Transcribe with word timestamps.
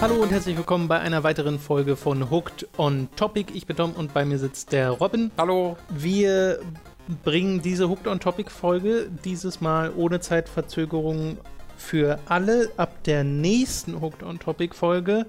Hallo 0.00 0.16
und 0.16 0.30
herzlich 0.30 0.56
willkommen 0.56 0.86
bei 0.86 1.00
einer 1.00 1.24
weiteren 1.24 1.58
Folge 1.58 1.96
von 1.96 2.30
Hooked 2.30 2.68
on 2.76 3.08
Topic. 3.16 3.52
Ich 3.54 3.66
bin 3.66 3.76
Tom 3.76 3.92
und 3.92 4.14
bei 4.14 4.24
mir 4.24 4.38
sitzt 4.38 4.70
der 4.70 4.90
Robin. 4.90 5.32
Hallo. 5.36 5.76
Wir 5.88 6.60
bringen 7.24 7.60
diese 7.60 7.88
Hooked 7.88 8.06
on 8.06 8.20
Topic 8.20 8.50
Folge 8.50 9.10
dieses 9.24 9.60
Mal 9.60 9.92
ohne 9.96 10.20
Zeitverzögerung 10.20 11.38
für 11.82 12.18
alle. 12.26 12.70
Ab 12.76 13.02
der 13.04 13.24
nächsten 13.24 14.00
Hooked 14.00 14.22
on 14.22 14.38
Topic 14.38 14.74
Folge 14.74 15.26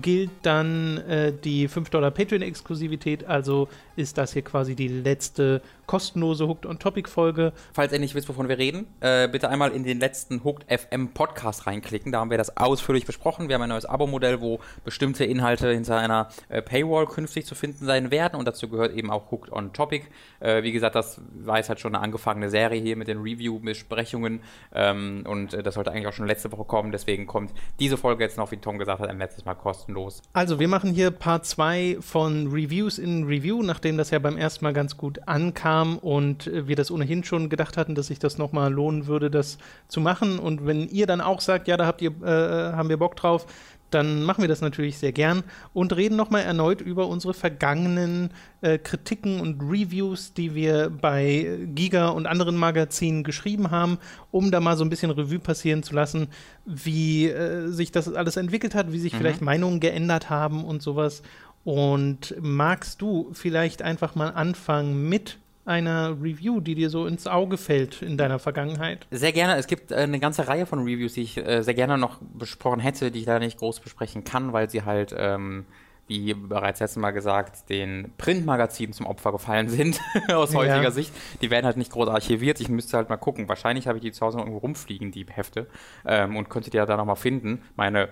gilt 0.00 0.30
dann 0.42 0.98
äh, 0.98 1.32
die 1.32 1.68
5 1.68 1.90
Dollar 1.90 2.10
Patreon-Exklusivität. 2.10 3.26
Also 3.26 3.68
ist 3.96 4.18
das 4.18 4.32
hier 4.32 4.42
quasi 4.42 4.74
die 4.74 4.88
letzte 4.88 5.62
kostenlose 5.86 6.46
Hooked 6.46 6.66
on 6.66 6.78
Topic 6.78 7.08
Folge. 7.08 7.52
Falls 7.72 7.92
ihr 7.92 7.98
nicht 7.98 8.14
wisst, 8.14 8.28
wovon 8.28 8.48
wir 8.48 8.58
reden, 8.58 8.86
äh, 9.00 9.28
bitte 9.28 9.48
einmal 9.48 9.72
in 9.72 9.84
den 9.84 10.00
letzten 10.00 10.44
Hooked 10.44 10.66
FM 10.68 11.08
Podcast 11.12 11.66
reinklicken. 11.66 12.12
Da 12.12 12.20
haben 12.20 12.30
wir 12.30 12.38
das 12.38 12.56
ausführlich 12.56 13.06
besprochen. 13.06 13.48
Wir 13.48 13.54
haben 13.54 13.62
ein 13.62 13.68
neues 13.68 13.84
Abo-Modell, 13.84 14.40
wo 14.40 14.60
bestimmte 14.84 15.24
Inhalte 15.24 15.70
hinter 15.70 15.98
einer 15.98 16.28
äh, 16.48 16.62
Paywall 16.62 17.06
künftig 17.06 17.46
zu 17.46 17.54
finden 17.54 17.84
sein 17.84 18.10
werden. 18.10 18.36
Und 18.36 18.46
dazu 18.46 18.68
gehört 18.68 18.94
eben 18.94 19.10
auch 19.10 19.30
Hooked 19.30 19.52
on 19.52 19.72
Topic. 19.72 20.06
Äh, 20.40 20.62
wie 20.62 20.72
gesagt, 20.72 20.94
das 20.94 21.20
war 21.34 21.58
jetzt 21.58 21.68
halt 21.68 21.80
schon 21.80 21.94
eine 21.94 22.02
angefangene 22.02 22.50
Serie 22.50 22.80
hier 22.80 22.96
mit 22.96 23.08
den 23.08 23.18
Review-Besprechungen. 23.18 24.40
Ähm, 24.74 25.24
und 25.26 25.54
äh, 25.54 25.62
das 25.62 25.74
sollte 25.74 25.90
eigentlich 25.90 26.06
auch 26.06 26.12
schon 26.12 26.26
letzte 26.26 26.50
Woche 26.52 26.64
kommen. 26.64 26.92
Deswegen 26.92 27.26
kommt 27.26 27.52
diese 27.78 27.96
Folge 27.96 28.24
jetzt 28.24 28.38
noch, 28.38 28.50
wie 28.50 28.56
Tom 28.56 28.78
gesagt 28.78 29.00
hat, 29.00 29.08
ein 29.08 29.18
letztes 29.18 29.44
Mal 29.44 29.54
kostenlos. 29.54 30.22
Also 30.32 30.58
wir 30.58 30.68
machen 30.68 30.92
hier 30.92 31.10
Part 31.10 31.46
2 31.46 31.98
von 32.00 32.48
Reviews 32.48 32.98
in 32.98 33.24
Review, 33.24 33.62
nachdem 33.62 33.96
das 33.96 34.10
ja 34.10 34.18
beim 34.18 34.36
ersten 34.36 34.64
Mal 34.64 34.72
ganz 34.72 34.96
gut 34.96 35.20
ankam 35.26 35.73
und 35.82 36.50
wir 36.52 36.76
das 36.76 36.90
ohnehin 36.90 37.24
schon 37.24 37.48
gedacht 37.48 37.76
hatten, 37.76 37.94
dass 37.94 38.08
sich 38.08 38.18
das 38.18 38.38
nochmal 38.38 38.72
lohnen 38.72 39.06
würde, 39.06 39.30
das 39.30 39.58
zu 39.88 40.00
machen. 40.00 40.38
Und 40.38 40.66
wenn 40.66 40.88
ihr 40.88 41.06
dann 41.06 41.20
auch 41.20 41.40
sagt, 41.40 41.68
ja, 41.68 41.76
da 41.76 41.86
habt 41.86 42.02
ihr, 42.02 42.10
äh, 42.22 42.72
haben 42.72 42.88
wir 42.88 42.96
Bock 42.96 43.16
drauf, 43.16 43.46
dann 43.94 44.24
machen 44.24 44.42
wir 44.42 44.48
das 44.48 44.60
natürlich 44.60 44.98
sehr 44.98 45.12
gern 45.12 45.44
und 45.72 45.94
reden 45.94 46.16
nochmal 46.16 46.42
erneut 46.42 46.80
über 46.80 47.06
unsere 47.06 47.32
vergangenen 47.32 48.30
äh, 48.60 48.76
Kritiken 48.76 49.40
und 49.40 49.62
Reviews, 49.62 50.34
die 50.34 50.54
wir 50.54 50.90
bei 50.90 51.58
Giga 51.74 52.08
und 52.08 52.26
anderen 52.26 52.56
Magazinen 52.56 53.22
geschrieben 53.22 53.70
haben, 53.70 53.98
um 54.32 54.50
da 54.50 54.58
mal 54.58 54.76
so 54.76 54.84
ein 54.84 54.90
bisschen 54.90 55.12
Revue 55.12 55.38
passieren 55.38 55.84
zu 55.84 55.94
lassen, 55.94 56.28
wie 56.64 57.28
äh, 57.28 57.68
sich 57.68 57.92
das 57.92 58.12
alles 58.12 58.36
entwickelt 58.36 58.74
hat, 58.74 58.92
wie 58.92 58.98
sich 58.98 59.12
mhm. 59.12 59.18
vielleicht 59.18 59.42
Meinungen 59.42 59.78
geändert 59.78 60.28
haben 60.28 60.64
und 60.64 60.82
sowas. 60.82 61.22
Und 61.62 62.34
magst 62.40 63.00
du 63.00 63.30
vielleicht 63.32 63.80
einfach 63.80 64.16
mal 64.16 64.30
anfangen 64.30 65.08
mit 65.08 65.38
einer 65.64 66.10
Review, 66.22 66.60
die 66.60 66.74
dir 66.74 66.90
so 66.90 67.06
ins 67.06 67.26
Auge 67.26 67.56
fällt 67.56 68.02
in 68.02 68.16
deiner 68.16 68.38
Vergangenheit? 68.38 69.06
Sehr 69.10 69.32
gerne. 69.32 69.56
Es 69.56 69.66
gibt 69.66 69.92
äh, 69.92 69.96
eine 69.96 70.20
ganze 70.20 70.46
Reihe 70.48 70.66
von 70.66 70.80
Reviews, 70.80 71.14
die 71.14 71.22
ich 71.22 71.38
äh, 71.38 71.62
sehr 71.62 71.74
gerne 71.74 71.98
noch 71.98 72.18
besprochen 72.20 72.80
hätte, 72.80 73.10
die 73.10 73.20
ich 73.20 73.26
da 73.26 73.38
nicht 73.38 73.58
groß 73.58 73.80
besprechen 73.80 74.24
kann, 74.24 74.52
weil 74.52 74.68
sie 74.68 74.82
halt, 74.82 75.14
ähm, 75.16 75.64
wie 76.06 76.34
bereits 76.34 76.80
letztes 76.80 77.00
Mal 77.00 77.12
gesagt, 77.12 77.70
den 77.70 78.12
Printmagazinen 78.18 78.92
zum 78.92 79.06
Opfer 79.06 79.32
gefallen 79.32 79.68
sind, 79.68 80.00
aus 80.32 80.52
ja. 80.52 80.58
heutiger 80.58 80.90
Sicht. 80.90 81.12
Die 81.40 81.50
werden 81.50 81.64
halt 81.64 81.78
nicht 81.78 81.92
groß 81.92 82.08
archiviert. 82.08 82.60
Ich 82.60 82.68
müsste 82.68 82.98
halt 82.98 83.08
mal 83.08 83.16
gucken. 83.16 83.48
Wahrscheinlich 83.48 83.86
habe 83.86 83.98
ich 83.98 84.02
die 84.02 84.12
zu 84.12 84.24
Hause 84.24 84.36
noch 84.36 84.44
irgendwo 84.44 84.58
rumfliegen, 84.58 85.12
die 85.12 85.24
Hefte, 85.28 85.66
ähm, 86.04 86.36
und 86.36 86.50
könnte 86.50 86.70
die 86.70 86.76
ja 86.76 86.84
da 86.84 86.98
nochmal 86.98 87.16
finden. 87.16 87.62
Meine 87.76 88.10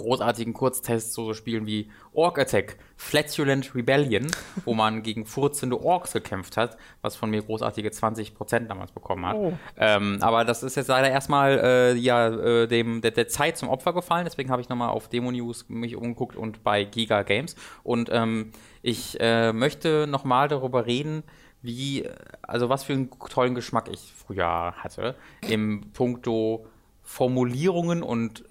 großartigen 0.00 0.52
Kurztests, 0.52 1.14
so, 1.14 1.24
so 1.26 1.34
Spielen 1.34 1.66
wie 1.66 1.90
Orc 2.12 2.38
Attack, 2.38 2.76
Flatulent 2.96 3.74
Rebellion, 3.74 4.26
wo 4.64 4.74
man 4.74 5.02
gegen 5.04 5.24
furzende 5.24 5.80
Orks 5.80 6.12
gekämpft 6.12 6.56
hat, 6.56 6.76
was 7.02 7.16
von 7.16 7.30
mir 7.30 7.42
großartige 7.42 7.90
20% 7.90 8.66
damals 8.66 8.92
bekommen 8.92 9.26
hat. 9.26 9.36
Oh. 9.36 9.52
Ähm, 9.76 10.18
aber 10.20 10.44
das 10.44 10.62
ist 10.62 10.76
jetzt 10.76 10.88
leider 10.88 11.10
erstmal 11.10 11.58
äh, 11.58 11.94
ja, 11.94 12.28
äh, 12.28 12.66
dem, 12.66 13.00
der, 13.00 13.12
der, 13.12 13.28
Zeit 13.28 13.56
zum 13.56 13.68
Opfer 13.68 13.92
gefallen, 13.92 14.24
deswegen 14.24 14.50
habe 14.50 14.62
ich 14.62 14.68
nochmal 14.68 14.90
auf 14.90 15.08
Demo 15.08 15.30
News 15.30 15.66
mich 15.68 15.96
umgeguckt 15.96 16.36
und 16.36 16.64
bei 16.64 16.84
Giga 16.84 17.22
Games. 17.22 17.54
Und 17.82 18.10
ähm, 18.12 18.52
ich 18.82 19.18
äh, 19.20 19.52
möchte 19.52 20.06
nochmal 20.08 20.48
darüber 20.48 20.86
reden, 20.86 21.22
wie, 21.62 22.08
also 22.42 22.68
was 22.68 22.84
für 22.84 22.94
einen 22.94 23.10
tollen 23.28 23.54
Geschmack 23.54 23.88
ich 23.90 24.12
früher 24.16 24.74
hatte, 24.76 25.14
im 25.46 25.92
Punkto 25.92 26.66
Formulierungen 27.02 28.02
und 28.02 28.44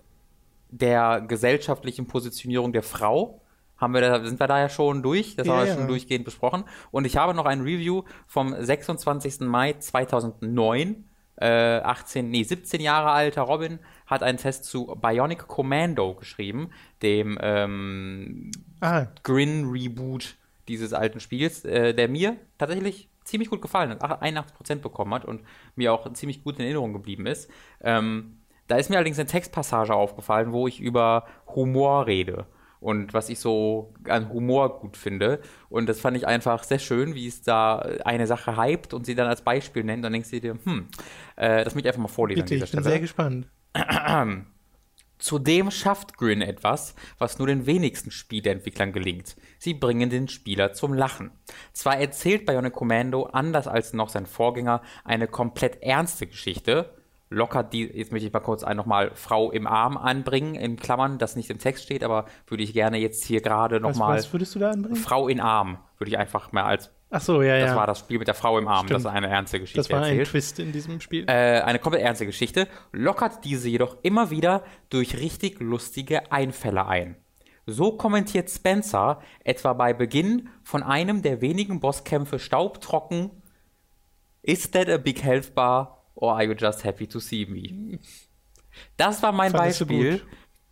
der 0.70 1.22
gesellschaftlichen 1.22 2.08
Positionierung 2.08 2.74
der 2.74 2.84
Frau. 2.84 3.42
Haben 3.78 3.94
wir 3.94 4.02
da, 4.02 4.26
sind 4.26 4.40
wir 4.40 4.48
da 4.48 4.60
ja 4.60 4.70
schon 4.70 5.02
durch, 5.02 5.36
das 5.36 5.48
ja, 5.48 5.54
haben 5.54 5.62
wir 5.62 5.68
ja. 5.68 5.76
schon 5.76 5.88
durchgehend 5.88 6.26
besprochen. 6.26 6.66
Und 6.92 7.06
ich 7.06 7.16
habe 7.16 7.34
noch 7.34 7.46
ein 7.46 7.62
Review 7.62 8.04
vom 8.28 8.54
26. 8.58 9.42
Mai 9.42 9.74
2009 9.74 11.06
äh, 11.40 11.80
18, 11.80 12.30
nee, 12.30 12.44
17 12.44 12.82
Jahre 12.82 13.12
alter 13.12 13.44
Robin 13.44 13.80
hat 14.06 14.24
einen 14.24 14.38
Test 14.38 14.66
zu 14.66 14.88
Bionic 15.02 15.48
Commando 15.48 16.16
geschrieben, 16.16 16.70
dem 17.02 17.38
ähm, 17.42 18.52
ah. 18.82 19.08
Grin 19.24 19.70
Reboot 19.70 20.36
dieses 20.68 20.94
alten 20.94 21.20
Spiels, 21.20 21.64
äh, 21.64 21.94
der 21.94 22.10
mir 22.10 22.38
tatsächlich 22.58 23.10
ziemlich 23.24 23.50
gut 23.50 23.62
gefallen 23.62 23.92
hat, 23.92 24.02
81% 24.02 24.76
bekommen 24.76 25.14
hat 25.14 25.24
und 25.24 25.42
mir 25.76 25.94
auch 25.94 26.12
ziemlich 26.14 26.44
gut 26.44 26.58
in 26.58 26.66
Erinnerung 26.66 26.94
geblieben 26.94 27.26
ist. 27.26 27.50
Ähm, 27.82 28.39
da 28.70 28.78
ist 28.78 28.90
mir 28.90 28.96
allerdings 28.96 29.20
eine 29.20 29.28
Textpassage 29.28 29.94
aufgefallen, 29.94 30.54
wo 30.54 30.68
ich 30.68 30.80
über 30.80 31.26
Humor 31.48 32.06
rede 32.08 32.46
und 32.80 33.14
was 33.14 33.30
ich 33.30 33.40
so 33.40 33.94
an 34.08 34.30
Humor 34.30 34.80
gut 34.80 34.96
finde. 34.96 35.42
Und 35.70 35.90
das 35.90 36.00
fand 36.00 36.16
ich 36.16 36.28
einfach 36.28 36.64
sehr 36.64 36.80
schön, 36.80 37.16
wie 37.16 37.28
es 37.28 37.42
da 37.42 37.80
eine 38.06 38.28
Sache 38.28 38.62
hypt 38.62 38.94
und 38.94 39.08
sie 39.08 39.16
dann 39.16 39.28
als 39.28 39.42
Beispiel 39.42 39.84
nennt. 39.84 40.06
Dann 40.06 40.14
denkst 40.14 40.30
du 40.30 40.40
dir, 40.40 40.58
hm, 40.64 40.88
äh, 41.36 41.64
das 41.64 41.74
möchte 41.74 41.88
ich 41.88 41.94
einfach 41.94 42.04
mal 42.04 42.08
vorlesen. 42.08 42.44
Bitte, 42.44 42.56
ich 42.56 42.62
bin 42.62 42.68
Stelle. 42.68 42.84
sehr 42.84 43.00
gespannt. 43.00 43.48
Zudem 45.18 45.70
schafft 45.70 46.18
Grin 46.18 46.42
etwas, 46.42 46.96
was 47.18 47.40
nur 47.40 47.48
den 47.48 47.66
wenigsten 47.66 48.12
Spieleentwicklern 48.12 48.94
gelingt. 48.94 49.36
Sie 49.58 49.74
bringen 49.74 50.10
den 50.10 50.30
Spieler 50.30 50.72
zum 50.74 50.94
Lachen. 50.94 51.32
Zwar 51.74 51.98
erzählt 51.98 52.46
Bionic 52.46 52.72
Commando, 52.72 53.24
anders 53.24 53.68
als 53.68 53.92
noch 53.92 54.08
sein 54.08 54.26
Vorgänger, 54.26 54.82
eine 55.04 55.28
komplett 55.28 55.82
ernste 55.82 56.28
Geschichte, 56.28 56.94
lockert 57.30 57.74
die, 57.74 57.86
jetzt 57.86 58.12
möchte 58.12 58.28
ich 58.28 58.34
mal 58.34 58.40
kurz 58.40 58.64
ein 58.64 58.76
nochmal 58.76 59.12
Frau 59.14 59.52
im 59.52 59.68
Arm 59.68 59.98
anbringen, 59.98 60.56
in 60.56 60.78
Klammern, 60.78 61.20
das 61.20 61.36
nicht 61.36 61.50
im 61.50 61.60
Text 61.60 61.84
steht, 61.84 62.04
aber 62.04 62.26
würde 62.48 62.64
ich 62.64 62.74
gerne 62.74 62.98
jetzt 62.98 63.24
hier 63.24 63.42
gerade 63.42 63.80
nochmal. 63.80 64.18
Was, 64.18 64.26
was 64.26 64.34
würdest 64.34 64.56
du 64.56 64.60
da 64.60 64.72
anbringen? 64.72 64.96
Frau 64.96 65.28
in 65.28 65.40
Arm, 65.40 65.78
würde 65.98 66.10
ich 66.10 66.18
einfach 66.18 66.52
mal 66.52 66.64
als. 66.64 66.92
Ach 67.12 67.22
so, 67.22 67.42
ja, 67.42 67.54
das 67.54 67.60
ja. 67.60 67.66
Das 67.68 67.76
war 67.76 67.88
das 67.88 68.00
Spiel 68.00 68.20
mit 68.20 68.28
der 68.28 68.36
Frau 68.36 68.58
im 68.58 68.68
Arm, 68.68 68.86
Stimmt. 68.86 68.92
das 68.92 69.02
ist 69.02 69.18
eine 69.18 69.30
ernste 69.30 69.60
Geschichte. 69.60 69.80
Das 69.80 69.90
war 69.90 70.00
erzählt. 70.00 70.20
ein 70.20 70.26
Twist 70.26 70.60
in 70.60 70.72
diesem 70.72 71.02
Spiel. 71.02 71.26
Äh, 71.28 71.62
eine 71.62 71.80
komplett 71.80 72.04
ernste 72.04 72.26
Geschichte, 72.26 72.68
lockert 72.92 73.46
diese 73.46 73.70
jedoch 73.70 73.98
immer 74.04 74.30
wieder 74.30 74.64
durch 74.90 75.18
richtig 75.18 75.60
lustige 75.60 76.32
Einfälle 76.32 76.86
ein. 76.86 77.16
So 77.66 77.92
kommentiert 77.92 78.50
Spencer 78.50 79.22
etwa 79.44 79.74
bei 79.74 79.94
Beginn 79.94 80.50
von 80.64 80.82
einem 80.82 81.22
der 81.22 81.42
wenigen 81.42 81.80
Bosskämpfe 81.80 82.40
staubtrocken: 82.40 83.32
Is 84.42 84.72
that 84.72 84.90
a 84.90 84.98
big 84.98 85.24
health 85.24 85.54
bar? 85.54 85.99
Or 86.20 86.34
are 86.34 86.44
you 86.44 86.54
just 86.54 86.84
happy 86.84 87.08
to 87.08 87.20
see 87.20 87.46
me? 87.46 88.00
Das 88.98 89.24
war 89.24 89.32
mein 89.32 89.52
Fandest 89.52 89.80
Beispiel. 89.80 90.22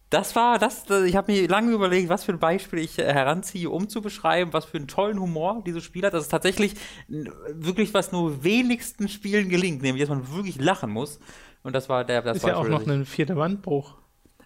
Das 0.09 0.35
war 0.38 0.58
das, 0.58 0.90
ich 1.06 1.18
habe 1.18 1.34
mir 1.34 1.50
lange 1.50 1.74
überlegt, 1.74 2.08
was 2.08 2.24
für 2.24 2.31
ein 2.31 2.40
Beispiel 2.40 2.80
ich 2.80 2.97
äh, 2.97 3.13
heranziehe, 3.13 3.69
um 3.69 3.90
zu 3.90 4.02
beschreiben, 4.02 4.53
was 4.53 4.63
für 4.63 4.78
einen 4.78 4.88
tollen 4.88 5.19
Humor 5.19 5.63
dieses 5.66 5.84
Spiel 5.84 6.06
hat. 6.06 6.13
Das 6.13 6.24
ist 6.24 6.30
tatsächlich 6.30 6.75
wirklich, 7.08 7.94
was 7.94 8.13
nur 8.13 8.41
wenigsten 8.44 9.09
Spielen 9.09 9.50
gelingt, 9.50 9.81
nämlich, 9.81 10.02
dass 10.02 10.09
man 10.09 10.34
wirklich 10.34 10.62
lachen 10.62 10.91
muss. 10.91 11.19
Und 11.64 11.74
das 11.74 11.90
war 11.90 12.06
der, 12.06 12.22
das 12.22 12.38
ist 12.38 12.44
war 12.44 12.52
ja 12.52 12.56
auch 12.56 12.68
noch 12.69 12.88
ein 12.88 13.06
vierter 13.06 13.35
Wandbruch. 13.35 13.96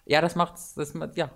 Ja, 0.04 0.20
das 0.20 0.34
macht's, 0.34 0.74
das, 0.74 0.94
ja, 1.14 1.30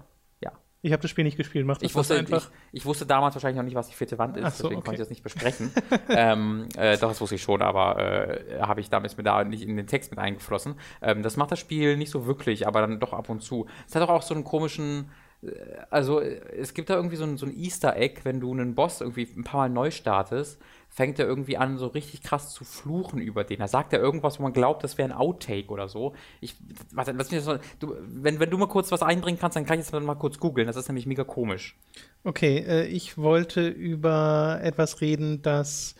ich 0.82 0.92
habe 0.92 1.02
das 1.02 1.10
Spiel 1.10 1.24
nicht 1.24 1.36
gespielt, 1.36 1.66
macht 1.66 1.82
das 1.82 1.90
ich 1.90 1.96
wusste, 1.96 2.16
einfach? 2.16 2.50
Ich, 2.72 2.80
ich, 2.80 2.86
wusste 2.86 3.06
damals 3.06 3.34
wahrscheinlich 3.34 3.56
noch 3.56 3.64
nicht, 3.64 3.74
was 3.74 3.88
die 3.88 3.94
vierte 3.94 4.18
Wand 4.18 4.36
ist, 4.36 4.58
so, 4.58 4.64
deswegen 4.64 4.78
okay. 4.78 4.84
konnte 4.84 4.92
ich 4.94 4.98
das 5.00 5.10
nicht 5.10 5.22
besprechen. 5.22 5.72
ähm, 6.08 6.68
äh, 6.76 6.96
doch, 6.98 7.08
das 7.08 7.20
wusste 7.20 7.34
ich 7.34 7.42
schon, 7.42 7.62
aber 7.62 7.98
äh, 7.98 8.60
habe 8.60 8.80
ich 8.80 8.90
damals 8.90 9.16
mit 9.16 9.26
da 9.26 9.42
nicht 9.44 9.62
in 9.62 9.76
den 9.76 9.86
Text 9.86 10.10
mit 10.10 10.18
eingeflossen. 10.18 10.76
Ähm, 11.02 11.22
das 11.22 11.36
macht 11.36 11.52
das 11.52 11.58
Spiel 11.58 11.96
nicht 11.96 12.10
so 12.10 12.26
wirklich, 12.26 12.66
aber 12.66 12.80
dann 12.80 13.00
doch 13.00 13.12
ab 13.12 13.28
und 13.28 13.42
zu. 13.42 13.66
Es 13.88 13.94
hat 13.94 14.02
auch, 14.02 14.10
auch 14.10 14.22
so 14.22 14.34
einen 14.34 14.44
komischen, 14.44 15.10
äh, 15.42 15.48
also 15.90 16.20
es 16.20 16.74
gibt 16.74 16.90
da 16.90 16.94
irgendwie 16.94 17.16
so 17.16 17.24
ein, 17.24 17.36
so 17.36 17.46
ein 17.46 17.56
Easter 17.56 17.96
Egg, 17.96 18.20
wenn 18.24 18.40
du 18.40 18.52
einen 18.52 18.74
Boss 18.74 19.00
irgendwie 19.00 19.28
ein 19.36 19.44
paar 19.44 19.62
Mal 19.62 19.70
neu 19.70 19.90
startest 19.90 20.60
fängt 20.96 21.18
er 21.18 21.26
irgendwie 21.26 21.58
an, 21.58 21.76
so 21.76 21.88
richtig 21.88 22.22
krass 22.22 22.54
zu 22.54 22.64
fluchen 22.64 23.18
über 23.18 23.44
den. 23.44 23.58
Da 23.58 23.68
sagt 23.68 23.92
er 23.92 24.00
irgendwas, 24.00 24.38
wo 24.38 24.44
man 24.44 24.54
glaubt, 24.54 24.82
das 24.82 24.96
wäre 24.96 25.10
ein 25.10 25.14
Outtake 25.14 25.68
oder 25.68 25.88
so. 25.88 26.14
Ich, 26.40 26.56
warte, 26.90 27.12
lass 27.12 27.30
mich 27.30 27.44
das 27.44 27.60
du, 27.78 27.94
wenn, 28.00 28.40
wenn 28.40 28.48
du 28.48 28.56
mal 28.56 28.66
kurz 28.66 28.90
was 28.90 29.02
einbringen 29.02 29.38
kannst, 29.38 29.56
dann 29.58 29.66
kann 29.66 29.78
ich 29.78 29.86
das 29.86 30.02
mal 30.02 30.14
kurz 30.14 30.38
googeln. 30.38 30.66
Das 30.66 30.76
ist 30.76 30.88
nämlich 30.88 31.04
mega 31.04 31.22
komisch. 31.22 31.76
Okay, 32.24 32.64
äh, 32.66 32.86
ich 32.86 33.18
wollte 33.18 33.68
über 33.68 34.58
etwas 34.62 35.02
reden, 35.02 35.42
das 35.42 35.96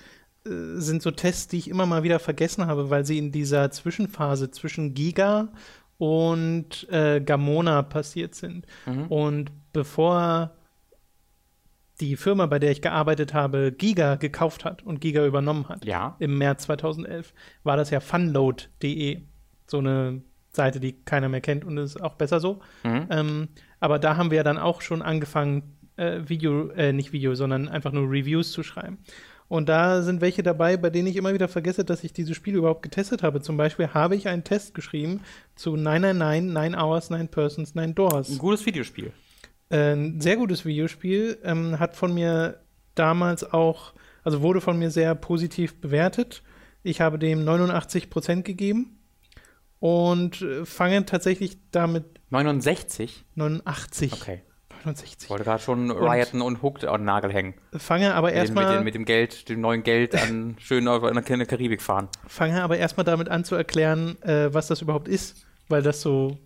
äh, 0.47 0.51
sind 0.77 1.03
so 1.03 1.11
Tests, 1.11 1.49
die 1.49 1.59
ich 1.59 1.69
immer 1.69 1.85
mal 1.85 2.03
wieder 2.03 2.19
vergessen 2.19 2.67
habe, 2.67 2.89
weil 2.89 3.05
sie 3.05 3.19
in 3.19 3.33
dieser 3.33 3.71
Zwischenphase 3.71 4.51
zwischen 4.51 4.95
Giga 4.95 5.49
und 5.99 6.89
äh, 6.91 7.21
Gamona 7.21 7.83
passiert 7.83 8.35
sind. 8.35 8.65
Mhm. 8.87 9.09
Und 9.09 9.53
bevor 9.75 10.53
die 12.01 12.17
Firma, 12.17 12.47
bei 12.47 12.59
der 12.59 12.71
ich 12.71 12.83
gearbeitet 12.83 13.33
habe, 13.35 13.73
Giga 13.73 14.17
gekauft 14.17 14.65
hat 14.65 14.83
und 14.83 15.01
Giga 15.01 15.25
übernommen 15.27 15.69
hat, 15.69 15.85
Ja. 15.85 16.17
im 16.19 16.37
März 16.39 16.65
2011, 16.65 17.33
war 17.65 17.77
das 17.77 17.91
ja 17.91 18.01
funload.de. 18.01 19.23
So 19.67 19.79
eine 19.79 20.23
Seite, 20.53 20.81
die 20.81 20.93
keiner 21.05 21.29
mehr 21.29 21.41
kennt 21.41 21.65
und 21.65 21.77
ist 21.79 22.01
auch 22.01 22.15
besser 22.15 22.41
so. 22.41 22.61
Mhm. 22.85 23.07
Ähm, 23.11 23.49
aber 23.81 23.99
da 23.99 24.17
haben 24.17 24.31
wir 24.31 24.45
dann 24.45 24.59
auch 24.59 24.81
schon 24.83 25.03
angefangen, 25.03 25.77
äh, 25.97 26.21
Video, 26.27 26.69
äh, 26.71 26.93
nicht 26.93 27.13
Video, 27.13 27.35
sondern 27.35 27.69
einfach 27.69 27.93
nur 27.93 28.05
Reviews 28.11 28.53
zu 28.53 28.63
schreiben. 28.63 28.99
Und 29.49 29.69
da 29.69 30.03
sind 30.03 30.21
welche 30.21 30.43
dabei, 30.43 30.77
bei 30.77 30.91
denen 30.91 31.07
ich 31.07 31.17
immer 31.17 31.33
wieder 31.33 31.47
vergesse, 31.49 31.85
dass 31.85 32.03
ich 32.03 32.13
dieses 32.13 32.37
Spiel 32.37 32.57
überhaupt 32.57 32.83
getestet 32.83 33.23
habe. 33.23 33.41
Zum 33.41 33.57
Beispiel 33.57 33.89
habe 33.95 34.17
ich 34.17 34.27
einen 34.29 34.43
Test 34.45 34.75
geschrieben 34.75 35.21
zu 35.55 35.77
999, 35.77 36.53
9 36.53 36.75
Hours, 36.75 37.11
9 37.11 37.29
Persons, 37.29 37.75
9 37.77 37.95
Doors. 37.95 38.29
Ein 38.31 38.39
gutes 38.39 38.67
Videospiel. 38.67 39.13
Äh, 39.71 39.93
ein 39.95 40.21
sehr 40.21 40.37
gutes 40.37 40.65
Videospiel, 40.65 41.39
ähm, 41.45 41.79
hat 41.79 41.95
von 41.97 42.15
mir 42.15 42.61
damals 42.95 43.53
auch, 43.53 43.93
also 44.25 44.43
wurde 44.43 44.61
von 44.61 44.79
mir 44.79 44.91
sehr 44.91 45.15
positiv 45.15 45.81
bewertet. 45.81 46.43
Ich 46.83 47.01
habe 47.01 47.19
dem 47.19 47.45
89% 47.45 48.43
gegeben 48.43 48.99
und 49.81 50.43
äh, 50.43 50.65
fange 50.65 51.05
tatsächlich 51.05 51.59
damit 51.71 52.05
69? 52.31 53.25
89. 53.35 54.13
Okay. 54.13 54.43
69. 54.85 55.19
Ich 55.25 55.31
wollte 55.31 55.45
gerade 55.45 55.63
schon 55.63 55.91
Rioten 55.91 56.41
und 56.43 56.63
Hooked 56.63 56.85
an 56.85 57.01
den 57.01 57.07
Nagel 57.07 57.33
hängen. 57.33 57.55
Fange 57.77 58.15
aber 58.15 58.29
Mit, 58.29 58.35
mit, 58.35 58.43
erstmal 58.43 58.75
den, 58.77 58.85
mit 58.85 58.95
dem 58.95 59.05
Geld, 59.05 59.49
dem 59.49 59.61
neuen 59.61 59.83
Geld 59.83 60.15
an 60.15 60.57
schön 60.61 60.87
auf 60.87 61.03
in 61.03 61.15
der 61.15 61.47
Karibik 61.47 61.83
fahren. 61.83 62.09
fange 62.27 62.63
aber 62.63 62.77
erstmal 62.79 63.05
damit 63.05 63.29
an 63.29 63.45
zu 63.45 63.55
erklären, 63.57 64.21
äh, 64.23 64.53
was 64.55 64.69
das 64.69 64.83
überhaupt 64.83 65.09
ist, 65.09 65.45
weil 65.69 65.83
das 65.83 66.01
so 66.01 66.39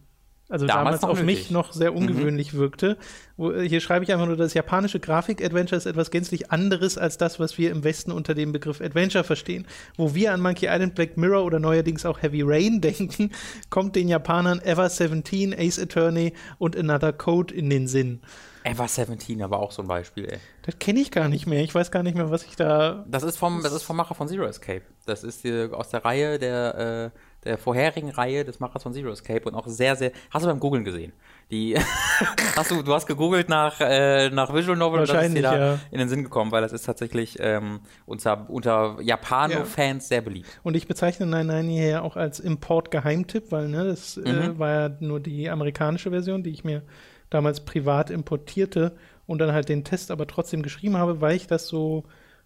also 0.51 0.67
Damals 0.67 1.01
damals, 1.01 1.05
auf 1.05 1.25
nötig. 1.25 1.43
mich 1.43 1.51
noch 1.53 1.73
sehr 1.73 1.95
ungewöhnlich 1.95 2.55
wirkte. 2.55 2.97
Wo, 3.37 3.53
äh, 3.53 3.69
hier 3.69 3.81
schreibe 3.81 4.05
ich 4.05 4.13
einfach 4.13 4.27
nur, 4.27 4.37
das 4.37 4.53
japanische 4.53 4.99
Grafik-Adventure 4.99 5.77
ist 5.77 5.87
etwas 5.87 6.11
gänzlich 6.11 6.51
anderes 6.51 6.99
als 6.99 7.19
das, 7.19 7.39
was 7.39 7.57
wir 7.57 7.71
im 7.71 7.85
Westen 7.85 8.11
unter 8.11 8.35
dem 8.35 8.51
Begriff 8.51 8.81
Adventure 8.81 9.23
verstehen. 9.23 9.65
Wo 9.97 10.15
wir 10.15 10.35
an 10.35 10.41
Monkey 10.41 10.67
Island, 10.67 10.97
Black 10.97 11.17
Mirror 11.17 11.45
oder 11.45 11.61
neuerdings 11.61 12.05
auch 12.05 12.21
Heavy 12.21 12.43
Rain 12.43 12.81
denken, 12.83 13.31
kommt 13.71 13.95
den 13.95 14.09
Japanern 14.09 14.61
Ever 14.61 14.89
17, 14.89 15.55
Ace 15.57 15.79
Attorney 15.79 16.33
und 16.59 16.77
Another 16.77 17.13
Code 17.13 17.55
in 17.55 17.71
den 17.71 17.87
Sinn. 17.87 18.21
Ever 18.65 18.89
17 18.89 19.43
aber 19.43 19.61
auch 19.61 19.71
so 19.71 19.83
ein 19.83 19.89
Beispiel, 19.89 20.27
ey. 20.27 20.39
Das 20.63 20.79
kenne 20.79 21.01
ich 21.01 21.11
gar 21.11 21.29
nicht 21.29 21.47
mehr. 21.47 21.63
Ich 21.63 21.75
weiß 21.75 21.91
gar 21.91 22.03
nicht 22.03 22.17
mehr, 22.17 22.31
was 22.31 22.43
ich 22.45 22.57
da. 22.57 23.07
Das 23.09 23.23
ist 23.23 23.39
vom, 23.39 23.63
das 23.63 23.73
ist 23.73 23.85
vom 23.85 23.97
Macher 23.97 24.15
von 24.15 24.29
Zero 24.29 24.45
Escape. 24.45 24.83
Das 25.07 25.25
ist 25.25 25.45
die, 25.45 25.69
aus 25.73 25.89
der 25.89 26.05
Reihe 26.05 26.39
der, 26.39 27.13
äh, 27.15 27.19
der 27.45 27.59
vorherigen 27.59 28.11
Reihe 28.11 28.45
des 28.45 28.61
Machers 28.61 28.83
von 28.83 28.93
Zero 28.93 29.11
Escape 29.11 29.49
und 29.49 29.55
auch 29.55 29.67
sehr, 29.67 29.97
sehr. 29.97 30.13
Hast 30.31 30.45
du 30.45 30.49
beim 30.49 30.61
Googlen 30.61 30.85
gesehen? 30.85 31.13
Die 31.51 31.77
hast 32.57 32.71
du, 32.71 32.83
du 32.83 32.95
hast 32.95 33.07
gegoogelt 33.07 33.49
nach, 33.49 33.81
äh, 33.81 34.31
nach 34.31 34.53
Visual 34.55 34.77
Novel 34.77 35.01
und 35.01 35.09
das 35.09 35.25
ist 35.25 35.35
dir 35.35 35.43
Wahrscheinlich, 35.43 35.43
da 35.43 35.73
ja. 35.75 35.79
in 35.91 35.99
den 35.99 36.09
Sinn 36.09 36.23
gekommen, 36.23 36.53
weil 36.53 36.63
das 36.63 36.73
ist 36.73 36.85
tatsächlich 36.85 37.39
ähm, 37.41 37.81
unter, 38.07 38.49
unter 38.51 38.99
Japano-Fans 39.01 40.09
sehr 40.09 40.21
beliebt. 40.21 40.61
Und 40.63 40.77
ich 40.77 40.87
bezeichne 40.87 41.27
99 41.27 41.77
hier 41.77 41.89
ja 41.89 42.03
auch 42.03 42.17
als 42.17 42.41
Import-Geheimtipp, 42.41 43.51
weil 43.51 43.69
ne, 43.69 43.85
das 43.85 44.17
äh, 44.17 44.31
Mhm. 44.33 44.59
war 44.59 44.71
ja 44.71 44.97
nur 45.01 45.21
die 45.21 45.51
amerikanische 45.51 46.11
Version, 46.11 46.43
die 46.43 46.51
ich 46.51 46.65
mir 46.65 46.83
damals 47.31 47.65
privat 47.65 48.11
importierte 48.11 48.97
und 49.27 49.39
dann 49.39 49.53
halt 49.53 49.69
den 49.69 49.85
Test 49.85 50.11
aber 50.11 50.27
trotzdem 50.27 50.63
geschrieben 50.63 50.97
habe, 50.97 51.21
weil 51.21 51.37
ich 51.37 51.47
das 51.47 51.69
so 51.69 52.05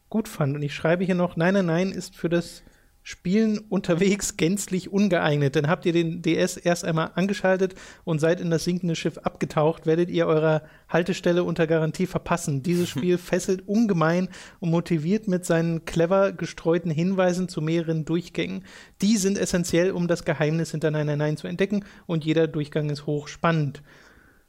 gut 0.08 0.28
fand. 0.28 0.54
Und 0.54 0.62
ich 0.62 0.74
schreibe 0.74 1.04
hier 1.04 1.14
noch, 1.14 1.36
999 1.36 1.96
ist 1.96 2.16
für 2.16 2.28
das 2.28 2.62
Spielen 3.06 3.58
unterwegs 3.58 4.38
gänzlich 4.38 4.90
ungeeignet. 4.90 5.54
Dann 5.56 5.68
habt 5.68 5.84
ihr 5.84 5.92
den 5.92 6.22
DS 6.22 6.56
erst 6.56 6.86
einmal 6.86 7.10
angeschaltet 7.14 7.74
und 8.04 8.18
seid 8.18 8.40
in 8.40 8.50
das 8.50 8.64
sinkende 8.64 8.96
Schiff 8.96 9.18
abgetaucht, 9.18 9.84
werdet 9.84 10.08
ihr 10.08 10.26
eurer 10.26 10.62
Haltestelle 10.88 11.44
unter 11.44 11.66
Garantie 11.66 12.06
verpassen. 12.06 12.62
Dieses 12.62 12.88
Spiel 12.94 13.18
fesselt 13.18 13.68
ungemein 13.68 14.30
und 14.58 14.70
motiviert 14.70 15.28
mit 15.28 15.44
seinen 15.44 15.84
clever 15.84 16.32
gestreuten 16.32 16.90
Hinweisen 16.90 17.46
zu 17.50 17.60
mehreren 17.60 18.06
Durchgängen. 18.06 18.64
Die 19.02 19.18
sind 19.18 19.36
essentiell, 19.36 19.90
um 19.90 20.08
das 20.08 20.24
Geheimnis 20.24 20.70
hinter 20.70 20.90
999 20.90 21.42
zu 21.42 21.46
entdecken 21.46 21.84
und 22.06 22.24
jeder 22.24 22.46
Durchgang 22.46 22.88
ist 22.88 23.04
hochspannend. 23.04 23.82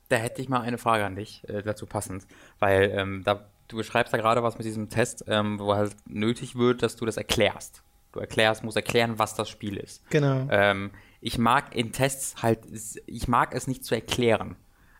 Da 0.08 0.16
hätte 0.16 0.42
ich 0.42 0.48
mal 0.48 0.62
eine 0.62 0.78
Frage 0.78 1.04
an 1.04 1.18
dich, 1.18 1.44
äh, 1.50 1.62
dazu 1.62 1.88
passend, 1.88 2.26
weil 2.60 2.90
ähm, 2.96 3.24
da, 3.26 3.50
du 3.68 3.76
beschreibst 3.76 4.14
da 4.14 4.18
gerade 4.18 4.44
was 4.44 4.58
mit 4.58 4.66
diesem 4.66 4.88
Test, 4.88 5.26
ähm, 5.28 5.60
wo 5.60 5.76
halt 5.76 5.94
nötig 6.08 6.56
wird, 6.56 6.84
dass 6.84 6.96
du 6.96 7.06
das 7.06 7.18
erklärst. 7.18 7.84
Du 8.16 8.22
erklärst, 8.22 8.64
musst 8.64 8.78
erklären, 8.78 9.20
was 9.20 9.36
das 9.36 9.50
Spiel 9.50 9.76
ist. 9.76 10.10
Genau. 10.10 10.48
Ähm, 10.50 10.92
ich 11.20 11.38
mag 11.38 11.76
in 11.76 11.92
Tests 11.92 12.42
halt, 12.42 12.60
ich 13.06 13.28
mag 13.28 13.54
es 13.54 13.68
nicht 13.68 13.84
zu 13.84 13.94
erklären. 13.94 14.56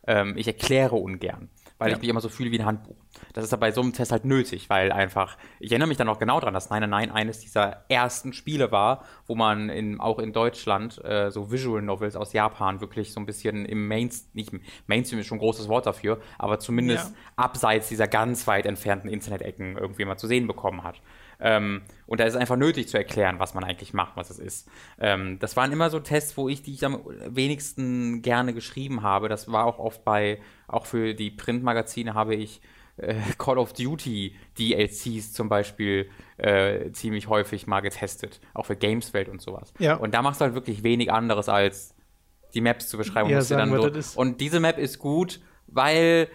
Ähm, 0.06 0.34
ich 0.36 0.48
erkläre 0.48 0.96
ungern, 0.98 1.50
weil 1.78 1.90
Ja. 1.90 1.96
ich 1.96 2.02
mich 2.02 2.10
immer 2.10 2.20
so 2.20 2.28
fühle 2.30 2.52
wie 2.52 2.60
ein 2.60 2.66
Handbuch. 2.66 2.98
Das 3.34 3.46
ist 3.46 3.54
aber 3.54 3.62
bei 3.62 3.72
so 3.72 3.82
einem 3.82 3.94
Test 3.94 4.12
halt 4.12 4.26
nötig, 4.26 4.70
weil 4.70 4.92
einfach, 4.92 5.38
ich 5.60 5.72
erinnere 5.72 5.88
mich 5.88 5.98
dann 5.98 6.10
auch 6.10 6.20
genau 6.20 6.42
dran, 6.42 6.54
dass 6.54 6.70
999 6.70 7.16
eines 7.16 7.40
dieser 7.40 7.86
ersten 7.90 8.34
Spiele 8.34 8.72
war, 8.74 9.06
wo 9.28 9.36
man 9.36 9.70
in, 9.70 10.00
auch 10.02 10.20
in 10.20 10.34
Deutschland 10.34 11.04
äh, 11.06 11.32
so 11.32 11.52
Visual 11.52 11.82
Novels 11.82 12.18
aus 12.18 12.34
Japan 12.34 12.82
wirklich 12.82 13.14
so 13.14 13.20
ein 13.22 13.26
bisschen 13.26 13.66
im 13.66 13.88
Mainstream, 13.88 14.32
nicht 14.34 14.52
Mainstream 14.88 15.22
ist 15.22 15.28
schon 15.28 15.38
ein 15.38 15.40
großes 15.40 15.70
Wort 15.70 15.86
dafür, 15.86 16.20
aber 16.38 16.60
zumindest 16.60 17.12
Ja. 17.12 17.16
abseits 17.38 17.88
dieser 17.88 18.08
ganz 18.10 18.46
weit 18.46 18.66
entfernten 18.66 19.10
Internet-Ecken 19.10 19.78
irgendwie 19.78 20.04
mal 20.06 20.18
zu 20.18 20.28
sehen 20.28 20.48
bekommen 20.48 20.84
hat. 20.84 21.02
Ähm, 21.40 21.82
und 22.08 22.20
da 22.20 22.26
ist 22.26 22.34
es 22.34 22.40
einfach 22.40 22.56
nötig 22.56 22.88
zu 22.88 22.98
erklären, 22.98 23.40
was 23.40 23.54
man 23.54 23.64
eigentlich 23.64 23.94
macht, 23.94 24.16
was 24.16 24.30
es 24.30 24.40
ist. 24.40 24.70
Ähm, 25.00 25.40
das 25.40 25.56
waren 25.56 25.72
immer 25.72 25.90
so 25.90 26.00
Tests, 26.00 26.38
wo 26.38 26.50
ich 26.50 26.62
die 26.62 26.74
ich 26.74 26.86
am 26.86 27.02
wenigsten 27.28 28.22
gerne 28.22 28.54
geschrieben 28.54 29.04
habe. 29.04 29.30
Das 29.30 29.52
war 29.52 29.66
auch 29.66 29.80
oft 29.80 30.04
bei, 30.04 30.40
auch 30.68 30.86
für 30.86 31.14
die 31.14 31.32
Printmagazine 31.32 32.14
habe 32.14 32.36
ich 32.36 32.62
äh, 32.98 33.16
Call 33.38 33.58
of 33.58 33.74
Duty 33.74 34.36
DLCs 34.58 35.34
zum 35.34 35.50
Beispiel 35.50 36.10
äh, 36.38 36.92
ziemlich 36.92 37.28
häufig 37.28 37.68
mal 37.68 37.82
getestet. 37.82 38.40
Auch 38.54 38.66
für 38.66 38.76
Gameswelt 38.76 39.30
und 39.30 39.42
sowas. 39.42 39.74
Ja. 39.80 39.96
Und 39.96 40.14
da 40.14 40.22
machst 40.22 40.42
du 40.42 40.46
halt 40.46 40.54
wirklich 40.54 40.84
wenig 40.84 41.12
anderes 41.12 41.50
als 41.50 41.94
die 42.54 42.62
Maps 42.62 42.88
zu 42.88 42.98
beschreiben. 42.98 43.30
Ja, 43.30 43.38
wir, 43.38 44.02
so, 44.02 44.20
und 44.20 44.40
diese 44.40 44.60
Map 44.60 44.78
ist 44.78 45.00
gut, 45.00 45.42
weil 45.68 46.30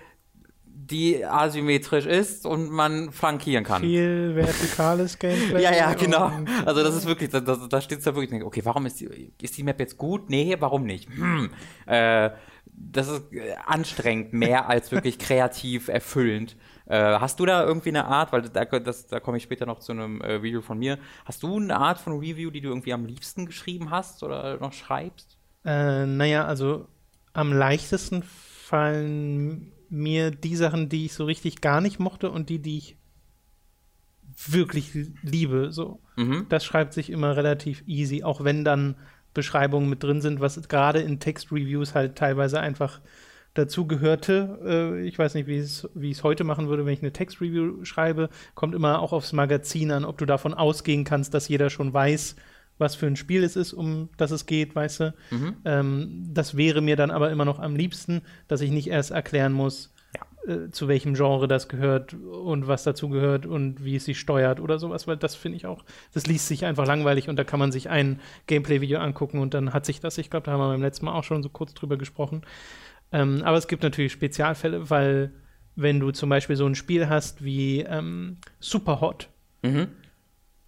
die 0.87 1.25
asymmetrisch 1.25 2.07
ist 2.07 2.47
und 2.47 2.71
man 2.71 3.13
flankieren 3.13 3.65
kann. 3.65 3.83
Viel 3.83 4.35
vertikales 4.35 5.19
Gameplay. 5.19 5.61
Ja, 5.61 5.75
ja, 5.75 5.95
genau. 5.95 6.31
Also 6.65 6.83
das 6.83 6.95
ist 6.95 7.07
wirklich, 7.07 7.31
da, 7.31 7.41
da, 7.41 7.81
steht 7.81 7.99
es 7.99 8.05
da 8.05 8.15
wirklich, 8.15 8.43
okay, 8.43 8.63
warum 8.65 8.87
ist 8.87 9.01
die, 9.01 9.33
ist 9.41 9.59
die 9.59 9.63
Map 9.63 9.79
jetzt 9.79 9.99
gut? 9.99 10.31
Nee, 10.31 10.57
warum 10.59 10.85
nicht? 10.85 11.09
Hm. 11.11 11.51
Äh, 11.87 12.31
das 12.65 13.09
ist 13.09 13.33
äh, 13.33 13.55
anstrengend, 13.67 14.33
mehr 14.33 14.69
als 14.69 14.91
wirklich 14.91 15.19
kreativ 15.19 15.89
erfüllend. 15.89 16.57
Äh, 16.87 16.99
hast 16.99 17.39
du 17.41 17.47
da 17.47 17.65
irgendwie 17.65 17.91
eine 17.91 18.07
Art, 18.07 18.33
weil 18.33 18.43
da, 18.43 18.65
das, 18.65 19.07
da 19.07 19.21
komme 19.21 19.37
ich 19.37 19.43
später 19.43 19.67
noch 19.67 19.81
zu 19.81 19.93
einem 19.93 20.21
äh, 20.23 20.35
Review 20.35 20.63
von 20.63 20.79
mir, 20.79 20.99
hast 21.25 21.43
du 21.43 21.57
eine 21.57 21.77
Art 21.77 21.99
von 21.99 22.19
Review, 22.19 22.51
die 22.51 22.61
du 22.61 22.69
irgendwie 22.69 22.93
am 22.93 23.05
liebsten 23.05 23.45
geschrieben 23.45 23.91
hast 23.91 24.23
oder 24.23 24.59
noch 24.59 24.73
schreibst? 24.73 25.37
Äh, 25.65 26.07
naja, 26.07 26.47
also 26.47 26.87
am 27.33 27.53
leichtesten 27.53 28.23
fallen 28.23 29.73
mir 29.91 30.31
die 30.31 30.57
Sachen, 30.57 30.89
die 30.89 31.07
ich 31.07 31.15
so 31.15 31.25
richtig 31.25 31.61
gar 31.61 31.81
nicht 31.81 31.99
mochte 31.99 32.31
und 32.31 32.49
die, 32.49 32.61
die 32.61 32.79
ich 32.79 32.97
wirklich 34.47 34.93
liebe. 35.23 35.73
So. 35.73 36.01
Mhm. 36.17 36.47
Das 36.49 36.65
schreibt 36.65 36.95
sich 36.95 37.11
immer 37.11 37.37
relativ 37.37 37.83
easy, 37.87 38.23
auch 38.23 38.45
wenn 38.45 38.65
dann 38.65 38.97
Beschreibungen 39.35 39.89
mit 39.89 40.03
drin 40.03 40.21
sind, 40.21 40.41
was 40.41 40.69
gerade 40.69 41.01
in 41.01 41.21
Textreviews 41.21 41.95
halt 41.95 42.17
teilweise 42.17 42.61
einfach 42.61 43.01
dazu 43.55 43.87
gehörte. 43.87 44.59
Äh, 44.65 45.07
ich 45.07 45.19
weiß 45.19 45.35
nicht, 45.35 45.47
wie 45.47 45.59
es 45.59 45.89
wie 45.95 46.11
ich 46.11 46.19
es 46.19 46.25
heute 46.25 46.45
machen 46.45 46.69
würde, 46.69 46.87
wenn 46.87 46.93
ich 46.93 47.03
eine 47.03 47.13
Textreview 47.13 47.85
schreibe. 47.85 48.29
Kommt 48.55 48.75
immer 48.75 49.01
auch 49.01 49.13
aufs 49.13 49.33
Magazin 49.33 49.91
an, 49.91 50.05
ob 50.05 50.19
du 50.19 50.27
davon 50.27 50.55
ausgehen 50.55 51.05
kannst, 51.05 51.35
dass 51.35 51.49
jeder 51.49 51.71
schon 51.71 51.93
weiß, 51.93 52.37
was 52.81 52.95
für 52.95 53.07
ein 53.07 53.17
Spiel 53.17 53.45
es 53.45 53.57
ist, 53.57 53.73
um 53.73 54.09
das 54.17 54.31
es 54.31 54.47
geht, 54.47 54.75
weißt 54.75 55.01
du. 55.01 55.15
Mhm. 55.31 55.57
Ähm, 55.65 56.25
das 56.33 56.57
wäre 56.57 56.81
mir 56.81 56.97
dann 56.97 57.11
aber 57.11 57.31
immer 57.31 57.45
noch 57.45 57.59
am 57.59 57.77
liebsten, 57.77 58.23
dass 58.49 58.61
ich 58.61 58.71
nicht 58.71 58.89
erst 58.89 59.11
erklären 59.11 59.53
muss, 59.53 59.93
äh, 60.47 60.71
zu 60.71 60.89
welchem 60.89 61.15
Genre 61.15 61.47
das 61.47 61.69
gehört 61.69 62.15
und 62.15 62.67
was 62.67 62.83
dazu 62.83 63.09
gehört 63.09 63.47
und 63.47 63.85
wie 63.85 63.97
es 63.97 64.07
sich 64.07 64.19
steuert 64.19 64.61
oder 64.61 64.79
sowas, 64.79 65.07
weil 65.07 65.17
das 65.17 65.35
finde 65.35 65.57
ich 65.57 65.67
auch, 65.67 65.85
das 66.15 66.27
liest 66.27 66.49
sich 66.49 66.65
einfach 66.65 66.87
langweilig 66.87 67.29
und 67.29 67.37
da 67.37 67.45
kann 67.45 67.61
man 67.61 67.73
sich 67.73 67.91
ein 67.91 68.21
Gameplay-Video 68.47 68.99
angucken 68.99 69.39
und 69.39 69.55
dann 69.55 69.73
hat 69.73 69.85
sich 69.85 70.01
das, 70.01 70.19
ich 70.19 70.31
glaube, 70.31 70.47
da 70.47 70.53
haben 70.53 70.61
wir 70.61 70.69
beim 70.69 70.83
letzten 70.83 71.05
Mal 71.05 71.13
auch 71.13 71.25
schon 71.25 71.43
so 71.43 71.51
kurz 71.51 71.75
drüber 71.75 71.99
gesprochen. 71.99 72.43
Ähm, 73.13 73.43
aber 73.45 73.59
es 73.59 73.69
gibt 73.69 73.83
natürlich 73.83 74.13
Spezialfälle, 74.13 74.89
weil 74.89 75.33
wenn 75.77 76.01
du 76.01 76.11
zum 76.11 76.29
Beispiel 76.31 76.57
so 76.57 76.67
ein 76.67 76.75
Spiel 76.75 77.09
hast 77.09 77.45
wie 77.45 77.81
ähm, 77.81 78.39
Superhot, 78.61 79.29
Mhm. 79.63 79.89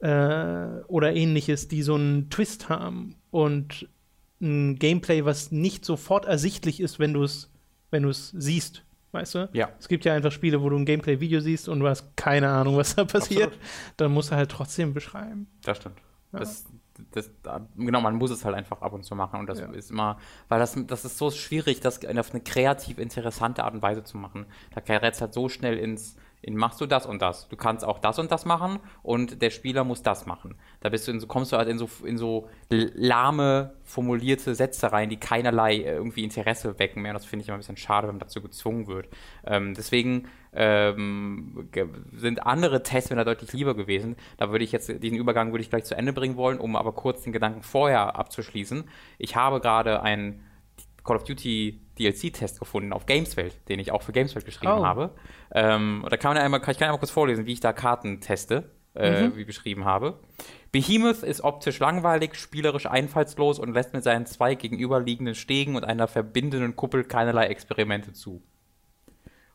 Äh, 0.02 0.82
oder 0.88 1.14
ähnliches, 1.14 1.68
die 1.68 1.82
so 1.82 1.94
einen 1.94 2.28
Twist 2.30 2.68
haben 2.68 3.16
und 3.30 3.88
ein 4.40 4.76
Gameplay, 4.78 5.25
was 5.25 5.52
nicht 5.52 5.85
sofort 5.85 6.25
ersichtlich 6.26 6.80
ist, 6.80 6.99
wenn 6.99 7.14
du 7.14 7.23
es 7.23 7.49
wenn 7.90 8.04
du 8.04 8.09
es 8.09 8.30
siehst, 8.30 8.85
weißt 9.12 9.35
du? 9.35 9.49
Ja. 9.52 9.68
Es 9.78 9.87
gibt 9.87 10.04
ja 10.06 10.14
einfach 10.14 10.32
Spiele, 10.32 10.62
wo 10.62 10.71
du 10.71 10.76
ein 10.76 10.87
Gameplay-Video 10.87 11.40
siehst 11.40 11.68
und 11.68 11.80
du 11.80 11.88
hast 11.88 12.16
keine 12.16 12.49
Ahnung, 12.49 12.76
was 12.78 12.94
da 12.97 13.04
passiert. 13.04 13.49
Absolut. 13.52 13.66
Dann 13.99 14.12
musst 14.12 14.30
du 14.30 14.37
halt 14.37 14.50
trotzdem 14.50 14.94
beschreiben. 14.94 15.47
Das 15.62 15.76
stimmt. 15.76 15.99
Ja. 16.32 16.38
Das, 16.38 16.64
das, 17.12 17.30
genau, 17.76 18.00
man 18.00 18.16
muss 18.16 18.30
es 18.30 18.44
halt 18.47 18.56
einfach 18.56 18.80
ab 18.80 18.94
und 18.94 19.04
zu 19.04 19.14
machen 19.14 19.38
und 19.40 19.47
das 19.47 19.61
Ja. 19.61 19.66
ist 19.66 19.90
immer, 19.90 20.18
weil 20.49 20.59
das, 20.59 20.75
das 20.87 21.04
ist 21.04 21.18
so 21.18 21.30
schwierig, 21.30 21.80
das 21.80 22.02
auf 22.04 22.30
eine 22.32 22.40
kreativ 22.42 22.99
interessante 22.99 23.62
Art 23.62 23.75
und 23.75 23.82
Weise 23.82 24.02
zu 24.04 24.16
machen. 24.16 24.47
Da 24.75 24.80
gerät 24.80 25.12
es 25.12 25.21
halt 25.21 25.35
so 25.35 25.50
schnell 25.50 25.76
ins, 25.76 26.12
in 26.12 26.32
machst 26.51 26.81
du 26.81 26.87
das 26.87 27.07
und 27.07 27.23
das. 27.23 27.49
Du 27.49 27.57
kannst 27.57 27.85
auch 27.85 27.99
das 27.99 28.19
und 28.19 28.33
das 28.33 28.45
machen 28.45 28.81
und 29.03 29.43
der 29.43 29.51
Spieler 29.51 29.85
muss 29.85 30.03
das 30.03 30.27
machen. 30.27 30.57
Da 30.81 30.89
bist 30.89 31.07
du 31.07 31.13
in 31.13 31.21
so, 31.21 31.27
kommst 31.27 31.53
du 31.53 31.57
halt 31.57 31.69
in 31.69 31.79
so, 31.79 31.89
in 32.05 32.19
so 32.19 32.49
lahme, 32.71 33.75
formulierte 33.85 34.55
Sätze 34.55 34.93
rein, 34.93 35.09
die 35.09 35.19
keinerlei 35.19 35.77
äh, 35.77 35.95
irgendwie 35.95 36.25
Interesse 36.25 36.79
wecken 36.79 37.03
mehr. 37.03 37.13
Und 37.13 37.15
das 37.15 37.27
finde 37.27 37.43
ich 37.43 37.49
immer 37.49 37.57
ein 37.57 37.61
bisschen 37.61 37.77
schade, 37.77 38.09
wenn 38.09 38.17
man 38.17 38.21
dazu 38.21 38.43
gezwungen 38.43 38.89
wird. 38.89 39.09
Ähm, 39.47 39.75
deswegen 39.75 40.29
ähm, 40.53 41.69
sind 42.13 42.45
andere 42.45 42.83
Tests 42.83 43.11
mir 43.11 43.17
da 43.17 43.25
deutlich 43.25 43.53
lieber 43.53 43.75
gewesen. 43.75 44.17
Da 44.37 44.51
würde 44.51 44.65
ich 44.65 44.73
jetzt, 44.73 44.89
diesen 45.03 45.19
Übergang 45.19 45.53
würde 45.53 45.63
ich 45.63 45.71
gleich 45.71 45.85
zu 45.85 45.97
Ende 45.97 46.13
bringen 46.13 46.37
wollen, 46.37 46.59
um 46.59 46.75
aber 46.75 46.93
kurz 46.93 47.23
den 47.23 47.33
Gedanken 47.33 47.63
vorher 47.63 48.17
abzuschließen. 48.17 48.85
Ich 49.19 49.37
habe 49.37 49.61
gerade 49.61 50.03
einen 50.03 50.43
Call 51.05 51.17
of 51.17 51.25
Duty 51.25 51.81
DLC-Test 51.99 52.59
gefunden 52.59 52.93
auf 52.93 53.07
Gameswelt, 53.07 53.69
den 53.69 53.79
ich 53.79 53.93
auch 53.93 54.03
für 54.03 54.13
Gameswelt 54.13 54.45
geschrieben 54.45 54.73
Oh. 54.73 54.85
habe. 54.87 55.11
Ähm, 55.53 56.05
da 56.09 56.17
kann 56.17 56.35
man 56.35 56.43
einmal, 56.43 56.61
kann 56.61 56.73
ich 56.73 56.79
kann 56.79 56.87
einmal 56.87 56.99
kurz 56.99 57.11
vorlesen, 57.11 57.47
wie 57.47 57.53
ich 57.53 57.61
da 57.61 57.73
Karten 57.73 58.21
teste, 58.21 58.71
äh, 58.95 59.31
wie 59.35 59.45
beschrieben 59.45 59.85
habe. 59.85 60.19
Behemoth 60.71 61.23
ist 61.23 61.43
optisch 61.43 61.79
langweilig, 61.81 62.35
spielerisch 62.35 62.87
einfallslos 62.87 63.59
und 63.59 63.75
lässt 63.75 63.93
mit 63.93 64.05
seinen 64.05 64.25
zwei 64.27 64.55
gegenüberliegenden 64.55 65.35
Stegen 65.35 65.77
und 65.77 65.85
einer 65.85 66.09
verbindenden 66.09 66.77
Kuppel 66.77 67.05
keinerlei 67.05 67.47
Experimente 67.47 68.13
zu. 68.13 68.43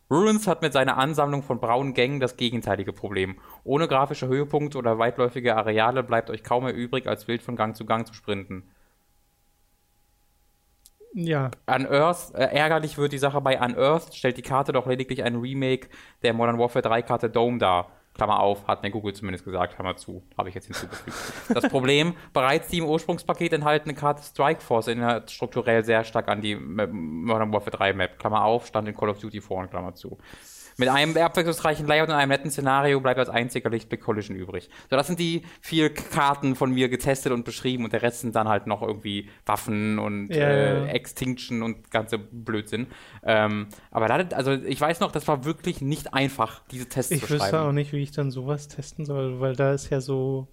Ruins 0.09 0.47
hat 0.47 0.61
mit 0.61 0.71
seiner 0.71 0.97
Ansammlung 0.97 1.43
von 1.43 1.59
braunen 1.59 1.93
Gängen 1.93 2.19
das 2.21 2.37
gegenteilige 2.37 2.93
Problem. 2.93 3.35
Ohne 3.65 3.87
grafische 3.89 4.27
Höhepunkte 4.27 4.77
oder 4.77 4.99
weitläufige 4.99 5.55
Areale 5.57 6.01
bleibt 6.01 6.29
euch 6.29 6.43
kaum 6.43 6.63
mehr 6.63 6.73
übrig, 6.73 7.07
als 7.07 7.27
wild 7.27 7.41
von 7.41 7.57
Gang 7.57 7.75
zu 7.75 7.85
Gang 7.85 8.07
zu 8.07 8.13
sprinten. 8.13 8.69
Ja, 11.19 11.49
Unearthed, 11.65 12.35
äh, 12.35 12.43
ärgerlich 12.55 12.99
wird 12.99 13.11
die 13.11 13.17
Sache 13.17 13.41
bei 13.41 13.59
Unearthed, 13.59 14.13
stellt 14.13 14.37
die 14.37 14.43
Karte 14.43 14.71
doch 14.71 14.85
lediglich 14.85 15.23
ein 15.23 15.37
Remake 15.37 15.87
der 16.21 16.31
Modern 16.33 16.59
Warfare 16.59 16.83
3 16.83 17.01
Karte 17.01 17.27
Dome 17.27 17.57
dar. 17.57 17.91
Klammer 18.13 18.39
auf, 18.39 18.67
hat 18.67 18.83
mir 18.83 18.91
Google 18.91 19.13
zumindest 19.13 19.43
gesagt, 19.43 19.75
Klammer 19.75 19.95
zu, 19.95 20.23
habe 20.37 20.49
ich 20.49 20.55
jetzt 20.55 20.65
hinzugefügt. 20.65 21.17
Das 21.49 21.69
Problem, 21.69 22.13
bereits 22.33 22.67
die 22.67 22.77
im 22.77 22.85
Ursprungspaket 22.85 23.53
enthaltene 23.53 23.95
Karte 23.95 24.21
Strike 24.21 24.61
Force 24.61 24.87
erinnert 24.87 25.31
strukturell 25.31 25.83
sehr 25.83 26.03
stark 26.03 26.27
an 26.27 26.41
die 26.41 26.55
Modern 26.55 27.51
Warfare 27.51 27.77
3 27.77 27.93
Map, 27.93 28.19
Klammer 28.19 28.43
auf, 28.43 28.67
stand 28.67 28.87
in 28.87 28.95
Call 28.95 29.09
of 29.09 29.17
Duty 29.17 29.41
vor 29.41 29.57
und 29.57 29.71
Klammer 29.71 29.95
zu. 29.95 30.19
Mit 30.79 30.89
einem 30.89 31.17
abwechslungsreichen 31.17 31.87
Layout 31.87 32.09
und 32.09 32.13
einem 32.13 32.29
netten 32.29 32.51
Szenario 32.51 32.99
bleibt 33.01 33.19
als 33.19 33.29
einziger 33.29 33.69
Lichtblick 33.71 33.99
Collision 33.99 34.35
übrig. 34.37 34.69
So, 34.89 34.95
das 34.95 35.07
sind 35.07 35.19
die 35.19 35.41
vier 35.59 35.91
Karten 35.91 36.55
von 36.55 36.71
mir 36.71 36.87
getestet 36.87 37.31
und 37.31 37.45
beschrieben 37.45 37.83
und 37.83 37.93
der 37.93 38.03
Rest 38.03 38.21
sind 38.21 38.35
dann 38.35 38.47
halt 38.47 38.67
noch 38.67 38.83
irgendwie 38.83 39.29
Waffen 39.45 39.97
und 39.97 40.29
Ja, 40.29 40.47
äh. 40.47 40.87
Extinction 40.89 41.63
und 41.63 41.89
ganze 41.89 42.19
Blödsinn. 42.19 42.87
Ähm, 43.23 43.67
aber 43.89 44.07
da, 44.07 44.35
also 44.35 44.51
ich 44.51 44.79
weiß 44.79 44.99
noch, 44.99 45.11
das 45.11 45.27
war 45.27 45.45
wirklich 45.45 45.81
nicht 45.81 46.13
einfach, 46.13 46.61
diese 46.71 46.87
Tests 46.87 47.11
ich 47.11 47.21
zu 47.21 47.29
wüsste 47.31 47.49
schreiben. 47.49 47.69
auch 47.69 47.71
nicht, 47.71 47.91
wie 47.91 48.03
ich 48.03 48.11
dann 48.11 48.29
sowas 48.29 48.67
testen 48.67 49.05
soll, 49.05 49.39
weil 49.39 49.55
da 49.55 49.73
ist 49.73 49.89
ja 49.89 49.99
so. 49.99 50.47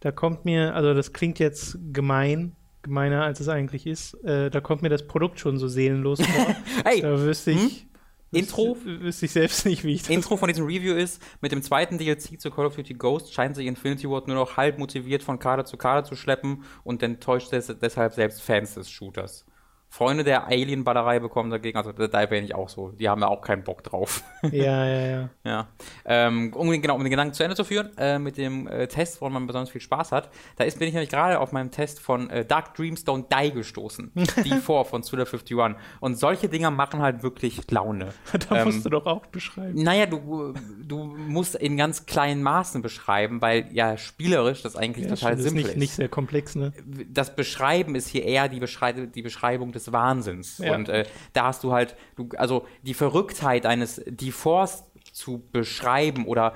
Da 0.00 0.12
kommt 0.12 0.44
mir, 0.44 0.74
also 0.74 0.92
das 0.92 1.12
klingt 1.12 1.38
jetzt 1.38 1.78
gemein, 1.92 2.54
gemeiner 2.82 3.22
als 3.24 3.40
es 3.40 3.48
eigentlich 3.48 3.86
ist. 3.86 4.14
Äh, 4.24 4.50
da 4.50 4.60
kommt 4.60 4.82
mir 4.82 4.88
das 4.88 5.06
Produkt 5.06 5.40
schon 5.40 5.58
so 5.58 5.68
seelenlos 5.68 6.20
vor. 6.20 6.56
Hey, 6.84 7.00
da 7.00 7.18
wüsste 7.20 7.52
ich. 7.52 7.85
Intro? 8.32 8.76
Wüsste, 8.84 9.26
ich 9.26 9.32
selbst 9.32 9.66
nicht, 9.66 9.84
wie 9.84 9.94
ich 9.94 10.02
das. 10.02 10.10
Intro 10.10 10.36
von 10.36 10.48
diesem 10.48 10.66
Review 10.66 10.94
ist, 10.94 11.22
mit 11.40 11.52
dem 11.52 11.62
zweiten 11.62 11.98
DLC 11.98 12.40
zu 12.40 12.50
Call 12.50 12.66
of 12.66 12.76
Duty 12.76 12.94
Ghost 12.94 13.32
scheint 13.32 13.56
sich 13.56 13.66
Infinity 13.66 14.08
Ward 14.08 14.26
nur 14.26 14.36
noch 14.36 14.56
halb 14.56 14.78
motiviert 14.78 15.22
von 15.22 15.38
Kader 15.38 15.64
zu 15.64 15.76
Kader 15.76 16.04
zu 16.04 16.16
schleppen 16.16 16.64
und 16.82 17.02
enttäuscht 17.02 17.52
des 17.52 17.74
deshalb 17.80 18.14
selbst 18.14 18.42
Fans 18.42 18.74
des 18.74 18.90
Shooters. 18.90 19.46
Freunde 19.96 20.24
der 20.24 20.46
Alien-Ballerei 20.48 21.20
bekommen 21.20 21.50
dagegen, 21.50 21.78
also 21.78 21.90
da 21.92 22.26
bin 22.26 22.44
ich 22.44 22.54
auch 22.54 22.68
so, 22.68 22.90
die 22.90 23.08
haben 23.08 23.22
ja 23.22 23.28
auch 23.28 23.40
keinen 23.40 23.64
Bock 23.64 23.82
drauf. 23.82 24.22
Ja, 24.52 24.86
ja, 24.86 25.06
ja. 25.06 25.28
Ja. 25.44 25.68
Ähm, 26.04 26.52
um, 26.54 26.70
den, 26.70 26.80
genau, 26.80 26.94
um 26.94 27.02
den 27.02 27.10
Gedanken 27.10 27.34
zu 27.34 27.42
Ende 27.42 27.56
zu 27.56 27.64
führen, 27.64 27.90
äh, 27.98 28.18
mit 28.18 28.36
dem 28.36 28.68
äh, 28.68 28.86
Test, 28.86 29.20
woran 29.20 29.32
man 29.32 29.46
besonders 29.46 29.70
viel 29.70 29.80
Spaß 29.80 30.12
hat, 30.12 30.30
da 30.56 30.64
ist, 30.64 30.78
bin 30.78 30.86
ich 30.86 30.94
nämlich 30.94 31.10
gerade 31.10 31.40
auf 31.40 31.50
meinem 31.50 31.70
Test 31.72 31.98
von 32.00 32.30
äh, 32.30 32.44
Dark 32.44 32.74
Dreams 32.74 33.04
Don't 33.04 33.24
Die 33.28 33.50
gestoßen. 33.52 34.12
die 34.44 34.54
vor 34.56 34.84
von 34.84 35.02
Suda 35.02 35.24
51. 35.24 35.56
Und 35.98 36.16
solche 36.16 36.48
Dinger 36.48 36.70
machen 36.70 37.00
halt 37.00 37.22
wirklich 37.22 37.68
Laune. 37.70 38.10
Da 38.48 38.58
Ähm, 38.58 38.66
musst 38.66 38.84
du 38.84 38.90
doch 38.90 39.06
auch 39.06 39.26
beschreiben. 39.26 39.82
Naja, 39.82 40.06
du, 40.06 40.54
du 40.80 41.04
musst 41.04 41.56
in 41.56 41.76
ganz 41.76 42.06
kleinen 42.06 42.42
Maßen 42.42 42.82
beschreiben, 42.82 43.40
weil 43.40 43.68
ja 43.72 43.96
spielerisch 43.96 44.62
das 44.62 44.76
eigentlich 44.76 45.06
Ja, 45.06 45.14
total 45.14 45.32
stimmt, 45.32 45.38
ist 45.38 45.44
simpel 45.44 45.62
nicht, 45.62 45.70
ist. 45.70 45.76
nicht 45.78 45.92
sehr 45.94 46.08
komplex, 46.08 46.54
ne? 46.54 46.72
das 47.08 47.34
Beschreiben 47.34 47.94
ist 47.94 48.08
hier 48.08 48.24
eher 48.24 48.48
die, 48.48 48.60
Beschrei 48.60 48.92
die 48.92 49.22
Beschreibung 49.22 49.72
des 49.72 49.85
Wahnsinns. 49.92 50.58
Ja. 50.58 50.74
Und 50.74 50.88
äh, 50.88 51.04
da 51.32 51.46
hast 51.46 51.64
du 51.64 51.72
halt, 51.72 51.96
du, 52.16 52.28
also 52.36 52.66
die 52.82 52.94
Verrücktheit 52.94 53.66
eines 53.66 54.02
Deforce 54.06 54.84
zu 55.12 55.42
beschreiben 55.52 56.26
oder 56.26 56.54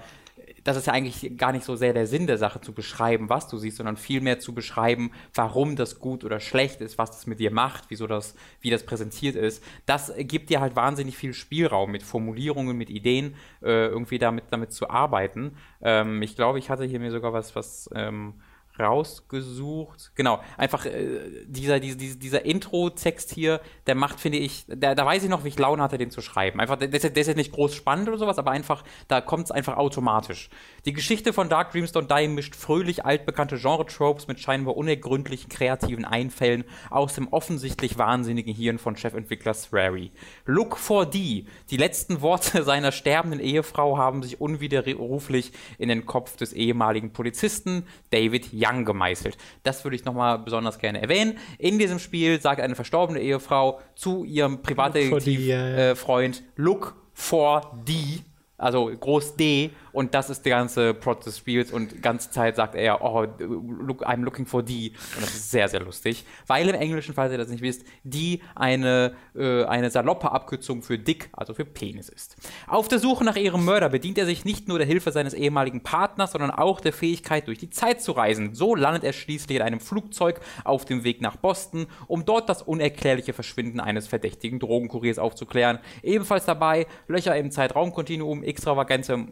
das 0.65 0.77
ist 0.77 0.87
ja 0.87 0.93
eigentlich 0.93 1.37
gar 1.37 1.53
nicht 1.53 1.65
so 1.65 1.77
sehr 1.77 1.93
der 1.93 2.07
Sinn 2.07 2.27
der 2.27 2.39
Sache, 2.39 2.61
zu 2.61 2.73
beschreiben, 2.73 3.29
was 3.29 3.49
du 3.49 3.59
siehst, 3.59 3.79
sondern 3.79 3.97
vielmehr 3.97 4.39
zu 4.39 4.55
beschreiben, 4.55 5.11
warum 5.35 5.77
das 5.77 5.99
gut 5.99 6.25
oder 6.25 6.41
schlecht 6.41 6.81
ist, 6.81 6.99
was 6.99 7.11
das 7.11 7.27
mit 7.27 7.41
dir 7.41 7.51
macht, 7.51 7.85
wieso 7.89 8.07
das, 8.07 8.35
wie 8.61 8.71
das 8.71 8.85
präsentiert 8.85 9.37
ist. 9.37 9.63
Das 9.87 10.13
gibt 10.19 10.51
dir 10.51 10.61
halt 10.61 10.77
wahnsinnig 10.77 11.17
viel 11.17 11.33
Spielraum 11.33 11.91
mit 11.91 12.03
Formulierungen, 12.03 12.77
mit 12.77 12.91
Ideen, 12.91 13.35
äh, 13.63 13.87
irgendwie 13.87 14.19
damit, 14.19 14.45
damit 14.51 14.73
zu 14.73 14.91
arbeiten. 14.91 15.57
Ähm, 15.81 16.23
ich 16.23 16.37
glaube, 16.37 16.59
ich 16.59 16.71
hatte 16.71 16.85
hier 16.85 17.01
mir 17.01 17.11
sogar 17.11 17.33
was, 17.33 17.57
was 17.57 17.89
ähm, 17.95 18.35
rausgesucht. 18.81 20.13
Genau, 20.15 20.41
einfach 20.57 20.87
äh, 20.87 21.45
dieser, 21.47 21.81
dieser, 21.81 21.97
dieser, 21.97 22.45
Intro-Text 22.45 23.33
hier, 23.33 23.61
der 23.87 23.95
macht, 23.95 24.21
finde 24.21 24.39
ich, 24.39 24.65
der, 24.69 24.95
da 24.95 25.05
weiß 25.05 25.23
ich 25.23 25.29
noch, 25.29 25.45
wie 25.45 25.49
ich 25.49 25.59
Laune 25.59 25.83
hatte, 25.83 25.99
den 25.99 26.11
zu 26.11 26.21
schreiben. 26.21 26.61
Einfach, 26.61 26.77
der, 26.77 26.89
der 26.89 26.99
ist 26.99 27.05
jetzt- 27.15 27.37
nicht 27.37 27.53
groß 27.53 27.75
spannend 27.75 28.09
oder 28.09 28.19
sowas, 28.19 28.39
aber 28.39 28.51
einfach, 28.51 28.85
da 29.09 29.21
kommt 29.21 29.45
es 29.45 29.51
einfach 29.51 29.77
automatisch. 29.77 30.51
Die 30.85 30.93
Geschichte 30.93 31.33
von 31.33 31.49
Dark 31.49 31.73
Dreams 31.73 31.95
Don't 31.95 32.09
Die 32.09 32.29
mischt 32.29 32.55
fröhlich 32.55 33.05
altbekannte 33.05 33.57
Genre-Tropes 33.57 34.29
mit 34.29 34.41
scheinbar 34.41 34.77
unergründlichen 34.77 35.49
kreativen 35.49 36.05
Einfällen 36.05 36.65
aus 36.91 37.15
dem 37.15 37.29
offensichtlich 37.29 37.99
wahnsinnigen 37.99 38.55
Hirn 38.55 38.79
von 38.79 38.97
Chefentwickler 38.97 39.55
Swery. 39.55 40.13
Look 40.47 40.77
for 40.77 41.07
D. 41.07 41.47
Die 41.71 41.77
letzten 41.77 42.21
Worte 42.21 42.63
seiner 42.71 42.93
sterbenden 42.93 43.41
Ehefrau 43.41 43.99
haben 43.99 44.23
sich 44.23 44.41
unwiderruflich 44.41 45.53
in 45.79 45.89
den 45.89 46.07
Kopf 46.07 46.37
des 46.37 46.53
ehemaligen 46.53 47.13
Polizisten 47.13 47.87
David 48.11 48.51
Young 48.53 48.70
gemeißelt. 48.85 49.37
Das 49.63 49.85
würde 49.85 49.97
ich 49.97 50.05
nochmal 50.05 50.39
besonders 50.39 50.79
gerne 50.79 51.03
erwähnen. 51.03 51.39
In 51.59 51.79
diesem 51.79 51.99
Spiel 51.99 52.41
sagt 52.41 52.61
eine 52.61 52.75
verstorbene 52.75 53.21
Ehefrau 53.21 53.81
zu 53.95 54.25
ihrem 54.25 54.63
Privatdetektiv 54.63 55.39
D, 55.39 55.47
ja, 55.47 55.69
ja. 55.69 55.77
äh, 55.77 55.95
Freund 55.95 56.43
Look 56.57 56.97
for 57.13 57.83
D. 57.87 58.21
Also 58.57 58.87
groß 58.87 59.37
D 59.37 59.71
und 59.93 60.15
das 60.15 60.31
ist 60.31 60.45
der 60.45 60.57
ganze 60.57 60.95
Plot 60.95 61.27
des 61.27 61.39
Spiels 61.39 61.73
und 61.73 61.93
die 61.93 62.01
ganze 62.01 62.31
Zeit 62.31 62.57
sagt 62.57 62.75
er, 62.75 63.03
oh, 63.03 63.27
look, 63.39 64.07
I'm 64.07 64.23
looking 64.23 64.47
for 64.47 64.63
D 64.63 64.93
und 65.15 65.23
das 65.23 65.35
ist 65.35 65.51
sehr, 65.51 65.69
sehr 65.69 65.81
lustig, 65.81 66.25
weil 66.47 66.69
im 66.69 66.75
Englischen, 66.75 67.15
falls 67.15 67.33
ihr 67.33 67.39
das 67.39 67.49
nicht 67.49 67.63
wisst, 67.63 67.85
D 68.05 68.41
eine, 68.55 69.15
äh, 69.35 69.65
eine 69.65 69.91
saloppe 69.91 70.31
Abkürzung 70.31 70.83
für 70.83 70.99
dick, 70.99 71.31
also 71.33 71.55
für 71.55 71.65
Penis 71.65 72.09
ist. 72.09 72.37
Auf 72.67 72.89
der 72.89 72.99
Suche 72.99 73.25
nach 73.25 73.37
ihrem 73.37 73.65
Mörder 73.65 73.89
bedient 73.89 74.19
er 74.19 74.27
sich 74.27 74.45
nicht 74.45 74.69
nur 74.69 74.79
der 74.79 74.87
Hilfe 74.87 75.13
seines 75.13 75.35
ehemaligen 75.35 75.83
Partners, 75.83 76.33
sondern 76.33 76.51
auch 76.51 76.81
der 76.81 76.93
Fähigkeit, 76.93 77.47
durch 77.47 77.59
die 77.59 77.71
Zeit 77.71 78.03
zu 78.03 78.13
reisen. 78.13 78.55
So 78.55 78.75
landet 78.75 79.05
er 79.05 79.13
schließlich 79.13 79.57
in 79.57 79.63
einem 79.63 79.81
Flugzeug 79.81 80.41
auf 80.65 80.85
dem 80.85 81.05
Weg 81.05 81.21
nach 81.21 81.37
Boston, 81.37 81.87
um 82.07 82.25
dort 82.25 82.49
das 82.49 82.63
unerklärliche 82.63 83.33
Verschwinden 83.33 83.81
eines 83.81 84.07
verdächtigen 84.07 84.59
Drogenkuriers 84.59 85.19
aufzuklären. 85.19 85.79
Ebenfalls 86.03 86.45
dabei 86.45 86.87
Löcher 87.09 87.37
im 87.37 87.51
Zeitraumkontinuum, 87.51 88.43
extravagante, 88.43 89.27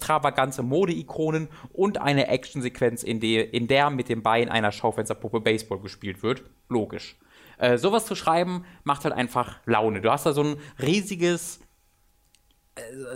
extravagante 0.00 0.62
Mode-Ikonen 0.62 1.48
und 1.74 1.98
eine 1.98 2.28
Actionsequenz, 2.28 3.02
in, 3.02 3.20
der- 3.20 3.52
in 3.52 3.68
der 3.68 3.90
mit 3.90 4.08
dem 4.08 4.22
Bein 4.22 4.48
einer 4.48 4.72
Schaufensterpuppe 4.72 5.40
Baseball 5.40 5.78
gespielt 5.78 6.22
wird. 6.22 6.42
Logisch. 6.70 7.16
Äh, 7.58 7.76
sowas 7.76 8.06
zu 8.06 8.14
schreiben 8.14 8.64
macht 8.84 9.04
halt 9.04 9.12
einfach 9.14 9.58
Laune. 9.66 10.00
Du 10.00 10.10
hast 10.10 10.24
da 10.24 10.32
so 10.32 10.42
ein 10.42 10.56
riesiges 10.80 11.60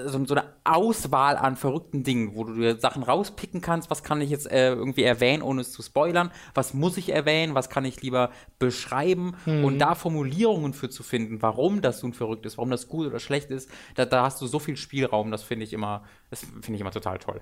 so, 0.07 0.25
so 0.27 0.35
eine 0.35 0.45
Auswahl 0.65 1.37
an 1.37 1.57
verrückten 1.57 2.03
Dingen, 2.03 2.35
wo 2.35 2.45
du 2.45 2.55
dir 2.55 2.79
Sachen 2.79 3.03
rauspicken 3.03 3.61
kannst, 3.61 3.89
was 3.91 4.03
kann 4.03 4.21
ich 4.21 4.29
jetzt 4.31 4.51
äh, 4.51 4.73
irgendwie 4.75 5.05
erwähnen, 5.05 5.43
ohne 5.43 5.61
es 5.63 5.73
zu 5.73 5.83
spoilern, 5.83 6.31
was 6.55 6.75
muss 6.75 6.97
ich 6.97 7.11
erwähnen, 7.11 7.55
was 7.55 7.71
kann 7.71 7.85
ich 7.85 8.03
lieber 8.03 8.31
beschreiben 8.59 9.37
und 9.47 9.79
da 9.79 9.95
Formulierungen 9.95 10.73
für 10.75 10.91
zu 10.91 11.03
finden, 11.03 11.41
warum 11.41 11.81
das 11.83 12.03
nun 12.03 12.13
verrückt 12.13 12.45
ist, 12.47 12.59
warum 12.59 12.71
das 12.71 12.89
gut 12.89 13.07
oder 13.07 13.21
schlecht 13.21 13.51
ist, 13.51 13.71
da, 13.95 14.05
da 14.05 14.25
hast 14.25 14.41
du 14.43 14.47
so 14.47 14.59
viel 14.59 14.77
Spielraum, 14.77 15.31
das 15.31 15.43
finde 15.43 15.65
ich 15.65 15.73
immer, 15.73 16.05
das 16.31 16.41
finde 16.41 16.75
ich 16.75 16.81
immer 16.81 16.91
total 16.91 17.19
toll. 17.19 17.41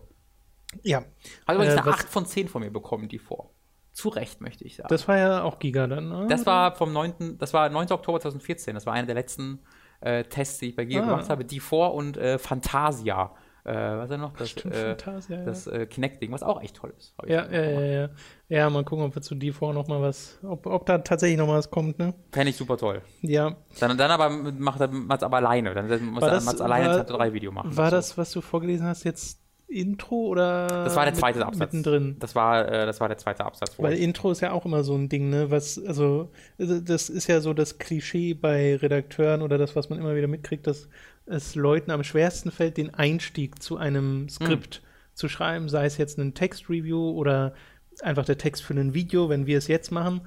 Ja. 0.82 0.98
Hat 1.46 1.54
übrigens 1.56 1.74
Äh, 1.74 1.78
eine 1.78 1.86
was- 1.86 1.94
8 2.00 2.08
von 2.08 2.26
10 2.26 2.48
von 2.48 2.62
mir 2.62 2.70
bekommen, 2.70 3.08
die 3.08 3.18
vor. 3.18 3.50
Zu 3.92 4.08
Recht, 4.08 4.40
möchte 4.40 4.64
ich 4.64 4.76
sagen. 4.76 4.88
Das 4.88 5.06
war 5.06 5.18
ja 5.18 5.42
auch 5.42 5.58
Giga 5.58 5.86
dann, 5.86 6.08
ne? 6.08 6.26
Das 6.28 6.46
war 6.46 6.74
vom 6.76 6.92
9. 6.94 7.36
Das 7.38 7.52
war 7.52 7.68
9. 7.68 7.90
Oktober 7.92 8.20
2014. 8.20 8.74
Das 8.74 8.86
war 8.86 8.94
einer 8.94 9.06
der 9.06 9.14
letzten 9.16 9.58
äh, 10.02 10.24
Tests, 10.24 10.58
die 10.58 10.70
ich 10.70 10.76
bei 10.76 10.84
Giga 10.84 11.02
Ah. 11.02 11.06
gemacht 11.06 11.28
habe. 11.30 11.44
Die 11.44 11.60
vor 11.60 11.94
und 11.94 12.16
äh, 12.16 12.38
Fantasia 12.38 13.32
äh, 13.64 13.72
was 13.74 14.04
ist 14.04 14.10
denn 14.10 14.20
noch? 14.20 14.36
Das, 14.36 14.50
Stimmt, 14.50 14.74
äh, 14.74 14.96
Fantasia, 14.96 15.38
ja. 15.38 15.44
das 15.44 15.66
äh, 15.68 15.86
Kinect-Ding, 15.86 16.32
was 16.32 16.42
auch 16.42 16.60
echt 16.60 16.76
toll 16.76 16.92
ist. 16.98 17.14
Ja, 17.26 17.44
ja, 17.44 17.44
mal 17.44 17.52
ja, 17.52 17.80
ja. 17.80 18.08
Ja, 18.48 18.70
mal 18.70 18.84
gucken, 18.84 19.04
ob 19.04 19.14
wir 19.14 19.22
zu 19.22 19.34
D4 19.36 19.72
noch 19.72 19.86
mal 19.86 20.02
was, 20.02 20.40
ob, 20.42 20.66
ob 20.66 20.84
da 20.84 20.98
tatsächlich 20.98 21.38
noch 21.38 21.46
mal 21.46 21.58
was 21.58 21.70
kommt, 21.70 21.96
ne? 21.98 22.12
Fände 22.32 22.50
ich 22.50 22.56
super 22.56 22.76
toll. 22.76 23.02
Also 23.22 23.32
Ja. 23.32 23.56
Dann, 23.78 23.96
dann 23.96 24.10
aber 24.10 24.30
macht 24.30 24.80
er 24.80 24.88
Mats 24.88 25.22
aber 25.22 25.36
alleine. 25.36 25.74
Dann 25.74 26.04
muss 26.06 26.22
er 26.24 26.60
alleine 26.64 27.00
ein 27.00 27.06
3 27.06 27.32
Video 27.34 27.52
machen. 27.52 27.76
War 27.76 27.84
dazu. 27.84 27.96
das, 27.96 28.18
was 28.18 28.32
du 28.32 28.40
vorgelesen 28.40 28.86
hast, 28.86 29.04
jetzt 29.04 29.40
Intro 29.72 30.26
oder 30.26 30.66
Das 30.68 30.94
war 30.96 31.04
der 31.04 31.12
mit- 31.12 31.20
zweite 31.20 31.44
Absatz. 31.46 31.72
mittendrin? 31.72 32.16
Das 32.18 32.34
war, 32.34 32.68
äh, 32.70 32.86
das 32.86 33.00
war 33.00 33.08
der 33.08 33.18
zweite 33.18 33.44
Absatz. 33.44 33.78
Weil 33.78 33.94
Intro 33.94 34.30
ist 34.30 34.40
ja 34.40 34.52
auch 34.52 34.64
immer 34.66 34.84
so 34.84 34.94
ein 34.96 35.08
Ding, 35.08 35.30
ne? 35.30 35.50
Was, 35.50 35.82
also, 35.84 36.30
also 36.58 36.80
das 36.80 37.08
ist 37.08 37.26
ja 37.26 37.40
so 37.40 37.52
das 37.54 37.78
Klischee 37.78 38.34
bei 38.34 38.76
Redakteuren 38.76 39.42
oder 39.42 39.58
das, 39.58 39.74
was 39.76 39.90
man 39.90 39.98
immer 39.98 40.14
wieder 40.14 40.28
mitkriegt, 40.28 40.66
dass 40.66 40.88
es 41.26 41.54
Leuten 41.54 41.90
am 41.90 42.04
schwersten 42.04 42.50
fällt, 42.50 42.76
den 42.76 42.92
Einstieg 42.94 43.62
zu 43.62 43.76
einem 43.76 44.28
Skript 44.28 44.82
zu 45.14 45.28
schreiben, 45.28 45.68
sei 45.68 45.84
es 45.86 45.96
jetzt 45.98 46.18
ein 46.18 46.34
Textreview 46.34 47.10
oder 47.10 47.54
einfach 48.02 48.24
der 48.24 48.38
Text 48.38 48.62
für 48.62 48.74
ein 48.74 48.94
Video, 48.94 49.28
wenn 49.28 49.46
wir 49.46 49.58
es 49.58 49.68
jetzt 49.68 49.92
machen. 49.92 50.22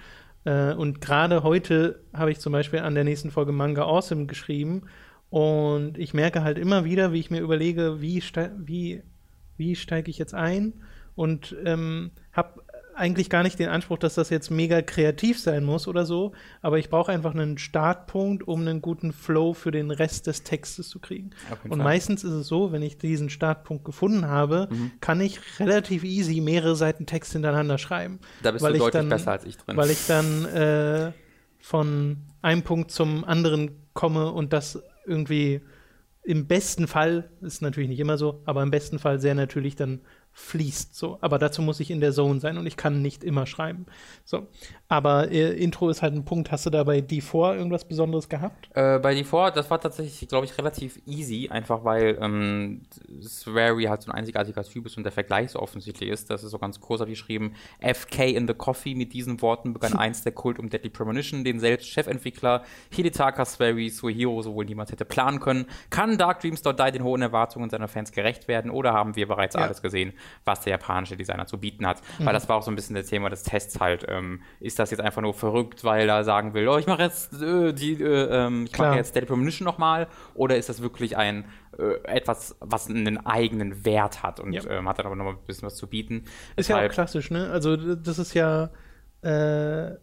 Äh, 0.45 0.73
und 0.73 1.01
gerade 1.01 1.41
heute 1.43 1.99
habe 2.13 2.31
ich 2.31 2.39
zum 2.39 2.53
Beispiel 2.53 2.79
an 2.79 2.93
der 2.95 3.03
nächsten 3.03 3.31
Folge 3.31 3.51
Manga 3.51 3.83
Awesome 3.83 4.27
geschrieben 4.27 4.83
und 5.31 5.97
ich 5.97 6.13
merke 6.13 6.43
halt 6.43 6.57
immer 6.59 6.85
wieder, 6.85 7.11
wie 7.11 7.19
ich 7.19 7.31
mir 7.31 7.41
überlege, 7.41 7.99
wie, 7.99 8.23
wie, 8.59 9.01
wie 9.57 9.75
steige 9.75 10.09
ich 10.11 10.17
jetzt 10.17 10.33
ein 10.33 10.73
und 11.15 11.55
ähm, 11.65 12.11
habe 12.33 12.61
eigentlich 12.97 13.29
gar 13.29 13.43
nicht 13.43 13.59
den 13.59 13.67
Anspruch, 13.67 13.97
dass 13.97 14.15
das 14.15 14.29
jetzt 14.29 14.49
mega 14.49 14.81
kreativ 14.81 15.37
sein 15.37 15.65
muss 15.65 15.85
oder 15.89 16.05
so, 16.05 16.31
aber 16.61 16.79
ich 16.79 16.89
brauche 16.89 17.11
einfach 17.11 17.33
einen 17.35 17.57
Startpunkt, 17.57 18.47
um 18.47 18.61
einen 18.61 18.81
guten 18.81 19.11
Flow 19.11 19.53
für 19.53 19.71
den 19.71 19.91
Rest 19.91 20.27
des 20.27 20.43
Textes 20.43 20.87
zu 20.87 20.99
kriegen. 20.99 21.31
Und 21.65 21.71
Fall. 21.71 21.77
meistens 21.79 22.23
ist 22.23 22.31
es 22.31 22.47
so, 22.47 22.71
wenn 22.71 22.81
ich 22.81 22.97
diesen 22.97 23.29
Startpunkt 23.29 23.83
gefunden 23.83 24.27
habe, 24.27 24.69
Mhm. 24.71 24.91
kann 25.01 25.19
ich 25.19 25.41
relativ 25.59 26.05
easy 26.05 26.39
mehrere 26.39 26.77
Seiten 26.77 27.05
Text 27.05 27.33
hintereinander 27.33 27.77
schreiben. 27.77 28.19
Da 28.43 28.51
bist 28.51 28.63
weil 28.63 28.71
du 28.71 28.77
ich 28.77 28.83
deutlich 28.83 29.01
dann- 29.01 29.09
besser 29.09 29.31
als 29.31 29.43
ich 29.43 29.57
drin. 29.57 29.75
Weil 29.75 29.89
ich 29.89 30.07
dann 30.07 30.45
äh, 30.45 31.11
von 31.59 32.17
einem 32.41 32.61
Punkt 32.63 32.91
zum 32.91 33.25
anderen 33.25 33.71
komme 33.93 34.31
und 34.31 34.53
das 34.53 34.81
irgendwie 35.05 35.59
im 36.25 36.47
besten 36.47 36.87
Fall, 36.87 37.29
ist 37.41 37.61
natürlich 37.61 37.89
nicht 37.89 37.99
immer 37.99 38.17
so, 38.17 38.41
aber 38.45 38.63
im 38.63 38.71
besten 38.71 38.97
Fall 38.97 39.19
sehr 39.19 39.35
natürlich 39.35 39.75
dann 39.75 40.01
fließt 40.31 40.95
so. 40.95 41.19
Aber 41.21 41.37
dazu 41.37 41.61
muss 41.61 41.79
ich 41.79 41.91
in 41.91 42.01
der 42.01 42.11
Zone 42.11 42.39
sein 42.39 42.57
und 42.57 42.65
ich 42.65 42.77
kann 42.77 43.01
nicht 43.01 43.23
immer 43.23 43.45
schreiben. 43.45 43.85
So. 44.23 44.47
Aber 44.87 45.31
äh, 45.31 45.51
Intro 45.53 45.89
ist 45.89 46.03
halt 46.03 46.13
ein 46.13 46.25
Punkt. 46.25 46.51
Hast 46.51 46.65
du 46.67 46.69
da 46.69 46.83
bei 46.83 46.99
D4 46.99 47.55
irgendwas 47.57 47.85
Besonderes 47.85 48.29
gehabt? 48.29 48.69
Äh, 48.75 48.99
bei 48.99 49.15
D4, 49.15 49.49
das 49.51 49.69
war 49.71 49.81
tatsächlich, 49.81 50.29
glaube 50.29 50.45
ich, 50.45 50.55
relativ 50.59 50.99
easy, 51.07 51.49
einfach 51.49 51.83
weil 51.83 52.17
ähm, 52.21 52.83
Swery 53.23 53.85
halt 53.85 54.03
so 54.03 54.11
ein 54.11 54.17
einzigartiger 54.17 54.63
Typ 54.63 54.85
ist 54.85 54.95
und 54.97 55.03
der 55.03 55.11
Vergleich 55.11 55.51
so 55.51 55.59
offensichtlich 55.59 56.09
ist. 56.09 56.29
Das 56.29 56.43
ist 56.43 56.51
so 56.51 56.59
ganz 56.59 56.79
großartig 56.79 57.13
geschrieben. 57.17 57.53
FK 57.81 58.25
in 58.35 58.47
the 58.47 58.53
Coffee, 58.53 58.93
mit 58.93 59.13
diesen 59.13 59.41
Worten 59.41 59.73
begann 59.73 59.93
einst 59.97 60.23
der 60.25 60.33
Kult 60.33 60.59
um 60.59 60.69
Deadly 60.69 60.89
Premonition, 60.91 61.43
den 61.43 61.59
selbst 61.59 61.87
Chefentwickler 61.87 62.63
Hidetaka 62.91 63.43
Swery 63.43 63.89
Suehiro 63.89 64.41
so 64.43 64.53
wohl 64.53 64.65
niemals 64.65 64.91
hätte 64.91 65.05
planen 65.05 65.39
können. 65.39 65.65
Kann 65.89 66.19
Dark 66.19 66.41
Dreams 66.41 66.61
Dot 66.61 66.79
Die 66.79 66.91
den 66.91 67.03
hohen 67.03 67.23
Erwartungen 67.23 67.71
seiner 67.71 67.87
Fans 67.87 68.11
gerecht 68.11 68.47
werden 68.47 68.69
oder 68.69 68.93
haben 68.93 69.15
wir 69.15 69.27
bereits 69.27 69.55
Ja. 69.55 69.61
alles 69.61 69.81
gesehen, 69.81 70.13
was 70.43 70.61
der 70.61 70.71
japanische 70.71 71.17
Designer 71.17 71.47
zu 71.47 71.57
bieten 71.59 71.87
hat? 71.87 72.01
Weil 72.19 72.33
das 72.33 72.47
war 72.49 72.57
auch 72.57 72.63
so 72.63 72.71
ein 72.71 72.75
bisschen 72.75 72.95
das 72.95 73.07
Thema 73.07 73.29
des 73.29 73.41
Tests 73.41 73.79
halt. 73.79 74.05
Ähm, 74.07 74.41
ist 74.59 74.74
das 74.79 74.91
jetzt 74.91 74.99
einfach 75.01 75.21
nur 75.21 75.33
verrückt, 75.33 75.83
weil 75.83 76.07
er 76.09 76.23
sagen 76.23 76.53
will, 76.53 76.67
oh, 76.67 76.77
ich 76.77 76.87
mache 76.87 77.03
jetzt 77.03 77.33
äh, 77.41 77.73
die, 77.73 77.93
äh, 78.01 78.45
ähm, 78.45 78.65
ich 78.71 78.77
mache 78.77 78.95
jetzt 78.95 79.15
Deadly 79.15 79.27
Premonition 79.27 79.65
nochmal 79.65 80.07
oder 80.33 80.57
ist 80.57 80.69
das 80.69 80.81
wirklich 80.81 81.17
ein 81.17 81.45
äh, 81.77 81.95
etwas, 82.05 82.55
was 82.59 82.89
einen 82.89 83.25
eigenen 83.25 83.83
Wert 83.85 84.23
hat 84.23 84.39
und 84.39 84.53
Ja. 84.53 84.63
ähm, 84.69 84.87
hat 84.87 84.99
dann 84.99 85.05
aber 85.07 85.15
noch 85.15 85.25
mal 85.25 85.31
ein 85.31 85.45
bisschen 85.45 85.65
was 85.65 85.75
zu 85.75 85.87
bieten? 85.87 86.23
Ist 86.55 86.69
ja 86.69 86.75
auch 86.75 86.79
Deshalb- 86.79 86.91
klassisch, 86.93 87.31
ne? 87.31 87.49
Also 87.49 87.75
das 87.95 88.17
ist 88.19 88.33
ja, 88.33 88.69
äh, 89.21 89.95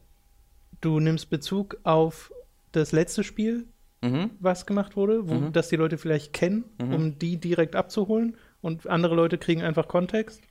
du 0.80 1.00
nimmst 1.00 1.30
Bezug 1.30 1.76
auf 1.84 2.32
das 2.72 2.92
letzte 2.92 3.22
Spiel, 3.24 3.66
Mhm. 4.02 4.30
was 4.40 4.66
gemacht 4.66 4.96
wurde, 4.96 5.28
wo, 5.28 5.34
Mhm. 5.34 5.52
das 5.52 5.68
die 5.68 5.76
Leute 5.76 5.96
vielleicht 5.96 6.32
kennen, 6.32 6.64
Mhm. 6.80 6.92
um 6.94 7.18
die 7.18 7.36
direkt 7.38 7.76
abzuholen 7.76 8.36
und 8.60 8.86
andere 8.88 9.14
Leute 9.14 9.38
kriegen 9.38 9.62
einfach 9.62 9.86
Kontext 9.88 10.42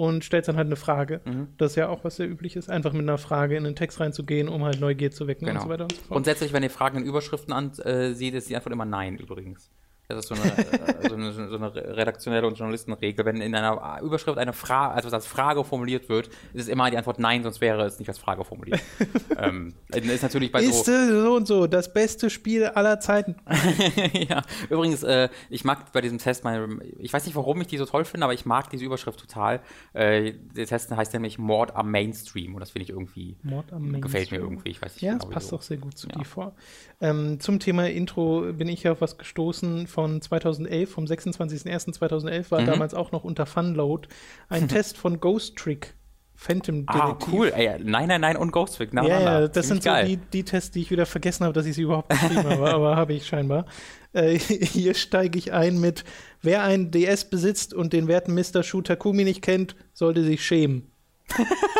und 0.00 0.24
stellst 0.24 0.48
dann 0.48 0.56
halt 0.56 0.66
eine 0.66 0.76
Frage. 0.76 1.20
Mhm. 1.26 1.48
Das 1.58 1.72
ist 1.72 1.76
ja 1.76 1.88
auch 1.88 2.04
was 2.04 2.16
sehr 2.16 2.28
üblich 2.28 2.56
ist, 2.56 2.70
einfach 2.70 2.92
mit 2.94 3.02
einer 3.02 3.18
Frage 3.18 3.56
in 3.56 3.64
den 3.64 3.76
Text 3.76 4.00
reinzugehen, 4.00 4.48
um 4.48 4.64
halt 4.64 4.80
Neugier 4.80 5.10
zu 5.10 5.26
wecken 5.26 5.46
und 5.46 5.52
Genau. 5.52 5.64
so 5.64 5.68
weiter 5.68 5.82
und 5.84 5.92
so 5.92 5.98
fort. 5.98 6.08
Grundsätzlich, 6.10 6.52
wenn 6.54 6.62
ihr 6.62 6.70
Fragen 6.70 6.98
in 6.98 7.04
Überschriften 7.04 7.52
ansieht, 7.52 7.84
äh, 7.84 8.36
ist 8.38 8.48
die 8.48 8.56
Antwort 8.56 8.72
immer 8.72 8.86
Nein 8.86 9.16
übrigens. 9.18 9.70
Das 10.14 10.24
ist 10.24 10.28
so 10.28 10.34
eine, 10.34 10.52
äh, 10.58 11.08
so 11.08 11.14
eine, 11.14 11.32
so 11.32 11.56
eine 11.56 11.74
redaktionelle 11.96 12.46
und 12.46 12.58
Journalistenregel. 12.58 13.24
Wenn 13.24 13.40
in 13.40 13.54
einer 13.54 14.00
Überschrift 14.02 14.38
eine 14.38 14.52
Frage, 14.52 14.94
also 14.94 15.10
als 15.10 15.26
Frage 15.26 15.64
formuliert 15.64 16.08
wird, 16.08 16.28
ist 16.52 16.62
es 16.62 16.68
immer 16.68 16.90
die 16.90 16.96
Antwort 16.96 17.18
Nein, 17.18 17.42
sonst 17.42 17.60
wäre 17.60 17.84
es 17.84 17.98
nicht 17.98 18.08
als 18.08 18.18
Frage 18.18 18.44
formuliert. 18.44 18.80
ähm, 19.38 19.74
ist 19.88 20.22
natürlich 20.22 20.52
bei 20.52 20.62
ist 20.62 20.86
so. 20.86 20.92
äh, 20.92 21.22
so 21.22 21.34
und 21.36 21.46
so 21.46 21.66
das 21.66 21.92
beste 21.92 22.30
Spiel 22.30 22.64
aller 22.66 23.00
Zeiten. 23.00 23.36
ja, 24.28 24.42
übrigens, 24.68 25.02
äh, 25.02 25.28
ich 25.48 25.64
mag 25.64 25.92
bei 25.92 26.00
diesem 26.00 26.18
Test 26.18 26.44
meine, 26.44 26.80
ich 26.98 27.12
weiß 27.12 27.26
nicht, 27.26 27.34
warum 27.36 27.60
ich 27.60 27.66
die 27.66 27.78
so 27.78 27.86
toll 27.86 28.04
finde, 28.04 28.24
aber 28.24 28.34
ich 28.34 28.44
mag 28.46 28.70
diese 28.70 28.84
Überschrift 28.84 29.20
total. 29.20 29.60
Äh, 29.92 30.32
der 30.56 30.66
Test 30.66 30.90
heißt 30.90 31.12
nämlich 31.12 31.38
Mord 31.38 31.74
am 31.76 31.90
Mainstream 31.90 32.54
und 32.54 32.60
das 32.60 32.70
finde 32.70 32.84
ich 32.84 32.90
irgendwie, 32.90 33.36
Mord 33.42 33.72
am 33.72 34.00
gefällt 34.00 34.30
mir 34.30 34.38
Mainstream. 34.38 34.42
irgendwie. 34.42 34.70
Ich 34.70 34.82
weiß 34.82 34.94
nicht 34.94 35.02
Ja, 35.02 35.12
genau, 35.12 35.24
es 35.24 35.30
passt 35.30 35.52
auch 35.52 35.62
sehr 35.62 35.76
gut 35.76 35.96
zu 35.96 36.08
Ja. 36.08 36.18
dir 36.18 36.24
vor. 36.24 36.54
Ähm, 37.00 37.40
zum 37.40 37.60
Thema 37.60 37.88
Intro 37.88 38.52
bin 38.52 38.68
ich 38.68 38.82
ja 38.82 38.92
auf 38.92 39.00
was 39.00 39.18
gestoßen 39.18 39.86
von 39.86 39.99
2011, 40.20 40.90
vom 40.90 41.04
26.01.2011, 41.06 42.50
war 42.50 42.60
Mhm. 42.62 42.66
damals 42.66 42.94
auch 42.94 43.12
noch 43.12 43.24
unter 43.24 43.46
Funload, 43.46 44.08
ein 44.48 44.68
Test 44.68 44.96
von 44.96 45.20
Ghost 45.20 45.56
Trick, 45.56 45.94
Phantom 46.34 46.84
Ah, 46.86 47.08
Detektiv. 47.12 47.34
cool. 47.34 47.52
Ey, 47.54 47.78
nein, 47.82 48.08
nein, 48.08 48.20
nein 48.20 48.36
und 48.36 48.50
Ghost 48.52 48.76
Trick. 48.76 48.94
Ja, 48.94 49.04
ja, 49.04 49.48
das 49.48 49.68
sind 49.68 49.82
so 49.82 49.90
geil. 49.90 50.06
die, 50.06 50.16
die 50.16 50.42
Tests, 50.44 50.70
die 50.70 50.80
ich 50.80 50.90
wieder 50.90 51.04
vergessen 51.06 51.44
habe, 51.44 51.52
dass 51.52 51.66
ich 51.66 51.74
sie 51.74 51.82
überhaupt 51.82 52.08
geschrieben 52.10 52.44
habe, 52.48 52.70
aber 52.72 52.96
habe 52.96 53.12
ich 53.12 53.26
scheinbar. 53.26 53.66
Äh, 54.12 54.38
hier 54.38 54.94
steige 54.94 55.38
ich 55.38 55.52
ein 55.52 55.78
mit, 55.80 56.04
wer 56.40 56.62
ein 56.62 56.90
DS 56.90 57.28
besitzt 57.28 57.74
und 57.74 57.92
den 57.92 58.08
werten 58.08 58.34
Mr. 58.34 58.62
Shu 58.62 58.80
Takumi 58.80 59.24
nicht 59.24 59.42
kennt, 59.42 59.76
sollte 59.92 60.24
sich 60.24 60.42
schämen. 60.44 60.90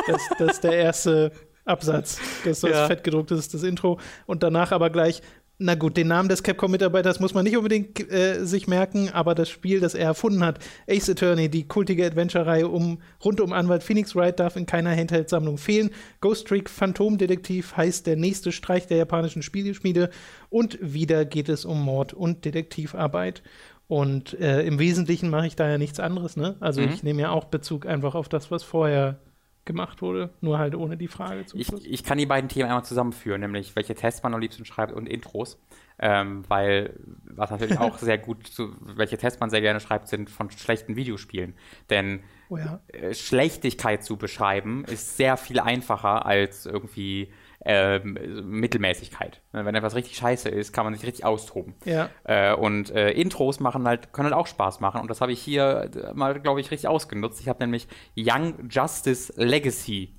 das, 0.07 0.21
das 0.39 0.53
ist 0.53 0.65
der 0.65 0.75
erste 0.75 1.33
Absatz. 1.65 2.19
Das 2.45 2.63
ist 2.63 2.71
Ja. 2.71 2.87
fettgedruckt, 2.87 3.31
das 3.31 3.39
ist 3.41 3.55
das 3.55 3.63
Intro. 3.63 3.99
Und 4.27 4.43
danach 4.43 4.73
aber 4.73 4.91
gleich, 4.91 5.23
na 5.63 5.75
gut, 5.75 5.97
den 5.99 6.09
Namen 6.09 6.31
des 6.31 6.43
Capcom-Mitarbeiters 6.43 7.21
muss 7.21 7.35
man 7.35 7.45
nicht 7.45 7.57
unbedingt 7.57 8.11
äh, 8.11 8.45
sich 8.47 8.67
merken, 8.67 9.11
aber 9.11 9.35
das 9.35 9.51
Spiel, 9.51 9.79
das 9.79 9.95
er 9.95 10.07
erfunden 10.07 10.43
hat, 10.43 10.59
Ace 10.89 11.11
Attorney, 11.11 11.51
die 11.51 11.69
kultige 11.69 12.07
Adventure-Reihe 12.07 12.67
um, 12.67 13.03
rund 13.23 13.43
um 13.43 13.53
Anwalt 13.53 13.83
Phoenix 13.83 14.17
Wright, 14.17 14.41
darf 14.41 14.57
in 14.57 14.65
keiner 14.65 14.97
Handheld-Sammlung 14.97 15.59
fehlen. 15.59 15.91
Ghost 16.23 16.49
Trick 16.49 16.71
Phantomdetektiv 16.71 17.77
heißt 17.77 18.07
der 18.07 18.17
nächste 18.17 18.53
Streich 18.53 18.87
der 18.87 18.97
japanischen 18.97 19.43
Spieleschmiede. 19.43 20.09
Und 20.49 20.79
wieder 20.81 21.27
geht 21.27 21.51
es 21.51 21.65
um 21.67 21.83
Mord 21.83 22.15
und 22.15 22.45
Detektivarbeit. 22.47 23.43
Und 23.87 24.39
äh, 24.41 24.63
im 24.63 24.79
Wesentlichen 24.79 25.29
mache 25.31 25.47
ich 25.49 25.57
da 25.57 25.69
ja 25.69 25.77
nichts 25.77 26.01
anderes, 26.01 26.37
ne? 26.37 26.57
Also 26.61 26.81
Mhm. 26.81 26.89
ich 26.89 27.03
nehme 27.03 27.23
ja 27.23 27.31
auch 27.33 27.45
Bezug 27.47 27.87
einfach 27.87 28.15
auf 28.15 28.29
das, 28.29 28.51
was 28.51 28.63
vorher 28.63 29.19
gemacht 29.71 30.03
wurde, 30.03 30.31
nur 30.41 30.59
halt 30.59 30.75
ohne 30.75 30.97
die 30.97 31.07
Frage 31.09 31.47
zum 31.47 31.61
Ich, 31.61 31.69
Schluss. 31.69 31.85
ich 31.85 32.03
kann 32.03 32.19
die 32.19 32.27
beiden 32.27 32.49
Themen 32.49 32.69
einmal 32.69 32.85
zusammenführen, 32.85 33.41
nämlich 33.41 33.77
welche 33.77 33.95
Tests 33.95 34.23
man 34.23 34.35
am 34.35 34.41
liebsten 34.41 34.65
schreibt 34.65 34.93
und 34.93 35.09
Intros. 35.09 35.59
Ähm, 35.99 36.45
weil, 36.49 36.99
was 37.25 37.51
natürlich 37.51 37.79
auch 37.79 37.99
sehr 37.99 38.19
gut 38.19 38.47
zu, 38.47 38.75
welche 38.81 39.17
Tests 39.17 39.39
man 39.39 39.51
sehr 39.51 39.61
gerne 39.61 39.81
schreibt, 39.81 40.09
sind 40.09 40.31
von 40.31 40.51
schlechten 40.51 40.97
Videospielen. 40.97 41.55
Denn 41.91 42.21
Oh 42.51 42.57
ja. 42.57 42.81
äh, 42.89 43.15
Schlechtigkeit 43.15 44.05
zu 44.05 44.17
beschreiben 44.17 44.85
ist 44.85 45.17
sehr 45.17 45.37
viel 45.37 45.61
einfacher 45.61 46.27
als 46.27 46.67
irgendwie 46.67 47.33
ähm, 47.65 48.19
Mittelmäßigkeit. 48.45 49.41
Ne, 49.53 49.65
Wenn 49.65 49.75
etwas 49.75 49.95
richtig 49.95 50.17
scheiße 50.17 50.49
ist, 50.49 50.73
kann 50.73 50.85
man 50.85 50.95
sich 50.95 51.05
richtig 51.07 51.25
austoben. 51.25 51.75
Ja. 51.85 52.09
Äh, 52.25 52.55
und 52.55 52.91
äh, 52.91 53.13
Intros 53.13 53.61
machen 53.61 53.87
halt, 53.87 54.13
können 54.13 54.27
halt 54.27 54.35
auch 54.35 54.47
Spaß 54.47 54.81
machen. 54.81 55.01
Und 55.01 55.09
das 55.09 55.21
habe 55.21 55.33
ich 55.33 55.41
hier 55.41 55.91
äh, 55.95 56.13
mal, 56.15 56.41
glaube 56.41 56.61
ich, 56.61 56.71
richtig 56.71 56.89
ausgenutzt. 56.89 57.41
Ich 57.41 57.49
habe 57.49 57.63
nämlich 57.63 57.87
Young 58.17 58.69
Justice 58.69 59.33
Legacy 59.37 60.15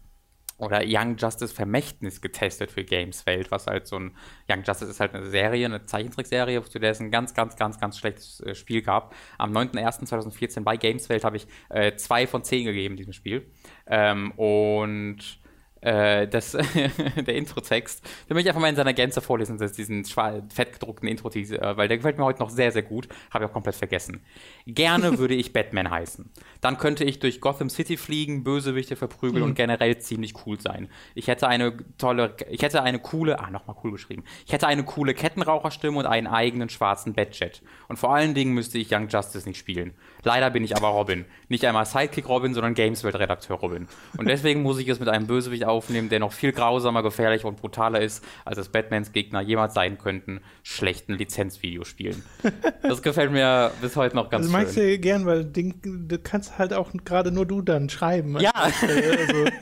oder 0.62 0.82
Young 0.86 1.18
Justice 1.18 1.54
Vermächtnis 1.54 2.22
getestet 2.22 2.72
für 2.72 2.84
Gameswelt, 2.84 3.52
was 3.52 3.68
halt 3.68 3.88
so 3.88 3.98
ein 3.98 4.16
Young 4.50 4.64
Justice 4.64 4.90
ist 4.90 5.00
halt 5.00 5.14
eine 5.16 5.26
Serie, 5.26 5.66
eine 5.66 5.86
Zeichentrickserie, 5.86 6.64
zu 6.64 6.80
der 6.80 6.92
es 6.92 7.00
ein 7.00 7.12
ganz, 7.12 7.34
ganz, 7.34 7.56
ganz, 7.56 7.80
ganz 7.80 7.98
schlechtes 7.98 8.42
äh, 8.42 8.54
Spiel 8.54 8.82
gab. 8.82 9.16
Am 9.38 9.52
9.01.2014 9.52 10.62
bei 10.62 10.78
Gameswelt 10.78 11.24
habe 11.24 11.38
ich 11.38 11.48
äh, 11.70 11.96
zwei 11.96 12.28
von 12.28 12.44
zehn 12.44 12.66
gegeben, 12.66 12.96
diesem 12.96 13.14
Spiel. 13.14 13.52
Ähm, 13.88 14.32
und 14.32 15.41
äh, 15.82 16.28
das, 16.28 16.52
der 17.16 17.36
Introtext, 17.36 18.04
den 18.30 18.36
möchte 18.36 18.48
ich 18.48 18.50
einfach 18.50 18.62
mal 18.62 18.70
in 18.70 18.76
seiner 18.76 18.94
Gänze 18.94 19.22
vorlesen, 19.22 19.58
das 19.58 19.74
diesen 19.74 20.06
fett 20.06 20.74
gedruckten 20.74 21.08
Intro, 21.08 21.30
äh, 21.30 21.78
weil 21.78 21.88
der 21.88 21.98
gefällt 21.98 22.18
mir 22.18 22.24
heute 22.24 22.40
noch 22.40 22.50
sehr, 22.50 22.72
sehr 22.72 22.84
gut. 22.84 23.08
Habe 23.32 23.44
ich 23.44 23.50
auch 23.50 23.54
komplett 23.54 23.76
vergessen. 23.76 24.22
Gerne 24.68 25.18
würde 25.18 25.34
ich 25.34 25.54
Batman 25.54 25.90
heißen. 25.90 26.30
Dann 26.62 26.78
könnte 26.78 27.04
ich 27.04 27.20
durch 27.20 27.42
Gotham 27.42 27.70
City 27.70 27.98
fliegen, 27.98 28.44
Bösewichte 28.44 28.96
verprügeln 28.96 29.44
mhm. 29.44 29.50
und 29.50 29.56
generell 29.56 29.98
ziemlich 29.98 30.46
cool 30.46 30.60
sein. 30.60 30.90
Ich 31.16 31.28
hätte 31.28 31.48
eine 31.48 31.76
tolle, 31.98 32.36
ich 32.50 32.62
hätte 32.62 32.84
eine 32.84 33.00
coole, 33.00 33.40
ah, 33.40 33.50
nochmal 33.50 33.76
cool 33.84 33.92
geschrieben. 33.92 34.24
Ich 34.46 34.54
hätte 34.54 34.68
eine 34.68 34.84
coole 34.84 35.14
Kettenraucherstimme 35.14 35.98
und 35.98 36.06
einen 36.06 36.28
eigenen 36.28 36.70
schwarzen 36.70 37.14
Badjet. 37.14 37.64
Und 37.88 37.98
vor 37.98 38.14
allen 38.14 38.36
Dingen 38.36 38.54
müsste 38.54 38.78
ich 38.78 38.94
Young 38.94 39.08
Justice 39.08 39.48
nicht 39.48 39.58
spielen. 39.58 39.94
Leider 40.24 40.52
bin 40.52 40.64
ich 40.64 40.76
aber 40.76 40.90
Robin. 40.90 41.26
Nicht 41.50 41.66
einmal 41.66 41.86
Sidekick 41.86 42.30
Robin, 42.30 42.54
sondern 42.54 42.76
Gameswelt-Redakteur 42.76 43.58
Robin. 43.58 43.88
Und 44.18 44.28
deswegen 44.28 44.62
muss 44.62 44.80
ich 44.80 44.88
es 44.88 45.00
mit 45.00 45.10
einem 45.10 45.26
Bösewicht 45.26 45.66
aufnehmen, 45.72 46.10
der 46.10 46.20
noch 46.20 46.34
viel 46.34 46.52
grausamer, 46.52 47.04
gefährlicher 47.04 47.48
und 47.48 47.58
brutaler 47.58 48.02
ist, 48.02 48.24
als 48.46 48.58
es 48.58 48.70
Batmans 48.70 49.12
Gegner 49.12 49.42
jemals 49.42 49.74
sein 49.74 49.98
könnten, 49.98 50.42
schlechten 50.64 51.14
Lizenzvideospielen. 51.14 52.24
Das 52.84 53.02
gefällt 53.02 53.32
mir 53.32 53.72
bis 53.82 53.96
heute 53.96 54.16
noch 54.16 54.30
ganz 54.30 54.46
das 54.46 54.52
schön. 54.52 54.66
Das 54.66 54.76
magst 54.76 54.78
du 54.78 55.00
gern, 55.00 55.26
weil 55.26 55.46
du 55.46 56.20
kannst 56.20 56.58
halt 56.58 56.74
auch 56.74 56.92
gerade 57.06 57.32
nur 57.32 57.46
du 57.46 57.62
dann 57.62 57.90
schreiben. 57.90 58.38
Ja, 58.40 58.52
also, 58.54 58.86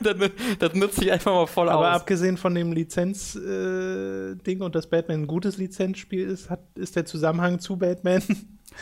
das, 0.00 0.30
das 0.58 0.74
nutze 0.74 1.04
ich 1.04 1.12
einfach 1.12 1.32
mal 1.32 1.46
voll 1.46 1.68
aber 1.68 1.80
aus. 1.80 1.86
Aber 1.86 1.94
abgesehen 1.94 2.36
von 2.36 2.54
dem 2.54 2.72
Lizenz-Ding 2.72 4.60
äh, 4.60 4.64
und 4.64 4.74
dass 4.74 4.88
Batman 4.88 5.22
ein 5.22 5.26
gutes 5.26 5.58
Lizenzspiel 5.58 6.26
ist, 6.26 6.50
hat, 6.50 6.60
ist 6.74 6.96
der 6.96 7.04
Zusammenhang 7.04 7.60
zu 7.60 7.76
Batman. 7.76 8.22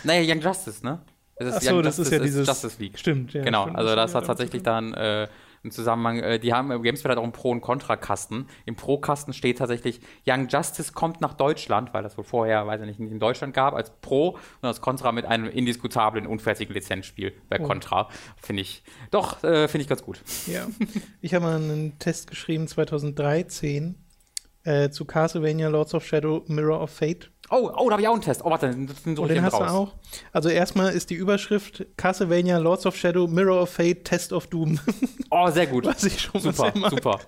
Naja, 0.05 0.35
Young 0.35 0.43
Justice, 0.43 0.85
ne? 0.85 1.01
Das 1.39 1.63
ist, 1.63 1.69
Ach 1.69 1.83
das 1.83 1.99
ist 1.99 2.13
ja 2.13 2.19
dieses 2.19 2.47
Justice 2.47 2.77
League. 2.79 2.99
Stimmt, 2.99 3.33
ja. 3.33 3.43
Genau, 3.43 3.63
stimmt, 3.63 3.79
also 3.79 3.95
das 3.95 4.15
hat 4.15 4.27
tatsächlich 4.27 4.63
dann 4.63 4.93
äh, 4.95 5.29
im 5.63 5.71
Zusammenhang, 5.71 6.19
äh, 6.19 6.39
die 6.39 6.53
haben 6.53 6.71
im 6.71 6.83
Gamespot 6.83 7.09
halt 7.09 7.19
auch 7.19 7.23
einen 7.23 7.33
Pro- 7.33 7.51
und 7.51 7.61
Contra-Kasten. 7.61 8.47
Im 8.67 8.77
Pro-Kasten 8.77 9.33
steht 9.33 9.59
tatsächlich, 9.59 10.01
Young 10.27 10.49
Justice 10.49 10.93
kommt 10.93 11.21
nach 11.21 11.35
Deutschland, 11.35 11.95
weil 11.95 12.03
das 12.03 12.17
wohl 12.17 12.25
vorher, 12.25 12.67
weiß 12.67 12.81
ich 12.81 12.87
nicht, 12.87 13.01
nicht 13.01 13.13
in 13.13 13.21
Deutschland 13.21 13.55
gab, 13.55 13.75
als 13.75 13.91
Pro 14.01 14.39
und 14.61 14.69
als 14.69 14.81
Contra 14.81 15.13
mit 15.13 15.27
einem 15.27 15.47
indiskutablen, 15.47 16.27
unfertigen 16.27 16.75
Lizenzspiel 16.75 17.33
bei 17.49 17.59
oh. 17.61 17.65
Contra. 17.65 18.09
Finde 18.41 18.63
ich, 18.63 18.83
doch, 19.11 19.43
äh, 19.45 19.69
finde 19.69 19.83
ich 19.83 19.89
ganz 19.89 20.03
gut. 20.03 20.23
Ja. 20.47 20.67
Ich 21.21 21.35
habe 21.35 21.45
mal 21.45 21.57
einen 21.57 21.99
Test 21.99 22.31
geschrieben 22.31 22.69
2013 22.69 23.97
äh, 24.69 24.91
zu 24.91 25.07
Castlevania 25.07 25.69
Lords 25.69 25.95
of 25.95 26.05
Shadow 26.05 26.45
Mirror 26.47 26.83
of 26.83 26.91
Fate. 26.91 27.31
Oh, 27.51 27.71
oh, 27.75 27.87
da 27.87 27.93
habe 27.93 28.03
ich 28.03 28.09
auch 28.09 28.13
einen 28.13 28.23
Test. 28.23 28.45
Oh, 28.45 28.51
warte, 28.51 28.69
den, 28.69 28.91
den, 29.07 29.15
den 29.15 29.43
hast 29.43 29.55
raus. 29.55 29.61
du 29.61 29.67
auch. 29.67 29.95
Also 30.33 30.51
erstmal 30.51 30.93
ist 30.93 31.09
die 31.09 31.15
Überschrift 31.15 31.87
Castlevania 31.97 32.59
Lords 32.59 32.85
of 32.85 32.95
Shadow 32.95 33.27
Mirror 33.27 33.63
of 33.63 33.71
Fate 33.71 34.05
Test 34.05 34.33
of 34.33 34.47
Doom. 34.49 34.79
Oh, 35.31 35.51
sehr 35.51 35.67
gut. 35.67 35.85
Was 35.85 36.05
ich 36.05 36.21
schon 36.21 36.41
super, 36.41 36.73
super. 36.89 37.21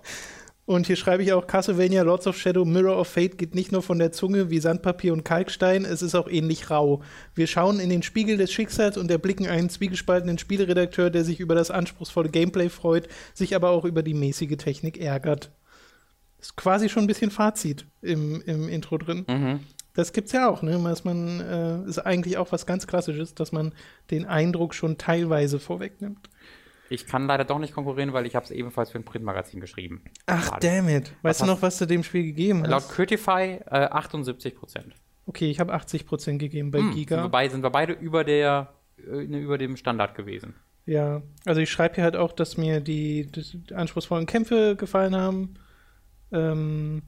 Und 0.64 0.87
hier 0.87 0.96
schreibe 0.96 1.22
ich 1.22 1.35
auch, 1.35 1.46
Castlevania 1.46 2.03
Lords 2.03 2.26
of 2.26 2.38
Shadow 2.38 2.64
Mirror 2.64 2.98
of 2.98 3.09
Fate 3.09 3.37
geht 3.37 3.55
nicht 3.55 3.72
nur 3.72 3.83
von 3.83 3.98
der 3.98 4.11
Zunge 4.11 4.50
wie 4.50 4.59
Sandpapier 4.59 5.12
und 5.12 5.22
Kalkstein, 5.22 5.85
es 5.85 6.00
ist 6.00 6.14
auch 6.14 6.29
ähnlich 6.29 6.70
rau. 6.70 7.03
Wir 7.35 7.46
schauen 7.46 7.79
in 7.79 7.90
den 7.90 8.03
Spiegel 8.03 8.38
des 8.38 8.53
Schicksals 8.53 8.96
und 8.96 9.11
erblicken 9.11 9.46
einen 9.46 9.68
zwiegespaltenen 9.68 10.38
Spieleredakteur, 10.38 11.11
der 11.11 11.24
sich 11.24 11.40
über 11.40 11.55
das 11.55 11.70
anspruchsvolle 11.70 12.31
Gameplay 12.31 12.70
freut, 12.70 13.09
sich 13.35 13.55
aber 13.55 13.70
auch 13.70 13.85
über 13.85 14.03
die 14.03 14.14
mäßige 14.14 14.57
Technik 14.57 14.98
ärgert. 14.98 15.50
Ist 16.40 16.57
quasi 16.57 16.88
schon 16.88 17.05
ein 17.05 17.07
bisschen 17.07 17.31
Fazit 17.31 17.87
im, 18.03 18.42
im 18.42 18.68
Intro 18.68 18.98
drin. 18.98 19.24
Mhm. 19.29 19.61
Das 19.94 20.12
gibt's 20.12 20.33
ja 20.33 20.48
auch, 20.48 20.62
ne? 20.62 20.81
Dass 20.83 21.05
man, 21.05 21.40
äh, 21.40 21.88
ist 21.88 21.98
eigentlich 21.98 22.38
auch 22.38 22.53
was 22.53 22.64
ganz 22.64 22.87
Klassisches, 22.87 23.35
dass 23.35 23.53
man 23.53 23.72
den 24.11 24.24
Eindruck 24.24 24.74
schon 24.74 24.98
teilweise 24.98 25.59
vorwegnimmt. 25.59 26.31
Ich 26.88 27.07
kann 27.07 27.26
leider 27.26 27.44
doch 27.44 27.59
nicht 27.59 27.72
konkurrieren, 27.72 28.12
weil 28.12 28.26
ich 28.26 28.35
habe 28.35 28.44
es 28.44 28.50
ebenfalls 28.50 28.90
für 28.90 28.98
ein 28.98 29.05
Printmagazin 29.05 29.61
geschrieben. 29.61 30.03
Ach, 30.26 30.46
Schade. 30.46 30.66
damn 30.66 30.88
it. 30.88 31.12
Weißt 31.22 31.40
was 31.40 31.46
du 31.46 31.46
noch, 31.46 31.62
was 31.62 31.79
du 31.79 31.87
dem 31.87 32.03
Spiel 32.03 32.24
gegeben 32.24 32.62
hast? 32.62 32.70
Laut 32.70 32.88
Critify 32.88 33.61
äh, 33.66 33.88
78 33.90 34.57
Prozent. 34.57 34.94
Okay, 35.26 35.50
ich 35.50 35.61
habe 35.61 35.72
80 35.72 36.07
Prozent 36.07 36.40
gegeben 36.40 36.72
bei 36.72 36.81
hm, 36.81 36.92
Giga. 36.92 37.22
Wobei 37.22 37.48
sind 37.48 37.62
wir 37.62 37.70
beide 37.70 37.92
über, 37.92 38.24
der, 38.24 38.74
äh, 38.98 39.22
über 39.22 39.57
dem 39.57 39.76
Standard 39.76 40.16
gewesen. 40.16 40.55
Ja, 40.85 41.22
also 41.44 41.61
ich 41.61 41.70
schreibe 41.70 41.96
hier 41.96 42.05
halt 42.05 42.16
auch, 42.16 42.33
dass 42.33 42.57
mir 42.57 42.81
die, 42.81 43.31
die 43.31 43.74
anspruchsvollen 43.74 44.26
Kämpfe 44.26 44.74
gefallen 44.74 45.14
haben. 45.14 45.55
Ähm, 46.32 47.02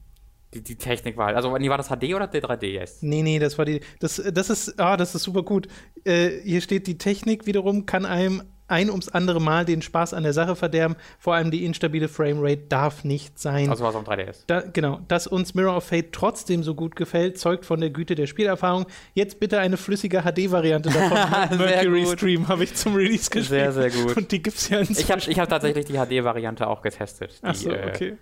die, 0.53 0.61
die, 0.61 0.75
Technik 0.75 1.17
war 1.17 1.27
halt. 1.27 1.35
Also, 1.35 1.57
nee, 1.57 1.69
war 1.69 1.77
das 1.77 1.87
HD 1.87 2.13
oder 2.13 2.27
der 2.27 2.43
3DS? 2.43 2.97
Nee, 3.01 3.23
nee, 3.23 3.39
das 3.39 3.57
war 3.57 3.65
die. 3.65 3.81
Das, 3.99 4.21
das 4.31 4.49
ist, 4.49 4.79
ah, 4.79 4.97
das 4.97 5.15
ist 5.15 5.23
super 5.23 5.43
gut. 5.43 5.67
Äh, 6.03 6.41
hier 6.43 6.61
steht, 6.61 6.85
die 6.85 6.97
Technik 6.97 7.45
wiederum 7.47 7.85
kann 7.85 8.05
einem 8.05 8.43
ein 8.67 8.89
ums 8.89 9.09
andere 9.09 9.41
Mal 9.41 9.65
den 9.65 9.81
Spaß 9.81 10.13
an 10.13 10.23
der 10.23 10.33
Sache 10.33 10.55
verderben. 10.55 10.95
Vor 11.19 11.35
allem 11.35 11.51
die 11.51 11.65
instabile 11.65 12.07
Framerate 12.07 12.63
darf 12.69 13.03
nicht 13.03 13.37
sein. 13.37 13.69
Also 13.69 13.83
war 13.83 13.91
es 13.91 13.95
am 13.95 14.03
3DS. 14.03 14.43
Da, 14.47 14.61
genau. 14.61 15.01
Dass 15.07 15.27
uns 15.27 15.53
Mirror 15.53 15.77
of 15.77 15.83
Fate 15.83 16.11
trotzdem 16.11 16.63
so 16.63 16.73
gut 16.73 16.95
gefällt, 16.95 17.37
zeugt 17.37 17.65
von 17.65 17.79
der 17.79 17.89
Güte 17.89 18.15
der 18.15 18.27
Spielerfahrung. 18.27 18.85
Jetzt 19.13 19.39
bitte 19.39 19.59
eine 19.59 19.77
flüssige 19.77 20.21
HD-Variante 20.21 20.89
davon. 20.89 21.57
Mercury 21.57 22.05
Stream 22.07 22.47
habe 22.47 22.63
ich 22.63 22.73
zum 22.75 22.95
Release 22.95 23.29
gespielt. 23.29 23.45
Sehr, 23.45 23.71
sehr 23.71 23.89
gut. 23.89 24.17
Und 24.17 24.31
die 24.31 24.41
gibt 24.41 24.57
es 24.57 24.69
ja 24.69 24.79
inzwischen. 24.79 25.01
Ich 25.01 25.11
habe 25.11 25.21
ich 25.31 25.39
hab 25.39 25.49
tatsächlich 25.49 25.85
die 25.85 25.93
HD-Variante 25.93 26.67
auch 26.67 26.81
getestet. 26.81 27.39
Die, 27.41 27.47
Ach 27.47 27.55
so, 27.55 27.69
okay. 27.69 28.09
Äh, 28.09 28.17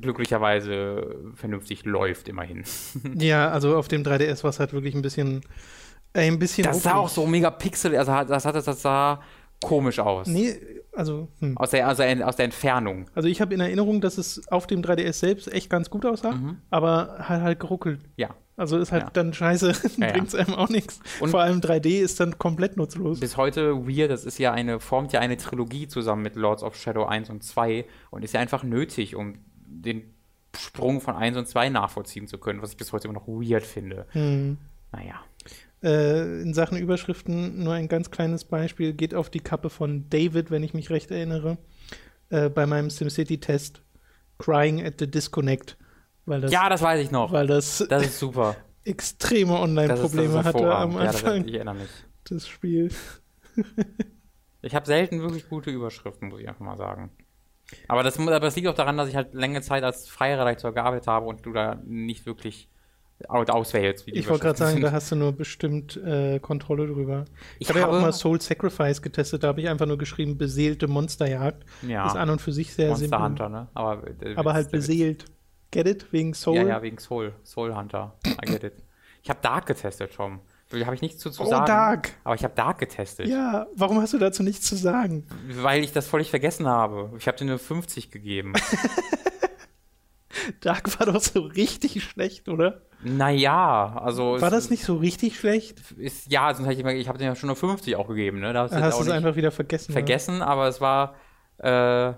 glücklicherweise 0.00 1.32
vernünftig 1.34 1.84
läuft, 1.84 2.28
immerhin. 2.28 2.64
ja, 3.14 3.50
also 3.50 3.76
auf 3.76 3.88
dem 3.88 4.02
3DS 4.02 4.42
war 4.42 4.50
es 4.50 4.60
halt 4.60 4.72
wirklich 4.72 4.94
ein 4.94 5.02
bisschen. 5.02 5.42
Äh, 6.12 6.28
ein 6.28 6.38
bisschen 6.38 6.64
das 6.64 6.82
sah 6.82 6.94
auch 6.94 7.08
so 7.08 7.26
mega 7.26 7.50
pixel, 7.50 7.96
also 7.96 8.12
das, 8.24 8.44
hat, 8.44 8.54
das 8.54 8.82
sah 8.82 9.20
komisch 9.60 9.98
aus. 9.98 10.28
Nee, 10.28 10.56
also. 10.92 11.28
Hm. 11.40 11.56
Aus, 11.58 11.70
der, 11.70 11.88
also 11.88 12.02
aus 12.02 12.36
der 12.36 12.44
Entfernung. 12.44 13.06
Also 13.14 13.28
ich 13.28 13.40
habe 13.40 13.54
in 13.54 13.60
Erinnerung, 13.60 14.00
dass 14.00 14.18
es 14.18 14.46
auf 14.48 14.66
dem 14.66 14.82
3DS 14.82 15.14
selbst 15.14 15.52
echt 15.52 15.70
ganz 15.70 15.90
gut 15.90 16.06
aussah, 16.06 16.32
mhm. 16.32 16.58
aber 16.70 17.16
hat 17.18 17.42
halt 17.42 17.60
geruckelt. 17.60 18.00
Ja. 18.16 18.30
Also 18.56 18.78
ist 18.78 18.92
halt 18.92 19.04
ja. 19.04 19.10
dann 19.12 19.32
scheiße, 19.32 19.72
ja, 19.96 20.12
bringt 20.12 20.28
es 20.28 20.34
einem 20.34 20.54
auch 20.54 20.68
nichts. 20.68 21.00
Und 21.18 21.30
vor 21.30 21.40
allem 21.40 21.58
3D 21.58 22.00
ist 22.00 22.20
dann 22.20 22.38
komplett 22.38 22.76
nutzlos. 22.76 23.18
Bis 23.18 23.36
heute 23.36 23.88
Weird, 23.88 24.10
das 24.10 24.24
ist 24.24 24.38
ja 24.38 24.52
eine, 24.52 24.78
formt 24.78 25.12
ja 25.12 25.20
eine 25.20 25.36
Trilogie 25.36 25.88
zusammen 25.88 26.22
mit 26.22 26.36
Lords 26.36 26.62
of 26.62 26.76
Shadow 26.76 27.04
1 27.04 27.30
und 27.30 27.42
2 27.42 27.84
und 28.10 28.24
ist 28.24 28.34
ja 28.34 28.40
einfach 28.40 28.62
nötig, 28.62 29.16
um 29.16 29.34
den 29.82 30.14
Sprung 30.56 31.00
von 31.00 31.16
1 31.16 31.36
und 31.36 31.48
2 31.48 31.68
nachvollziehen 31.70 32.26
zu 32.28 32.38
können, 32.38 32.62
was 32.62 32.70
ich 32.70 32.76
bis 32.76 32.92
heute 32.92 33.08
immer 33.08 33.14
noch 33.14 33.26
weird 33.26 33.64
finde. 33.64 34.06
Hm. 34.10 34.58
Naja. 34.92 35.20
Äh, 35.82 36.42
in 36.42 36.54
Sachen 36.54 36.78
Überschriften 36.78 37.62
nur 37.62 37.74
ein 37.74 37.88
ganz 37.88 38.10
kleines 38.10 38.44
Beispiel, 38.44 38.92
geht 38.92 39.14
auf 39.14 39.30
die 39.30 39.40
Kappe 39.40 39.68
von 39.70 40.08
David, 40.08 40.50
wenn 40.50 40.62
ich 40.62 40.74
mich 40.74 40.90
recht 40.90 41.10
erinnere, 41.10 41.58
äh, 42.30 42.48
bei 42.48 42.66
meinem 42.66 42.90
SimCity-Test 42.90 43.82
Crying 44.38 44.84
at 44.84 44.94
the 44.98 45.10
Disconnect. 45.10 45.76
Weil 46.26 46.40
das, 46.40 46.52
ja, 46.52 46.68
das 46.68 46.80
weiß 46.80 47.04
ich 47.04 47.10
noch. 47.10 47.32
Weil 47.32 47.46
das, 47.46 47.84
das 47.88 48.04
ist 48.04 48.18
super. 48.18 48.56
extreme 48.84 49.58
Online-Probleme 49.58 50.44
hatte 50.44 50.74
am 50.74 50.96
Anfang. 50.96 51.36
Ja, 51.36 51.38
das, 51.38 51.46
ich 51.46 51.54
erinnere 51.54 51.74
mich. 51.74 51.90
Das 52.24 52.48
Spiel. 52.48 52.90
ich 54.62 54.74
habe 54.74 54.86
selten 54.86 55.20
wirklich 55.20 55.48
gute 55.48 55.70
Überschriften, 55.70 56.28
muss 56.28 56.40
ich 56.40 56.48
einfach 56.48 56.64
mal 56.64 56.76
sagen. 56.76 57.10
Aber 57.88 58.02
das, 58.02 58.18
aber 58.18 58.40
das 58.40 58.56
liegt 58.56 58.68
auch 58.68 58.74
daran, 58.74 58.96
dass 58.96 59.08
ich 59.08 59.16
halt 59.16 59.34
längere 59.34 59.62
Zeit 59.62 59.84
als 59.84 60.08
freier 60.08 60.38
Redakteur 60.38 60.72
gearbeitet 60.72 61.06
habe 61.06 61.26
und 61.26 61.44
du 61.44 61.52
da 61.52 61.80
nicht 61.84 62.26
wirklich 62.26 62.68
auswählst. 63.28 64.08
ich 64.08 64.28
wollte 64.28 64.42
gerade 64.42 64.58
sagen, 64.58 64.80
da 64.80 64.92
hast 64.92 65.12
du 65.12 65.16
nur 65.16 65.32
bestimmt 65.32 65.96
äh, 65.96 66.40
Kontrolle 66.40 66.86
drüber. 66.86 67.24
Ich, 67.58 67.62
ich 67.62 67.68
habe 67.68 67.80
ja 67.80 67.86
auch 67.86 68.00
mal 68.00 68.12
Soul 68.12 68.40
Sacrifice 68.40 69.00
getestet, 69.00 69.44
da 69.44 69.48
habe 69.48 69.60
ich 69.60 69.68
einfach 69.68 69.86
nur 69.86 69.98
geschrieben, 69.98 70.36
beseelte 70.36 70.88
Monsterjagd. 70.88 71.64
Ja. 71.82 72.06
Ist 72.06 72.16
an 72.16 72.30
und 72.30 72.40
für 72.40 72.52
sich 72.52 72.74
sehr 72.74 72.88
Monster 72.88 73.04
simpel. 73.04 73.22
Hunter, 73.22 73.48
ne? 73.48 73.68
Aber, 73.74 74.02
äh, 74.20 74.34
aber 74.34 74.52
halt 74.52 74.70
beseelt. 74.70 75.26
Get 75.70 75.86
it? 75.86 76.12
Wegen 76.12 76.34
Soul? 76.34 76.56
Ja, 76.56 76.62
ja, 76.62 76.82
wegen 76.82 76.98
Soul. 76.98 77.32
Soul 77.42 77.74
Hunter. 77.74 78.14
I 78.26 78.46
get 78.46 78.64
it. 78.64 78.74
Ich 79.22 79.30
habe 79.30 79.40
Dark 79.42 79.66
getestet 79.66 80.12
schon. 80.12 80.40
Habe 80.84 80.94
ich 80.94 81.02
nichts 81.02 81.20
zu, 81.20 81.30
zu 81.30 81.42
oh, 81.42 81.46
sagen. 81.46 81.66
Dark. 81.66 82.10
Aber 82.24 82.34
ich 82.34 82.44
habe 82.44 82.54
Dark 82.54 82.78
getestet. 82.78 83.26
Ja, 83.26 83.66
warum 83.76 84.00
hast 84.00 84.12
du 84.12 84.18
dazu 84.18 84.42
nichts 84.42 84.66
zu 84.66 84.76
sagen? 84.76 85.26
Weil 85.48 85.84
ich 85.84 85.92
das 85.92 86.06
völlig 86.06 86.30
vergessen 86.30 86.66
habe. 86.66 87.12
Ich 87.18 87.26
habe 87.26 87.36
dir 87.36 87.44
nur 87.44 87.58
50 87.58 88.10
gegeben. 88.10 88.54
Dark 90.60 90.98
war 90.98 91.06
doch 91.06 91.20
so 91.20 91.40
richtig 91.40 92.02
schlecht, 92.02 92.48
oder? 92.48 92.82
Naja, 93.02 94.00
also. 94.02 94.40
War 94.40 94.50
das 94.50 94.70
nicht 94.70 94.84
so 94.84 94.96
richtig 94.96 95.38
schlecht? 95.38 95.78
Ist, 95.96 96.30
ja, 96.30 96.52
sonst 96.54 96.70
ich, 96.70 96.84
ich 96.84 97.08
habe 97.08 97.18
dir 97.18 97.26
ja 97.26 97.36
schon 97.36 97.48
nur 97.48 97.56
50 97.56 97.96
auch 97.96 98.08
gegeben, 98.08 98.40
ne? 98.40 98.52
Da 98.52 98.64
hast, 98.64 98.74
hast 98.74 98.98
du 98.98 99.04
es 99.04 99.10
einfach 99.10 99.36
wieder 99.36 99.50
vergessen. 99.50 99.92
Vergessen, 99.92 100.36
oder? 100.36 100.46
aber 100.46 100.68
es 100.68 100.80
war. 100.80 101.14
Äh, 101.58 102.14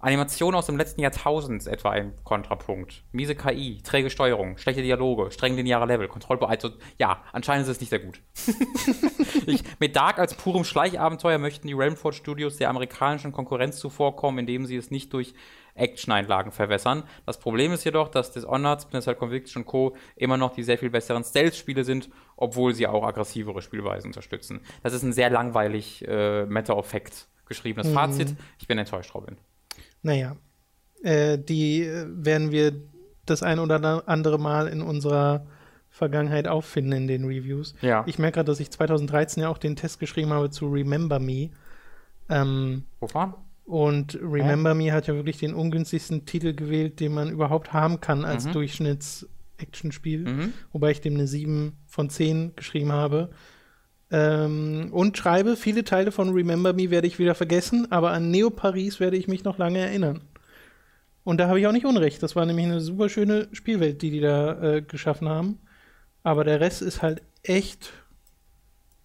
Animation 0.00 0.54
aus 0.54 0.66
dem 0.66 0.78
letzten 0.78 1.02
Jahrtausend 1.02 1.66
etwa 1.66 1.90
ein 1.90 2.14
Kontrapunkt. 2.24 3.04
Miese 3.12 3.34
KI, 3.34 3.82
träge 3.82 4.08
Steuerung, 4.08 4.56
schlechte 4.56 4.82
Dialoge, 4.82 5.30
streng 5.30 5.54
lineare 5.56 5.86
Level, 5.86 6.08
Kontrollbe 6.08 6.48
also 6.48 6.70
ja, 6.98 7.22
anscheinend 7.32 7.66
ist 7.66 7.76
es 7.76 7.80
nicht 7.80 7.90
sehr 7.90 7.98
gut. 7.98 8.20
ich, 9.46 9.62
mit 9.78 9.96
Dark 9.96 10.18
als 10.18 10.34
purem 10.34 10.64
Schleichabenteuer 10.64 11.38
möchten 11.38 11.68
die 11.68 11.74
Realmford 11.74 12.14
Studios 12.14 12.56
der 12.56 12.70
amerikanischen 12.70 13.32
Konkurrenz 13.32 13.78
zuvorkommen, 13.78 14.40
indem 14.40 14.64
sie 14.64 14.76
es 14.76 14.90
nicht 14.90 15.12
durch 15.12 15.34
Action-Einlagen 15.74 16.50
verwässern. 16.50 17.04
Das 17.26 17.38
Problem 17.38 17.72
ist 17.72 17.84
jedoch, 17.84 18.08
dass 18.08 18.32
Dishonored, 18.32 18.82
Splinter 18.82 19.14
Conviction 19.14 19.66
Co. 19.66 19.96
immer 20.16 20.36
noch 20.36 20.54
die 20.54 20.62
sehr 20.62 20.78
viel 20.78 20.90
besseren 20.90 21.24
Stealth-Spiele 21.24 21.84
sind, 21.84 22.08
obwohl 22.36 22.74
sie 22.74 22.86
auch 22.86 23.04
aggressivere 23.04 23.60
Spielweisen 23.62 24.08
unterstützen. 24.08 24.60
Das 24.82 24.94
ist 24.94 25.02
ein 25.02 25.12
sehr 25.12 25.30
langweilig 25.30 26.06
äh, 26.08 26.46
Matter 26.46 26.76
of 26.76 26.86
Fact 26.86 27.28
geschriebenes 27.46 27.88
mhm. 27.88 27.94
Fazit. 27.94 28.34
Ich 28.58 28.66
bin 28.66 28.78
enttäuscht, 28.78 29.14
Robin. 29.14 29.36
Naja. 30.02 30.36
Äh, 31.02 31.38
die 31.38 31.82
äh, 31.84 32.06
werden 32.08 32.50
wir 32.50 32.72
das 33.26 33.42
ein 33.42 33.58
oder 33.58 34.08
andere 34.08 34.38
Mal 34.38 34.66
in 34.68 34.82
unserer 34.82 35.46
Vergangenheit 35.88 36.46
auffinden 36.48 36.92
in 36.92 37.06
den 37.08 37.24
Reviews. 37.24 37.74
Ja. 37.80 38.04
Ich 38.06 38.18
merke 38.18 38.36
gerade, 38.36 38.46
dass 38.46 38.60
ich 38.60 38.70
2013 38.70 39.42
ja 39.42 39.48
auch 39.48 39.58
den 39.58 39.76
Test 39.76 39.98
geschrieben 40.00 40.30
habe 40.32 40.50
zu 40.50 40.68
Remember 40.68 41.18
Me. 41.18 41.50
Ähm, 42.28 42.84
Wovon? 43.00 43.34
und 43.64 44.18
Remember 44.22 44.74
Me 44.74 44.92
hat 44.92 45.06
ja 45.06 45.14
wirklich 45.14 45.38
den 45.38 45.54
ungünstigsten 45.54 46.26
Titel 46.26 46.54
gewählt, 46.54 47.00
den 47.00 47.12
man 47.14 47.30
überhaupt 47.30 47.72
haben 47.72 48.00
kann 48.00 48.24
als 48.24 48.46
Mhm. 48.46 48.52
Durchschnitts-Action-Spiel. 48.52 50.24
Mhm. 50.28 50.52
Wobei 50.72 50.92
ich 50.92 51.00
dem 51.00 51.14
eine 51.14 51.26
7 51.26 51.76
von 51.86 52.10
10 52.10 52.56
geschrieben 52.56 52.92
habe. 52.92 53.30
Ähm, 54.12 54.88
und 54.92 55.16
schreibe, 55.16 55.56
viele 55.56 55.84
Teile 55.84 56.10
von 56.10 56.30
Remember 56.30 56.72
Me 56.72 56.90
werde 56.90 57.06
ich 57.06 57.18
wieder 57.18 57.34
vergessen, 57.34 57.90
aber 57.92 58.10
an 58.10 58.30
Neo 58.30 58.50
Paris 58.50 58.98
werde 58.98 59.16
ich 59.16 59.28
mich 59.28 59.44
noch 59.44 59.58
lange 59.58 59.78
erinnern. 59.78 60.22
Und 61.22 61.38
da 61.38 61.48
habe 61.48 61.60
ich 61.60 61.66
auch 61.66 61.72
nicht 61.72 61.86
Unrecht. 61.86 62.22
Das 62.22 62.34
war 62.34 62.44
nämlich 62.46 62.66
eine 62.66 62.80
super 62.80 63.08
schöne 63.08 63.48
Spielwelt, 63.52 64.02
die 64.02 64.10
die 64.10 64.20
da 64.20 64.60
äh, 64.62 64.82
geschaffen 64.82 65.28
haben. 65.28 65.58
Aber 66.22 66.44
der 66.44 66.60
Rest 66.60 66.82
ist 66.82 67.02
halt 67.02 67.22
echt 67.42 67.92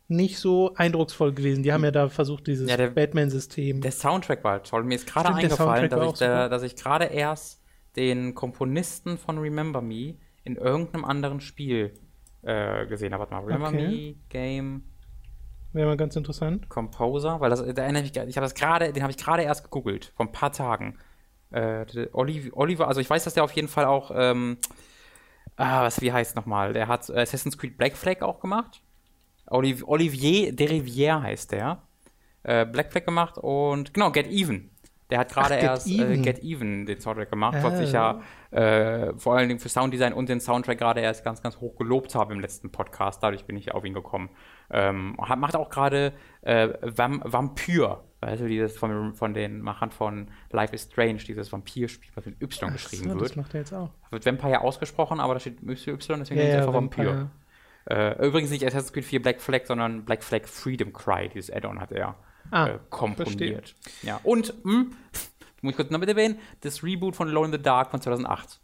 nicht 0.08 0.40
so 0.40 0.74
eindrucksvoll 0.76 1.34
gewesen. 1.34 1.64
Die 1.64 1.74
haben 1.74 1.84
ja 1.84 1.92
da 1.92 2.10
versucht, 2.10 2.48
dieses 2.48 2.70
Ja, 2.70 2.78
Batman-System. 2.78 3.82
Der 3.82 3.92
Soundtrack 3.92 4.44
war 4.44 4.64
toll. 4.64 4.84
Mir 4.84 4.96
ist 4.96 5.08
gerade 5.08 5.34
eingefallen, 5.34 5.90
dass 5.90 6.14
ich, 6.14 6.20
da, 6.20 6.50
dass 6.50 6.64
ich 6.64 6.76
gerade 6.76 7.06
erst 7.06 7.62
den 7.96 8.36
Komponisten 8.36 9.18
von 9.18 9.38
Remember 9.38 9.82
Me 9.82 10.16
in 10.44 10.58
irgendeinem 10.58 11.06
anderen 11.06 11.42
Spiel 11.42 11.94
äh, 12.44 12.86
gesehen 12.86 13.14
habe. 13.14 13.22
Warte 13.22 13.34
mal, 13.34 13.44
Remember 13.44 13.68
Okay. 13.70 13.88
Me, 13.88 14.16
Game, 14.30 14.84
Wäre 15.76 15.88
mal 15.88 15.98
ganz 15.98 16.16
interessant. 16.16 16.70
Composer, 16.70 17.42
weil 17.42 17.50
das, 17.50 17.60
da 17.60 17.82
erinnere 17.84 18.04
ich 18.04 18.14
mich, 18.14 18.28
ich 18.30 18.38
habe 18.38 18.46
das 18.46 18.56
gerade, 18.56 18.94
den 18.94 19.04
habe 19.04 19.12
ich 19.12 19.18
gerade 19.18 19.44
erst 19.44 19.66
gegoogelt, 19.66 20.14
vor 20.16 20.26
ein 20.26 20.32
paar 20.32 20.54
Tagen. 20.54 20.98
Äh, 21.52 21.86
Oliver, 22.14 22.88
also 22.88 23.02
ich 23.02 23.10
weiß, 23.10 23.26
dass 23.26 23.34
der 23.34 23.44
auf 23.44 23.52
jeden 23.52 23.68
Fall 23.68 23.84
auch, 23.84 24.10
ähm, 24.16 24.58
ah, 25.58 25.84
was, 25.84 26.00
wie 26.00 26.14
heißt 26.14 26.38
nochmal? 26.38 26.72
Der 26.72 26.88
hat 26.88 27.10
Assassin's 27.10 27.58
Creed 27.58 27.78
Black 27.78 27.98
Flag 27.98 28.22
auch 28.22 28.40
gemacht. 28.40 28.82
Oliv 29.48 29.84
Olivier 29.86 30.54
Derivière 30.54 31.22
heißt 31.22 31.52
der. 31.52 31.82
Äh, 32.44 32.66
Black 32.66 32.92
Flag 32.94 33.04
gemacht 33.04 33.38
und 33.38 33.94
genau, 33.94 34.12
Get 34.12 34.28
Even. 34.28 34.72
Der 35.10 35.20
hat 35.20 35.30
gerade 35.34 35.56
Ach, 35.56 35.60
Get 35.60 35.64
erst 35.70 35.88
Äh, 35.88 35.96
Even. 36.02 36.24
Get 36.24 36.40
Even 36.42 36.86
den 36.86 37.02
Soundtrack 37.02 37.30
gemacht, 37.30 37.58
was 37.62 37.74
Ah. 37.74 37.84
ich 37.84 37.92
ja 37.92 38.22
äh, 38.52 39.14
vor 39.18 39.36
allen 39.36 39.50
Dingen 39.50 39.60
für 39.60 39.70
Sounddesign 39.70 40.14
und 40.14 40.30
den 40.30 40.40
Soundtrack 40.40 40.78
gerade 40.78 41.02
erst 41.02 41.24
ganz, 41.26 41.42
ganz 41.44 41.60
hoch 41.60 41.76
gelobt 41.76 42.16
habe 42.16 42.34
im 42.34 42.40
letzten 42.40 42.72
Podcast. 42.72 43.22
Dadurch 43.22 43.44
bin 43.46 43.58
ich 43.58 43.74
auf 43.74 43.84
ihn 43.84 43.94
gekommen. 43.94 44.30
Ähm, 44.72 45.16
macht 45.18 45.56
auch 45.56 45.70
gerade 45.70 46.14
äh, 46.42 46.70
Vam 46.82 47.22
Vampyr, 47.24 48.04
also 48.22 48.48
dieses 48.48 48.78
von, 48.78 49.14
von 49.14 49.34
den 49.34 49.62
Machern 49.62 49.92
von 49.92 50.30
Life 50.52 50.74
is 50.74 50.84
Strange, 50.84 51.18
dieses 51.28 51.52
Vampirspiel, 51.52 52.12
was 52.16 52.26
mit 52.26 52.42
Y 52.42 52.74
geschrieben 52.74 53.04
so, 53.12 53.20
wird. 53.20 53.30
das 53.30 53.36
macht 53.36 53.54
er 53.54 53.60
jetzt 53.62 53.74
auch. 53.74 53.92
Wird 54.10 54.26
Vampire 54.26 54.62
ausgesprochen, 54.62 55.20
aber 55.20 55.36
da 55.36 55.40
steht 55.40 55.62
Y, 55.62 56.20
deswegen 56.20 56.40
Ja, 56.40 56.46
nenne 56.46 56.50
ich 56.50 56.54
ja, 56.54 56.60
einfach 56.60 56.74
Vampir. 56.74 57.30
Äh, 57.88 58.28
übrigens 58.28 58.50
nicht 58.50 58.66
Assassin's 58.66 58.94
Creed 58.94 59.06
4 59.06 59.22
Black 59.22 59.42
Flag, 59.42 59.62
sondern 59.66 60.06
Black 60.06 60.24
Flag 60.24 60.46
Freedom 60.48 60.92
Cry. 60.92 61.30
Dieses 61.30 61.52
Add-on 61.52 61.80
hat 61.80 61.92
er 61.92 62.16
Ah, 62.52 62.68
äh, 62.68 62.80
komponiert. 62.90 63.76
Ja. 64.04 64.20
Und, 64.24 64.54
hm, 64.64 64.96
muss 65.62 65.72
ich 65.72 65.76
kurz 65.76 65.90
noch 65.90 66.00
mit 66.00 66.10
erwähnen, 66.10 66.40
das 66.62 66.84
Reboot 66.84 67.16
von 67.16 67.28
Alone 67.28 67.48
in 67.48 67.52
the 67.54 67.62
Dark 67.62 67.92
von 67.92 68.02
2008. 68.02 68.60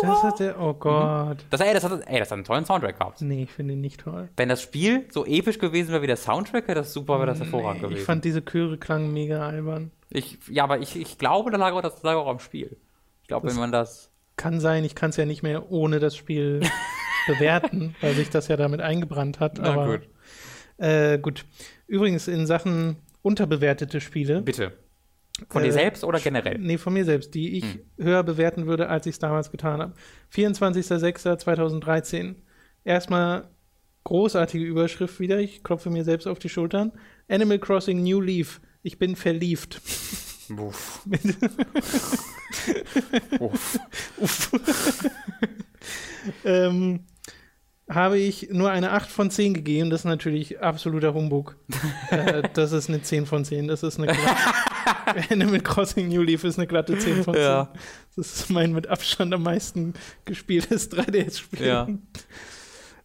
Das 0.00 0.22
hat 0.22 0.40
er, 0.40 0.60
oh 0.60 0.74
Gott. 0.74 1.38
Das, 1.50 1.60
ey, 1.60 1.72
das 1.72 1.84
hat, 1.84 2.02
ey, 2.06 2.18
das 2.18 2.28
hat 2.30 2.34
einen 2.36 2.44
tollen 2.44 2.64
Soundtrack 2.64 2.98
gehabt. 2.98 3.20
Nee, 3.22 3.44
ich 3.44 3.50
finde 3.50 3.74
ihn 3.74 3.80
nicht 3.80 4.00
toll. 4.00 4.28
Wenn 4.36 4.48
das 4.48 4.60
Spiel 4.62 5.06
so 5.10 5.24
episch 5.24 5.58
gewesen 5.58 5.90
wäre 5.92 6.02
wie 6.02 6.06
der 6.06 6.16
Soundtrack, 6.16 6.68
wäre 6.68 6.78
das 6.78 6.92
super, 6.92 7.14
wäre 7.18 7.26
das 7.26 7.38
hervorragend 7.40 7.82
Nee, 7.82 7.88
gewesen. 7.88 8.00
ich 8.00 8.04
fand 8.06 8.24
diese 8.24 8.44
Chöre 8.44 8.76
klangen 8.78 9.12
mega 9.12 9.46
albern. 9.46 9.90
Ich, 10.10 10.38
ja, 10.50 10.64
aber 10.64 10.78
ich, 10.80 10.96
ich 10.96 11.18
glaube, 11.18 11.50
da 11.50 11.56
lag 11.56 11.72
auch, 11.72 11.82
das 11.82 12.02
lag 12.02 12.14
auch 12.14 12.28
am 12.28 12.38
Spiel. 12.38 12.76
Ich 13.22 13.28
glaube, 13.28 13.48
wenn 13.48 13.56
man 13.56 13.72
das. 13.72 14.10
Kann 14.36 14.60
sein, 14.60 14.84
ich 14.84 14.94
kann 14.94 15.10
es 15.10 15.16
ja 15.16 15.24
nicht 15.24 15.42
mehr 15.42 15.70
ohne 15.72 15.98
das 15.98 16.14
Spiel 16.14 16.60
bewerten, 17.26 17.96
weil 18.02 18.14
sich 18.14 18.28
das 18.28 18.48
ja 18.48 18.56
damit 18.58 18.82
eingebrannt 18.82 19.40
hat. 19.40 19.58
Na 19.58 19.72
aber 19.72 19.86
gut. 19.98 20.08
Äh, 20.76 21.18
gut. 21.18 21.46
Übrigens 21.86 22.28
in 22.28 22.46
Sachen 22.46 22.96
unterbewertete 23.22 24.00
Spiele. 24.02 24.42
Bitte. 24.42 24.72
Von 25.50 25.62
Äh, 25.62 25.66
dir 25.66 25.72
selbst 25.72 26.02
oder 26.04 26.18
generell? 26.18 26.56
Nee, 26.58 26.78
von 26.78 26.94
mir 26.94 27.04
selbst, 27.04 27.34
die 27.34 27.58
ich 27.58 27.64
Hm. 27.64 27.80
höher 27.98 28.22
bewerten 28.22 28.66
würde, 28.66 28.88
als 28.88 29.04
ich 29.06 29.16
es 29.16 29.18
damals 29.18 29.50
getan 29.50 29.80
habe. 29.82 29.92
24.06.2013. 30.34 32.36
Erstmal 32.84 33.48
großartige 34.04 34.64
Überschrift 34.64 35.20
wieder. 35.20 35.38
Ich 35.40 35.62
klopfe 35.62 35.90
mir 35.90 36.04
selbst 36.04 36.26
auf 36.26 36.38
die 36.38 36.48
Schultern. 36.48 36.92
Animal 37.28 37.58
Crossing 37.58 38.02
New 38.02 38.20
Leaf. 38.20 38.60
Ich 38.82 38.98
bin 38.98 39.14
verlieft. 39.16 39.80
Uff. 40.56 41.02
Mit- 41.04 41.20
Uff. 43.40 43.78
ähm, 46.44 47.00
habe 47.88 48.18
ich 48.18 48.48
nur 48.50 48.70
eine 48.70 48.92
8 48.92 49.10
von 49.10 49.30
10 49.30 49.54
gegeben. 49.54 49.90
Das 49.90 50.00
ist 50.00 50.06
natürlich 50.06 50.60
absoluter 50.60 51.14
Humbug. 51.14 51.56
äh, 52.10 52.42
das 52.54 52.72
ist 52.72 52.88
eine 52.88 53.02
10 53.02 53.26
von 53.26 53.44
10. 53.44 53.68
Das 53.68 53.82
ist 53.82 53.98
eine 53.98 54.08
glatte, 54.08 55.30
Animal 55.30 55.60
Crossing 55.60 56.08
New 56.08 56.22
Leaf 56.22 56.44
ist 56.44 56.58
eine 56.58 56.66
glatte 56.66 56.98
10 56.98 57.22
von 57.22 57.34
10. 57.34 57.42
Ja. 57.42 57.72
Das 58.16 58.40
ist 58.40 58.50
mein 58.50 58.72
mit 58.72 58.88
Abstand 58.88 59.32
am 59.32 59.42
meisten 59.42 59.94
gespieltes 60.24 60.90
3DS-Spiel. 60.90 61.66
Ja. 61.66 61.88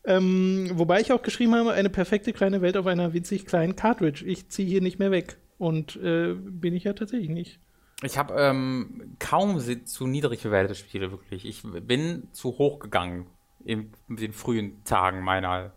Ähm, 0.04 0.72
wobei 0.74 1.00
ich 1.00 1.12
auch 1.12 1.22
geschrieben 1.22 1.54
habe, 1.54 1.74
eine 1.74 1.90
perfekte 1.90 2.34
kleine 2.34 2.62
Welt 2.62 2.76
auf 2.76 2.88
einer 2.88 3.14
winzig 3.14 3.46
kleinen 3.46 3.76
Cartridge. 3.76 4.26
Ich 4.26 4.50
ziehe 4.50 4.68
hier 4.68 4.82
nicht 4.82 4.98
mehr 4.98 5.12
weg. 5.12 5.38
Und 5.60 5.96
äh, 5.98 6.34
bin 6.34 6.74
ich 6.74 6.86
ja 6.86 6.94
tatsächlich 6.94 7.30
nicht. 7.30 7.60
Ich 8.02 8.18
habe 8.18 8.34
ähm, 8.36 9.16
kaum 9.20 9.60
zu 9.86 10.08
niedrig 10.08 10.42
bewertete 10.42 10.74
Spiele, 10.74 11.12
wirklich. 11.12 11.46
Ich 11.46 11.62
bin 11.62 12.30
zu 12.32 12.58
hoch 12.58 12.80
gegangen 12.80 13.28
in 13.66 13.92
den 14.08 14.34
frühen 14.34 14.84
Tagen 14.84 15.22
meiner, 15.22 15.74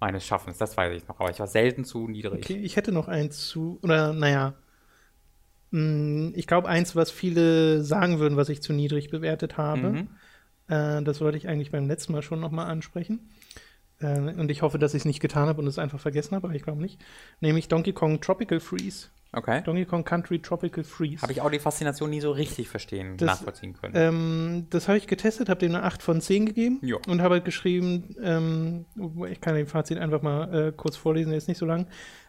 meines 0.00 0.24
Schaffens, 0.24 0.58
das 0.58 0.76
weiß 0.76 0.96
ich 0.96 1.08
noch. 1.08 1.20
Aber 1.20 1.30
ich 1.30 1.40
war 1.40 1.46
selten 1.46 1.84
zu 1.84 2.08
niedrig. 2.08 2.44
Okay, 2.44 2.58
ich 2.58 2.76
hätte 2.76 2.92
noch 2.92 3.08
eins 3.08 3.48
zu, 3.48 3.78
oder 3.82 4.12
naja, 4.12 4.54
mh, 5.70 6.32
ich 6.34 6.46
glaube 6.46 6.68
eins, 6.68 6.96
was 6.96 7.10
viele 7.10 7.82
sagen 7.82 8.18
würden, 8.18 8.36
was 8.36 8.48
ich 8.48 8.62
zu 8.62 8.72
niedrig 8.72 9.10
bewertet 9.10 9.56
habe. 9.56 9.90
Mhm. 9.90 10.08
Äh, 10.68 11.02
das 11.02 11.20
wollte 11.20 11.38
ich 11.38 11.48
eigentlich 11.48 11.70
beim 11.70 11.88
letzten 11.88 12.12
Mal 12.12 12.22
schon 12.22 12.40
nochmal 12.40 12.70
ansprechen. 12.70 13.30
Äh, 14.00 14.18
und 14.18 14.50
ich 14.50 14.62
hoffe, 14.62 14.78
dass 14.78 14.94
ich 14.94 15.00
es 15.02 15.04
nicht 15.04 15.20
getan 15.20 15.48
habe 15.48 15.60
und 15.60 15.66
es 15.66 15.78
einfach 15.78 16.00
vergessen 16.00 16.34
habe, 16.34 16.48
aber 16.48 16.56
ich 16.56 16.62
glaube 16.62 16.80
nicht. 16.80 17.00
Nämlich 17.40 17.68
Donkey 17.68 17.92
Kong 17.92 18.20
Tropical 18.20 18.60
Freeze. 18.60 19.08
Okay. 19.36 19.62
Donkey 19.62 19.84
Kong 19.84 20.02
Country 20.04 20.40
Tropical 20.40 20.82
Freeze. 20.82 21.20
Habe 21.22 21.30
ich 21.32 21.40
auch 21.42 21.50
die 21.50 21.58
Faszination 21.58 22.08
nie 22.10 22.20
so 22.20 22.30
richtig 22.30 22.68
verstehen, 22.68 23.16
Das- 23.18 23.26
nachvollziehen 23.26 23.74
können. 23.74 23.94
Ähm, 23.94 24.66
das 24.70 24.88
habe 24.88 24.96
ich 24.98 25.06
getestet, 25.06 25.48
habe 25.50 25.60
dem 25.60 25.74
eine 25.74 25.84
8 25.84 26.02
von 26.02 26.20
10 26.20 26.46
gegeben 26.46 26.78
Ja. 26.82 26.96
und 27.06 27.20
habe 27.20 27.34
halt 27.34 27.44
geschrieben, 27.44 28.16
ähm, 28.22 28.86
ich 29.30 29.40
kann 29.40 29.54
den 29.54 29.66
Fazit 29.66 29.98
einfach 29.98 30.22
mal 30.22 30.68
äh, 30.68 30.72
kurz 30.72 30.96
vorlesen, 30.96 31.28
der 31.30 31.38
ist 31.38 31.48
nicht 31.48 31.58
so 31.58 31.66
lang. 31.66 31.86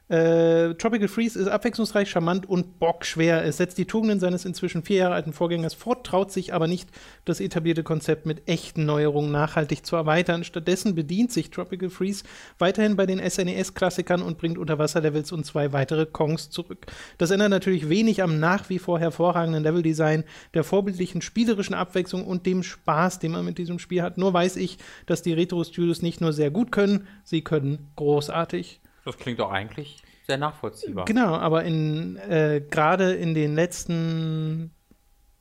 Äh, 0.09 0.75
Tropical 0.75 1.09
Freeze 1.09 1.37
ist 1.37 1.49
abwechslungsreich, 1.49 2.09
charmant 2.09 2.47
und 2.47 2.79
bockschwer. 2.79 3.43
Es 3.43 3.57
setzt 3.57 3.77
die 3.77 3.85
Tugenden 3.85 4.21
seines 4.21 4.45
inzwischen 4.45 4.83
vier 4.83 4.97
Jahre 4.97 5.15
alten 5.15 5.33
Vorgängers 5.33 5.73
fort, 5.73 6.05
traut 6.05 6.31
sich 6.31 6.53
aber 6.53 6.67
nicht, 6.67 6.89
das 7.25 7.41
etablierte 7.41 7.83
Konzept 7.83 8.25
mit 8.25 8.47
echten 8.47 8.85
Neuerungen 8.85 9.31
nachhaltig 9.31 9.85
zu 9.85 9.97
erweitern. 9.97 10.45
Stattdessen 10.45 10.95
bedient 10.95 11.33
sich 11.33 11.51
Tropical 11.51 11.89
Freeze 11.89 12.23
weiterhin 12.57 12.95
bei 12.95 13.05
den 13.05 13.19
SNES-Klassikern 13.19 14.21
und 14.21 14.37
bringt 14.37 14.57
Unterwasserlevels 14.57 15.33
und 15.33 15.45
zwei 15.45 15.73
weitere 15.73 16.05
Kongs 16.05 16.49
zurück. 16.51 16.85
Das 17.17 17.31
ändert 17.31 17.49
natürlich 17.49 17.89
wenig 17.89 18.23
am 18.23 18.39
nach 18.39 18.69
wie 18.69 18.79
vor 18.79 18.99
hervorragenden 18.99 19.63
Leveldesign, 19.63 20.23
der 20.53 20.63
vorbildlichen 20.63 21.21
spielerischen 21.21 21.75
Abwechslung 21.75 22.25
und 22.25 22.45
dem 22.45 22.63
Spaß, 22.63 23.19
den 23.19 23.33
man 23.33 23.43
mit 23.43 23.57
diesem 23.57 23.77
Spiel 23.77 24.03
hat. 24.03 24.17
Nur 24.17 24.33
weiß 24.33 24.55
ich, 24.55 24.77
dass 25.05 25.21
die 25.21 25.33
Retro-Studios 25.33 26.01
nicht 26.01 26.21
nur 26.21 26.31
sehr 26.31 26.49
gut 26.49 26.71
können, 26.71 27.07
sie 27.25 27.41
können 27.41 27.89
großartig. 27.97 28.79
Das 29.07 29.17
klingt 29.17 29.39
doch 29.39 29.51
eigentlich 29.51 30.03
sehr 30.27 30.37
nachvollziehbar. 30.37 31.05
Genau, 31.05 31.35
aber 31.35 31.63
in 31.63 32.17
äh, 32.17 32.61
gerade 32.69 33.13
in 33.13 33.33
den 33.33 33.55
letzten 33.55 34.71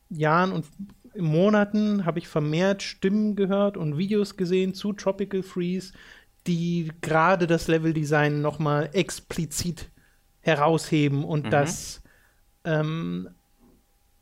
Jahren 0.08 0.52
und 0.52 0.66
Monaten 1.16 2.04
habe 2.04 2.18
ich 2.18 2.28
vermehrt 2.28 2.82
Stimmen 2.82 3.36
gehört 3.36 3.76
und 3.76 3.98
Videos 3.98 4.36
gesehen 4.36 4.74
zu 4.74 4.92
Tropical 4.92 5.42
Freeze, 5.42 5.92
die 6.46 6.92
gerade 7.00 7.46
das 7.46 7.66
Leveldesign 7.68 8.40
noch 8.40 8.58
mal 8.58 8.90
explizit 8.92 9.90
herausheben 10.40 11.24
und 11.24 11.46
Mhm. 11.46 11.50
das 11.50 12.02
ähm, 12.64 13.28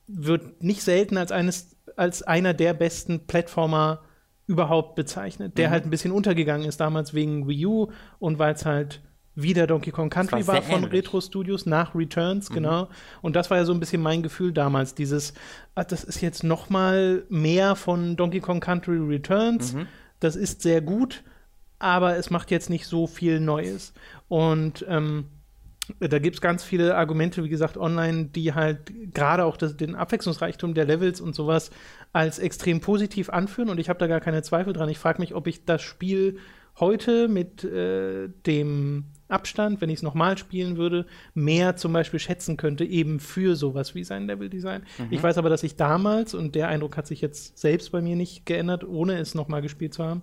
wird 0.06 0.62
nicht 0.62 0.82
selten 0.82 1.16
als 1.16 1.32
eines 1.32 1.76
als 1.96 2.22
einer 2.22 2.54
der 2.54 2.74
besten 2.74 3.26
Plattformer 3.26 4.02
überhaupt 4.46 4.94
bezeichnet, 4.96 5.58
der 5.58 5.68
Mhm. 5.68 5.72
halt 5.72 5.84
ein 5.84 5.90
bisschen 5.90 6.12
untergegangen 6.12 6.66
ist 6.66 6.80
damals 6.80 7.14
wegen 7.14 7.46
Wii 7.46 7.66
U 7.66 7.92
und 8.18 8.38
weil 8.38 8.54
es 8.54 8.64
halt 8.66 9.02
wieder 9.36 9.66
Donkey 9.66 9.90
Kong 9.90 10.10
Country 10.10 10.46
war 10.46 10.56
war, 10.56 10.62
von 10.62 10.84
ähnlich. 10.84 10.92
Retro 10.92 11.20
Studios 11.20 11.66
nach 11.66 11.94
Returns, 11.94 12.50
Mhm. 12.50 12.54
genau. 12.54 12.88
Und 13.22 13.34
das 13.36 13.50
war 13.50 13.58
ja 13.58 13.64
so 13.64 13.72
ein 13.72 13.80
bisschen 13.80 14.00
mein 14.02 14.22
Gefühl 14.22 14.52
damals, 14.52 14.94
dieses, 14.94 15.34
ah, 15.74 15.84
das 15.84 16.04
ist 16.04 16.20
jetzt 16.20 16.44
noch 16.44 16.70
mal 16.70 17.24
mehr 17.28 17.74
von 17.74 18.16
Donkey 18.16 18.40
Kong 18.40 18.60
Country 18.60 18.98
Returns. 18.98 19.74
Mhm. 19.74 19.86
Das 20.20 20.36
ist 20.36 20.62
sehr 20.62 20.80
gut, 20.80 21.22
aber 21.78 22.16
es 22.16 22.30
macht 22.30 22.50
jetzt 22.50 22.70
nicht 22.70 22.86
so 22.86 23.06
viel 23.06 23.40
Neues. 23.40 23.92
Und 24.28 24.84
ähm, 24.88 25.26
da 26.00 26.18
gibt 26.18 26.36
es 26.36 26.40
ganz 26.40 26.64
viele 26.64 26.96
Argumente, 26.96 27.44
wie 27.44 27.50
gesagt, 27.50 27.76
online, 27.76 28.26
die 28.26 28.54
halt 28.54 28.92
gerade 29.12 29.44
auch 29.44 29.56
das, 29.58 29.76
den 29.76 29.94
Abwechslungsreichtum 29.96 30.72
der 30.74 30.86
Levels 30.86 31.20
und 31.20 31.34
sowas 31.34 31.70
als 32.12 32.38
extrem 32.38 32.80
positiv 32.80 33.28
anführen 33.28 33.68
und 33.68 33.78
ich 33.78 33.88
habe 33.90 33.98
da 33.98 34.06
gar 34.06 34.20
keine 34.20 34.42
Zweifel 34.42 34.72
dran. 34.72 34.88
Ich 34.88 34.98
frage 34.98 35.20
mich, 35.20 35.34
ob 35.34 35.46
ich 35.46 35.64
das 35.66 35.82
Spiel 35.82 36.38
heute 36.80 37.28
mit 37.28 37.64
äh, 37.64 38.28
dem 38.46 39.04
Abstand, 39.28 39.80
wenn 39.80 39.90
ich 39.90 39.96
es 39.96 40.02
nochmal 40.02 40.36
spielen 40.38 40.76
würde, 40.76 41.06
mehr 41.34 41.76
zum 41.76 41.92
Beispiel 41.92 42.20
schätzen 42.20 42.56
könnte, 42.56 42.84
eben 42.84 43.20
für 43.20 43.56
sowas 43.56 43.94
wie 43.94 44.04
sein 44.04 44.26
Leveldesign. 44.26 44.82
Mhm. 44.98 45.06
Ich 45.10 45.22
weiß 45.22 45.38
aber, 45.38 45.48
dass 45.48 45.62
ich 45.62 45.76
damals, 45.76 46.34
und 46.34 46.54
der 46.54 46.68
Eindruck 46.68 46.96
hat 46.96 47.06
sich 47.06 47.20
jetzt 47.20 47.58
selbst 47.58 47.92
bei 47.92 48.02
mir 48.02 48.16
nicht 48.16 48.46
geändert, 48.46 48.84
ohne 48.84 49.18
es 49.18 49.34
nochmal 49.34 49.62
gespielt 49.62 49.94
zu 49.94 50.04
haben, 50.04 50.22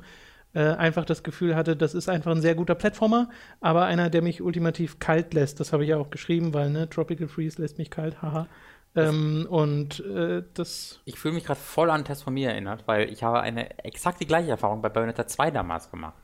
äh, 0.54 0.62
einfach 0.62 1.06
das 1.06 1.24
Gefühl 1.24 1.56
hatte, 1.56 1.76
das 1.76 1.94
ist 1.94 2.10
einfach 2.10 2.32
ein 2.32 2.42
sehr 2.42 2.56
guter 2.56 2.76
Plattformer, 2.76 3.30
aber 3.62 3.86
einer, 3.86 4.10
der 4.10 4.22
mich 4.22 4.42
ultimativ 4.42 5.00
kalt 5.00 5.34
lässt. 5.34 5.60
Das 5.60 5.72
habe 5.72 5.84
ich 5.84 5.90
ja 5.90 5.98
auch 5.98 6.10
geschrieben, 6.10 6.54
weil, 6.54 6.70
ne, 6.70 6.90
Tropical 6.90 7.28
Freeze 7.28 7.62
lässt 7.62 7.78
mich 7.78 7.90
kalt, 7.90 8.22
haha. 8.22 8.48
Ähm, 8.94 9.48
und 9.50 10.02
äh, 10.02 10.44
das. 10.54 11.00
Ich 11.06 11.18
fühle 11.18 11.36
mich 11.36 11.46
gerade 11.46 11.60
voll 11.60 11.90
an 11.90 11.96
einen 11.96 12.06
Test 12.06 12.24
von 12.24 12.34
mir 12.34 12.50
erinnert, 12.50 12.84
weil 12.88 13.10
ich 13.10 13.24
habe 13.24 13.40
eine 13.40 13.80
exakt 13.86 14.20
die 14.20 14.28
gleiche 14.28 14.50
Erfahrung 14.52 14.82
bei 14.82 14.90
Bayonetta 14.90 15.26
2 15.26 15.52
damals 15.52 15.90
gemacht. 15.90 16.16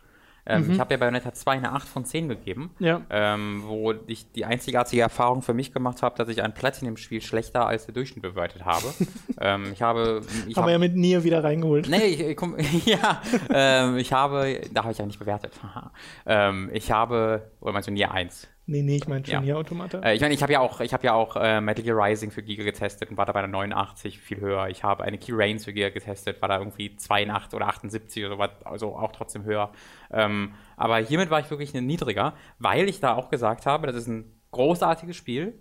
Ähm, 0.48 0.66
mhm. 0.66 0.72
Ich 0.72 0.80
habe 0.80 0.94
ja 0.94 0.98
Bayonetta 0.98 1.34
2 1.34 1.52
eine 1.52 1.74
8 1.74 1.88
von 1.88 2.06
10 2.06 2.30
gegeben, 2.30 2.72
ja. 2.80 3.02
ähm, 3.10 3.64
wo 3.66 3.94
ich 4.08 4.32
die 4.32 4.46
einzigartige 4.46 5.02
Erfahrung 5.02 5.42
für 5.42 5.54
mich 5.54 5.74
gemacht 5.74 6.02
habe, 6.02 6.18
dass 6.18 6.30
ich 6.30 6.42
ein 6.42 6.54
Platinum-Spiel 6.54 7.22
schlechter 7.22 7.68
als 7.68 7.86
der 7.86 7.94
Durchschnitt 7.94 8.22
bewertet 8.22 8.64
habe. 8.64 8.88
ähm, 9.42 9.72
ich 9.74 9.82
habe. 9.82 10.22
Ich 10.48 10.56
Haben 10.56 10.64
hab, 10.64 10.66
wir 10.68 10.72
ja 10.74 10.80
mit 10.80 10.96
Nier 10.96 11.24
wieder 11.24 11.44
reingeholt. 11.44 11.90
Nee, 11.90 12.06
ich, 12.06 12.22
ich 12.22 12.38
komm, 12.38 12.56
ja, 12.86 13.22
ähm, 13.50 13.98
ich 13.98 14.14
habe, 14.14 14.62
da 14.74 14.84
habe 14.84 14.94
ich 14.94 14.98
ja 14.98 15.06
nicht 15.06 15.20
bewertet. 15.20 15.54
ähm, 16.26 16.70
ich 16.72 16.92
habe, 16.92 17.52
oder 17.60 17.74
meinst 17.74 17.90
du 17.90 17.92
Nier 17.92 18.12
1? 18.12 18.48
Nee, 18.70 18.82
nee, 18.82 18.98
ich 18.98 19.08
meine 19.08 19.26
schon 19.26 19.46
ja. 19.46 19.56
Automata. 19.56 20.00
Äh, 20.00 20.16
ich 20.16 20.22
meine, 20.22 20.34
ich 20.34 20.44
habe 20.44 20.52
ja 20.52 20.60
auch, 20.60 20.82
ich 20.82 20.94
habe 20.94 21.06
ja 21.06 21.14
auch 21.14 21.38
äh, 21.38 21.62
Metal 21.62 21.84
Gear 21.84 21.98
Rising 21.98 22.32
für 22.32 22.44
Giga 22.44 22.66
getestet 22.66 23.10
und 23.10 23.16
war 23.16 23.26
da 23.26 23.32
bei 23.32 23.40
der 23.40 23.48
89 23.48 24.20
viel 24.20 24.42
höher. 24.42 24.68
Ich 24.68 24.84
habe 24.84 25.06
eine 25.06 25.18
Key 25.18 25.32
Reigns 25.34 25.64
für 25.64 25.72
Giga 25.72 25.90
getestet, 25.90 26.42
war 26.42 26.50
da 26.50 26.60
irgendwie 26.60 26.94
82 26.94 27.56
oder 27.56 27.68
78 27.68 28.26
oder 28.26 28.38
was, 28.38 28.50
also 28.66 28.98
auch 28.98 29.14
trotzdem 29.14 29.46
höher. 29.46 29.72
Ähm, 30.12 30.54
aber 30.76 30.98
hiermit 30.98 31.30
war 31.30 31.40
ich 31.40 31.50
wirklich 31.50 31.74
niedriger, 31.74 32.34
weil 32.60 32.90
ich 32.90 33.00
da 33.00 33.16
auch 33.16 33.30
gesagt 33.30 33.66
habe, 33.66 33.88
das 33.88 33.96
ist 33.96 34.08
ein 34.08 34.38
großartiges 34.52 35.16
Spiel, 35.16 35.58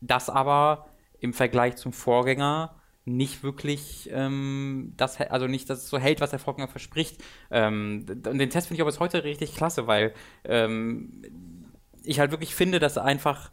das 0.00 0.28
aber 0.28 0.88
im 1.20 1.32
Vergleich 1.32 1.76
zum 1.76 1.92
Vorgänger 1.92 2.74
nicht 3.04 3.42
wirklich 3.42 4.10
ähm, 4.12 4.92
das, 4.96 5.20
also 5.20 5.46
nicht, 5.46 5.70
dass 5.70 5.78
es 5.78 5.88
so 5.88 5.98
hält, 5.98 6.20
was 6.20 6.30
der 6.30 6.38
Vorgänger 6.38 6.68
verspricht. 6.68 7.22
Ähm, 7.50 8.06
und 8.08 8.38
den 8.38 8.50
Test 8.50 8.68
finde 8.68 8.76
ich 8.76 8.80
aber 8.82 8.90
bis 8.90 9.00
heute 9.00 9.24
richtig 9.24 9.54
klasse, 9.54 9.86
weil 9.86 10.12
ähm, 10.44 11.22
ich 12.04 12.20
halt 12.20 12.30
wirklich 12.30 12.54
finde, 12.54 12.78
dass 12.78 12.98
einfach 12.98 13.50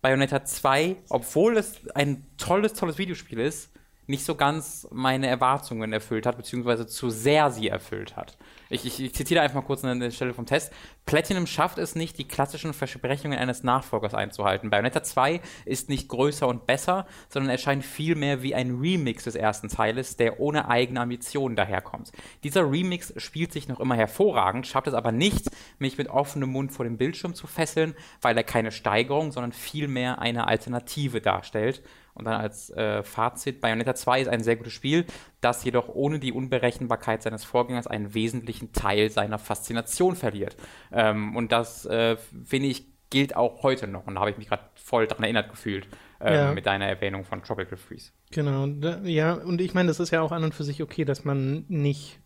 Bayonetta 0.00 0.44
2, 0.44 0.96
obwohl 1.08 1.56
es 1.56 1.88
ein 1.94 2.26
tolles, 2.36 2.74
tolles 2.74 2.98
Videospiel 2.98 3.38
ist, 3.40 3.70
nicht 4.06 4.24
so 4.24 4.34
ganz 4.34 4.88
meine 4.90 5.28
Erwartungen 5.28 5.92
erfüllt 5.92 6.26
hat, 6.26 6.36
beziehungsweise 6.36 6.86
zu 6.86 7.10
sehr 7.10 7.50
sie 7.50 7.68
erfüllt 7.68 8.16
hat. 8.16 8.36
Ich, 8.68 8.84
ich, 8.84 9.00
ich 9.00 9.14
zitiere 9.14 9.42
einfach 9.42 9.56
mal 9.56 9.66
kurz 9.66 9.84
an 9.84 10.00
der 10.00 10.10
Stelle 10.10 10.34
vom 10.34 10.46
Test. 10.46 10.72
Platinum 11.06 11.46
schafft 11.46 11.78
es 11.78 11.94
nicht, 11.94 12.18
die 12.18 12.26
klassischen 12.26 12.72
Versprechungen 12.72 13.38
eines 13.38 13.62
Nachfolgers 13.62 14.14
einzuhalten. 14.14 14.70
Bayonetta 14.70 15.02
2 15.02 15.40
ist 15.66 15.88
nicht 15.88 16.08
größer 16.08 16.48
und 16.48 16.66
besser, 16.66 17.06
sondern 17.28 17.50
erscheint 17.50 17.84
vielmehr 17.84 18.42
wie 18.42 18.54
ein 18.54 18.78
Remix 18.80 19.24
des 19.24 19.34
ersten 19.34 19.68
Teiles, 19.68 20.16
der 20.16 20.40
ohne 20.40 20.68
eigene 20.68 21.00
Ambitionen 21.00 21.54
daherkommt. 21.54 22.12
Dieser 22.42 22.68
Remix 22.70 23.12
spielt 23.18 23.52
sich 23.52 23.68
noch 23.68 23.78
immer 23.78 23.94
hervorragend, 23.94 24.66
schafft 24.66 24.88
es 24.88 24.94
aber 24.94 25.12
nicht, 25.12 25.50
mich 25.78 25.98
mit 25.98 26.08
offenem 26.08 26.50
Mund 26.50 26.72
vor 26.72 26.84
dem 26.84 26.96
Bildschirm 26.96 27.34
zu 27.34 27.46
fesseln, 27.46 27.94
weil 28.20 28.36
er 28.36 28.44
keine 28.44 28.72
Steigerung, 28.72 29.32
sondern 29.32 29.52
vielmehr 29.52 30.18
eine 30.18 30.48
Alternative 30.48 31.20
darstellt. 31.20 31.82
Und 32.14 32.26
dann 32.26 32.40
als 32.40 32.70
äh, 32.70 33.02
Fazit, 33.02 33.60
Bayonetta 33.60 33.94
2 33.94 34.22
ist 34.22 34.28
ein 34.28 34.42
sehr 34.42 34.56
gutes 34.56 34.72
Spiel, 34.72 35.06
das 35.40 35.64
jedoch 35.64 35.88
ohne 35.88 36.18
die 36.18 36.32
Unberechenbarkeit 36.32 37.22
seines 37.22 37.44
Vorgängers 37.44 37.86
einen 37.86 38.14
wesentlichen 38.14 38.72
Teil 38.72 39.10
seiner 39.10 39.38
Faszination 39.38 40.14
verliert. 40.14 40.56
Ähm, 40.92 41.34
und 41.36 41.52
das, 41.52 41.86
äh, 41.86 42.16
finde 42.44 42.68
ich, 42.68 42.86
gilt 43.10 43.36
auch 43.36 43.62
heute 43.62 43.86
noch. 43.86 44.06
Und 44.06 44.14
da 44.14 44.20
habe 44.20 44.30
ich 44.30 44.38
mich 44.38 44.48
gerade 44.48 44.62
voll 44.74 45.06
daran 45.06 45.24
erinnert 45.24 45.50
gefühlt 45.50 45.86
ähm, 46.20 46.34
ja. 46.34 46.52
mit 46.52 46.66
deiner 46.66 46.86
Erwähnung 46.86 47.24
von 47.24 47.42
Tropical 47.42 47.76
Freeze. 47.76 48.10
Genau, 48.30 48.66
da, 48.66 49.00
ja, 49.02 49.34
und 49.34 49.60
ich 49.60 49.74
meine, 49.74 49.88
das 49.88 50.00
ist 50.00 50.10
ja 50.10 50.22
auch 50.22 50.32
an 50.32 50.44
und 50.44 50.54
für 50.54 50.64
sich 50.64 50.82
okay, 50.82 51.04
dass 51.04 51.24
man 51.24 51.64
nicht 51.68 52.20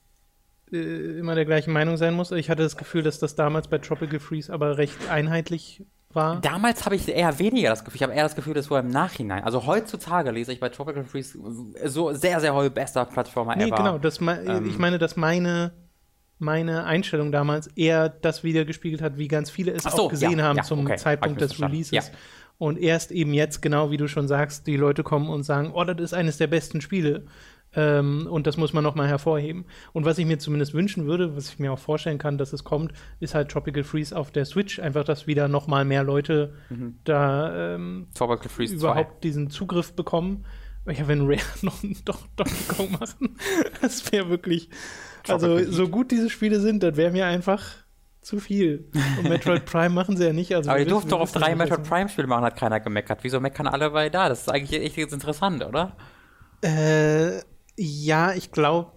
äh, 0.72 1.18
immer 1.18 1.34
der 1.34 1.44
gleichen 1.44 1.72
Meinung 1.72 1.96
sein 1.96 2.14
muss. 2.14 2.32
Ich 2.32 2.50
hatte 2.50 2.62
das 2.62 2.76
Gefühl, 2.76 3.02
dass 3.02 3.18
das 3.18 3.34
damals 3.34 3.68
bei 3.68 3.78
Tropical 3.78 4.20
Freeze 4.20 4.52
aber 4.52 4.78
recht 4.78 5.08
einheitlich 5.10 5.84
war. 6.12 6.40
Damals 6.40 6.84
habe 6.84 6.96
ich 6.96 7.08
eher 7.08 7.38
weniger 7.38 7.70
das 7.70 7.84
Gefühl. 7.84 7.96
Ich 7.96 8.02
habe 8.02 8.14
eher 8.14 8.22
das 8.22 8.34
Gefühl, 8.34 8.54
dass 8.54 8.70
war 8.70 8.80
im 8.80 8.88
Nachhinein. 8.88 9.44
Also 9.44 9.66
heutzutage 9.66 10.30
lese 10.30 10.52
ich 10.52 10.60
bei 10.60 10.68
Tropical 10.68 11.04
Freeze 11.04 11.38
so 11.84 12.12
sehr, 12.12 12.40
sehr 12.40 12.54
häufig 12.54 12.72
bester 12.72 13.04
Plattformer 13.04 13.56
nee, 13.56 13.68
ever. 13.68 13.76
genau. 13.76 13.98
Das, 13.98 14.20
ähm, 14.20 14.66
ich 14.68 14.78
meine, 14.78 14.98
dass 14.98 15.16
meine, 15.16 15.72
meine 16.38 16.84
Einstellung 16.84 17.32
damals 17.32 17.68
eher 17.68 18.08
das 18.08 18.44
wieder 18.44 18.64
gespiegelt 18.64 19.02
hat, 19.02 19.18
wie 19.18 19.28
ganz 19.28 19.50
viele 19.50 19.72
es 19.72 19.84
so, 19.84 19.90
auch 19.90 20.10
gesehen 20.10 20.38
ja, 20.38 20.44
haben 20.44 20.56
ja, 20.56 20.62
zum 20.62 20.80
okay. 20.80 20.96
Zeitpunkt 20.96 21.40
des 21.40 21.60
Releases. 21.60 21.92
Ja. 21.92 22.02
Und 22.58 22.78
erst 22.78 23.12
eben 23.12 23.34
jetzt, 23.34 23.60
genau 23.60 23.90
wie 23.90 23.98
du 23.98 24.08
schon 24.08 24.28
sagst, 24.28 24.66
die 24.66 24.76
Leute 24.76 25.02
kommen 25.02 25.28
und 25.28 25.42
sagen, 25.42 25.72
oh, 25.74 25.84
das 25.84 26.00
ist 26.00 26.14
eines 26.14 26.38
der 26.38 26.46
besten 26.46 26.80
Spiele. 26.80 27.26
Ähm, 27.74 28.26
und 28.30 28.46
das 28.46 28.56
muss 28.56 28.72
man 28.72 28.82
nochmal 28.82 29.08
hervorheben. 29.08 29.66
Und 29.92 30.04
was 30.04 30.18
ich 30.18 30.26
mir 30.26 30.38
zumindest 30.38 30.72
wünschen 30.72 31.06
würde, 31.06 31.36
was 31.36 31.50
ich 31.50 31.58
mir 31.58 31.72
auch 31.72 31.78
vorstellen 31.78 32.18
kann, 32.18 32.38
dass 32.38 32.52
es 32.52 32.64
kommt, 32.64 32.92
ist 33.20 33.34
halt 33.34 33.50
Tropical 33.50 33.84
Freeze 33.84 34.16
auf 34.16 34.30
der 34.30 34.44
Switch. 34.44 34.78
Einfach, 34.78 35.04
dass 35.04 35.26
wieder 35.26 35.48
nochmal 35.48 35.84
mehr 35.84 36.02
Leute 36.02 36.54
mhm. 36.70 36.98
da 37.04 37.74
ähm, 37.74 38.08
überhaupt 38.14 39.12
2. 39.12 39.20
diesen 39.22 39.50
Zugriff 39.50 39.92
bekommen. 39.92 40.46
Ja, 40.86 41.08
wenn 41.08 41.22
Rare 41.22 41.40
noch 41.62 41.78
doch 42.04 42.26
Donkey 42.36 42.64
Kong 42.68 42.92
machen, 42.92 43.36
das 43.82 44.10
wäre 44.12 44.28
wirklich. 44.28 44.70
Also, 45.28 45.58
so 45.64 45.88
gut 45.88 46.12
diese 46.12 46.30
Spiele 46.30 46.60
sind, 46.60 46.82
das 46.84 46.96
wäre 46.96 47.10
mir 47.10 47.26
einfach 47.26 47.64
zu 48.20 48.38
viel. 48.38 48.90
Und 49.18 49.28
Metroid 49.28 49.64
Prime 49.66 49.90
machen 49.90 50.16
sie 50.16 50.24
ja 50.24 50.32
nicht. 50.32 50.54
Also 50.54 50.70
Aber 50.70 50.78
die 50.78 50.84
durften 50.86 51.10
doch 51.10 51.20
auf 51.20 51.32
drei 51.32 51.54
Metroid 51.54 51.84
Prime-Spiele 51.84 52.26
machen, 52.26 52.44
hat 52.44 52.56
keiner 52.56 52.80
gemeckert. 52.80 53.20
Wieso 53.22 53.40
meckern 53.40 53.66
alle 53.66 53.90
bei 53.90 54.08
da? 54.08 54.28
Das 54.28 54.42
ist 54.42 54.48
eigentlich 54.48 54.80
echt 54.80 55.12
interessant, 55.12 55.64
oder? 55.64 55.96
Äh, 56.60 57.40
ja, 57.76 58.32
ich 58.32 58.52
glaube, 58.52 58.92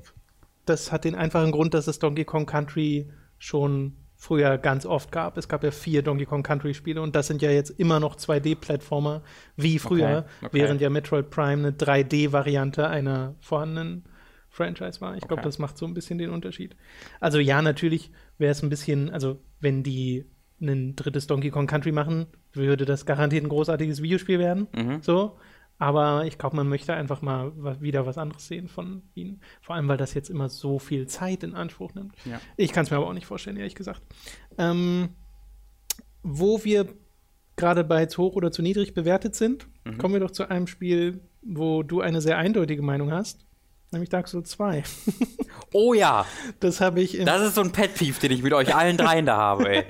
das 0.65 0.91
hat 0.91 1.05
den 1.05 1.15
einfachen 1.15 1.51
Grund, 1.51 1.73
dass 1.73 1.87
es 1.87 1.99
Donkey 1.99 2.25
Kong 2.25 2.45
Country 2.45 3.09
schon 3.37 3.95
früher 4.15 4.57
ganz 4.57 4.85
oft 4.85 5.11
gab. 5.11 5.37
Es 5.37 5.47
gab 5.47 5.63
ja 5.63 5.71
vier 5.71 6.01
Donkey 6.01 6.25
Kong 6.25 6.43
Country 6.43 6.73
Spiele 6.73 7.01
und 7.01 7.15
das 7.15 7.27
sind 7.27 7.41
ja 7.41 7.51
jetzt 7.51 7.69
immer 7.79 8.01
noch 8.01 8.17
2D-Plattformer 8.17 9.21
wie 9.55 9.79
früher, 9.79 10.25
okay, 10.25 10.45
okay. 10.45 10.49
während 10.51 10.81
ja 10.81 10.89
Metroid 10.89 11.29
Prime 11.29 11.67
eine 11.67 11.71
3D-Variante 11.71 12.87
einer 12.87 13.35
vorhandenen 13.39 14.03
Franchise 14.49 14.99
war. 14.99 15.15
Ich 15.15 15.21
glaube, 15.21 15.35
okay. 15.35 15.43
das 15.43 15.57
macht 15.57 15.77
so 15.77 15.85
ein 15.85 15.93
bisschen 15.93 16.17
den 16.17 16.31
Unterschied. 16.31 16.75
Also 17.21 17.39
ja, 17.39 17.61
natürlich 17.61 18.11
wäre 18.37 18.51
es 18.51 18.61
ein 18.61 18.69
bisschen, 18.69 19.09
also 19.09 19.39
wenn 19.61 19.83
die 19.83 20.25
ein 20.61 20.97
drittes 20.97 21.27
Donkey 21.27 21.49
Kong 21.49 21.67
Country 21.67 21.93
machen, 21.93 22.27
würde 22.51 22.85
das 22.85 23.05
garantiert 23.05 23.45
ein 23.45 23.49
großartiges 23.49 24.01
Videospiel 24.01 24.39
werden. 24.39 24.67
Mhm. 24.75 25.01
So. 25.01 25.37
Aber 25.79 26.25
ich 26.25 26.37
glaube, 26.37 26.57
man 26.57 26.67
möchte 26.67 26.93
einfach 26.93 27.21
mal 27.21 27.53
wieder 27.81 28.05
was 28.05 28.17
anderes 28.17 28.45
sehen 28.45 28.67
von 28.67 29.01
ihnen. 29.15 29.41
Vor 29.61 29.75
allem, 29.75 29.87
weil 29.87 29.97
das 29.97 30.13
jetzt 30.13 30.29
immer 30.29 30.49
so 30.49 30.77
viel 30.77 31.07
Zeit 31.07 31.41
in 31.41 31.55
Anspruch 31.55 31.93
nimmt. 31.93 32.13
Ja. 32.25 32.41
Ich 32.57 32.73
kann 32.73 32.83
es 32.83 32.91
mir 32.91 32.97
aber 32.97 33.07
auch 33.07 33.13
nicht 33.13 33.25
vorstellen, 33.25 33.55
ehrlich 33.55 33.75
gesagt. 33.75 34.01
Ähm, 34.57 35.15
wo 36.21 36.65
wir 36.65 36.87
gerade 37.55 37.85
bei 37.85 38.05
zu 38.07 38.23
hoch 38.23 38.35
oder 38.35 38.51
zu 38.51 38.61
niedrig 38.61 38.93
bewertet 38.93 39.35
sind, 39.35 39.67
mhm. 39.85 39.97
kommen 39.97 40.13
wir 40.15 40.19
doch 40.19 40.31
zu 40.31 40.49
einem 40.49 40.67
Spiel, 40.67 41.21
wo 41.41 41.81
du 41.81 42.01
eine 42.01 42.19
sehr 42.19 42.37
eindeutige 42.37 42.81
Meinung 42.81 43.11
hast. 43.11 43.45
Nämlich 43.91 44.09
Dark 44.09 44.27
Souls 44.27 44.49
2. 44.51 44.83
oh 45.73 45.93
ja. 45.93 46.25
Das 46.59 46.81
habe 46.81 46.99
ich. 46.99 47.23
das 47.23 47.41
ist 47.41 47.55
so 47.55 47.61
ein 47.61 47.71
Pet 47.71 47.95
Peeve, 47.95 48.19
den 48.19 48.31
ich 48.31 48.43
mit 48.43 48.53
euch 48.53 48.75
allen 48.75 48.97
dreien 48.97 49.25
da 49.25 49.37
habe, 49.37 49.69
ey. 49.69 49.85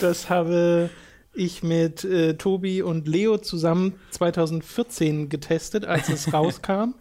das 0.00 0.28
habe 0.28 0.90
ich 1.34 1.62
mit 1.62 2.04
äh, 2.04 2.34
Tobi 2.34 2.82
und 2.82 3.08
Leo 3.08 3.38
zusammen 3.38 3.94
2014 4.10 5.28
getestet, 5.28 5.84
als 5.84 6.08
es 6.08 6.32
rauskam. 6.32 6.94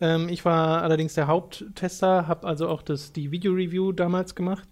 Ähm, 0.00 0.28
ich 0.28 0.44
war 0.44 0.82
allerdings 0.82 1.14
der 1.14 1.26
Haupttester, 1.26 2.26
habe 2.28 2.46
also 2.46 2.68
auch 2.68 2.82
das, 2.82 3.12
die 3.12 3.30
Video-Review 3.30 3.92
damals 3.92 4.34
gemacht. 4.34 4.68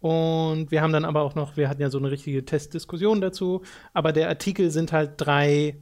Und 0.00 0.70
wir 0.70 0.80
haben 0.82 0.92
dann 0.92 1.04
aber 1.04 1.22
auch 1.22 1.34
noch, 1.34 1.56
wir 1.56 1.68
hatten 1.68 1.82
ja 1.82 1.90
so 1.90 1.98
eine 1.98 2.10
richtige 2.10 2.44
Testdiskussion 2.44 3.20
dazu, 3.20 3.62
aber 3.92 4.12
der 4.12 4.28
Artikel 4.28 4.70
sind 4.70 4.92
halt 4.92 5.12
drei 5.16 5.76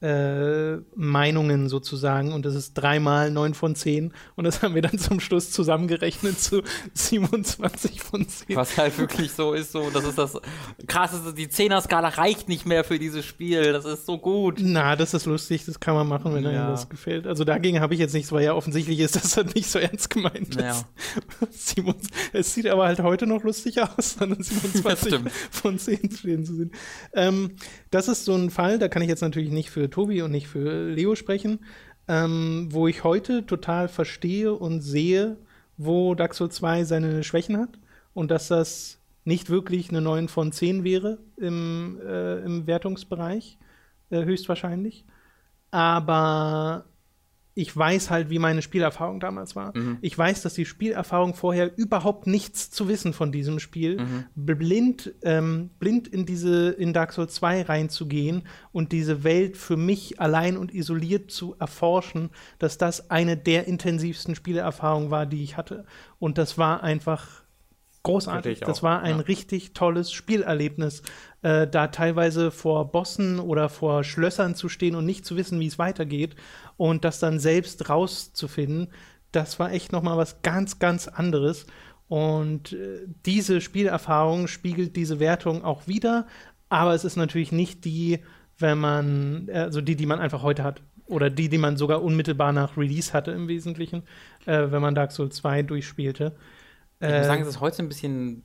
äh, 0.00 0.76
Meinungen 0.94 1.68
sozusagen 1.68 2.32
und 2.32 2.46
das 2.46 2.54
ist 2.54 2.74
dreimal 2.74 3.30
neun 3.30 3.52
von 3.52 3.74
zehn 3.74 4.14
und 4.34 4.44
das 4.44 4.62
haben 4.62 4.74
wir 4.74 4.80
dann 4.82 4.98
zum 4.98 5.20
Schluss 5.20 5.50
zusammengerechnet 5.50 6.40
zu 6.40 6.62
27 6.94 8.00
von 8.00 8.26
10. 8.26 8.56
Was 8.56 8.78
halt 8.78 8.96
wirklich 8.98 9.32
so 9.32 9.52
ist, 9.52 9.72
so, 9.72 9.90
das 9.90 10.04
ist 10.04 10.16
das 10.16 10.38
krasseste, 10.86 11.34
die 11.34 11.50
Zehner-Skala 11.50 12.08
reicht 12.08 12.48
nicht 12.48 12.64
mehr 12.64 12.82
für 12.82 12.98
dieses 12.98 13.26
Spiel, 13.26 13.72
das 13.72 13.84
ist 13.84 14.06
so 14.06 14.16
gut. 14.16 14.58
Na, 14.60 14.96
das 14.96 15.12
ist 15.12 15.26
lustig, 15.26 15.66
das 15.66 15.80
kann 15.80 15.94
man 15.94 16.08
machen, 16.08 16.34
wenn 16.34 16.44
ja. 16.44 16.50
einem 16.50 16.70
das 16.70 16.88
gefällt. 16.88 17.26
Also 17.26 17.44
dagegen 17.44 17.80
habe 17.80 17.92
ich 17.92 18.00
jetzt 18.00 18.14
nichts, 18.14 18.32
weil 18.32 18.44
ja 18.44 18.54
offensichtlich 18.54 19.00
ist, 19.00 19.16
dass 19.16 19.34
das 19.34 19.54
nicht 19.54 19.70
so 19.70 19.78
ernst 19.78 20.08
gemeint 20.08 20.56
ist. 20.56 20.60
Ja. 20.60 20.84
es 22.32 22.54
sieht 22.54 22.66
aber 22.68 22.86
halt 22.86 23.00
heute 23.00 23.26
noch 23.26 23.42
lustig 23.44 23.82
aus, 23.82 24.16
dann 24.18 24.42
27 24.42 25.20
von 25.50 25.78
10 25.78 26.10
stehen 26.10 26.44
zu 26.46 26.54
sehen. 26.54 26.72
Ähm, 27.12 27.56
das 27.90 28.08
ist 28.08 28.24
so 28.24 28.34
ein 28.34 28.48
Fall, 28.48 28.78
da 28.78 28.88
kann 28.88 29.02
ich 29.02 29.08
jetzt 29.08 29.20
natürlich 29.20 29.50
nicht 29.50 29.70
für 29.70 29.89
Tobi 29.90 30.22
und 30.22 30.30
nicht 30.30 30.48
für 30.48 30.88
Leo 30.90 31.14
sprechen, 31.14 31.60
ähm, 32.08 32.68
wo 32.70 32.88
ich 32.88 33.04
heute 33.04 33.46
total 33.46 33.88
verstehe 33.88 34.52
und 34.52 34.80
sehe, 34.80 35.36
wo 35.76 36.16
Souls 36.32 36.56
2 36.56 36.84
seine 36.84 37.22
Schwächen 37.22 37.56
hat 37.56 37.78
und 38.14 38.30
dass 38.30 38.48
das 38.48 38.98
nicht 39.24 39.50
wirklich 39.50 39.90
eine 39.90 40.00
9 40.00 40.28
von 40.28 40.52
10 40.52 40.84
wäre 40.84 41.18
im, 41.36 42.00
äh, 42.04 42.38
im 42.40 42.66
Wertungsbereich, 42.66 43.58
äh, 44.10 44.24
höchstwahrscheinlich. 44.24 45.04
Aber 45.70 46.86
ich 47.54 47.76
weiß 47.76 48.10
halt, 48.10 48.30
wie 48.30 48.38
meine 48.38 48.62
Spielerfahrung 48.62 49.18
damals 49.18 49.56
war. 49.56 49.76
Mhm. 49.76 49.98
Ich 50.00 50.16
weiß, 50.16 50.42
dass 50.42 50.54
die 50.54 50.64
Spielerfahrung 50.64 51.34
vorher 51.34 51.76
überhaupt 51.76 52.26
nichts 52.26 52.70
zu 52.70 52.88
wissen 52.88 53.12
von 53.12 53.32
diesem 53.32 53.58
Spiel, 53.58 53.98
mhm. 54.00 54.24
blind, 54.34 55.12
ähm, 55.22 55.70
blind 55.78 56.06
in 56.08 56.26
diese, 56.26 56.70
in 56.70 56.92
Dark 56.92 57.12
Souls 57.12 57.34
2 57.34 57.62
reinzugehen 57.62 58.44
und 58.72 58.92
diese 58.92 59.24
Welt 59.24 59.56
für 59.56 59.76
mich 59.76 60.20
allein 60.20 60.56
und 60.56 60.72
isoliert 60.72 61.30
zu 61.30 61.56
erforschen, 61.58 62.30
dass 62.58 62.78
das 62.78 63.10
eine 63.10 63.36
der 63.36 63.66
intensivsten 63.66 64.34
Spielerfahrungen 64.34 65.10
war, 65.10 65.26
die 65.26 65.42
ich 65.42 65.56
hatte. 65.56 65.84
Und 66.18 66.38
das 66.38 66.56
war 66.56 66.82
einfach 66.84 67.40
großartig. 68.02 68.60
Das 68.60 68.82
war 68.82 69.02
ein 69.02 69.16
ja. 69.16 69.22
richtig 69.22 69.74
tolles 69.74 70.12
Spielerlebnis, 70.12 71.02
äh, 71.42 71.66
da 71.66 71.88
teilweise 71.88 72.50
vor 72.50 72.90
Bossen 72.90 73.38
oder 73.38 73.68
vor 73.68 74.04
Schlössern 74.04 74.54
zu 74.54 74.68
stehen 74.68 74.94
und 74.94 75.04
nicht 75.04 75.26
zu 75.26 75.36
wissen, 75.36 75.60
wie 75.60 75.66
es 75.66 75.78
weitergeht 75.78 76.36
und 76.80 77.04
das 77.04 77.18
dann 77.18 77.38
selbst 77.38 77.90
rauszufinden. 77.90 78.88
Das 79.32 79.58
war 79.58 79.70
echt 79.70 79.92
noch 79.92 80.02
mal 80.02 80.16
was 80.16 80.40
ganz, 80.40 80.78
ganz 80.78 81.08
anderes. 81.08 81.66
Und 82.08 82.72
äh, 82.72 83.00
diese 83.26 83.60
Spielerfahrung 83.60 84.46
spiegelt 84.48 84.96
diese 84.96 85.20
Wertung 85.20 85.62
auch 85.62 85.86
wieder, 85.86 86.26
aber 86.70 86.94
es 86.94 87.04
ist 87.04 87.16
natürlich 87.16 87.52
nicht 87.52 87.84
die, 87.84 88.20
wenn 88.56 88.78
man, 88.78 89.50
also 89.52 89.82
die, 89.82 89.94
die 89.94 90.06
man 90.06 90.20
einfach 90.20 90.42
heute 90.42 90.64
hat. 90.64 90.82
Oder 91.04 91.28
die, 91.28 91.50
die 91.50 91.58
man 91.58 91.76
sogar 91.76 92.02
unmittelbar 92.02 92.52
nach 92.52 92.78
Release 92.78 93.12
hatte 93.12 93.32
im 93.32 93.46
Wesentlichen, 93.46 94.04
äh, 94.46 94.70
wenn 94.70 94.80
man 94.80 94.94
Dark 94.94 95.12
Souls 95.12 95.36
2 95.36 95.64
durchspielte. 95.64 96.34
Ich 96.98 97.08
muss 97.08 97.26
sagen, 97.26 97.42
äh, 97.42 97.44
es 97.44 97.56
ist 97.56 97.60
heute 97.60 97.82
ein 97.82 97.88
bisschen, 97.88 98.42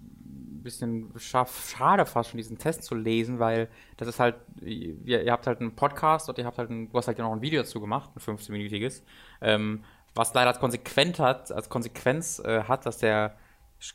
bisschen 0.66 1.14
schade 1.18 2.06
fast 2.06 2.30
schon, 2.30 2.38
diesen 2.38 2.58
Test 2.58 2.84
zu 2.84 2.96
lesen, 2.96 3.40
weil 3.40 3.70
das 3.96 4.10
ist 4.10 4.20
halt, 4.20 4.36
ihr, 4.62 5.24
ihr 5.24 5.32
habt 5.32 5.48
halt 5.48 5.62
einen 5.62 5.76
Podcast 5.76 6.28
und 6.28 6.38
ihr 6.38 6.46
habt 6.46 6.58
halt 6.58 6.70
ein, 6.70 6.90
du 6.90 6.98
hast 6.98 7.08
halt 7.08 7.18
noch 7.20 7.32
ein 7.32 7.42
Video 7.42 7.62
dazu 7.62 7.80
gemacht, 7.80 8.10
ein 8.14 8.20
15-minütiges, 8.20 9.04
ähm, 9.42 9.84
was 10.14 10.34
leider 10.34 10.50
als 10.50 10.60
Konsequenz 10.60 11.20
hat, 11.20 11.52
als 11.52 11.70
Konsequenz 11.70 12.40
äh, 12.40 12.64
hat, 12.64 12.86
dass 12.86 12.98
der 12.98 13.38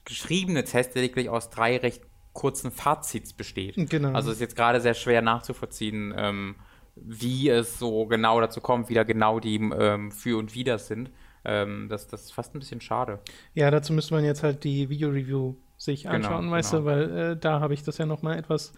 geschriebene 0.05 0.65
Test 0.65 0.95
lediglich 0.95 1.29
aus 1.29 1.51
drei 1.51 1.77
recht 1.77 2.03
kurzen 2.33 2.71
Fazits 2.71 3.33
besteht. 3.33 3.75
Genau. 3.91 4.13
Also 4.13 4.31
ist 4.31 4.41
jetzt 4.41 4.57
gerade 4.57 4.81
sehr 4.81 4.95
schwer 4.95 5.21
nachzuvollziehen, 5.23 6.15
ähm, 6.17 6.57
wie 6.95 7.49
es 7.49 7.79
so 7.79 8.07
genau 8.07 8.41
dazu 8.41 8.61
kommt, 8.61 8.89
wie 8.89 8.95
da 8.95 9.05
genau 9.05 9.41
die 9.41 9.57
ähm, 9.57 10.13
Für 10.13 10.39
und 10.39 10.55
Wider 10.55 10.79
sind. 10.79 11.11
Ähm, 11.45 11.89
das, 11.89 12.07
das 12.07 12.25
ist 12.25 12.33
fast 12.33 12.55
ein 12.55 12.59
bisschen 12.59 12.81
schade. 12.81 13.19
Ja, 13.55 13.71
dazu 13.71 13.93
müsste 13.93 14.15
man 14.15 14.25
jetzt 14.25 14.43
halt 14.43 14.65
die 14.65 14.89
Video-Review 14.89 15.55
sich 15.81 16.03
genau, 16.03 16.15
anschauen, 16.15 16.43
genau, 16.43 16.53
weißt 16.53 16.71
genau. 16.73 16.83
du, 16.83 16.87
weil 16.87 17.19
äh, 17.19 17.37
da 17.37 17.61
habe 17.61 17.75
ich 17.75 17.83
das 17.83 17.99
ja 17.99 18.07
noch 18.07 18.23
mal 18.23 18.37
etwas, 18.37 18.73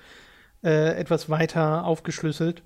äh, 0.62 0.94
etwas 0.96 1.28
weiter 1.28 1.84
aufgeschlüsselt. 1.84 2.62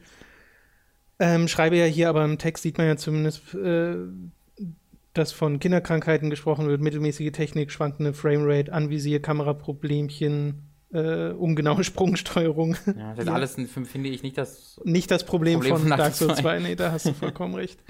Ähm, 1.19 1.49
schreibe 1.49 1.77
ja 1.77 1.87
hier, 1.87 2.11
aber 2.11 2.25
im 2.25 2.37
Text 2.37 2.63
sieht 2.63 2.77
man 2.77 2.87
ja 2.87 2.97
zumindest, 2.97 3.55
äh, 3.55 3.97
dass 5.15 5.33
von 5.33 5.59
Kinderkrankheiten 5.59 6.29
gesprochen 6.29 6.69
wird, 6.69 6.83
mittelmäßige 6.83 7.33
Technik, 7.33 7.73
schwankende 7.73 8.13
Framerate, 8.13 8.71
Anvisier, 8.75 9.23
Kameraproblemchen, 9.23 10.69
äh, 10.93 11.31
ungenaue 11.31 11.83
Sprungsteuerung. 11.85 12.77
Ja, 12.87 13.11
das 13.13 13.21
ist 13.21 13.27
ja. 13.27 13.33
alles, 13.33 13.55
finde 13.55 14.11
ich, 14.11 14.23
nicht 14.23 14.37
das 14.37 14.79
Nicht 14.85 15.11
das 15.11 15.25
Problem, 15.25 15.61
Problem 15.61 15.79
von 15.79 15.89
Dark 15.89 16.15
Souls 16.15 16.41
2. 16.41 16.59
Nee, 16.59 16.77
da 16.77 16.93
hast 16.93 17.07
du 17.07 17.15
vollkommen 17.15 17.55
recht. 17.57 17.81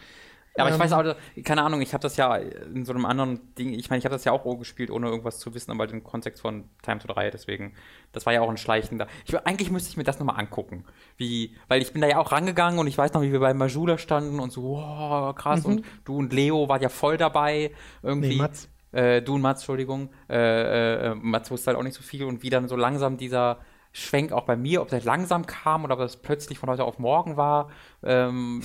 Ja, 0.56 0.64
aber 0.64 0.74
ich 0.74 0.78
weiß 0.78 0.92
ähm. 0.92 0.98
auch, 0.98 1.44
keine 1.44 1.62
Ahnung, 1.62 1.80
ich 1.82 1.92
habe 1.92 2.02
das 2.02 2.16
ja 2.16 2.36
in 2.36 2.84
so 2.84 2.92
einem 2.92 3.04
anderen 3.04 3.54
Ding, 3.56 3.74
ich 3.74 3.90
meine, 3.90 3.98
ich 3.98 4.04
habe 4.04 4.14
das 4.14 4.24
ja 4.24 4.32
auch 4.32 4.44
gespielt, 4.58 4.90
ohne 4.90 5.08
irgendwas 5.08 5.38
zu 5.38 5.54
wissen, 5.54 5.70
aber 5.70 5.88
im 5.88 6.02
Kontext 6.02 6.40
von 6.40 6.64
Time 6.82 6.98
to 6.98 7.08
3, 7.08 7.30
deswegen, 7.30 7.74
das 8.12 8.26
war 8.26 8.32
ja 8.32 8.40
auch 8.40 8.48
ein 8.48 8.56
schleichender. 8.56 9.06
Ich, 9.26 9.38
eigentlich 9.46 9.70
müsste 9.70 9.90
ich 9.90 9.96
mir 9.96 10.04
das 10.04 10.18
nochmal 10.18 10.38
angucken. 10.40 10.84
Wie, 11.16 11.54
weil 11.68 11.82
ich 11.82 11.92
bin 11.92 12.00
da 12.00 12.08
ja 12.08 12.18
auch 12.18 12.32
rangegangen 12.32 12.78
und 12.78 12.86
ich 12.86 12.96
weiß 12.96 13.12
noch, 13.12 13.22
wie 13.22 13.32
wir 13.32 13.40
bei 13.40 13.52
Majula 13.54 13.98
standen 13.98 14.40
und 14.40 14.50
so, 14.50 14.62
wow, 14.62 15.34
krass, 15.34 15.64
mhm. 15.64 15.72
und 15.72 15.84
du 16.04 16.16
und 16.16 16.32
Leo 16.32 16.68
wart 16.68 16.82
ja 16.82 16.88
voll 16.88 17.16
dabei, 17.16 17.72
irgendwie. 18.02 18.28
Nee, 18.28 18.36
Mats. 18.36 18.68
Äh, 18.92 19.20
du 19.20 19.34
und 19.34 19.42
Mats, 19.42 19.60
Entschuldigung. 19.60 20.10
Äh, 20.28 21.10
äh, 21.10 21.14
Mats 21.14 21.50
wusste 21.50 21.68
halt 21.68 21.78
auch 21.78 21.82
nicht 21.82 21.94
so 21.94 22.02
viel 22.02 22.24
und 22.24 22.42
wie 22.42 22.50
dann 22.50 22.66
so 22.66 22.76
langsam 22.76 23.18
dieser 23.18 23.58
Schwenk 23.98 24.30
auch 24.30 24.44
bei 24.44 24.56
mir, 24.56 24.82
ob 24.82 24.88
das 24.88 25.04
langsam 25.04 25.46
kam 25.46 25.84
oder 25.84 25.94
ob 25.94 26.00
das 26.00 26.18
plötzlich 26.18 26.58
von 26.58 26.68
heute 26.68 26.84
auf 26.84 26.98
morgen 26.98 27.38
war. 27.38 27.70
Ähm, 28.02 28.62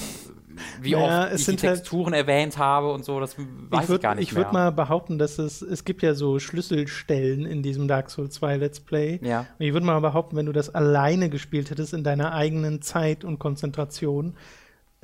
wie 0.82 0.92
naja, 0.92 1.24
oft 1.24 1.36
ich 1.36 1.46
die 1.46 1.52
halt 1.52 1.60
Texturen 1.60 2.14
halt, 2.14 2.28
erwähnt 2.28 2.58
habe 2.58 2.92
und 2.92 3.06
so, 3.06 3.22
das 3.22 3.38
weiß 3.38 3.84
ich, 3.84 3.90
würd, 3.90 4.00
ich 4.00 4.04
gar 4.04 4.16
nicht 4.16 4.32
Ich 4.32 4.36
würde 4.36 4.52
mal 4.52 4.74
behaupten, 4.74 5.18
dass 5.18 5.40
es, 5.40 5.62
es 5.62 5.86
gibt 5.86 6.02
ja 6.02 6.16
so 6.16 6.38
Schlüsselstellen 6.38 7.46
in 7.46 7.64
diesem 7.64 7.88
Dark 7.88 8.10
Souls 8.10 8.34
2 8.36 8.58
Let's 8.58 8.82
Play. 8.82 9.22
Ja. 9.24 9.46
Und 9.58 9.66
ich 9.66 9.72
würde 9.72 9.86
mal 9.86 10.02
behaupten, 10.02 10.36
wenn 10.36 10.48
du 10.48 10.52
das 10.52 10.76
alleine 10.76 11.30
gespielt 11.30 11.70
hättest 11.70 11.94
in 11.94 12.04
deiner 12.04 12.34
eigenen 12.34 12.82
Zeit 12.82 13.24
und 13.24 13.40
Konzentration, 13.40 14.36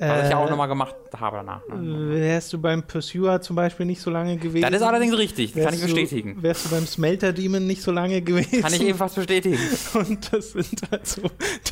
was 0.00 0.24
ich 0.24 0.30
ja 0.30 0.36
auch 0.36 0.46
äh, 0.46 0.50
nochmal 0.50 0.68
gemacht 0.68 0.94
habe 1.16 1.38
danach. 1.38 1.66
Ne? 1.66 2.10
Wärst 2.10 2.52
du 2.52 2.60
beim 2.60 2.84
Pursuer 2.84 3.40
zum 3.40 3.56
Beispiel 3.56 3.84
nicht 3.84 4.00
so 4.00 4.10
lange 4.10 4.36
gewesen? 4.36 4.62
Das 4.62 4.80
ist 4.80 4.86
allerdings 4.86 5.18
richtig, 5.18 5.54
das 5.54 5.64
kann 5.64 5.74
ich 5.74 5.82
bestätigen. 5.82 6.36
Du, 6.36 6.42
wärst 6.42 6.66
du 6.66 6.70
beim 6.70 6.86
Smelter 6.86 7.32
Demon 7.32 7.66
nicht 7.66 7.82
so 7.82 7.90
lange 7.90 8.22
gewesen? 8.22 8.62
Kann 8.62 8.72
ich 8.72 8.82
ebenfalls 8.82 9.14
bestätigen. 9.14 9.58
Und 9.94 10.32
das 10.32 10.52
sind 10.52 10.82
halt 10.90 11.06
so 11.06 11.22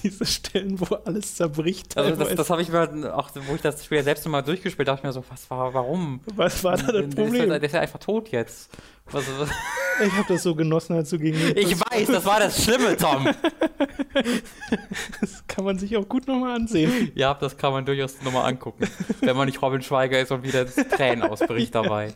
diese 0.02 0.26
Stellen, 0.26 0.80
wo 0.80 0.96
alles 0.96 1.36
zerbricht. 1.36 1.96
Also 1.96 2.16
das, 2.16 2.34
das 2.34 2.50
habe 2.50 2.62
ich 2.62 2.68
mir 2.68 3.16
auch, 3.16 3.30
wo 3.46 3.54
ich 3.54 3.60
das 3.60 3.84
Spiel 3.84 4.02
selbst 4.02 4.24
nochmal 4.24 4.42
durchgespielt 4.42 4.88
dachte 4.88 5.00
ich 5.00 5.04
mir 5.04 5.12
so, 5.12 5.22
was 5.28 5.48
war, 5.48 5.72
warum? 5.72 6.20
Was 6.34 6.64
war 6.64 6.76
da 6.76 6.90
das 6.90 7.14
Problem? 7.14 7.48
Der 7.48 7.62
ist 7.62 7.72
ja 7.72 7.80
einfach 7.80 8.00
tot 8.00 8.30
jetzt. 8.30 8.70
Was, 9.12 9.24
was? 9.38 9.50
Ich 10.04 10.12
habe 10.12 10.26
das 10.28 10.42
so 10.42 10.54
genossen, 10.54 10.94
als 10.94 11.10
du 11.10 11.18
gegen 11.18 11.38
mich 11.38 11.56
Ich 11.56 11.80
weiß, 11.80 12.08
das 12.08 12.24
war 12.24 12.40
das 12.40 12.62
Schlimme, 12.62 12.96
Tom. 12.96 13.28
das 15.20 15.46
kann 15.46 15.64
man 15.64 15.78
sich 15.78 15.96
auch 15.96 16.08
gut 16.08 16.26
nochmal 16.26 16.56
ansehen. 16.56 17.12
Ja, 17.14 17.34
das 17.34 17.56
kann 17.56 17.72
man 17.72 17.84
durchaus 17.86 18.20
nochmal 18.22 18.46
angucken. 18.46 18.86
wenn 19.20 19.36
man 19.36 19.46
nicht 19.46 19.62
Robin 19.62 19.80
Schweiger 19.80 20.20
ist 20.20 20.32
und 20.32 20.42
wieder 20.42 20.66
Tränen 20.66 21.22
ausbricht 21.22 21.74
dabei. 21.74 22.14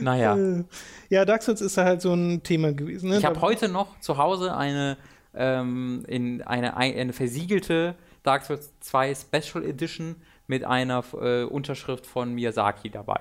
Naja. 0.00 0.36
Äh, 0.36 0.64
ja, 1.10 1.24
Dark 1.24 1.42
Souls 1.42 1.60
ist 1.60 1.76
da 1.76 1.84
halt 1.84 2.00
so 2.00 2.14
ein 2.14 2.42
Thema 2.42 2.72
gewesen. 2.72 3.10
Ne? 3.10 3.18
Ich 3.18 3.24
habe 3.24 3.40
heute 3.40 3.68
noch 3.68 3.98
zu 4.00 4.16
Hause 4.16 4.56
eine, 4.56 4.96
ähm, 5.34 6.04
in 6.06 6.42
eine, 6.42 6.76
eine 6.76 7.12
versiegelte 7.12 7.96
Dark 8.22 8.44
Souls 8.44 8.72
2 8.80 9.14
Special 9.14 9.64
Edition 9.64 10.16
mit 10.46 10.64
einer 10.64 11.04
äh, 11.20 11.42
Unterschrift 11.44 12.06
von 12.06 12.32
Miyazaki 12.34 12.90
dabei 12.90 13.20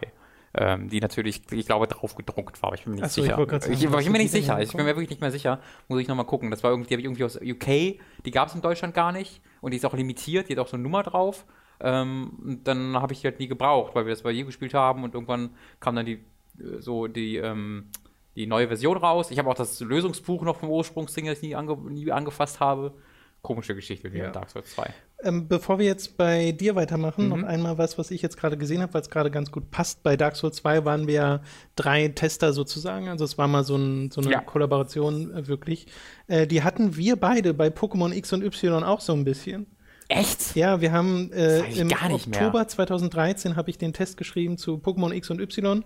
ähm, 0.53 0.89
die 0.89 0.99
natürlich, 0.99 1.41
ich 1.51 1.65
glaube, 1.65 1.87
drauf 1.87 2.15
gedruckt 2.15 2.61
war. 2.63 2.73
Ich 2.73 2.83
bin 2.83 2.95
mir 2.95 3.01
nicht 3.01 3.11
so, 3.11 3.21
sicher. 3.21 3.39
Ich, 3.39 3.49
sagen, 3.49 3.73
ich, 3.73 3.83
ich 3.83 3.89
bin 3.89 4.11
mir 4.11 4.17
nicht 4.17 4.31
sicher. 4.31 4.61
Ich 4.61 4.71
bin 4.71 4.85
mir 4.85 4.95
wirklich 4.95 5.09
nicht 5.09 5.21
mehr 5.21 5.31
sicher. 5.31 5.59
Muss 5.87 6.01
ich 6.01 6.07
nochmal 6.07 6.25
gucken. 6.25 6.51
Das 6.51 6.63
war 6.63 6.71
irgendwie, 6.71 6.87
die 6.89 6.93
habe 6.95 7.01
ich 7.01 7.05
irgendwie 7.05 7.23
aus 7.23 7.35
UK. 7.35 7.99
Die 8.25 8.31
gab 8.31 8.47
es 8.47 8.55
in 8.55 8.61
Deutschland 8.61 8.93
gar 8.93 9.11
nicht. 9.11 9.41
Und 9.61 9.71
die 9.71 9.77
ist 9.77 9.85
auch 9.85 9.93
limitiert. 9.93 10.49
Die 10.49 10.53
hat 10.53 10.59
auch 10.59 10.67
so 10.67 10.75
eine 10.75 10.83
Nummer 10.83 11.03
drauf. 11.03 11.45
Ähm, 11.81 12.59
dann 12.63 12.97
habe 12.97 13.13
ich 13.13 13.21
die 13.21 13.27
halt 13.27 13.39
nie 13.39 13.47
gebraucht, 13.47 13.95
weil 13.95 14.05
wir 14.05 14.11
das 14.11 14.23
bei 14.23 14.31
ihr 14.31 14.45
gespielt 14.45 14.73
haben. 14.73 15.03
Und 15.03 15.13
irgendwann 15.13 15.51
kam 15.79 15.95
dann 15.95 16.05
die, 16.05 16.25
äh, 16.59 16.79
so 16.79 17.07
die, 17.07 17.37
ähm, 17.37 17.91
die 18.35 18.47
neue 18.47 18.67
Version 18.67 18.97
raus. 18.97 19.31
Ich 19.31 19.39
habe 19.39 19.49
auch 19.49 19.55
das 19.55 19.79
Lösungsbuch 19.79 20.43
noch 20.43 20.57
vom 20.57 20.69
Ursprungsding, 20.69 21.25
das 21.25 21.37
ich 21.37 21.43
nie, 21.43 21.55
ange 21.55 21.77
nie 21.77 22.11
angefasst 22.11 22.59
habe 22.59 22.93
komische 23.41 23.75
Geschichte 23.75 24.11
wie 24.13 24.19
ja. 24.19 24.31
Dark 24.31 24.49
Souls 24.49 24.69
2. 24.71 24.93
Ähm, 25.21 25.49
bevor 25.49 25.79
wir 25.79 25.85
jetzt 25.85 26.15
bei 26.15 26.53
dir 26.53 26.75
weitermachen, 26.75 27.25
mhm. 27.25 27.29
noch 27.29 27.43
einmal 27.43 27.77
was, 27.77 27.97
was 27.97 28.09
ich 28.09 28.21
jetzt 28.21 28.37
gerade 28.37 28.57
gesehen 28.57 28.81
habe, 28.81 28.93
weil 28.93 29.01
es 29.01 29.09
gerade 29.09 29.29
ganz 29.29 29.51
gut 29.51 29.69
passt. 29.69 30.01
Bei 30.01 30.15
Dark 30.15 30.37
Souls 30.37 30.57
2 30.57 30.85
waren 30.85 31.07
wir 31.07 31.13
ja 31.13 31.41
drei 31.75 32.07
Tester 32.07 32.53
sozusagen, 32.53 33.09
also 33.09 33.25
es 33.25 33.37
war 33.37 33.49
mal 33.49 33.65
so, 33.65 33.75
ein, 33.75 34.11
so 34.11 34.21
eine 34.21 34.31
ja. 34.31 34.39
Kollaboration 34.39 35.33
äh, 35.35 35.47
wirklich. 35.47 35.87
Äh, 36.27 36.47
die 36.47 36.63
hatten 36.63 36.95
wir 36.95 37.17
beide 37.17 37.53
bei 37.53 37.67
Pokémon 37.67 38.13
X 38.13 38.31
und 38.31 38.43
Y 38.43 38.83
auch 38.83 39.01
so 39.01 39.11
ein 39.11 39.25
bisschen. 39.25 39.67
Echt? 40.07 40.55
Ja, 40.55 40.81
wir 40.81 40.91
haben 40.91 41.31
äh, 41.33 41.59
im 41.79 41.91
Oktober 41.91 42.59
mehr. 42.59 42.67
2013 42.67 43.55
habe 43.55 43.69
ich 43.69 43.77
den 43.77 43.93
Test 43.93 44.17
geschrieben 44.17 44.57
zu 44.57 44.77
Pokémon 44.77 45.13
X 45.13 45.29
und 45.29 45.39
Y. 45.41 45.83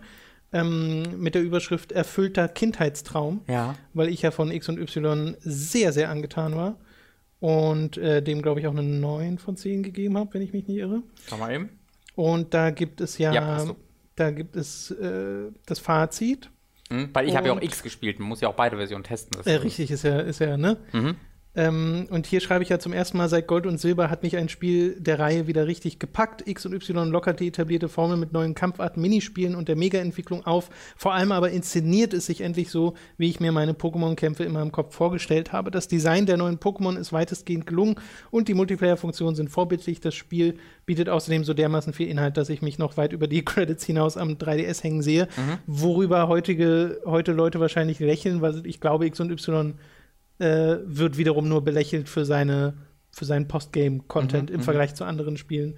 Ähm, 0.53 1.19
mit 1.19 1.34
der 1.34 1.41
Überschrift 1.41 1.91
Erfüllter 1.91 2.47
Kindheitstraum, 2.47 3.41
ja. 3.47 3.73
weil 3.95 4.09
ich 4.09 4.21
ja 4.21 4.29
von 4.29 4.51
X 4.51 4.69
und 4.69 4.77
Y 4.77 5.36
sehr, 5.39 5.91
sehr 5.91 6.11
angetan 6.11 6.55
war. 6.55 6.77
Und 7.44 7.98
äh, 7.98 8.24
dem, 8.24 8.41
glaube 8.41 8.62
ich, 8.62 8.68
auch 8.68 8.72
eine 8.72 8.84
9 8.84 9.38
von 9.38 9.58
10 9.58 9.84
gegeben 9.84 10.18
habe, 10.18 10.34
wenn 10.34 10.41
ich 10.41 10.54
mich 10.54 10.66
nicht 10.66 10.78
irre. 10.78 11.04
Schau 11.28 11.36
mal 11.36 11.54
eben. 11.54 11.72
Und 12.16 12.54
da 12.54 12.70
gibt 12.70 13.02
es 13.02 13.18
ja, 13.18 13.34
Ja, 13.34 13.66
da 14.16 14.32
gibt 14.32 14.56
es 14.56 14.91
äh, 14.91 15.52
das 15.66 15.80
Fazit. 15.80 16.50
Hm? 16.89 17.10
Weil 17.12 17.28
ich 17.28 17.36
habe 17.36 17.48
ja 17.48 17.54
auch 17.54 17.62
X 17.62 17.84
gespielt. 17.84 18.18
Man 18.20 18.30
muss 18.30 18.39
ja 18.39 18.48
auch 18.48 18.54
beide 18.54 18.78
Versionen 18.78 19.04
testen. 19.04 19.41
Äh, 19.44 19.56
richtig, 19.56 19.91
ist 19.91 20.04
ja, 20.04 20.22
ist 20.22 20.39
ja, 20.39 20.56
ne? 20.56 20.78
Mhm. 20.94 21.18
Ähm, 21.56 22.08
und 22.10 22.26
hier 22.26 22.41
schreibe 22.41 22.64
ich 22.64 22.70
ja 22.70 22.80
zum 22.80 22.93
ersten 22.93 23.18
Mal 23.18 23.30
seit 23.30 23.45
Gold 23.45 23.68
und 23.68 23.80
Silber 23.80 24.10
hat 24.10 24.24
mich 24.24 24.38
ein 24.38 24.49
Spiel 24.49 24.99
der 24.99 25.20
Reihe 25.20 25.45
wieder 25.45 25.68
richtig 25.68 25.99
gepackt. 25.99 26.47
X 26.47 26.66
und 26.66 26.74
Y 26.74 27.12
lockert 27.12 27.39
die 27.39 27.47
etablierte 27.47 27.89
Formel 27.89 28.18
mit 28.18 28.34
neuen 28.34 28.56
Kampfarten, 28.56 29.01
Minispielen 29.01 29.54
und 29.54 29.68
der 29.68 29.76
Mega-Entwicklung 29.76 30.45
auf. 30.47 30.70
Vor 30.95 31.14
allem 31.14 31.32
aber 31.32 31.51
inszeniert 31.51 32.14
es 32.14 32.26
sich 32.26 32.41
endlich 32.41 32.72
so, 32.72 32.95
wie 33.18 33.30
ich 33.30 33.39
mir 33.39 33.51
meine 33.51 33.74
Pokémon-Kämpfe 33.74 34.43
immer 34.43 34.64
im 34.64 34.72
Kopf 34.72 34.95
vorgestellt 34.95 35.51
habe. 35.51 35.70
Das 35.70 35.88
Design 35.88 36.26
der 36.26 36.38
neuen 36.38 36.58
Pokémon 36.58 36.97
ist 36.97 37.14
weitestgehend 37.14 37.68
gelungen 37.68 37.95
und 38.32 38.47
die 38.47 38.56
Multiplayer-Funktionen 38.56 39.36
sind 39.36 39.49
vorbildlich. 39.49 39.99
Das 39.99 40.16
Spiel 40.16 40.56
bietet 40.88 41.08
außerdem 41.08 41.43
so 41.43 41.54
dermaßen 41.54 41.93
viel 41.93 42.08
Inhalt, 42.08 42.36
dass 42.38 42.49
ich 42.49 42.64
mich 42.64 42.80
noch 42.80 42.97
weit 42.97 43.14
über 43.14 43.28
die 43.28 43.45
Credits 43.45 43.86
hinaus 43.86 44.18
am 44.18 44.34
3DS 44.34 44.82
hängen 44.82 45.04
sehe, 45.04 45.28
worüber 45.68 46.28
heutige, 46.28 46.99
heute 47.06 47.32
Leute 47.32 47.60
wahrscheinlich 47.60 47.99
lächeln, 47.99 48.41
weil 48.41 48.66
ich 48.66 48.80
glaube, 48.80 49.06
X 49.06 49.20
und 49.20 49.32
Y 49.32 49.76
äh, 50.39 50.77
wird 50.84 51.17
wiederum 51.17 51.47
nur 51.47 51.63
belächelt 51.63 52.09
für 52.09 52.25
seine 52.25 52.73
für 53.11 53.25
seinen 53.25 53.47
Postgame-Content 53.47 54.49
im 54.49 54.61
Vergleich 54.61 54.95
zu 54.95 55.03
anderen 55.05 55.38
Spielen. 55.38 55.77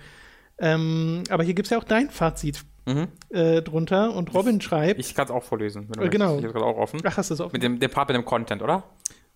Ähm, 0.57 1.23
aber 1.29 1.43
hier 1.43 1.53
gibt 1.53 1.65
es 1.67 1.71
ja 1.71 1.77
auch 1.77 1.83
dein 1.83 2.09
Fazit 2.09 2.63
Mhm. 2.87 3.07
äh, 3.29 3.63
drunter 3.63 4.13
und 4.15 4.31
Robin 4.35 4.61
schreibt. 4.61 4.99
Ich 4.99 5.15
kann 5.15 5.25
es 5.25 5.31
auch 5.31 5.43
vorlesen. 5.43 5.87
Wenn 5.89 6.05
Äh, 6.05 6.09
genau. 6.09 6.37
Ich 6.37 6.43
habe 6.43 6.53
gerade 6.53 6.65
auch 6.65 6.77
offen. 6.77 6.99
ach, 7.03 7.17
hast 7.17 7.31
du 7.31 7.33
es 7.33 7.41
offen? 7.41 7.53
Mit 7.53 7.63
dem, 7.63 7.79
dem 7.79 7.89
Part 7.89 8.09
mit 8.09 8.15
dem 8.15 8.25
Content, 8.25 8.61
oder? 8.61 8.83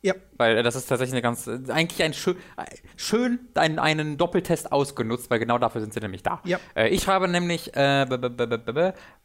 Ja. 0.02 0.14
Weil 0.38 0.58
äh, 0.58 0.64
das 0.64 0.76
ist 0.76 0.88
tatsächlich 0.88 1.14
eine 1.14 1.22
ganz, 1.22 1.48
äh, 1.48 1.60
eigentlich 1.70 2.02
ein 2.02 2.14
schön, 2.14 2.38
äh, 2.56 2.64
schön 2.96 3.40
einen, 3.56 3.80
einen 3.80 4.18
Doppeltest 4.18 4.72
ausgenutzt, 4.72 5.30
weil 5.30 5.40
genau 5.40 5.58
dafür 5.58 5.82
sind 5.82 5.94
sie 5.94 6.00
nämlich 6.00 6.24
da. 6.24 6.42
Ja. 6.46 6.58
Äh, 6.74 6.88
ich 6.90 7.04
schreibe 7.04 7.28
nämlich, 7.28 7.76
äh, 7.76 8.06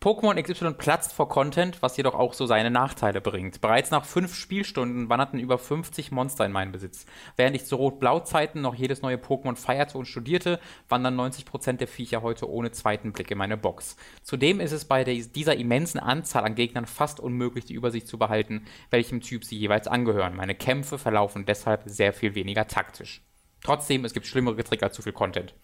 Pokémon 0.00 0.42
XY 0.42 0.72
platzt 0.72 1.12
vor 1.12 1.28
Content, 1.28 1.80
was 1.80 1.96
jedoch 1.96 2.14
auch 2.14 2.34
so 2.34 2.46
seine 2.46 2.72
Nachteile 2.72 3.20
bringt. 3.20 3.60
Bereits 3.60 3.92
nach 3.92 4.04
fünf 4.04 4.34
Spielstunden 4.34 5.08
wanderten 5.08 5.38
über 5.38 5.58
50 5.58 6.10
Monster 6.10 6.44
in 6.44 6.50
meinen 6.50 6.72
Besitz. 6.72 7.06
Während 7.36 7.54
ich 7.54 7.66
zu 7.66 7.76
Rot-Blau-Zeiten 7.76 8.60
noch 8.60 8.74
jedes 8.74 9.00
neue 9.02 9.16
Pokémon 9.16 9.54
feierte 9.54 9.96
und 9.96 10.06
studierte, 10.06 10.58
wandern 10.88 11.18
90% 11.18 11.74
der 11.76 11.86
Viecher 11.86 12.22
heute 12.22 12.50
ohne 12.50 12.72
zweiten 12.72 13.12
Blick 13.12 13.30
in 13.30 13.38
meine 13.38 13.56
Box. 13.56 13.96
Zudem 14.24 14.58
ist 14.58 14.72
es 14.72 14.86
bei 14.86 15.04
dieser 15.04 15.54
immensen 15.54 16.00
Anzahl 16.00 16.44
an 16.44 16.56
Gegnern 16.56 16.86
fast 16.86 17.20
unmöglich, 17.20 17.64
die 17.64 17.74
Übersicht 17.74 18.08
zu 18.08 18.18
behalten, 18.18 18.64
welchem 18.90 19.20
Typ 19.20 19.44
sie 19.44 19.56
jeweils 19.56 19.86
angehören. 19.86 20.34
Meine 20.34 20.56
Kämpfe 20.64 20.96
verlaufen 20.98 21.44
deshalb 21.44 21.82
sehr 21.84 22.14
viel 22.14 22.34
weniger 22.34 22.66
taktisch. 22.66 23.22
Trotzdem, 23.62 24.04
es 24.04 24.14
gibt 24.14 24.26
schlimmere 24.26 24.56
Kritik 24.56 24.82
als 24.82 24.94
zu 24.94 25.02
viel 25.02 25.12
Content. 25.12 25.54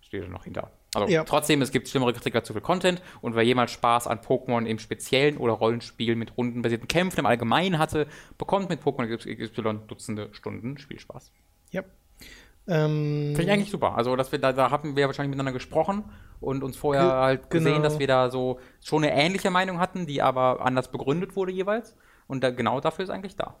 Steht 0.00 0.22
da 0.22 0.28
noch 0.28 0.44
hinter. 0.44 0.70
Also 0.94 1.12
Ja. 1.12 1.24
trotzdem, 1.24 1.60
es 1.60 1.72
gibt 1.72 1.88
schlimmere 1.88 2.12
Kritik 2.12 2.36
als 2.36 2.46
zu 2.46 2.52
viel 2.52 2.62
Content 2.62 3.02
und 3.20 3.34
wer 3.34 3.42
jemals 3.42 3.72
Spaß 3.72 4.06
an 4.06 4.20
Pokémon 4.20 4.64
im 4.64 4.78
Speziellen 4.78 5.38
oder 5.38 5.54
Rollenspielen 5.54 6.18
mit 6.18 6.36
rundenbasierten 6.36 6.86
Kämpfen 6.86 7.20
im 7.20 7.26
Allgemeinen 7.26 7.78
hatte, 7.78 8.06
bekommt 8.38 8.68
mit 8.68 8.80
Pokémon 8.80 9.08
XY 9.08 9.86
Dutzende 9.88 10.28
Stunden 10.32 10.78
Spielspaß. 10.78 11.32
Ja. 11.70 11.82
Ähm, 12.66 13.32
Finde 13.34 13.42
ich 13.42 13.50
eigentlich 13.50 13.70
super. 13.70 13.96
Also, 13.96 14.14
dass 14.16 14.30
wir 14.32 14.38
da, 14.38 14.52
da 14.52 14.70
haben 14.70 14.96
wir 14.96 15.06
wahrscheinlich 15.06 15.30
miteinander 15.30 15.52
gesprochen 15.52 16.04
und 16.40 16.62
uns 16.62 16.76
vorher 16.76 17.12
halt 17.12 17.50
gesehen, 17.50 17.72
genau. 17.72 17.82
dass 17.82 17.98
wir 17.98 18.06
da 18.06 18.30
so 18.30 18.58
schon 18.82 19.04
eine 19.04 19.12
ähnliche 19.14 19.50
Meinung 19.50 19.80
hatten, 19.80 20.06
die 20.06 20.22
aber 20.22 20.64
anders 20.64 20.90
begründet 20.90 21.36
wurde 21.36 21.52
jeweils. 21.52 21.96
Und 22.26 22.42
da, 22.42 22.50
genau 22.50 22.80
dafür 22.80 23.04
ist 23.04 23.10
eigentlich 23.10 23.36
da. 23.36 23.56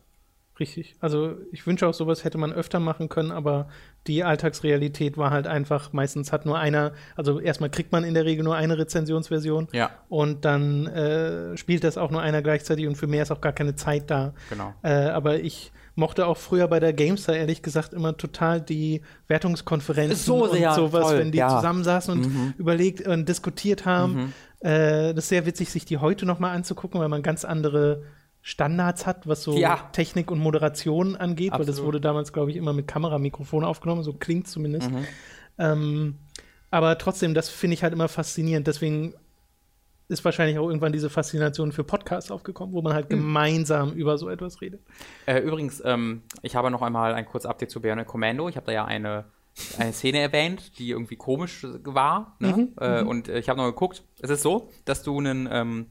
Richtig. 0.60 0.94
Also 1.00 1.34
ich 1.50 1.66
wünsche 1.66 1.86
auch, 1.86 1.94
sowas 1.94 2.22
hätte 2.22 2.38
man 2.38 2.52
öfter 2.52 2.78
machen 2.78 3.08
können, 3.08 3.32
aber 3.32 3.68
die 4.06 4.22
Alltagsrealität 4.22 5.16
war 5.16 5.30
halt 5.30 5.48
einfach, 5.48 5.92
meistens 5.92 6.30
hat 6.30 6.46
nur 6.46 6.58
einer, 6.58 6.92
also 7.16 7.40
erstmal 7.40 7.70
kriegt 7.70 7.90
man 7.90 8.04
in 8.04 8.14
der 8.14 8.24
Regel 8.24 8.44
nur 8.44 8.54
eine 8.54 8.78
Rezensionsversion 8.78 9.66
Ja. 9.72 9.90
und 10.08 10.44
dann 10.44 10.86
äh, 10.86 11.56
spielt 11.56 11.82
das 11.82 11.98
auch 11.98 12.10
nur 12.12 12.22
einer 12.22 12.40
gleichzeitig 12.40 12.86
und 12.86 12.94
für 12.96 13.08
mehr 13.08 13.22
ist 13.22 13.32
auch 13.32 13.40
gar 13.40 13.52
keine 13.52 13.74
Zeit 13.74 14.10
da. 14.10 14.32
Genau. 14.48 14.74
Äh, 14.82 14.90
aber 15.08 15.40
ich 15.40 15.72
mochte 15.96 16.26
auch 16.26 16.36
früher 16.36 16.68
bei 16.68 16.78
der 16.78 16.92
Gamestar 16.92 17.34
ehrlich 17.36 17.62
gesagt 17.62 17.92
immer 17.92 18.16
total 18.16 18.60
die 18.60 19.00
Wertungskonferenzen 19.26 20.16
So 20.16 20.46
sehr, 20.52 20.70
und 20.70 20.76
sowas, 20.76 21.02
voll, 21.02 21.18
wenn 21.18 21.32
die 21.32 21.38
ja. 21.38 21.48
Mhm. 21.48 21.56
zusammensaßen 21.56 22.12
und 22.14 22.54
überlegt 22.58 23.06
und 23.06 23.28
diskutiert 23.28 23.86
haben. 23.86 24.32
Äh, 24.60 25.14
das 25.14 25.24
ist 25.24 25.28
sehr 25.30 25.46
witzig, 25.46 25.70
sich 25.70 25.84
die 25.84 25.98
heute 25.98 26.26
noch 26.26 26.38
mal 26.38 26.52
anzugucken, 26.52 27.00
weil 27.00 27.08
man 27.08 27.22
ganz 27.22 27.44
andere 27.44 28.02
Standards 28.46 29.06
hat, 29.06 29.26
was 29.26 29.42
so 29.42 29.56
Ja. 29.56 29.88
Technik 29.92 30.30
und 30.30 30.38
Moderation 30.38 31.16
angeht, 31.16 31.52
weil 31.52 31.60
das 31.60 31.68
Absolut. 31.70 31.86
wurde 31.86 32.00
damals, 32.02 32.30
glaube 32.34 32.50
ich, 32.50 32.58
immer 32.58 32.74
mit 32.74 32.86
Kameramikrofon 32.86 33.64
aufgenommen, 33.64 34.02
so 34.02 34.12
klingt 34.12 34.46
zumindest. 34.48 34.90
Mhm. 34.90 35.06
Ähm, 35.56 36.18
aber 36.70 36.98
trotzdem, 36.98 37.32
das 37.32 37.48
finde 37.48 37.72
ich 37.74 37.82
halt 37.82 37.94
immer 37.94 38.06
faszinierend. 38.06 38.66
Deswegen 38.66 39.14
ist 40.08 40.22
wahrscheinlich 40.26 40.58
auch 40.58 40.66
irgendwann 40.68 40.92
diese 40.92 41.08
Faszination 41.08 41.72
für 41.72 41.84
Podcasts 41.84 42.30
aufgekommen, 42.30 42.74
wo 42.74 42.82
man 42.82 42.92
Mhm. 42.92 42.96
halt 42.96 43.08
gemeinsam 43.08 43.92
über 43.92 44.18
so 44.18 44.28
etwas 44.28 44.60
redet. 44.60 44.82
Äh, 45.24 45.38
übrigens, 45.38 45.80
ähm, 45.82 46.20
ich 46.42 46.54
habe 46.54 46.70
noch 46.70 46.82
einmal 46.82 47.14
ein 47.14 47.24
kurzes 47.24 47.48
Update 47.48 47.70
zu 47.70 47.80
Bionic 47.80 48.06
Commando. 48.06 48.50
Ich 48.50 48.56
habe 48.56 48.66
da 48.66 48.72
ja 48.72 48.84
eine, 48.84 49.24
eine 49.78 49.94
Szene 49.94 50.18
erwähnt, 50.18 50.78
die 50.78 50.90
irgendwie 50.90 51.16
komisch 51.16 51.66
war. 51.84 52.36
Ne? 52.40 52.68
äh, 52.78 53.02
Und 53.02 53.30
äh, 53.30 53.38
ich 53.38 53.48
habe 53.48 53.58
noch 53.58 53.66
geguckt. 53.68 54.02
Es 54.20 54.28
ist 54.28 54.42
so, 54.42 54.68
dass 54.84 55.02
du 55.02 55.16
einen 55.18 55.48
ähm, 55.50 55.86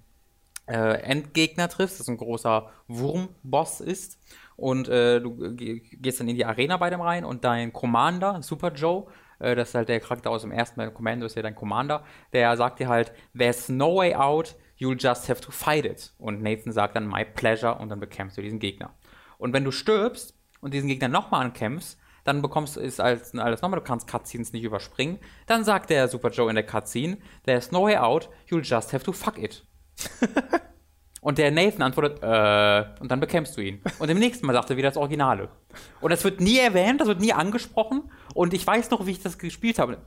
äh, 0.67 1.01
Endgegner 1.01 1.69
triffst, 1.69 1.99
das 1.99 2.07
ein 2.07 2.17
großer 2.17 2.69
Wurmboss 2.87 3.81
ist. 3.81 4.19
Und 4.55 4.87
äh, 4.87 5.19
du 5.19 5.55
ge- 5.55 5.79
gehst 5.79 6.19
dann 6.19 6.27
in 6.27 6.35
die 6.35 6.45
Arena 6.45 6.77
bei 6.77 6.89
dem 6.89 7.01
rein 7.01 7.25
und 7.25 7.43
dein 7.43 7.73
Commander, 7.73 8.41
Super 8.43 8.71
Joe, 8.71 9.07
äh, 9.39 9.55
das 9.55 9.69
ist 9.69 9.75
halt 9.75 9.89
der 9.89 9.99
Charakter 9.99 10.29
aus 10.29 10.43
dem 10.43 10.51
ersten 10.51 10.79
Teil, 10.79 10.91
Commando 10.91 11.25
ist 11.25 11.35
ja 11.35 11.41
dein 11.41 11.55
Commander, 11.55 12.03
der 12.33 12.55
sagt 12.55 12.79
dir 12.79 12.87
halt, 12.87 13.11
there's 13.37 13.67
no 13.67 13.95
way 13.95 14.13
out, 14.13 14.55
you'll 14.79 14.99
just 14.99 15.27
have 15.27 15.41
to 15.41 15.51
fight 15.51 15.85
it. 15.85 16.13
Und 16.19 16.43
Nathan 16.43 16.71
sagt 16.71 16.95
dann, 16.95 17.07
my 17.07 17.25
pleasure, 17.25 17.75
und 17.79 17.89
dann 17.89 17.99
bekämpfst 17.99 18.37
du 18.37 18.41
diesen 18.43 18.59
Gegner. 18.59 18.93
Und 19.39 19.53
wenn 19.53 19.63
du 19.63 19.71
stirbst 19.71 20.37
und 20.61 20.73
diesen 20.73 20.87
Gegner 20.87 21.07
nochmal 21.07 21.45
ankämpfst, 21.45 21.97
dann 22.23 22.41
bekommst 22.41 22.77
du 22.77 22.79
ist 22.79 23.01
alles, 23.01 23.35
alles 23.35 23.61
nochmal, 23.61 23.79
du 23.79 23.85
kannst 23.85 24.07
Cutscenes 24.07 24.53
nicht 24.53 24.63
überspringen. 24.63 25.19
Dann 25.47 25.63
sagt 25.65 25.89
der 25.89 26.07
Super 26.07 26.29
Joe 26.29 26.49
in 26.49 26.55
der 26.55 26.65
Cutscene, 26.65 27.17
there's 27.43 27.71
no 27.71 27.83
way 27.83 27.97
out, 27.97 28.29
you'll 28.49 28.63
just 28.63 28.93
have 28.93 29.03
to 29.03 29.11
fuck 29.11 29.37
it. 29.37 29.65
Und 31.23 31.37
der 31.37 31.51
Nathan 31.51 31.81
antwortet, 31.83 32.21
äh, 32.21 33.01
und 33.01 33.09
dann 33.09 33.21
bekämpfst 33.21 33.55
du 33.55 33.61
ihn. 33.61 33.81
Und 33.97 34.09
im 34.09 34.19
nächsten 34.19 34.45
Mal 34.45 34.51
sagt 34.51 34.69
er 34.71 34.75
wieder 34.75 34.89
das 34.89 34.97
Originale. 34.97 35.47
Und 36.01 36.11
das 36.11 36.21
wird 36.25 36.41
nie 36.41 36.59
erwähnt, 36.59 36.99
das 36.99 37.07
wird 37.07 37.21
nie 37.21 37.31
angesprochen. 37.31 38.11
Und 38.33 38.53
ich 38.53 38.67
weiß 38.67 38.89
noch, 38.91 39.05
wie 39.05 39.11
ich 39.11 39.23
das 39.23 39.37
gespielt 39.37 39.79
habe. 39.79 39.99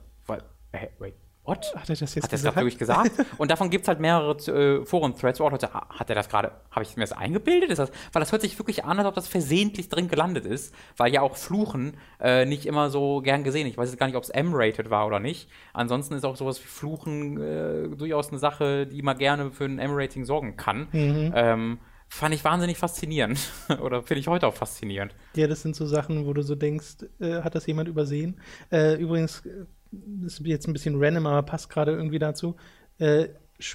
Äh, 0.71 0.89
wait, 0.99 1.15
what? 1.47 1.73
Hat 1.75 1.89
er 1.89 1.95
das 1.95 2.13
jetzt 2.13 2.23
Hat 2.23 2.25
er 2.25 2.29
das 2.31 2.43
gerade 2.43 2.57
wirklich 2.57 2.77
gesagt? 2.77 3.11
Und 3.37 3.49
davon 3.49 3.69
gibt 3.69 3.83
es 3.83 3.87
halt 3.87 3.99
mehrere 3.99 4.35
äh, 4.35 4.85
Foren-Threads, 4.85 5.39
wo 5.39 5.45
auch 5.45 5.51
Leute, 5.51 5.73
hat 5.73 6.09
er 6.09 6.15
das 6.15 6.29
gerade, 6.29 6.51
habe 6.71 6.83
ich 6.83 6.95
mir 6.95 7.03
das 7.03 7.13
eingebildet? 7.13 7.71
Ist 7.71 7.79
das, 7.79 7.91
weil 8.11 8.19
das 8.19 8.31
hört 8.31 8.41
sich 8.41 8.59
wirklich 8.59 8.83
an, 8.85 8.99
als 8.99 9.07
ob 9.07 9.15
das 9.15 9.27
versehentlich 9.27 9.89
drin 9.89 10.09
gelandet 10.09 10.45
ist, 10.45 10.75
weil 10.97 11.13
ja 11.13 11.21
auch 11.21 11.35
Fluchen 11.35 11.97
äh, 12.19 12.45
nicht 12.45 12.65
immer 12.65 12.89
so 12.89 13.21
gern 13.21 13.43
gesehen. 13.43 13.65
Ich 13.67 13.77
weiß 13.77 13.89
jetzt 13.89 13.99
gar 13.99 14.07
nicht, 14.07 14.15
ob 14.15 14.23
es 14.23 14.29
M-rated 14.29 14.89
war 14.89 15.07
oder 15.07 15.19
nicht. 15.19 15.49
Ansonsten 15.73 16.13
ist 16.15 16.25
auch 16.25 16.35
sowas 16.35 16.61
wie 16.61 16.67
Fluchen 16.67 17.41
äh, 17.41 17.95
durchaus 17.95 18.29
eine 18.29 18.39
Sache, 18.39 18.85
die 18.85 19.01
mal 19.01 19.13
gerne 19.13 19.51
für 19.51 19.65
ein 19.65 19.79
M-Rating 19.79 20.25
sorgen 20.25 20.57
kann. 20.57 20.87
Ähm, 20.93 21.79
fand 22.09 22.33
ich 22.33 22.43
wahnsinnig 22.43 22.77
faszinierend. 22.77 23.39
oder 23.81 24.01
finde 24.01 24.19
ich 24.19 24.27
heute 24.27 24.47
auch 24.47 24.53
faszinierend. 24.53 25.15
Ja, 25.35 25.47
das 25.47 25.61
sind 25.61 25.75
so 25.75 25.85
Sachen, 25.85 26.25
wo 26.25 26.33
du 26.33 26.41
so 26.41 26.55
denkst, 26.55 27.05
äh, 27.19 27.41
hat 27.41 27.55
das 27.55 27.65
jemand 27.67 27.89
übersehen? 27.89 28.39
Äh, 28.71 28.95
übrigens, 28.95 29.45
äh, 29.45 29.65
ist 30.25 30.39
jetzt 30.45 30.67
ein 30.67 30.73
bisschen 30.73 30.95
random, 31.03 31.25
aber 31.27 31.43
passt 31.43 31.69
gerade 31.69 31.91
irgendwie 31.91 32.19
dazu. 32.19 32.55
Äh, 32.99 33.27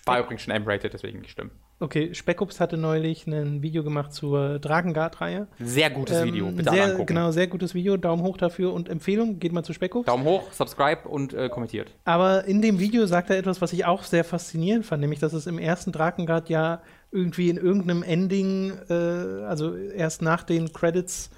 War 0.04 0.20
übrigens 0.20 0.42
schon 0.42 0.54
M-rated, 0.54 0.92
deswegen 0.92 1.20
nicht 1.20 1.30
stimmt. 1.30 1.52
okay, 1.80 2.14
Speckups 2.14 2.60
hatte 2.60 2.76
neulich 2.76 3.26
ein 3.26 3.60
Video 3.62 3.82
gemacht 3.82 4.12
zur 4.14 4.60
Drakengard-Reihe. 4.60 5.48
Sehr 5.58 5.90
gutes 5.90 6.18
Ähm, 6.18 6.26
Video, 6.26 6.50
bitte 6.50 6.70
sehr, 6.70 6.84
angucken. 6.84 7.06
Genau, 7.06 7.30
sehr 7.32 7.48
gutes 7.48 7.74
Video. 7.74 7.96
Daumen 7.96 8.22
hoch 8.22 8.36
dafür 8.36 8.72
und 8.72 8.88
Empfehlung, 8.88 9.40
geht 9.40 9.52
mal 9.52 9.64
zu 9.64 9.72
Speckups. 9.72 10.06
Daumen 10.06 10.24
hoch, 10.24 10.52
subscribe 10.52 11.08
und 11.08 11.34
äh, 11.34 11.48
kommentiert. 11.48 11.90
Aber 12.04 12.44
in 12.44 12.62
dem 12.62 12.78
Video 12.78 13.06
sagt 13.06 13.30
er 13.30 13.38
etwas, 13.38 13.60
was 13.60 13.72
ich 13.72 13.84
auch 13.84 14.04
sehr 14.04 14.22
faszinierend 14.22 14.86
fand, 14.86 15.00
nämlich, 15.00 15.18
dass 15.18 15.32
es 15.32 15.46
im 15.48 15.58
ersten 15.58 15.90
Drakengard 15.90 16.48
ja 16.48 16.82
irgendwie 17.10 17.50
in 17.50 17.56
irgendeinem 17.56 18.02
Ending, 18.04 18.72
äh, 18.88 18.94
also 18.94 19.74
erst 19.76 20.22
nach 20.22 20.44
den 20.44 20.72
Credits, 20.72 21.30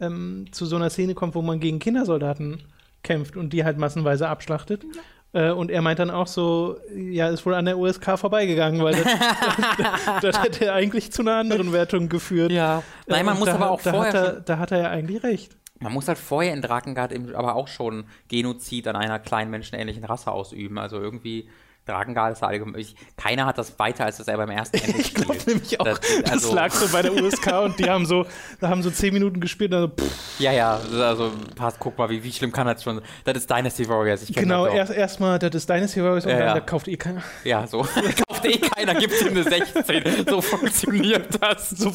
ähm, 0.00 0.46
zu 0.50 0.66
so 0.66 0.74
einer 0.74 0.90
Szene 0.90 1.14
kommt, 1.14 1.36
wo 1.36 1.42
man 1.42 1.60
gegen 1.60 1.78
Kindersoldaten 1.78 2.64
kämpft 3.02 3.36
und 3.36 3.52
die 3.52 3.64
halt 3.64 3.78
massenweise 3.78 4.28
abschlachtet. 4.28 4.84
Äh, 5.32 5.50
und 5.50 5.70
er 5.70 5.80
meint 5.82 5.98
dann 5.98 6.10
auch 6.10 6.26
so, 6.26 6.76
ja, 6.94 7.28
ist 7.28 7.46
wohl 7.46 7.54
an 7.54 7.64
der 7.64 7.78
USK 7.78 8.18
vorbeigegangen, 8.18 8.82
weil 8.82 8.94
das, 8.94 10.22
das 10.22 10.42
hätte 10.42 10.72
eigentlich 10.72 11.12
zu 11.12 11.22
einer 11.22 11.36
anderen 11.36 11.72
Wertung 11.72 12.08
geführt. 12.08 12.52
Ja. 12.52 12.82
Nein, 13.06 13.24
man 13.24 13.34
Und 13.34 13.40
muss 13.40 13.48
da, 13.48 13.54
aber 13.54 13.70
auch 13.70 13.80
da 13.80 13.90
vorher 13.92 14.12
hat 14.12 14.14
er, 14.14 14.40
Da 14.40 14.58
hat 14.58 14.72
er 14.72 14.78
ja 14.78 14.90
eigentlich 14.90 15.22
recht. 15.22 15.56
Man 15.80 15.92
muss 15.92 16.06
halt 16.06 16.18
vorher 16.18 16.52
in 16.52 16.62
Drakengard 16.62 17.12
eben 17.12 17.34
aber 17.34 17.56
auch 17.56 17.66
schon 17.66 18.04
Genozid 18.28 18.86
an 18.86 18.94
einer 18.94 19.18
kleinen 19.18 19.50
menschenähnlichen 19.50 20.04
Rasse 20.04 20.30
ausüben. 20.30 20.78
Also 20.78 21.00
irgendwie 21.00 21.48
Drakengard 21.84 22.32
ist 22.32 22.42
allgemein, 22.42 22.80
ich, 22.80 22.94
keiner 23.16 23.44
hat 23.46 23.58
das 23.58 23.78
weiter, 23.78 24.04
als 24.04 24.18
das 24.18 24.28
er 24.28 24.36
beim 24.36 24.50
ersten 24.50 24.76
Ende 24.76 24.98
Ich 24.98 25.14
glaube 25.14 25.38
nämlich 25.46 25.80
auch, 25.80 25.84
das, 25.84 26.00
also, 26.30 26.48
das, 26.48 26.52
lag 26.52 26.70
so 26.70 26.88
bei 26.92 27.02
der 27.02 27.12
USK 27.12 27.52
und 27.64 27.78
die 27.78 27.90
haben 27.90 28.06
so, 28.06 28.24
da 28.60 28.68
haben 28.68 28.82
so 28.82 28.90
zehn 28.90 29.12
Minuten 29.12 29.40
gespielt 29.40 29.72
und 29.74 29.80
dann 29.80 29.92
so, 29.96 30.42
Ja, 30.42 30.52
ja, 30.52 30.80
also 31.00 31.32
passt, 31.56 31.78
guck 31.80 31.98
mal, 31.98 32.08
wie, 32.08 32.22
wie 32.22 32.32
schlimm 32.32 32.52
kann 32.52 32.66
das 32.66 32.82
schon 32.82 33.02
Das 33.24 33.36
ist 33.36 33.50
Dynasty 33.50 33.88
Warriors, 33.88 34.22
ich 34.22 34.34
Genau, 34.34 34.66
erst 34.66 34.92
erstmal, 34.92 35.38
das 35.38 35.54
ist 35.54 35.68
Dynasty 35.68 36.02
Warriors 36.02 36.24
und 36.24 36.30
ja, 36.30 36.38
dann, 36.38 36.46
ja. 36.48 36.54
da 36.54 36.60
kauft 36.60 36.86
eh 36.86 36.96
keiner. 36.96 37.22
Ja, 37.44 37.66
so, 37.66 37.82
kauft 38.28 38.44
eh 38.44 38.58
keiner, 38.58 38.94
gibt 38.94 39.20
ihm 39.20 39.28
eine 39.28 39.42
16. 39.42 40.26
So 40.28 40.40
funktioniert 40.40 41.28
das. 41.40 41.70
So, 41.70 41.92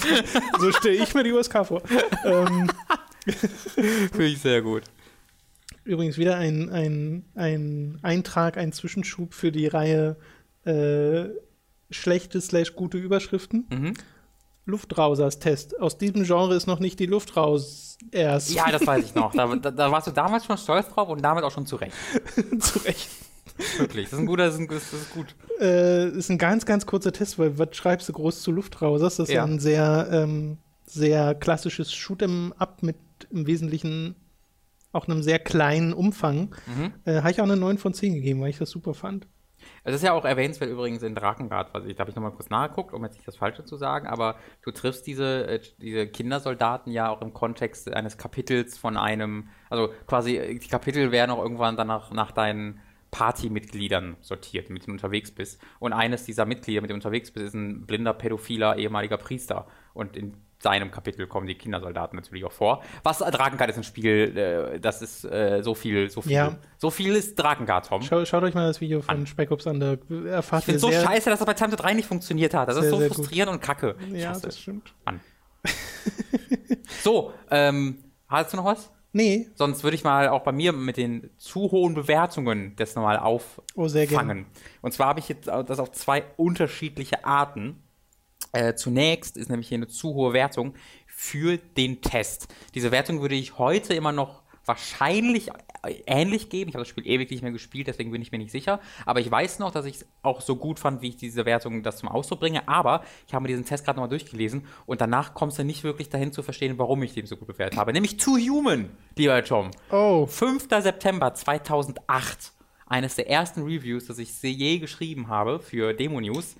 so 0.60 0.72
stelle 0.72 0.96
ich 0.96 1.14
mir 1.14 1.24
die 1.24 1.32
USK 1.32 1.66
vor. 1.66 1.82
ähm, 2.26 2.70
Finde 4.12 4.26
ich 4.26 4.42
sehr 4.42 4.62
gut. 4.62 4.84
Übrigens 5.88 6.18
wieder 6.18 6.36
ein, 6.36 6.70
ein, 6.70 7.26
ein 7.34 8.00
Eintrag, 8.02 8.58
ein 8.58 8.74
Zwischenschub 8.74 9.34
für 9.34 9.54
die 9.54 9.68
Reihe 9.68 10.18
äh, 10.66 11.30
schlechte 11.90 12.42
slash 12.42 12.76
gute 12.76 12.98
Überschriften. 12.98 13.68
Mhm. 13.72 13.94
Luftrausers 14.66 15.40
Test. 15.40 15.80
Aus 15.80 15.98
diesem 15.98 16.26
Genre 16.26 16.54
ist 16.56 16.68
noch 16.68 16.80
nicht 16.80 17.00
die 17.00 17.06
Luft 17.06 17.38
raus 17.38 17.98
erst. 18.12 18.52
Ja, 18.52 18.70
das 18.70 18.86
weiß 18.86 19.06
ich 19.06 19.16
noch. 19.16 19.34
Da, 19.34 19.56
da, 19.62 19.72
da 19.72 19.90
warst 19.90 20.08
du 20.08 20.12
damals 20.12 20.46
schon 20.46 20.58
stolz 20.58 20.90
drauf 20.90 21.08
und 21.08 21.22
damit 21.22 21.46
auch 21.46 21.52
schon 21.52 21.66
zurecht. 21.66 21.96
zurecht. 22.60 23.08
Wirklich, 23.78 24.10
das 24.10 24.14
ist 24.14 24.20
ein 24.20 24.26
guter, 24.26 24.46
das 24.46 24.56
ist, 24.56 24.60
ein, 24.60 24.68
das 24.68 24.94
ist 24.94 25.14
gut. 25.14 25.36
Äh, 25.62 26.10
ist 26.10 26.30
ein 26.30 26.38
ganz, 26.38 26.66
ganz 26.66 26.86
kurzer 26.86 27.14
Test, 27.14 27.40
weil 27.40 27.58
was 27.58 27.70
schreibst 27.78 28.10
du 28.10 28.14
groß 28.14 28.42
zu 28.42 28.52
Luftrausers? 28.52 29.16
Das 29.16 29.30
ist 29.30 29.34
ja. 29.34 29.46
ein 29.46 29.60
sehr, 29.60 30.10
ähm, 30.12 30.58
sehr 30.86 31.34
klassisches 31.34 31.94
Shoot'em 31.94 32.52
Up 32.58 32.84
mit 32.84 32.98
im 33.32 33.48
Wesentlichen 33.48 34.16
auch 34.98 35.08
einem 35.08 35.22
sehr 35.22 35.40
kleinen 35.40 35.94
Umfang, 35.94 36.56
mhm. 36.66 36.94
äh, 37.06 37.18
habe 37.18 37.32
ich 37.32 37.40
auch 37.40 37.46
eine 37.46 37.56
9 37.56 37.78
von 37.78 37.94
10 37.94 38.16
gegeben, 38.16 38.42
weil 38.42 38.50
ich 38.50 38.58
das 38.58 38.70
super 38.70 38.94
fand. 38.94 39.28
Es 39.84 39.96
ist 39.96 40.04
ja 40.04 40.14
auch 40.14 40.26
erwähnenswert 40.26 40.70
übrigens 40.70 41.04
in 41.04 41.16
Drakengard, 41.16 41.74
was 41.74 41.86
ich, 41.86 41.96
da 41.96 42.02
habe 42.02 42.10
ich 42.10 42.16
nochmal 42.16 42.32
kurz 42.32 42.50
nachgeguckt, 42.50 42.94
um 42.94 43.04
jetzt 43.04 43.16
nicht 43.16 43.28
das 43.28 43.38
Falsche 43.38 43.64
zu 43.64 43.76
sagen, 43.76 44.08
aber 44.08 44.36
du 44.62 44.72
triffst 44.72 45.08
diese, 45.08 45.48
äh, 45.48 45.62
diese 45.80 46.08
Kindersoldaten 46.08 46.92
ja 46.92 47.10
auch 47.10 47.22
im 47.22 47.34
Kontext 47.34 47.92
eines 47.92 48.18
Kapitels 48.18 48.78
von 48.78 48.98
einem, 48.98 49.50
also 49.70 49.90
quasi, 50.06 50.60
die 50.62 50.68
Kapitel 50.68 51.12
werden 51.12 51.32
auch 51.32 51.42
irgendwann 51.42 51.78
danach 51.78 52.12
nach 52.12 52.32
deinen 52.32 52.82
Partymitgliedern 53.12 54.18
sortiert, 54.20 54.70
mit 54.70 54.84
denen 54.84 54.98
du 54.98 55.04
unterwegs 55.04 55.32
bist. 55.32 55.62
Und 55.80 55.94
eines 55.94 56.26
dieser 56.26 56.46
Mitglieder, 56.46 56.82
mit 56.82 56.90
dem 56.90 57.00
du 57.00 57.06
unterwegs 57.06 57.32
bist, 57.32 57.48
ist 57.48 57.54
ein 57.54 57.86
blinder, 57.86 58.14
pädophiler 58.14 58.78
ehemaliger 58.78 59.18
Priester. 59.18 59.68
Und 59.94 60.18
in 60.18 60.36
seinem 60.60 60.92
Kapitel 60.92 61.28
kommen 61.28 61.48
die 61.48 61.56
Kindersoldaten 61.56 62.18
natürlich 62.18 62.46
auch 62.46 62.52
vor. 62.52 62.84
Was 63.04 63.20
Drakengard 63.20 63.70
ist 63.70 63.78
ein 63.78 63.84
Spiel, 63.84 64.38
äh, 64.38 64.80
das 64.80 65.02
ist 65.02 65.24
äh, 65.26 65.62
so 65.62 65.76
viel, 65.76 66.10
so 66.10 66.22
viel, 66.22 66.32
ja. 66.32 66.58
so 66.78 66.90
viel 66.90 67.16
ist 67.16 67.36
Drakengard, 67.36 67.88
Tom. 67.88 68.02
Schau, 68.02 68.26
schaut 68.26 68.44
euch 68.44 68.54
mal 68.54 68.68
das 68.68 68.82
Video 68.82 69.02
von 69.02 69.16
an. 69.16 69.28
Spec 69.28 69.52
Ops 69.52 69.68
an, 69.68 69.80
da 69.80 69.98
erfahrt 70.26 70.62
Ich 70.62 70.66
finde 70.66 70.80
so 70.80 70.92
scheiße, 70.92 71.30
dass 71.30 71.40
das 71.40 71.46
bei 71.46 71.54
Tante 71.54 71.76
3 71.76 71.94
nicht 71.94 72.08
funktioniert 72.08 72.54
hat. 72.54 72.68
Das 72.70 72.76
sehr, 72.76 72.86
ist 72.86 72.90
so 72.90 73.00
frustrierend 73.00 73.52
gut. 73.52 73.60
und 73.60 73.62
kacke. 73.62 73.96
Ich 74.12 74.22
ja, 74.22 74.38
das 74.38 74.60
stimmt. 74.60 74.94
An. 75.06 75.20
so, 77.04 77.34
ähm, 77.52 78.04
hast 78.28 78.54
du 78.54 78.58
noch 78.58 78.66
was? 78.66 78.92
Nee. 79.14 79.48
Sonst 79.56 79.84
würde 79.84 79.96
ich 79.96 80.04
mal 80.04 80.30
auch 80.30 80.44
bei 80.44 80.52
mir 80.52 80.74
mit 80.74 80.98
den 80.98 81.30
zu 81.38 81.72
hohen 81.72 81.94
Bewertungen 81.94 82.76
das 82.76 82.96
nochmal 82.96 83.18
auffangen. 83.18 83.68
Oh, 83.76 83.88
sehr 83.88 84.06
gerne. 84.06 84.46
Und 84.82 84.92
zwar 84.92 85.08
habe 85.08 85.20
ich 85.20 85.30
jetzt 85.30 85.48
das 85.48 85.80
auf 85.80 85.92
zwei 85.92 86.24
unterschiedliche 86.36 87.26
Arten. 87.26 87.82
Äh, 88.58 88.76
zunächst 88.76 89.38
ist 89.38 89.50
nämlich 89.50 89.68
hier 89.68 89.78
eine 89.78 89.88
zu 89.88 90.16
hohe 90.16 90.34
Wertung 90.34 90.74
für 91.06 91.58
den 91.58 92.02
Test. 92.02 92.48
Diese 92.74 92.92
Wertung 92.92 93.22
würde 93.22 93.36
ich 93.36 93.60
heute 93.60 93.94
immer 93.94 94.12
noch 94.12 94.42
wahrscheinlich 94.66 95.52
ähnlich 96.08 96.50
geben. 96.50 96.70
Ich 96.70 96.76
habe 96.76 96.82
das 96.82 96.90
Spiel 96.90 97.06
ewig 97.06 97.30
nicht 97.30 97.44
mehr 97.44 97.52
gespielt, 97.52 97.88
deswegen 97.88 98.10
bin 98.12 98.22
ich 98.22 98.32
mir 98.32 98.40
nicht 98.40 98.52
sicher. 98.52 98.80
Aber 99.06 99.20
ich 99.20 99.30
weiß 99.30 99.60
noch, 99.60 99.70
dass 99.70 99.86
ich 99.86 99.98
es 99.98 100.06
auch 100.24 100.42
so 100.42 100.56
gut 100.56 100.80
fand, 100.80 101.04
wie 101.04 101.10
ich 101.10 101.18
diese 101.18 101.46
Wertung 101.46 101.84
das 101.84 101.98
zum 101.98 102.10
Ausdruck 102.10 102.40
bringe. 102.40 102.68
Aber 102.68 103.04
ich 103.28 103.34
habe 103.36 103.44
mir 103.44 103.50
diesen 103.50 103.64
Test 103.64 103.86
gerade 103.86 103.98
nochmal 103.98 104.10
durchgelesen 104.10 104.66
und 104.88 105.02
danach 105.02 105.36
kommst 105.36 105.60
du 105.60 105.64
nicht 105.64 105.84
wirklich 105.84 106.10
dahin 106.10 106.34
zu 106.34 106.42
verstehen, 106.42 106.80
warum 106.80 107.04
ich 107.04 107.14
den 107.14 107.28
so 107.28 107.38
gut 107.38 107.48
bewertet 107.48 107.78
habe. 107.78 107.94
Nämlich 107.94 108.18
Too 108.18 108.38
Human, 108.38 108.90
lieber 109.16 109.44
Tom. 109.44 109.70
Oh. 109.92 110.26
5. 110.26 110.68
September 110.82 111.32
2008. 111.32 112.54
Eines 112.90 113.16
der 113.16 113.30
ersten 113.30 113.64
Reviews, 113.64 114.06
das 114.06 114.18
ich 114.18 114.42
je 114.42 114.80
geschrieben 114.80 115.28
habe 115.28 115.60
für 115.60 115.94
Demo 115.94 116.22
News. 116.22 116.56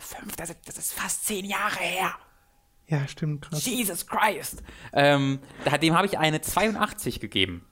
5. 0.00 0.36
September, 0.36 0.60
das 0.66 0.78
ist 0.78 0.92
fast 0.92 1.26
zehn 1.26 1.44
Jahre 1.44 1.78
her. 1.78 2.14
Ja, 2.86 3.06
stimmt, 3.06 3.42
krass. 3.42 3.66
Jesus 3.66 4.06
Christ. 4.06 4.62
Ähm, 4.94 5.40
dem 5.82 5.94
habe 5.94 6.06
ich 6.06 6.18
eine 6.18 6.40
82 6.40 7.20
gegeben. 7.20 7.67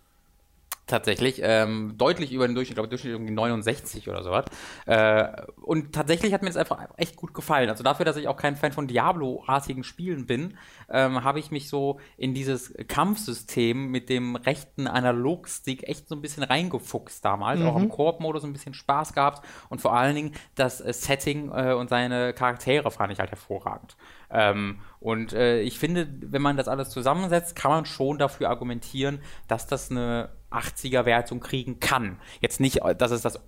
Tatsächlich, 0.87 1.41
ähm, 1.43 1.95
deutlich 1.99 2.33
über 2.33 2.47
den 2.47 2.55
Durchschnitt, 2.55 2.75
ich 2.75 2.77
glaube 2.77 2.89
Durchschnitt 2.89 3.13
irgendwie 3.13 3.33
69 3.33 4.09
oder 4.09 4.23
sowas. 4.23 4.45
Äh, 4.87 5.27
und 5.61 5.93
tatsächlich 5.93 6.33
hat 6.33 6.43
mir 6.43 6.49
das 6.49 6.57
einfach 6.57 6.79
echt 6.97 7.17
gut 7.17 7.35
gefallen. 7.35 7.69
Also 7.69 7.83
dafür, 7.83 8.05
dass 8.05 8.17
ich 8.17 8.29
auch 8.29 8.37
kein 8.37 8.55
Fan 8.55 8.71
von 8.71 8.87
Diablo-artigen 8.87 9.83
Spielen 9.83 10.27
bin, 10.27 10.57
ähm, 10.89 11.25
habe 11.25 11.41
ich 11.41 11.51
mich 11.51 11.69
so 11.69 11.99
in 12.17 12.35
dieses 12.35 12.73
Kampfsystem 12.87 13.91
mit 13.91 14.09
dem 14.09 14.37
rechten 14.37 14.87
Analogstick 14.87 15.89
echt 15.89 16.09
so 16.09 16.15
ein 16.15 16.23
bisschen 16.23 16.45
reingefuchst 16.45 17.25
damals. 17.25 17.59
Mhm. 17.59 17.67
Auch 17.67 17.77
im 17.77 17.89
Koop-Modus 17.89 18.45
ein 18.45 18.53
bisschen 18.53 18.75
Spaß 18.75 19.13
gehabt 19.13 19.45
und 19.69 19.81
vor 19.81 19.93
allen 19.93 20.15
Dingen 20.15 20.35
das 20.55 20.81
äh, 20.81 20.93
Setting 20.93 21.51
äh, 21.53 21.73
und 21.73 21.89
seine 21.89 22.33
Charaktere 22.33 22.93
fand 22.93 23.13
ich 23.13 23.19
halt 23.19 23.31
hervorragend. 23.31 23.97
Ähm, 24.31 24.81
und 25.01 25.33
äh, 25.33 25.61
ich 25.61 25.79
finde, 25.79 26.09
wenn 26.21 26.43
man 26.43 26.57
das 26.57 26.69
alles 26.69 26.91
zusammensetzt, 26.91 27.57
kann 27.57 27.71
man 27.71 27.85
schon 27.85 28.19
dafür 28.19 28.51
argumentieren, 28.51 29.21
dass 29.49 29.67
das 29.67 29.91
eine 29.91 30.31
80er-Wertung 30.51 31.41
kriegen 31.41 31.81
kann. 31.81 32.19
Jetzt 32.41 32.61
nicht, 32.61 32.81
dass 32.99 33.11
es 33.11 33.23
das 33.23 33.41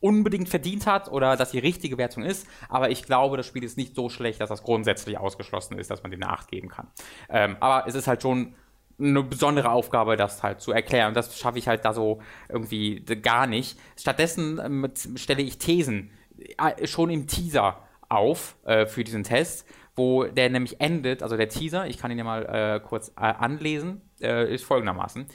unbedingt 0.00 0.48
verdient 0.48 0.86
hat 0.86 1.10
oder 1.10 1.36
dass 1.36 1.50
die 1.50 1.58
richtige 1.58 1.98
Wertung 1.98 2.22
ist, 2.22 2.46
aber 2.68 2.90
ich 2.90 3.04
glaube, 3.04 3.36
das 3.36 3.46
Spiel 3.46 3.64
ist 3.64 3.76
nicht 3.76 3.94
so 3.94 4.08
schlecht, 4.08 4.40
dass 4.40 4.48
das 4.48 4.62
grundsätzlich 4.62 5.18
ausgeschlossen 5.18 5.78
ist, 5.78 5.90
dass 5.90 6.02
man 6.02 6.10
dem 6.12 6.22
eine 6.22 6.32
8 6.32 6.48
geben 6.48 6.68
kann. 6.68 6.86
Ähm, 7.28 7.56
aber 7.60 7.86
es 7.88 7.94
ist 7.94 8.06
halt 8.06 8.22
schon 8.22 8.54
eine 9.00 9.22
besondere 9.22 9.70
Aufgabe, 9.70 10.16
das 10.16 10.42
halt 10.42 10.60
zu 10.60 10.72
erklären. 10.72 11.08
Und 11.08 11.16
das 11.16 11.38
schaffe 11.38 11.58
ich 11.58 11.68
halt 11.68 11.84
da 11.84 11.92
so 11.92 12.20
irgendwie 12.48 13.00
gar 13.00 13.46
nicht. 13.46 13.78
Stattdessen 13.96 14.60
ähm, 14.62 14.92
stelle 15.16 15.42
ich 15.42 15.58
Thesen 15.58 16.10
äh, 16.58 16.86
schon 16.86 17.10
im 17.10 17.26
Teaser 17.26 17.82
auf 18.08 18.56
äh, 18.64 18.86
für 18.86 19.04
diesen 19.04 19.22
Test, 19.22 19.66
wo 19.98 20.24
der 20.24 20.48
nämlich 20.48 20.80
endet, 20.80 21.22
also 21.22 21.36
der 21.36 21.48
Teaser, 21.48 21.86
ich 21.86 21.98
kann 21.98 22.10
ihn 22.10 22.18
ja 22.18 22.24
mal 22.24 22.46
äh, 22.46 22.80
kurz 22.80 23.10
äh, 23.10 23.20
anlesen, 23.20 24.00
äh, 24.20 24.52
ist 24.52 24.64
folgendermaßen. 24.64 25.26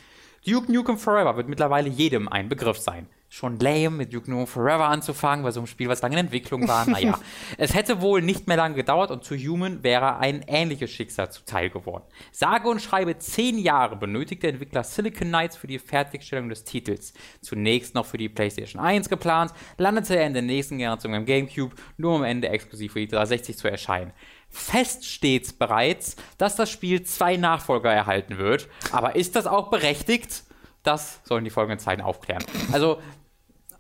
Duke 0.46 0.72
Nukem 0.72 0.98
Forever 0.98 1.38
wird 1.38 1.48
mittlerweile 1.48 1.90
jedem 1.90 2.28
ein 2.28 2.50
Begriff 2.50 2.78
sein. 2.78 3.08
Schon 3.34 3.58
lame, 3.58 3.90
mit 3.90 4.14
Duke 4.14 4.30
Nukem 4.30 4.46
Forever 4.46 4.86
anzufangen, 4.90 5.44
bei 5.44 5.50
so 5.50 5.60
einem 5.60 5.66
Spiel, 5.66 5.90
was 5.90 6.04
lange 6.04 6.14
in 6.14 6.26
Entwicklung 6.26 6.68
war. 6.68 6.88
Naja, 6.88 7.20
es 7.58 7.74
hätte 7.74 8.00
wohl 8.00 8.22
nicht 8.22 8.46
mehr 8.46 8.58
lange 8.58 8.76
gedauert 8.76 9.10
und 9.10 9.24
zu 9.24 9.36
Human 9.36 9.82
wäre 9.82 10.20
ein 10.20 10.44
ähnliches 10.46 10.92
Schicksal 10.92 11.32
zuteil 11.32 11.72
geworden. 11.72 12.04
Sage 12.32 12.70
und 12.70 12.80
schreibe 12.80 13.18
zehn 13.18 13.58
Jahre 13.58 13.96
benötigt 13.96 14.44
der 14.44 14.52
Entwickler 14.52 14.84
Silicon 14.84 15.30
Knights 15.30 15.58
für 15.58 15.66
die 15.66 15.80
Fertigstellung 15.80 16.48
des 16.48 16.64
Titels. 16.64 17.16
Zunächst 17.42 17.96
noch 17.96 18.06
für 18.06 18.20
die 18.20 18.30
PlayStation 18.30 18.80
1 18.80 19.10
geplant, 19.10 19.52
landete 19.80 20.16
er 20.16 20.28
in 20.28 20.34
der 20.34 20.44
nächsten 20.44 20.78
Generation 20.78 21.16
im 21.16 21.26
GameCube, 21.26 21.76
nur 21.98 22.18
am 22.18 22.24
Ende 22.24 22.50
exklusiv 22.50 22.94
für 22.94 23.00
die 23.00 23.08
360 23.08 23.58
zu 23.58 23.68
erscheinen. 23.68 24.14
Fest 24.50 25.08
steht 25.08 25.58
bereits, 25.58 26.18
dass 26.38 26.56
das 26.56 26.70
Spiel 26.70 27.02
zwei 27.02 27.38
Nachfolger 27.38 27.92
erhalten 27.92 28.38
wird. 28.38 28.70
Aber 28.92 29.16
ist 29.16 29.36
das 29.36 29.48
auch 29.48 29.72
berechtigt? 29.72 30.44
Das 30.84 31.22
sollen 31.24 31.46
die 31.46 31.50
folgenden 31.50 31.80
Zeilen 31.80 32.02
aufklären. 32.02 32.44
Also, 32.72 33.00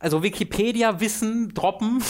also 0.03 0.21
Wikipedia-Wissen 0.21 1.53
droppen 1.53 2.03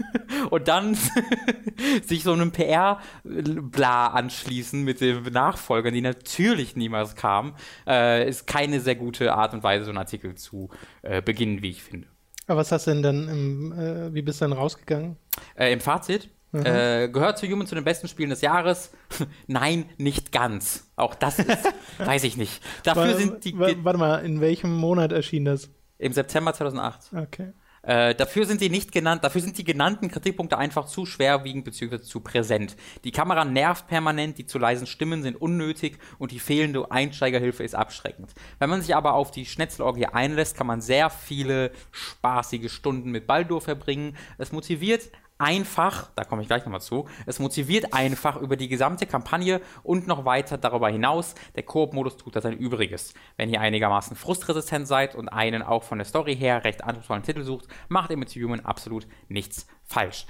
und 0.50 0.68
dann 0.68 0.96
sich 2.04 2.22
so 2.22 2.32
einem 2.32 2.52
PR-Bla 2.52 4.06
anschließen 4.08 4.82
mit 4.82 5.00
den 5.00 5.24
Nachfolgern, 5.24 5.92
die 5.92 6.00
natürlich 6.00 6.76
niemals 6.76 7.16
kamen, 7.16 7.54
äh, 7.86 8.28
ist 8.28 8.46
keine 8.46 8.80
sehr 8.80 8.94
gute 8.94 9.34
Art 9.34 9.52
und 9.52 9.62
Weise, 9.62 9.84
so 9.84 9.90
einen 9.90 9.98
Artikel 9.98 10.36
zu 10.36 10.70
äh, 11.02 11.20
beginnen, 11.20 11.60
wie 11.60 11.70
ich 11.70 11.82
finde. 11.82 12.06
Aber 12.46 12.60
was 12.60 12.72
hast 12.72 12.86
du 12.86 12.92
denn 12.92 13.02
dann, 13.02 13.28
im, 13.28 13.72
äh, 13.72 14.14
wie 14.14 14.22
bist 14.22 14.40
du 14.40 14.44
dann 14.44 14.52
rausgegangen? 14.52 15.16
Äh, 15.56 15.72
Im 15.72 15.80
Fazit? 15.80 16.30
Mhm. 16.52 16.66
Äh, 16.66 17.08
gehört 17.08 17.38
zu 17.38 17.46
Human 17.46 17.66
zu 17.66 17.74
den 17.76 17.84
besten 17.84 18.08
Spielen 18.08 18.30
des 18.30 18.40
Jahres? 18.40 18.92
Nein, 19.46 19.86
nicht 19.98 20.32
ganz. 20.32 20.90
Auch 20.96 21.14
das 21.14 21.38
ist, 21.38 21.72
weiß 21.98 22.24
ich 22.24 22.36
nicht. 22.36 22.60
Dafür 22.82 23.14
sind 23.14 23.44
die. 23.44 23.56
Warte 23.58 23.98
mal, 23.98 24.24
in 24.24 24.40
welchem 24.40 24.76
Monat 24.76 25.12
erschien 25.12 25.44
das? 25.44 25.70
Im 26.00 26.12
September 26.12 26.54
2008. 26.54 27.12
Okay. 27.14 27.52
Äh, 27.82 28.14
dafür 28.14 28.44
sind 28.44 28.60
die 28.60 28.68
nicht 28.68 28.92
genannt, 28.92 29.24
dafür 29.24 29.40
sind 29.40 29.56
die 29.56 29.64
genannten 29.64 30.08
Kritikpunkte 30.08 30.58
einfach 30.58 30.86
zu 30.86 31.06
schwerwiegend 31.06 31.64
bzw. 31.64 32.00
zu 32.00 32.20
präsent. 32.20 32.76
Die 33.04 33.10
Kamera 33.10 33.44
nervt 33.44 33.86
permanent, 33.86 34.36
die 34.38 34.44
zu 34.44 34.58
leisen 34.58 34.86
Stimmen 34.86 35.22
sind 35.22 35.40
unnötig 35.40 35.98
und 36.18 36.30
die 36.30 36.40
fehlende 36.40 36.90
Einsteigerhilfe 36.90 37.62
ist 37.62 37.74
abschreckend. 37.74 38.34
Wenn 38.58 38.68
man 38.68 38.82
sich 38.82 38.94
aber 38.94 39.14
auf 39.14 39.30
die 39.30 39.46
Schnetzelorgie 39.46 40.06
einlässt, 40.06 40.56
kann 40.56 40.66
man 40.66 40.82
sehr 40.82 41.08
viele 41.08 41.70
spaßige 41.90 42.70
Stunden 42.70 43.10
mit 43.10 43.26
Baldur 43.26 43.62
verbringen. 43.62 44.16
Es 44.36 44.52
motiviert 44.52 45.10
einfach, 45.40 46.10
da 46.14 46.24
komme 46.24 46.42
ich 46.42 46.48
gleich 46.48 46.64
nochmal 46.64 46.80
zu, 46.80 47.08
es 47.26 47.38
motiviert 47.38 47.92
einfach 47.92 48.36
über 48.36 48.56
die 48.56 48.68
gesamte 48.68 49.06
Kampagne 49.06 49.60
und 49.82 50.06
noch 50.06 50.24
weiter 50.24 50.58
darüber 50.58 50.88
hinaus. 50.88 51.34
Der 51.56 51.62
Koop-Modus 51.62 52.16
tut 52.16 52.36
da 52.36 52.40
sein 52.40 52.56
Übriges. 52.56 53.14
Wenn 53.36 53.50
ihr 53.50 53.60
einigermaßen 53.60 54.16
frustresistent 54.16 54.86
seid 54.86 55.14
und 55.14 55.28
einen 55.28 55.62
auch 55.62 55.82
von 55.82 55.98
der 55.98 56.04
Story 56.04 56.36
her 56.36 56.64
recht 56.64 56.84
anspruchsvollen 56.84 57.22
Titel 57.22 57.42
sucht, 57.42 57.66
macht 57.88 58.10
ihr 58.10 58.16
mit 58.16 58.30
Human 58.30 58.60
absolut 58.60 59.06
nichts 59.28 59.66
falsch. 59.84 60.26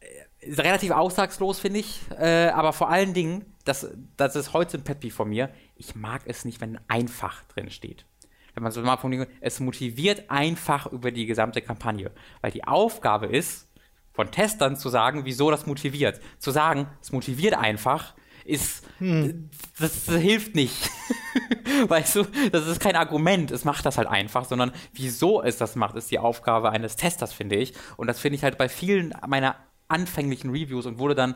Äh, 0.00 0.52
relativ 0.52 0.92
aussagslos, 0.92 1.58
finde 1.58 1.80
ich, 1.80 2.00
äh, 2.18 2.48
aber 2.48 2.72
vor 2.72 2.90
allen 2.90 3.14
Dingen, 3.14 3.54
das, 3.64 3.88
das 4.16 4.36
ist 4.36 4.52
heute 4.52 4.78
ein 4.78 4.84
Petby 4.84 5.10
von 5.10 5.28
mir, 5.28 5.50
ich 5.76 5.96
mag 5.96 6.22
es 6.26 6.44
nicht, 6.44 6.60
wenn 6.60 6.78
einfach 6.88 7.42
drin 7.44 7.70
steht 7.70 8.06
wenn 8.54 8.62
man 8.62 8.72
so 8.72 8.80
mal 8.82 8.96
formuliert, 8.96 9.28
es 9.40 9.60
motiviert 9.60 10.30
einfach 10.30 10.86
über 10.86 11.10
die 11.10 11.26
gesamte 11.26 11.60
Kampagne. 11.60 12.10
Weil 12.40 12.52
die 12.52 12.64
Aufgabe 12.64 13.26
ist, 13.26 13.68
von 14.14 14.30
Testern 14.30 14.76
zu 14.76 14.88
sagen, 14.88 15.24
wieso 15.24 15.50
das 15.50 15.66
motiviert. 15.66 16.20
Zu 16.38 16.50
sagen, 16.50 16.86
es 17.02 17.12
motiviert 17.12 17.54
einfach, 17.54 18.14
ist, 18.44 18.86
hm. 18.98 19.50
das, 19.78 20.06
das, 20.06 20.16
hilft 20.16 20.54
nicht. 20.54 20.90
weißt 21.88 22.16
du, 22.16 22.24
das 22.52 22.66
ist 22.66 22.80
kein 22.80 22.94
Argument, 22.94 23.50
es 23.50 23.64
macht 23.64 23.84
das 23.84 23.98
halt 23.98 24.08
einfach, 24.08 24.44
sondern 24.44 24.72
wieso 24.92 25.42
es 25.42 25.56
das 25.56 25.76
macht, 25.76 25.96
ist 25.96 26.10
die 26.10 26.18
Aufgabe 26.18 26.70
eines 26.70 26.96
Testers, 26.96 27.32
finde 27.32 27.56
ich. 27.56 27.74
Und 27.96 28.06
das 28.06 28.20
finde 28.20 28.36
ich 28.36 28.44
halt 28.44 28.56
bei 28.56 28.68
vielen 28.68 29.14
meiner 29.26 29.56
anfänglichen 29.88 30.50
Reviews 30.50 30.86
und 30.86 30.98
wurde 30.98 31.14
dann 31.14 31.34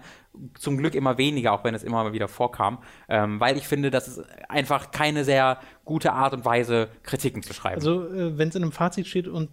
zum 0.54 0.78
Glück 0.78 0.94
immer 0.94 1.18
weniger, 1.18 1.52
auch 1.52 1.64
wenn 1.64 1.74
es 1.74 1.82
immer 1.82 2.02
mal 2.04 2.12
wieder 2.12 2.28
vorkam, 2.28 2.78
ähm, 3.08 3.40
weil 3.40 3.56
ich 3.56 3.68
finde, 3.68 3.90
das 3.90 4.08
ist 4.08 4.22
einfach 4.48 4.90
keine 4.90 5.24
sehr 5.24 5.60
gute 5.84 6.12
Art 6.12 6.32
und 6.32 6.44
Weise, 6.44 6.88
Kritiken 7.02 7.42
zu 7.42 7.52
schreiben. 7.52 7.76
Also, 7.76 8.06
äh, 8.06 8.38
wenn 8.38 8.48
es 8.48 8.54
in 8.54 8.62
einem 8.62 8.72
Fazit 8.72 9.06
steht 9.06 9.28
und 9.28 9.50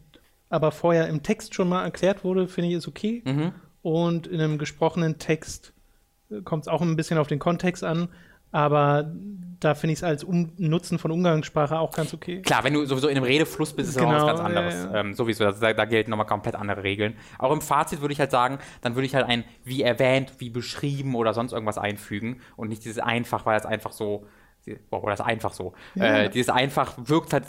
aber 0.50 0.72
vorher 0.72 1.08
im 1.08 1.24
Text 1.24 1.54
schon 1.56 1.70
mal 1.70 1.84
erklärt 1.84 2.24
wurde, 2.24 2.48
finde 2.48 2.70
ich 2.70 2.76
es 2.76 2.88
okay. 2.88 3.24
Mhm. 3.26 3.52
Und 3.82 4.28
in 4.28 4.42
einem 4.42 4.58
gesprochenen 4.58 5.20
Text 5.20 5.74
äh, 6.30 6.42
kommt 6.42 6.64
es 6.64 6.68
auch 6.68 6.82
ein 6.82 6.96
bisschen 6.96 7.18
auf 7.18 7.28
den 7.28 7.40
Kontext 7.40 7.84
an. 7.84 8.10
Aber 8.52 9.12
da 9.60 9.76
finde 9.76 9.94
ich 9.94 10.00
es 10.00 10.04
als 10.04 10.24
um 10.24 10.54
Nutzen 10.58 10.98
von 10.98 11.12
Umgangssprache 11.12 11.78
auch 11.78 11.92
ganz 11.92 12.14
okay. 12.14 12.42
Klar, 12.42 12.64
wenn 12.64 12.74
du 12.74 12.86
sowieso 12.86 13.10
in 13.10 13.18
einem 13.18 13.26
Redefluss 13.26 13.74
bist, 13.74 13.90
ist 13.90 13.96
es 13.96 14.02
genau, 14.02 14.16
was 14.16 14.26
ganz 14.26 14.40
anderes. 14.40 14.74
Ja, 14.76 14.94
ja. 14.94 15.00
Ähm, 15.02 15.14
sowieso, 15.14 15.46
also 15.46 15.60
da, 15.60 15.74
da, 15.74 15.84
gelten 15.84 16.10
nochmal 16.10 16.26
komplett 16.26 16.56
andere 16.56 16.84
Regeln. 16.84 17.16
Auch 17.38 17.52
im 17.52 17.60
Fazit 17.60 18.00
würde 18.00 18.14
ich 18.14 18.20
halt 18.22 18.32
sagen, 18.32 18.60
dann 18.82 18.96
würde 18.96 19.08
ich 19.08 19.14
halt 19.16 19.28
ein 19.28 19.44
wie 19.66 19.84
erwähnt, 19.84 20.36
wie 20.38 20.50
beschrieben 20.50 21.16
oder 21.16 21.34
sonst 21.34 21.52
irgendwas 21.52 21.78
einfügen 21.78 22.40
und 22.56 22.70
nicht 22.70 22.86
dieses 22.86 23.00
einfach, 23.00 23.46
weil 23.46 23.60
es 23.60 23.66
einfach 23.66 23.92
so, 23.92 24.26
oder 24.90 25.12
das 25.12 25.22
einfach 25.22 25.52
so. 25.52 25.74
Ja. 25.96 26.20
Äh, 26.20 26.30
dieses 26.30 26.50
einfach 26.50 26.94
wirkt 26.98 27.34
halt 27.34 27.46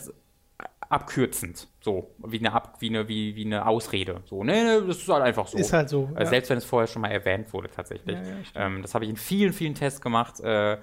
abkürzend, 0.89 1.67
so 1.81 2.15
wie 2.25 2.39
eine, 2.39 2.53
Ab, 2.53 2.77
wie 2.79 2.89
eine, 2.89 3.07
wie, 3.07 3.35
wie 3.35 3.45
eine 3.45 3.65
Ausrede. 3.65 4.21
So, 4.25 4.43
nee, 4.43 4.63
nee, 4.63 4.87
das 4.87 4.97
ist 4.97 5.09
halt 5.09 5.23
einfach 5.23 5.47
so. 5.47 5.57
Ist 5.57 5.73
halt 5.73 5.89
so. 5.89 6.09
Also 6.15 6.29
selbst 6.29 6.49
wenn 6.49 6.57
es 6.57 6.65
vorher 6.65 6.87
schon 6.87 7.01
mal 7.01 7.11
erwähnt 7.11 7.51
wurde, 7.53 7.69
tatsächlich. 7.69 8.17
Ähm, 8.55 8.81
das 8.81 8.93
habe 8.93 9.05
ich 9.05 9.11
in 9.11 9.17
vielen, 9.17 9.53
vielen 9.53 9.75
Tests 9.75 10.01
gemacht. 10.01 10.39
Äh, 10.39 10.77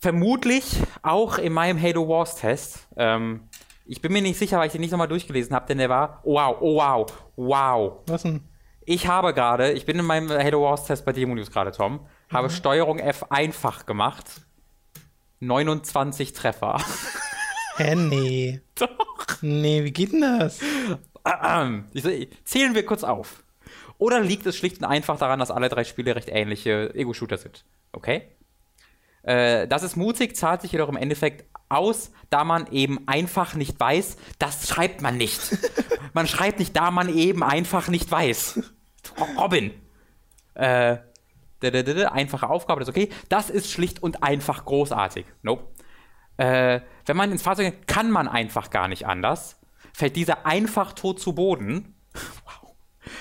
vermutlich 0.00 0.80
auch 1.02 1.38
in 1.38 1.52
meinem 1.52 1.80
Halo 1.80 2.08
Wars 2.08 2.36
Test. 2.36 2.88
Ähm, 2.96 3.48
ich 3.86 4.02
bin 4.02 4.12
mir 4.12 4.22
nicht 4.22 4.38
sicher, 4.38 4.58
weil 4.58 4.66
ich 4.66 4.72
den 4.72 4.80
nicht 4.80 4.90
nochmal 4.90 5.08
durchgelesen 5.08 5.54
habe, 5.54 5.66
denn 5.66 5.78
der 5.78 5.88
war, 5.88 6.20
oh, 6.24 6.34
wow, 6.34 6.56
oh 6.60 6.76
wow, 6.76 7.06
wow. 7.36 7.92
Was 8.06 8.22
denn? 8.22 8.42
Ich 8.84 9.06
habe 9.06 9.34
gerade, 9.34 9.72
ich 9.72 9.84
bin 9.84 9.98
in 9.98 10.04
meinem 10.04 10.30
Halo 10.30 10.62
Wars 10.62 10.84
Test 10.86 11.04
bei 11.04 11.12
Demonius 11.12 11.50
gerade, 11.50 11.72
Tom, 11.72 11.92
mhm. 11.92 12.34
habe 12.34 12.50
Steuerung 12.50 12.98
F 12.98 13.24
einfach 13.30 13.86
gemacht. 13.86 14.42
29 15.40 16.32
Treffer. 16.32 16.78
Hä, 17.78 17.94
nee. 17.94 18.60
Doch. 18.74 19.40
Nee, 19.40 19.84
wie 19.84 19.92
geht 19.92 20.12
denn 20.12 20.20
das? 20.20 20.60
Zählen 22.44 22.74
wir 22.74 22.84
kurz 22.84 23.04
auf. 23.04 23.44
Oder 23.98 24.20
liegt 24.20 24.46
es 24.46 24.56
schlicht 24.56 24.78
und 24.78 24.84
einfach 24.84 25.18
daran, 25.18 25.38
dass 25.38 25.50
alle 25.50 25.68
drei 25.68 25.84
Spiele 25.84 26.14
recht 26.16 26.28
ähnliche 26.28 26.94
Ego-Shooter 26.94 27.38
sind? 27.38 27.64
Okay? 27.92 28.22
Äh, 29.22 29.68
das 29.68 29.82
ist 29.82 29.96
mutig, 29.96 30.36
zahlt 30.36 30.62
sich 30.62 30.72
jedoch 30.72 30.88
im 30.88 30.96
Endeffekt 30.96 31.44
aus, 31.68 32.12
da 32.30 32.44
man 32.44 32.66
eben 32.72 33.06
einfach 33.06 33.54
nicht 33.54 33.78
weiß, 33.78 34.16
das 34.38 34.68
schreibt 34.68 35.02
man 35.02 35.16
nicht. 35.16 35.40
man 36.14 36.26
schreibt 36.26 36.58
nicht, 36.58 36.76
da 36.76 36.90
man 36.90 37.14
eben 37.14 37.42
einfach 37.42 37.88
nicht 37.88 38.10
weiß. 38.10 38.60
Robin. 39.36 39.72
Äh, 40.54 40.98
einfache 41.60 42.48
Aufgabe, 42.48 42.80
das 42.80 42.88
ist 42.88 42.94
okay. 42.94 43.10
Das 43.28 43.50
ist 43.50 43.70
schlicht 43.70 44.02
und 44.02 44.22
einfach 44.22 44.64
großartig. 44.64 45.26
Nope. 45.42 45.64
Äh, 46.38 46.80
wenn 47.04 47.16
man 47.16 47.30
ins 47.30 47.42
Fahrzeug 47.42 47.74
geht, 47.74 47.86
kann 47.86 48.10
man 48.10 48.28
einfach 48.28 48.70
gar 48.70 48.88
nicht 48.88 49.06
anders. 49.06 49.60
Fällt 49.92 50.16
dieser 50.16 50.46
einfach 50.46 50.92
tot 50.92 51.20
zu 51.20 51.34
Boden. 51.34 51.94
wow. 52.14 52.72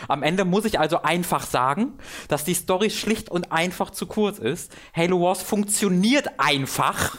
Am 0.07 0.23
Ende 0.23 0.45
muss 0.45 0.65
ich 0.65 0.79
also 0.79 1.01
einfach 1.01 1.45
sagen, 1.45 1.97
dass 2.27 2.43
die 2.43 2.53
Story 2.53 2.89
schlicht 2.89 3.29
und 3.29 3.51
einfach 3.51 3.89
zu 3.89 4.05
kurz 4.05 4.37
ist. 4.37 4.75
Halo 4.95 5.21
Wars 5.21 5.41
funktioniert 5.41 6.39
einfach. 6.39 7.17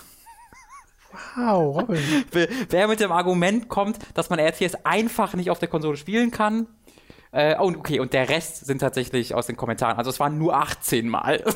Wow, 1.34 1.80
Robin. 1.80 2.24
Wer 2.70 2.88
mit 2.88 3.01
dem 3.01 3.12
Argument 3.12 3.68
kommt, 3.68 3.99
dass 4.14 4.30
man 4.30 4.38
RTS 4.38 4.76
einfach 4.84 5.34
nicht 5.34 5.51
auf 5.51 5.59
der 5.59 5.68
Konsole 5.68 5.96
spielen 5.96 6.30
kann. 6.30 6.66
Äh, 7.32 7.57
und 7.59 7.76
okay, 7.76 8.01
und 8.01 8.12
der 8.12 8.28
Rest 8.28 8.66
sind 8.66 8.78
tatsächlich 8.78 9.34
aus 9.34 9.46
den 9.46 9.57
Kommentaren. 9.57 9.99
Also 9.99 10.11
es 10.11 10.20
waren 10.20 10.38
nur 10.38 10.55
18 10.55 11.09
Mal. 11.09 11.42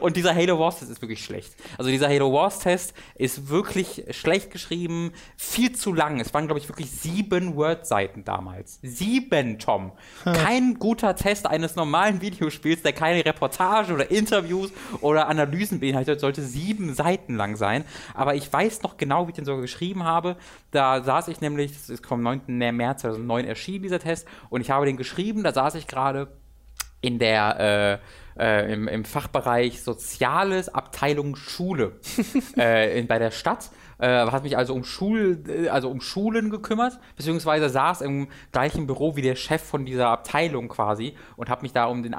Und 0.00 0.16
dieser 0.16 0.34
Halo 0.34 0.58
Wars 0.58 0.78
Test 0.78 0.90
ist 0.90 1.02
wirklich 1.02 1.24
schlecht. 1.24 1.54
Also 1.78 1.90
dieser 1.90 2.08
Halo 2.08 2.32
Wars 2.32 2.60
Test 2.60 2.94
ist 3.14 3.48
wirklich 3.48 4.04
schlecht 4.10 4.50
geschrieben, 4.50 5.12
viel 5.36 5.72
zu 5.72 5.92
lang. 5.92 6.20
Es 6.20 6.32
waren, 6.34 6.46
glaube 6.46 6.60
ich, 6.60 6.68
wirklich 6.68 6.90
sieben 6.90 7.56
Word-Seiten 7.56 8.24
damals. 8.24 8.78
Sieben, 8.82 9.58
Tom. 9.58 9.92
Hm. 10.24 10.32
Kein 10.32 10.74
guter 10.78 11.16
Test 11.16 11.46
eines 11.46 11.76
normalen 11.76 12.20
Videospiels, 12.20 12.82
der 12.82 12.92
keine 12.92 13.24
Reportage 13.24 13.92
oder 13.92 14.10
Interviews 14.10 14.70
oder 15.00 15.28
Analysen 15.28 15.80
beinhaltet, 15.80 16.20
sollte 16.20 16.42
sieben 16.42 16.94
Seiten 16.94 17.36
lang 17.36 17.56
sein. 17.56 17.84
Aber 18.14 18.34
ich 18.34 18.52
weiß 18.52 18.82
noch 18.82 18.96
genau, 18.96 19.26
wie 19.26 19.30
ich 19.30 19.36
den 19.36 19.44
sogar 19.44 19.62
geschrieben 19.62 20.04
habe. 20.04 20.36
Da 20.70 21.02
saß 21.02 21.28
ich 21.28 21.40
nämlich, 21.40 21.72
das 21.72 21.90
ist 21.90 22.06
vom 22.06 22.22
9. 22.22 22.42
März 22.46 23.02
2009 23.02 23.44
erschienen, 23.44 23.82
dieser 23.82 24.00
Test, 24.00 24.26
und 24.50 24.60
ich 24.60 24.70
habe 24.70 24.86
den 24.86 24.96
geschrieben, 24.96 25.42
da 25.42 25.52
saß 25.52 25.74
ich 25.74 25.86
gerade 25.86 26.28
in 27.06 27.18
der 27.18 28.00
äh, 28.36 28.42
äh, 28.42 28.72
im, 28.72 28.88
im, 28.88 29.04
Fachbereich 29.04 29.82
Soziales, 29.82 30.68
Abteilung 30.68 31.36
Schule 31.36 32.00
äh, 32.58 32.98
in, 32.98 33.06
bei 33.06 33.18
der 33.18 33.30
Stadt. 33.30 33.70
Äh, 33.98 34.26
hat 34.26 34.42
mich 34.42 34.58
also 34.58 34.74
um 34.74 34.84
Schul, 34.84 35.42
äh, 35.48 35.68
also 35.68 35.88
um 35.88 36.00
Schulen 36.00 36.50
gekümmert, 36.50 36.98
beziehungsweise 37.16 37.70
saß 37.70 38.02
im 38.02 38.28
gleichen 38.52 38.86
Büro 38.86 39.16
wie 39.16 39.22
der 39.22 39.36
Chef 39.36 39.62
von 39.62 39.86
dieser 39.86 40.08
Abteilung 40.08 40.68
quasi 40.68 41.14
und 41.36 41.48
habe 41.48 41.62
mich 41.62 41.72
da 41.72 41.86
um 41.86 42.02
den 42.02 42.12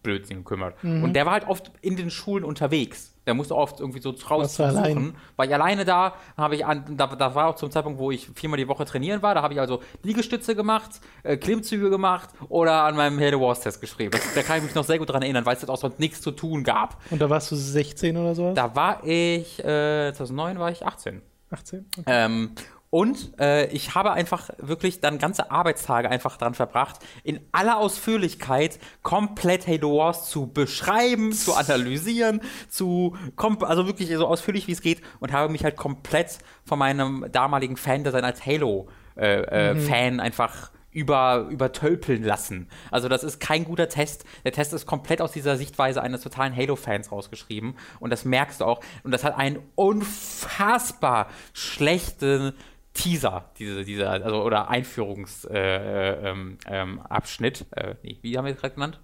Aktenblödsinn 0.00 0.38
gekümmert. 0.38 0.82
Mhm. 0.82 1.04
Und 1.04 1.12
der 1.14 1.26
war 1.26 1.32
halt 1.34 1.46
oft 1.46 1.70
in 1.80 1.96
den 1.96 2.10
Schulen 2.10 2.44
unterwegs. 2.44 3.14
Der 3.26 3.34
musste 3.34 3.54
oft 3.54 3.80
irgendwie 3.80 4.00
so 4.00 4.10
raussuchen. 4.10 5.14
War 5.36 5.46
ich 5.46 5.54
alleine 5.54 5.84
da, 5.84 6.14
habe 6.36 6.56
ich 6.56 6.64
an, 6.64 6.96
da, 6.96 7.06
da 7.06 7.34
war 7.34 7.48
auch 7.48 7.54
zum 7.54 7.70
Zeitpunkt, 7.70 7.98
wo 7.98 8.10
ich 8.10 8.28
viermal 8.34 8.56
die 8.56 8.66
Woche 8.66 8.84
trainieren 8.84 9.22
war, 9.22 9.34
da 9.34 9.42
habe 9.42 9.54
ich 9.54 9.60
also 9.60 9.80
Liegestütze 10.02 10.56
gemacht, 10.56 11.00
äh, 11.22 11.36
Klimmzüge 11.36 11.90
gemacht 11.90 12.30
oder 12.48 12.84
an 12.84 12.96
meinem 12.96 13.20
Halo 13.20 13.40
Wars 13.40 13.60
Test 13.60 13.80
geschrieben. 13.80 14.10
Das, 14.12 14.34
da 14.34 14.42
kann 14.42 14.58
ich 14.58 14.64
mich 14.64 14.74
noch 14.74 14.84
sehr 14.84 14.98
gut 14.98 15.10
dran 15.10 15.22
erinnern, 15.22 15.46
weil 15.46 15.56
es 15.56 15.68
auch 15.68 15.76
sonst 15.76 16.00
nichts 16.00 16.22
zu 16.22 16.32
tun 16.32 16.64
gab. 16.64 16.96
Und 17.10 17.20
da 17.20 17.28
warst 17.30 17.52
du 17.52 17.56
16 17.56 18.16
oder 18.16 18.34
so? 18.34 18.52
Da 18.54 18.74
war 18.74 19.04
ich, 19.04 19.60
äh, 19.60 20.12
2009 20.12 20.58
war 20.58 20.70
ich 20.70 20.84
18. 20.84 21.22
18? 21.50 21.86
Okay. 21.98 22.04
Ähm, 22.06 22.50
und 22.90 23.38
äh, 23.38 23.66
ich 23.68 23.94
habe 23.94 24.12
einfach 24.12 24.50
wirklich 24.58 25.00
dann 25.00 25.18
ganze 25.18 25.52
Arbeitstage 25.52 26.10
einfach 26.10 26.36
dran 26.36 26.54
verbracht, 26.54 26.98
in 27.22 27.38
aller 27.52 27.78
Ausführlichkeit 27.78 28.80
komplett 29.02 29.68
Halo 29.68 29.96
Wars 29.98 30.28
zu 30.28 30.48
beschreiben, 30.48 31.32
zu 31.32 31.54
analysieren, 31.54 32.40
zu 32.68 33.16
also 33.60 33.86
wirklich 33.86 34.12
so 34.14 34.26
ausführlich 34.26 34.66
wie 34.66 34.72
es 34.72 34.82
geht 34.82 35.02
und 35.20 35.30
habe 35.32 35.52
mich 35.52 35.62
halt 35.62 35.76
komplett 35.76 36.38
von 36.64 36.80
meinem 36.80 37.26
damaligen 37.30 37.76
Fan, 37.76 38.02
der 38.02 38.12
sein 38.12 38.24
als 38.24 38.44
Halo-Fan 38.44 38.88
äh, 39.16 39.68
äh, 39.70 40.10
mhm. 40.10 40.20
einfach 40.20 40.72
über, 40.92 41.46
übertölpeln 41.50 42.24
lassen. 42.24 42.68
Also 42.90 43.08
das 43.08 43.22
ist 43.22 43.38
kein 43.38 43.64
guter 43.64 43.88
Test. 43.88 44.24
Der 44.44 44.52
Test 44.52 44.72
ist 44.72 44.86
komplett 44.86 45.20
aus 45.20 45.32
dieser 45.32 45.56
Sichtweise 45.56 46.02
eines 46.02 46.22
totalen 46.22 46.54
Halo-Fans 46.54 47.12
rausgeschrieben. 47.12 47.76
Und 48.00 48.10
das 48.10 48.24
merkst 48.24 48.60
du 48.60 48.64
auch. 48.64 48.80
Und 49.04 49.12
das 49.12 49.22
hat 49.22 49.36
einen 49.36 49.60
unfassbar 49.76 51.28
schlechten 51.52 52.52
Teaser, 52.94 53.50
diese, 53.58 53.84
dieser, 53.84 54.10
also 54.10 54.42
oder 54.42 54.68
Einführungsabschnitt. 54.68 55.50
Äh, 55.50 56.30
ähm, 56.30 56.58
ähm, 56.66 57.00
äh, 57.10 57.94
nee, 58.02 58.18
wie 58.22 58.36
haben 58.36 58.44
wir 58.44 58.52
es 58.52 58.60
gerade 58.60 58.74
genannt? 58.74 59.00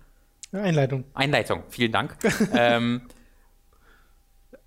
Einleitung. 0.52 1.04
Einleitung, 1.14 1.62
vielen 1.68 1.92
Dank. 1.92 2.16
ähm, 2.54 3.02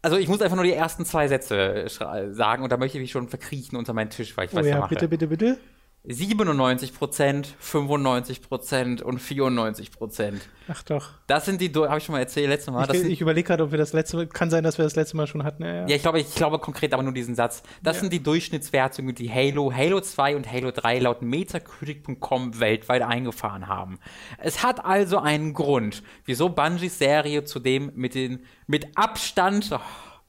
also 0.02 0.18
ich 0.18 0.28
muss 0.28 0.42
einfach 0.42 0.56
nur 0.56 0.66
die 0.66 0.74
ersten 0.74 1.06
zwei 1.06 1.28
Sätze 1.28 1.88
sagen 2.32 2.64
und 2.64 2.72
da 2.72 2.78
möchte 2.78 2.98
ich 2.98 3.02
mich 3.02 3.12
schon 3.12 3.28
verkriechen 3.28 3.78
unter 3.78 3.94
meinen 3.94 4.10
Tisch, 4.10 4.36
weil 4.38 4.46
ich 4.46 4.54
oh 4.54 4.58
weiß, 4.58 4.66
ja, 4.66 4.80
mache. 4.80 4.90
bitte, 4.90 5.08
bitte, 5.08 5.28
bitte. 5.28 5.58
97 6.06 6.94
Prozent, 6.94 7.56
95 7.60 8.42
Prozent 8.42 9.02
und 9.02 9.20
94 9.20 9.92
Prozent. 9.92 10.42
Ach 10.70 10.82
doch. 10.84 11.10
Das 11.28 11.46
sind 11.46 11.60
die, 11.60 11.70
habe 11.74 11.98
ich 11.98 12.06
schon 12.06 12.14
mal 12.14 12.20
erzählt 12.20 12.48
letztes 12.48 12.74
Mal. 12.74 12.90
Ich, 12.96 13.04
ich 13.04 13.22
überlege 13.22 13.48
gerade, 13.48 13.64
ob 13.64 13.72
wir 13.72 13.78
das 13.78 13.92
letzte 13.92 14.16
Mal, 14.16 14.28
kann 14.28 14.50
sein, 14.50 14.64
dass 14.64 14.78
wir 14.78 14.86
das 14.86 14.96
letzte 14.96 15.18
Mal 15.18 15.28
schon 15.28 15.44
hatten. 15.44 15.64
Ja, 15.64 15.74
ja. 15.74 15.88
ja 15.88 15.96
ich, 15.98 16.02
glaube, 16.02 16.22
ich 16.22 16.34
glaube 16.36 16.60
konkret 16.60 16.94
aber 16.94 17.04
nur 17.04 17.14
diesen 17.14 17.36
Satz. 17.36 17.64
Das 17.84 17.98
ja. 17.98 18.02
sind 18.02 18.14
die 18.14 18.24
Durchschnittswertungen, 18.24 19.14
die 19.14 19.30
Halo, 19.30 19.74
Halo 19.74 20.00
2 20.00 20.38
und 20.38 20.50
Halo 20.50 20.72
3 20.72 21.00
laut 21.00 21.22
Metacritic.com 21.22 22.60
weltweit 22.62 23.02
eingefahren 23.02 23.68
haben. 23.68 24.00
Es 24.38 24.64
hat 24.64 24.86
also 24.86 25.20
einen 25.20 25.54
Grund, 25.54 26.02
wieso 26.24 26.48
Bungies 26.48 26.98
Serie 26.98 27.44
zudem 27.44 27.92
mit 27.96 28.16
den, 28.16 28.46
mit 28.68 28.88
Abstand, 28.96 29.70
oh, 29.74 29.80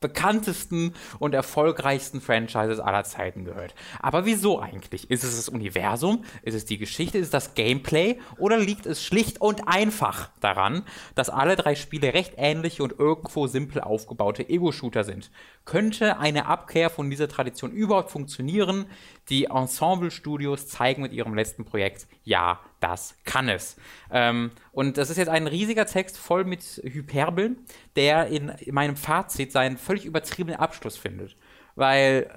bekanntesten 0.01 0.95
und 1.19 1.35
erfolgreichsten 1.35 2.21
Franchises 2.21 2.81
aller 2.81 3.05
Zeiten 3.05 3.45
gehört. 3.45 3.75
Aber 4.01 4.25
wieso 4.25 4.61
eigentlich? 4.61 5.11
Ist 5.11 5.25
es 5.25 5.37
das 5.37 5.49
Universum? 5.49 6.25
Ist 6.43 6.55
es 6.55 6.65
die 6.65 6.79
Geschichte? 6.79 7.19
Ist 7.19 7.27
es 7.27 7.31
das 7.31 7.55
Gameplay? 7.55 8.19
Oder 8.39 8.59
liegt 8.59 8.87
es 8.87 9.05
schlicht 9.05 9.41
und 9.41 9.69
einfach 9.69 10.31
daran, 10.41 10.83
dass 11.15 11.31
alle 11.31 11.57
drei 11.57 11.75
Spiele 11.75 12.15
recht 12.15 12.35
ähnliche 12.37 12.83
und 12.83 12.99
irgendwo 12.99 13.47
simpel 13.47 13.83
aufgebaute 13.83 14.49
Ego-Shooter 14.49 15.05
sind? 15.05 15.31
Könnte 15.65 16.19
eine 16.19 16.47
Abkehr 16.47 16.91
von 16.91 17.11
dieser 17.11 17.29
Tradition 17.29 17.71
überhaupt 17.71 18.11
funktionieren? 18.11 18.87
Die 19.29 19.45
Ensemble-Studios 19.45 20.67
zeigen 20.69 21.03
mit 21.03 21.13
ihrem 21.13 21.35
letzten 21.35 21.65
Projekt, 21.65 22.09
ja, 22.25 22.61
das 22.81 23.15
kann 23.25 23.49
es. 23.49 23.77
Ähm, 24.11 24.51
und 24.73 24.99
das 24.99 25.11
ist 25.11 25.17
jetzt 25.17 25.29
ein 25.29 25.47
riesiger 25.47 25.87
Text 25.87 26.19
voll 26.19 26.45
mit 26.45 26.63
Hyperbeln, 26.83 27.59
der 27.97 28.27
in 28.27 28.53
meinem 28.71 28.97
Fazit 28.97 29.53
seinen 29.53 29.77
völlig 29.77 30.07
übertriebenen 30.07 30.59
Abschluss 30.59 30.97
findet. 30.97 31.37
Weil, 31.77 32.31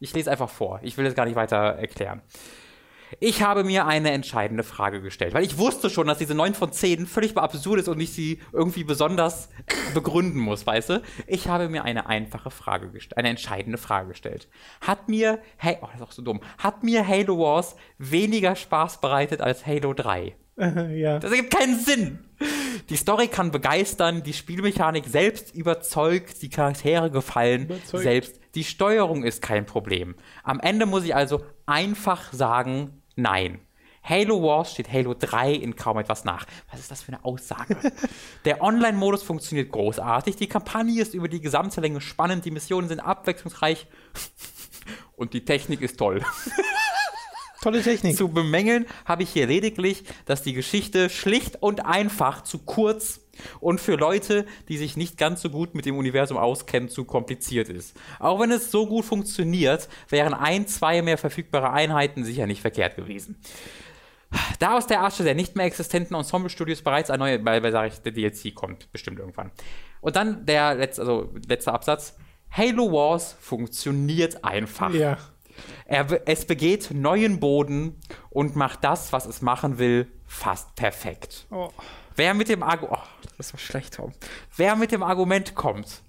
ich 0.00 0.12
lese 0.14 0.30
einfach 0.30 0.50
vor, 0.50 0.80
ich 0.82 0.96
will 0.96 1.06
es 1.06 1.14
gar 1.14 1.26
nicht 1.26 1.36
weiter 1.36 1.56
erklären. 1.56 2.22
Ich 3.18 3.42
habe 3.42 3.64
mir 3.64 3.86
eine 3.86 4.12
entscheidende 4.12 4.62
Frage 4.62 5.00
gestellt, 5.00 5.34
weil 5.34 5.44
ich 5.44 5.58
wusste 5.58 5.90
schon, 5.90 6.06
dass 6.06 6.18
diese 6.18 6.34
9 6.34 6.54
von 6.54 6.72
10 6.72 7.06
völlig 7.06 7.36
absurd 7.36 7.80
ist 7.80 7.88
und 7.88 7.98
ich 8.00 8.12
sie 8.12 8.40
irgendwie 8.52 8.84
besonders 8.84 9.48
begründen 9.94 10.38
muss, 10.38 10.66
weißt 10.66 10.90
du? 10.90 11.02
Ich 11.26 11.48
habe 11.48 11.68
mir 11.68 11.84
eine 11.84 12.06
einfache 12.06 12.50
Frage 12.50 12.90
gestellt, 12.90 13.18
eine 13.18 13.28
entscheidende 13.28 13.78
Frage 13.78 14.08
gestellt. 14.08 14.48
Hat 14.80 15.08
mir, 15.08 15.40
hey, 15.56 15.78
oh, 15.80 15.86
das 15.86 15.96
ist 15.96 16.02
auch 16.02 16.12
so 16.12 16.22
dumm, 16.22 16.40
hat 16.58 16.84
mir 16.84 17.06
Halo 17.06 17.38
Wars 17.38 17.76
weniger 17.98 18.54
Spaß 18.54 19.00
bereitet 19.00 19.40
als 19.40 19.66
Halo 19.66 19.92
3? 19.94 20.36
ja. 20.94 21.18
Das 21.18 21.30
ergibt 21.30 21.56
keinen 21.56 21.78
Sinn. 21.78 22.18
Die 22.88 22.96
Story 22.96 23.28
kann 23.28 23.50
begeistern, 23.50 24.22
die 24.22 24.32
Spielmechanik 24.32 25.06
selbst 25.06 25.54
überzeugt, 25.54 26.42
die 26.42 26.50
Charaktere 26.50 27.10
gefallen 27.10 27.64
überzeugt. 27.64 28.02
selbst. 28.02 28.40
Die 28.54 28.64
Steuerung 28.64 29.22
ist 29.22 29.42
kein 29.42 29.64
Problem. 29.64 30.16
Am 30.42 30.60
Ende 30.60 30.86
muss 30.86 31.04
ich 31.04 31.14
also 31.14 31.42
einfach 31.66 32.32
sagen, 32.32 32.99
Nein. 33.20 33.60
Halo 34.02 34.42
Wars 34.42 34.72
steht 34.72 34.90
Halo 34.90 35.14
3 35.14 35.52
in 35.52 35.76
kaum 35.76 35.98
etwas 35.98 36.24
nach. 36.24 36.46
Was 36.70 36.80
ist 36.80 36.90
das 36.90 37.02
für 37.02 37.12
eine 37.12 37.24
Aussage? 37.24 37.76
Der 38.46 38.62
Online-Modus 38.62 39.22
funktioniert 39.22 39.70
großartig, 39.70 40.36
die 40.36 40.46
Kampagne 40.46 41.02
ist 41.02 41.12
über 41.12 41.28
die 41.28 41.40
gesamte 41.40 41.82
Länge 41.82 42.00
spannend, 42.00 42.46
die 42.46 42.50
Missionen 42.50 42.88
sind 42.88 43.00
abwechslungsreich 43.00 43.86
und 45.16 45.34
die 45.34 45.44
Technik 45.44 45.82
ist 45.82 45.98
toll. 45.98 46.22
Tolle 47.60 47.82
Technik. 47.82 48.16
Zu 48.16 48.28
bemängeln 48.28 48.86
habe 49.04 49.22
ich 49.22 49.28
hier 49.28 49.46
lediglich, 49.46 50.04
dass 50.24 50.42
die 50.42 50.54
Geschichte 50.54 51.10
schlicht 51.10 51.62
und 51.62 51.84
einfach 51.84 52.42
zu 52.42 52.60
kurz 52.60 53.19
und 53.60 53.80
für 53.80 53.96
Leute, 53.96 54.46
die 54.68 54.78
sich 54.78 54.96
nicht 54.96 55.18
ganz 55.18 55.42
so 55.42 55.50
gut 55.50 55.74
mit 55.74 55.86
dem 55.86 55.96
Universum 55.96 56.36
auskennen, 56.36 56.88
zu 56.88 57.04
kompliziert 57.04 57.68
ist. 57.68 57.96
Auch 58.18 58.40
wenn 58.40 58.50
es 58.50 58.70
so 58.70 58.86
gut 58.86 59.04
funktioniert, 59.04 59.88
wären 60.08 60.34
ein, 60.34 60.66
zwei 60.66 61.02
mehr 61.02 61.18
verfügbare 61.18 61.70
Einheiten 61.70 62.24
sicher 62.24 62.46
nicht 62.46 62.60
verkehrt 62.60 62.96
gewesen. 62.96 63.40
Da 64.58 64.76
aus 64.76 64.86
der 64.86 65.02
Asche 65.02 65.24
der 65.24 65.34
nicht 65.34 65.56
mehr 65.56 65.66
existenten 65.66 66.16
Ensemble-Studios 66.16 66.82
bereits 66.82 67.10
ein 67.10 67.18
neuer, 67.18 67.44
weil, 67.44 67.72
sage 67.72 67.88
ich, 67.88 68.00
der 68.00 68.12
DLC 68.12 68.54
kommt 68.54 68.90
bestimmt 68.92 69.18
irgendwann. 69.18 69.50
Und 70.00 70.16
dann 70.16 70.46
der 70.46 70.74
letzte, 70.74 71.02
also 71.02 71.34
letzte 71.48 71.72
Absatz. 71.72 72.16
Halo 72.50 72.92
Wars 72.92 73.36
funktioniert 73.40 74.44
einfach. 74.44 74.92
Ja. 74.92 75.18
Er, 75.84 76.06
es 76.26 76.44
begeht 76.44 76.90
neuen 76.92 77.40
Boden 77.40 78.00
und 78.30 78.56
macht 78.56 78.84
das, 78.84 79.12
was 79.12 79.26
es 79.26 79.42
machen 79.42 79.78
will, 79.78 80.10
fast 80.26 80.74
perfekt. 80.74 81.46
Oh. 81.50 81.70
Wer 82.16 82.34
mit 82.34 82.48
dem 82.48 82.62
Argument, 82.62 82.98
oh, 83.00 83.26
das 83.36 83.52
war 83.52 83.60
schlecht, 83.60 83.94
Tom. 83.94 84.12
Wer 84.56 84.76
mit 84.76 84.92
dem 84.92 85.02
Argument 85.02 85.54
kommt, 85.54 86.02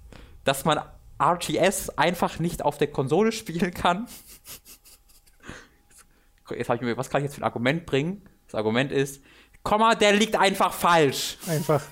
dass 0.44 0.64
man 0.64 0.80
RTS 1.20 1.90
einfach 1.90 2.38
nicht 2.38 2.62
auf 2.62 2.78
der 2.78 2.88
Konsole 2.88 3.32
spielen 3.32 3.72
kann. 3.72 4.06
Jetzt 6.50 6.68
habe 6.68 6.76
ich 6.76 6.82
mir, 6.82 6.96
was 6.98 7.08
kann 7.08 7.22
ich 7.22 7.26
jetzt 7.26 7.36
für 7.36 7.40
ein 7.40 7.44
Argument 7.44 7.86
bringen? 7.86 8.28
Das 8.46 8.56
Argument 8.56 8.92
ist, 8.92 9.22
Komma, 9.62 9.94
der 9.94 10.12
liegt 10.12 10.36
einfach 10.36 10.74
falsch. 10.74 11.38
Einfach. 11.46 11.82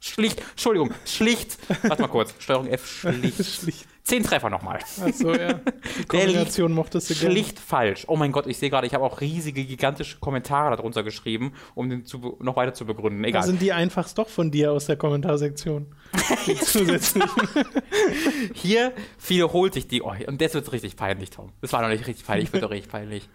Schlicht, 0.00 0.42
Entschuldigung, 0.50 0.92
schlicht. 1.06 1.56
Warte 1.82 2.02
mal 2.02 2.08
kurz, 2.08 2.34
Steuerung 2.38 2.66
F, 2.66 2.86
schlicht. 3.00 3.42
schlicht. 3.44 3.86
Zehn 4.06 4.22
Treffer 4.22 4.50
nochmal. 4.50 4.78
Achso, 5.04 5.34
ja. 5.34 5.54
Die 5.98 6.04
Kombination 6.06 6.72
mochtest 6.72 7.10
du 7.10 7.14
gerne. 7.14 7.32
Schlicht 7.32 7.58
falsch. 7.58 8.04
Oh 8.06 8.16
mein 8.16 8.30
Gott, 8.30 8.46
ich 8.46 8.56
sehe 8.56 8.70
gerade, 8.70 8.86
ich 8.86 8.94
habe 8.94 9.02
auch 9.02 9.20
riesige, 9.20 9.64
gigantische 9.64 10.20
Kommentare 10.20 10.76
darunter 10.76 11.02
geschrieben, 11.02 11.54
um 11.74 11.90
den 11.90 12.04
zu, 12.04 12.36
noch 12.40 12.54
weiter 12.54 12.72
zu 12.72 12.86
begründen. 12.86 13.24
Egal. 13.24 13.40
Da 13.40 13.46
sind 13.48 13.60
die 13.60 13.72
einfachst 13.72 14.16
doch 14.16 14.28
von 14.28 14.52
dir 14.52 14.70
aus 14.70 14.86
der 14.86 14.94
Kommentarsektion. 14.94 15.92
Hier 18.54 18.92
wiederholt 19.26 19.74
sich 19.74 19.88
die, 19.88 20.02
oh, 20.02 20.14
und 20.28 20.40
das 20.40 20.54
wird 20.54 20.70
richtig 20.70 20.94
peinlich, 20.94 21.30
Tom. 21.30 21.52
Das 21.60 21.72
war 21.72 21.82
noch 21.82 21.88
nicht 21.88 22.06
richtig 22.06 22.26
peinlich, 22.26 22.52
wird 22.52 22.62
doch 22.62 22.70
richtig 22.70 22.92
peinlich. 22.92 23.28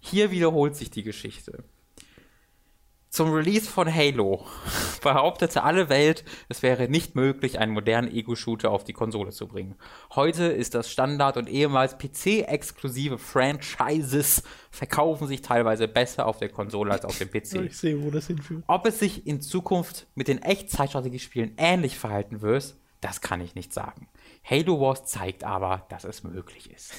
Hier 0.00 0.32
wiederholt 0.32 0.74
sich 0.74 0.90
die 0.90 1.04
Geschichte. 1.04 1.62
Zum 3.16 3.32
Release 3.32 3.66
von 3.66 3.90
Halo 3.90 4.44
behauptete 5.02 5.62
alle 5.62 5.88
Welt, 5.88 6.22
es 6.50 6.62
wäre 6.62 6.86
nicht 6.86 7.14
möglich, 7.14 7.58
einen 7.58 7.72
modernen 7.72 8.14
Ego-Shooter 8.14 8.70
auf 8.70 8.84
die 8.84 8.92
Konsole 8.92 9.30
zu 9.30 9.48
bringen. 9.48 9.74
Heute 10.14 10.44
ist 10.44 10.74
das 10.74 10.90
Standard 10.90 11.38
und 11.38 11.48
ehemals 11.48 11.96
PC-exklusive 11.96 13.16
Franchises 13.16 14.42
verkaufen 14.70 15.28
sich 15.28 15.40
teilweise 15.40 15.88
besser 15.88 16.26
auf 16.26 16.36
der 16.36 16.50
Konsole 16.50 16.92
als 16.92 17.06
auf 17.06 17.16
dem 17.16 17.30
PC. 17.30 17.54
Ich 17.64 17.78
sehe, 17.78 18.02
wo 18.02 18.10
das 18.10 18.26
hinführt. 18.26 18.64
Ob 18.66 18.84
es 18.84 18.98
sich 18.98 19.26
in 19.26 19.40
Zukunft 19.40 20.06
mit 20.14 20.28
den 20.28 20.42
Echtzeitstrategiespielen 20.42 21.54
ähnlich 21.56 21.98
verhalten 21.98 22.42
wird, 22.42 22.76
das 23.00 23.22
kann 23.22 23.40
ich 23.40 23.54
nicht 23.54 23.72
sagen. 23.72 24.08
Halo 24.44 24.78
Wars 24.78 25.06
zeigt 25.06 25.42
aber, 25.42 25.86
dass 25.88 26.04
es 26.04 26.22
möglich 26.22 26.70
ist. 26.70 26.92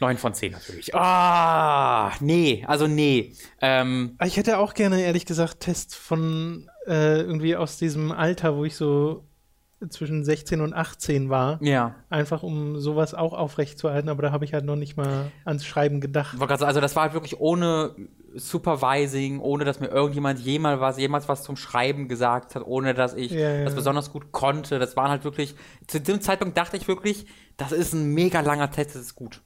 9 0.00 0.18
von 0.18 0.34
10 0.34 0.52
natürlich. 0.52 0.94
Ah, 0.94 2.12
nee, 2.20 2.64
also 2.66 2.86
nee. 2.86 3.34
Ähm, 3.60 4.16
ich 4.24 4.36
hätte 4.36 4.58
auch 4.58 4.74
gerne, 4.74 5.02
ehrlich 5.02 5.26
gesagt, 5.26 5.60
Tests 5.60 5.94
von 5.94 6.70
äh, 6.86 7.20
irgendwie 7.20 7.56
aus 7.56 7.78
diesem 7.78 8.12
Alter, 8.12 8.56
wo 8.56 8.64
ich 8.64 8.76
so 8.76 9.24
zwischen 9.90 10.24
16 10.24 10.60
und 10.62 10.72
18 10.72 11.28
war. 11.28 11.62
Ja. 11.62 11.96
Einfach 12.08 12.42
um 12.42 12.80
sowas 12.80 13.14
auch 13.14 13.34
aufrechtzuerhalten, 13.34 14.08
aber 14.08 14.22
da 14.22 14.32
habe 14.32 14.44
ich 14.44 14.54
halt 14.54 14.64
noch 14.64 14.76
nicht 14.76 14.96
mal 14.96 15.30
ans 15.44 15.66
Schreiben 15.66 16.00
gedacht. 16.00 16.36
Also 16.40 16.80
das 16.80 16.96
war 16.96 17.04
halt 17.04 17.12
wirklich 17.12 17.38
ohne 17.40 17.94
Supervising, 18.34 19.40
ohne 19.40 19.64
dass 19.64 19.80
mir 19.80 19.88
irgendjemand 19.88 20.40
jemals 20.40 20.80
was, 20.80 20.98
jemals 20.98 21.28
was 21.28 21.42
zum 21.42 21.56
Schreiben 21.56 22.08
gesagt 22.08 22.54
hat, 22.54 22.64
ohne 22.64 22.94
dass 22.94 23.14
ich 23.14 23.32
ja, 23.32 23.50
ja. 23.50 23.64
das 23.64 23.74
besonders 23.74 24.12
gut 24.12 24.32
konnte. 24.32 24.78
Das 24.78 24.96
waren 24.96 25.10
halt 25.10 25.24
wirklich, 25.24 25.54
zu 25.86 26.00
dem 26.00 26.20
Zeitpunkt 26.22 26.56
dachte 26.56 26.76
ich 26.76 26.88
wirklich, 26.88 27.26
das 27.58 27.72
ist 27.72 27.92
ein 27.92 28.14
mega 28.14 28.40
langer 28.40 28.70
Test, 28.70 28.94
das 28.94 29.02
ist 29.02 29.14
gut. 29.14 29.42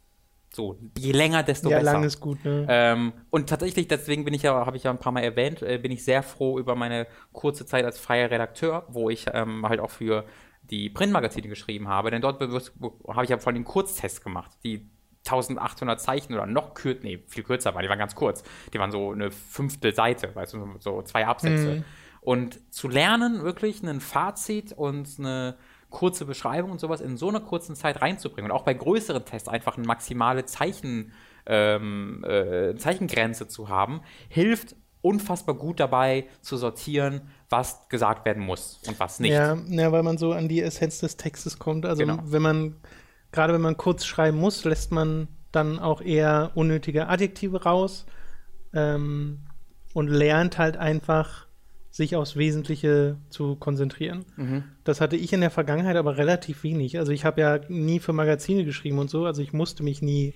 So, 0.61 0.77
je 0.99 1.13
länger, 1.13 1.43
desto 1.43 1.71
ja, 1.71 1.79
besser. 1.79 1.93
Ja, 1.93 1.93
lang 1.95 2.05
ist 2.05 2.21
gut, 2.21 2.45
ne? 2.45 2.67
Ähm, 2.69 3.15
und 3.31 3.49
tatsächlich, 3.49 3.89
deswegen 3.89 4.27
bin 4.27 4.35
ich 4.35 4.43
ja, 4.43 4.67
habe 4.67 4.77
ich 4.77 4.83
ja 4.83 4.91
ein 4.91 4.99
paar 4.99 5.11
Mal 5.11 5.23
erwähnt, 5.23 5.63
äh, 5.63 5.79
bin 5.79 5.91
ich 5.91 6.05
sehr 6.05 6.23
froh 6.23 6.59
über 6.59 6.75
meine 6.75 7.07
kurze 7.33 7.65
Zeit 7.65 7.87
als 7.87 7.99
freier 7.99 8.31
Redakteur, 8.31 8.85
wo 8.89 9.09
ich 9.09 9.25
ähm, 9.33 9.67
halt 9.67 9.81
auch 9.81 9.89
für 9.89 10.27
die 10.65 10.91
Printmagazine 10.91 11.49
geschrieben 11.49 11.89
habe, 11.89 12.11
denn 12.11 12.21
dort 12.21 12.43
habe 12.43 13.25
ich 13.25 13.31
ja 13.31 13.39
vor 13.39 13.55
allem 13.55 13.65
Kurztests 13.65 14.21
gemacht, 14.21 14.51
die 14.63 14.87
1800 15.25 15.99
Zeichen 15.99 16.35
oder 16.35 16.45
noch 16.45 16.75
kürzer, 16.75 17.01
nee, 17.05 17.25
viel 17.27 17.43
kürzer 17.43 17.75
waren, 17.75 17.83
die 17.83 17.89
waren 17.89 17.99
ganz 17.99 18.15
kurz. 18.15 18.43
Die 18.75 18.79
waren 18.79 18.91
so 18.91 19.13
eine 19.13 19.31
fünfte 19.31 19.93
Seite, 19.93 20.35
weißt 20.35 20.53
du, 20.53 20.77
so 20.79 21.01
zwei 21.03 21.27
Absätze. 21.27 21.77
Mhm. 21.77 21.85
Und 22.21 22.75
zu 22.75 22.89
lernen, 22.89 23.43
wirklich 23.43 23.83
ein 23.83 24.01
Fazit 24.01 24.75
und 24.75 25.09
eine 25.19 25.57
kurze 25.91 26.24
Beschreibung 26.24 26.70
und 26.70 26.80
sowas 26.80 27.01
in 27.01 27.16
so 27.16 27.28
einer 27.28 27.41
kurzen 27.41 27.76
Zeit 27.76 28.01
reinzubringen 28.01 28.51
und 28.51 28.57
auch 28.57 28.62
bei 28.62 28.74
größeren 28.74 29.24
Tests 29.24 29.49
einfach 29.49 29.76
eine 29.76 29.86
maximale 29.86 30.45
Zeichen, 30.47 31.12
ähm, 31.47 32.24
äh, 32.24 32.76
Zeichengrenze 32.76 33.49
zu 33.49 33.68
haben, 33.68 34.01
hilft 34.28 34.76
unfassbar 35.03 35.55
gut 35.55 35.80
dabei 35.80 36.26
zu 36.43 36.57
sortieren, 36.57 37.22
was 37.49 37.88
gesagt 37.88 38.24
werden 38.24 38.43
muss 38.43 38.80
und 38.86 39.01
was 39.01 39.18
nicht. 39.20 39.32
Ja, 39.32 39.57
ja 39.68 39.93
weil 39.93 40.03
man 40.03 40.18
so 40.18 40.32
an 40.32 40.49
die 40.49 40.61
Essenz 40.61 41.01
des 41.01 41.16
Textes 41.16 41.59
kommt. 41.59 41.86
Also 41.86 42.05
genau. 42.05 42.22
wenn 42.24 42.43
man, 42.43 42.76
gerade 43.32 43.53
wenn 43.53 43.62
man 43.62 43.76
kurz 43.76 44.05
schreiben 44.05 44.38
muss, 44.38 44.64
lässt 44.64 44.93
man 44.93 45.28
dann 45.53 45.78
auch 45.78 46.01
eher 46.01 46.53
unnötige 46.55 47.09
Adjektive 47.09 47.62
raus 47.64 48.07
ähm, 48.72 49.41
und 49.95 50.09
lernt 50.09 50.59
halt 50.59 50.76
einfach 50.76 51.47
sich 51.91 52.14
aufs 52.16 52.36
Wesentliche 52.36 53.16
zu 53.30 53.57
konzentrieren. 53.57 54.24
Mhm. 54.36 54.64
Das 54.84 55.01
hatte 55.01 55.16
ich 55.16 55.32
in 55.32 55.41
der 55.41 55.51
Vergangenheit 55.51 55.97
aber 55.97 56.16
relativ 56.16 56.62
wenig. 56.62 56.99
Also 56.99 57.11
ich 57.12 57.24
habe 57.24 57.41
ja 57.41 57.61
nie 57.68 57.99
für 57.99 58.12
Magazine 58.12 58.64
geschrieben 58.64 58.99
und 58.99 59.11
so, 59.11 59.26
also 59.26 59.43
ich 59.43 59.53
musste 59.53 59.82
mich 59.82 60.01
nie 60.01 60.34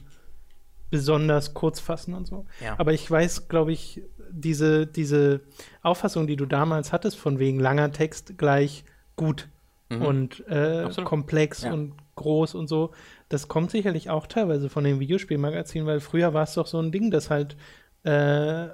besonders 0.91 1.55
kurz 1.55 1.81
fassen 1.81 2.15
und 2.15 2.27
so. 2.27 2.45
Ja. 2.63 2.75
Aber 2.79 2.93
ich 2.93 3.09
weiß, 3.09 3.49
glaube 3.49 3.73
ich, 3.73 4.03
diese, 4.31 4.87
diese 4.87 5.41
Auffassung, 5.83 6.27
die 6.27 6.37
du 6.37 6.47
damals 6.47 6.93
hattest, 6.93 7.17
von 7.19 7.39
wegen 7.39 7.59
langer 7.61 7.93
Text 7.93 8.37
gleich 8.39 8.85
gut 9.17 9.49
und 9.91 10.45
äh, 10.49 10.89
komplex 11.05 11.63
Ja. 11.63 11.73
und 11.73 11.93
groß 12.17 12.55
und 12.57 12.69
so, 12.69 12.91
das 13.29 13.47
kommt 13.49 13.71
sicherlich 13.71 14.11
auch 14.11 14.27
teilweise 14.27 14.69
von 14.69 14.83
den 14.83 14.99
Videospielmagazinen, 14.99 15.87
weil 15.87 16.01
früher 16.01 16.35
war 16.35 16.45
es 16.45 16.55
doch 16.55 16.67
so 16.67 16.81
ein 16.81 16.91
Ding, 16.91 17.11
dass 17.13 17.31
halt, 17.31 17.57
äh, 18.03 18.69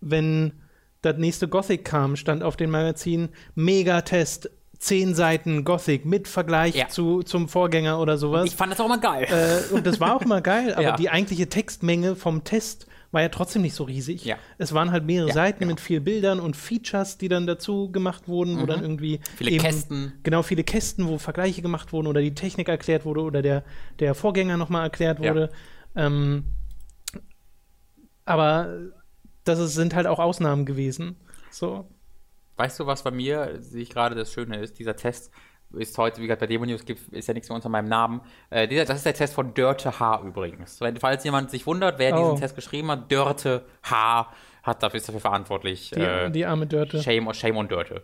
wenn 0.00 0.52
das 1.04 1.16
nächste 1.18 1.48
Gothic 1.48 1.84
kam, 1.84 2.16
stand 2.16 2.42
auf 2.42 2.56
den 2.56 2.70
Magazinen 2.70 3.28
Megatest, 3.54 4.50
zehn 4.78 5.14
Seiten 5.14 5.64
Gothic 5.64 6.04
mit 6.04 6.28
Vergleich 6.28 6.74
Ja. 6.74 6.88
zu, 6.88 7.22
zum 7.22 7.48
Vorgänger 7.48 8.00
oder 8.00 8.18
sowas. 8.18 8.46
Ich 8.46 8.56
fand 8.56 8.72
das 8.72 8.80
auch 8.80 8.88
mal 8.88 9.00
geil. 9.00 9.26
Äh, 9.30 9.72
und 9.74 9.86
das 9.86 10.00
war 10.00 10.14
auch 10.16 10.24
mal 10.24 10.42
geil, 10.42 10.72
aber 10.74 10.82
Ja. 10.82 10.96
die 10.96 11.08
eigentliche 11.10 11.48
Textmenge 11.48 12.16
vom 12.16 12.44
Test 12.44 12.86
war 13.10 13.22
ja 13.22 13.28
trotzdem 13.28 13.62
nicht 13.62 13.74
so 13.74 13.84
riesig. 13.84 14.24
Ja. 14.24 14.36
Es 14.58 14.74
waren 14.74 14.90
halt 14.90 15.04
mehrere 15.06 15.32
Seiten 15.32 15.60
genau. 15.60 15.70
mit 15.70 15.80
viel 15.80 16.00
Bildern 16.00 16.40
und 16.40 16.56
Features, 16.56 17.16
die 17.16 17.28
dann 17.28 17.46
dazu 17.46 17.90
gemacht 17.92 18.26
wurden, 18.26 18.60
wo 18.60 18.66
dann 18.66 18.82
irgendwie 18.82 19.20
Viele 19.36 19.56
Kästen. 19.58 20.14
Genau, 20.24 20.42
viele 20.42 20.64
Kästen, 20.64 21.06
wo 21.06 21.18
Vergleiche 21.18 21.62
gemacht 21.62 21.92
wurden 21.92 22.08
oder 22.08 22.20
die 22.20 22.34
Technik 22.34 22.68
erklärt 22.68 23.04
wurde 23.04 23.20
oder 23.20 23.40
der, 23.40 23.62
der 24.00 24.14
Vorgänger 24.16 24.56
nochmal 24.56 24.82
erklärt 24.82 25.20
wurde. 25.20 25.50
Ähm, 25.94 26.44
aber 28.24 28.68
das 29.44 29.58
ist, 29.58 29.74
sind 29.74 29.94
halt 29.94 30.06
auch 30.06 30.18
Ausnahmen 30.18 30.64
gewesen. 30.66 31.16
So. 31.50 31.86
Weißt 32.56 32.78
du, 32.80 32.86
was 32.86 33.02
bei 33.02 33.10
mir, 33.10 33.56
sehe 33.60 33.82
ich 33.82 33.90
gerade, 33.90 34.14
das 34.14 34.32
Schöne 34.32 34.58
ist, 34.58 34.78
dieser 34.78 34.96
Test 34.96 35.30
ist 35.72 35.98
heute, 35.98 36.18
wie 36.20 36.26
gesagt, 36.26 36.40
bei 36.40 36.46
Demo 36.46 36.64
News 36.66 36.84
gibt, 36.84 37.12
ist 37.12 37.26
ja 37.26 37.34
nichts 37.34 37.48
mehr 37.48 37.56
unter 37.56 37.68
meinem 37.68 37.88
Namen. 37.88 38.20
Äh, 38.50 38.68
dieser, 38.68 38.84
das 38.84 38.98
ist 38.98 39.06
der 39.06 39.14
Test 39.14 39.34
von 39.34 39.54
Dörte 39.54 39.98
H. 39.98 40.22
übrigens. 40.24 40.78
Falls 41.00 41.24
jemand 41.24 41.50
sich 41.50 41.66
wundert, 41.66 41.98
wer 41.98 42.14
Oh. 42.16 42.22
diesen 42.30 42.40
Test 42.40 42.54
geschrieben 42.54 42.90
hat, 42.92 43.10
Dörte 43.10 43.64
H. 43.82 44.28
hat 44.64 44.82
dafür, 44.82 44.96
ist 44.96 45.08
dafür 45.08 45.20
verantwortlich. 45.20 45.90
Die, 45.94 46.00
äh, 46.00 46.30
die 46.30 46.46
arme 46.46 46.66
Dörte. 46.66 47.02
Shame, 47.02 47.32
Shame 47.34 47.56
on 47.58 47.68
Dörte. 47.68 48.02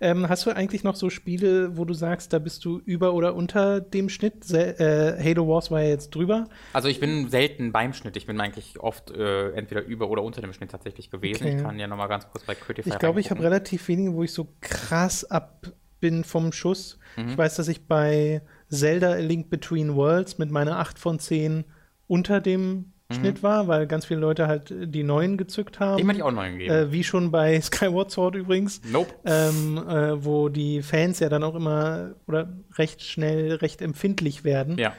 Ähm, 0.00 0.28
hast 0.28 0.46
du 0.46 0.50
eigentlich 0.50 0.84
noch 0.84 0.94
so 0.94 1.10
Spiele, 1.10 1.76
wo 1.76 1.84
du 1.84 1.92
sagst, 1.92 2.32
da 2.32 2.38
bist 2.38 2.64
du 2.64 2.78
über 2.84 3.12
oder 3.12 3.34
unter 3.34 3.80
dem 3.80 4.08
Schnitt? 4.08 4.44
Se 4.44 4.78
äh, 4.78 5.22
Halo 5.22 5.48
Wars 5.48 5.70
war 5.70 5.82
ja 5.82 5.88
jetzt 5.88 6.14
drüber. 6.14 6.48
also 6.72 6.88
ich 6.88 7.00
bin 7.00 7.28
selten 7.28 7.72
beim 7.72 7.92
Schnitt. 7.92 8.16
Ich 8.16 8.26
bin 8.26 8.40
eigentlich 8.40 8.78
oft 8.78 9.10
äh, 9.10 9.50
entweder 9.50 9.84
über 9.84 10.08
oder 10.08 10.22
unter 10.22 10.40
dem 10.40 10.52
Schnitt 10.52 10.70
tatsächlich 10.70 11.10
gewesen. 11.10 11.44
Okay. 11.44 11.56
Ich 11.56 11.62
kann 11.62 11.78
ja 11.78 11.86
noch 11.88 11.96
mal 11.96 12.06
ganz 12.06 12.28
kurz 12.30 12.44
bei 12.44 12.54
Critify 12.54 12.88
Ich 12.88 12.98
glaube, 12.98 13.20
ich 13.20 13.30
habe 13.30 13.42
relativ 13.42 13.88
wenige, 13.88 14.14
wo 14.14 14.22
ich 14.22 14.32
so 14.32 14.48
krass 14.60 15.24
ab 15.24 15.72
bin 16.00 16.24
vom 16.24 16.52
Schuss. 16.52 16.98
Mhm. 17.16 17.30
Ich 17.30 17.38
weiß, 17.38 17.56
dass 17.56 17.68
ich 17.68 17.86
bei 17.86 18.42
Zelda 18.70 19.12
A 19.12 19.16
Link 19.16 19.50
Between 19.50 19.96
Worlds 19.96 20.38
mit 20.38 20.50
meiner 20.50 20.78
8 20.78 20.98
von 20.98 21.18
10 21.18 21.64
unter 22.06 22.40
dem 22.40 22.92
Mhm. 23.08 23.14
Schnitt 23.14 23.42
war, 23.42 23.68
weil 23.68 23.86
ganz 23.86 24.04
viele 24.06 24.20
Leute 24.20 24.48
halt 24.48 24.70
äh, 24.70 24.86
die 24.88 25.02
neuen 25.02 25.36
gezückt 25.36 25.78
haben. 25.78 25.98
Dem 25.98 26.08
hätte 26.08 26.18
ich 26.18 26.22
auch 26.24 26.32
neuen 26.32 26.58
gegeben. 26.58 26.74
äh, 26.74 26.92
wie 26.92 27.04
schon 27.04 27.30
bei 27.30 27.60
Skyward 27.62 28.10
Sword 28.10 28.34
übrigens. 28.34 28.80
nope. 28.90 29.14
Ähm, 29.24 29.78
äh, 29.78 30.24
wo 30.24 30.48
die 30.48 30.82
Fans 30.82 31.20
ja 31.20 31.28
dann 31.28 31.44
auch 31.44 31.54
immer 31.54 32.14
oder 32.26 32.48
recht 32.74 33.02
schnell 33.02 33.54
recht 33.54 33.80
empfindlich 33.80 34.44
werden. 34.44 34.78
Ja. 34.78 34.92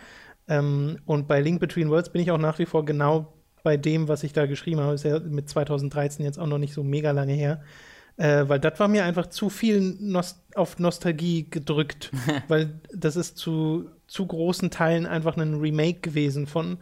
Ähm, 0.47 0.99
und 1.05 1.27
bei 1.27 1.41
Link 1.41 1.59
Between 1.59 1.89
Worlds 1.89 2.11
bin 2.11 2.21
ich 2.21 2.31
auch 2.31 2.37
nach 2.37 2.59
wie 2.59 2.65
vor 2.65 2.85
genau 2.85 3.33
bei 3.63 3.75
dem, 3.75 4.07
was 4.07 4.23
ich 4.23 4.31
da 4.31 4.45
geschrieben 4.45 4.79
habe. 4.79 4.93
Ist 4.93 5.03
ja 5.03 5.19
mit 5.19 5.49
2013 5.49 6.23
jetzt 6.23 6.39
auch 6.39 6.47
noch 6.47 6.57
nicht 6.59 6.73
so 6.73 6.83
mega 6.83 7.11
lange 7.11 7.33
her. 7.33 7.61
Äh, 8.15 8.45
weil 8.47 8.59
das 8.59 8.79
war 8.79 8.87
mir 8.87 9.03
einfach 9.03 9.27
zu 9.27 9.49
viel 9.49 9.95
Nost 9.99 10.39
auf 10.55 10.79
Nostalgie 10.79 11.49
gedrückt. 11.49 12.11
weil 12.47 12.79
das 12.93 13.17
ist 13.17 13.37
zu, 13.37 13.89
zu 14.07 14.25
großen 14.25 14.71
Teilen 14.71 15.05
einfach 15.05 15.35
ein 15.35 15.55
Remake 15.55 15.99
gewesen 15.99 16.47
von 16.47 16.77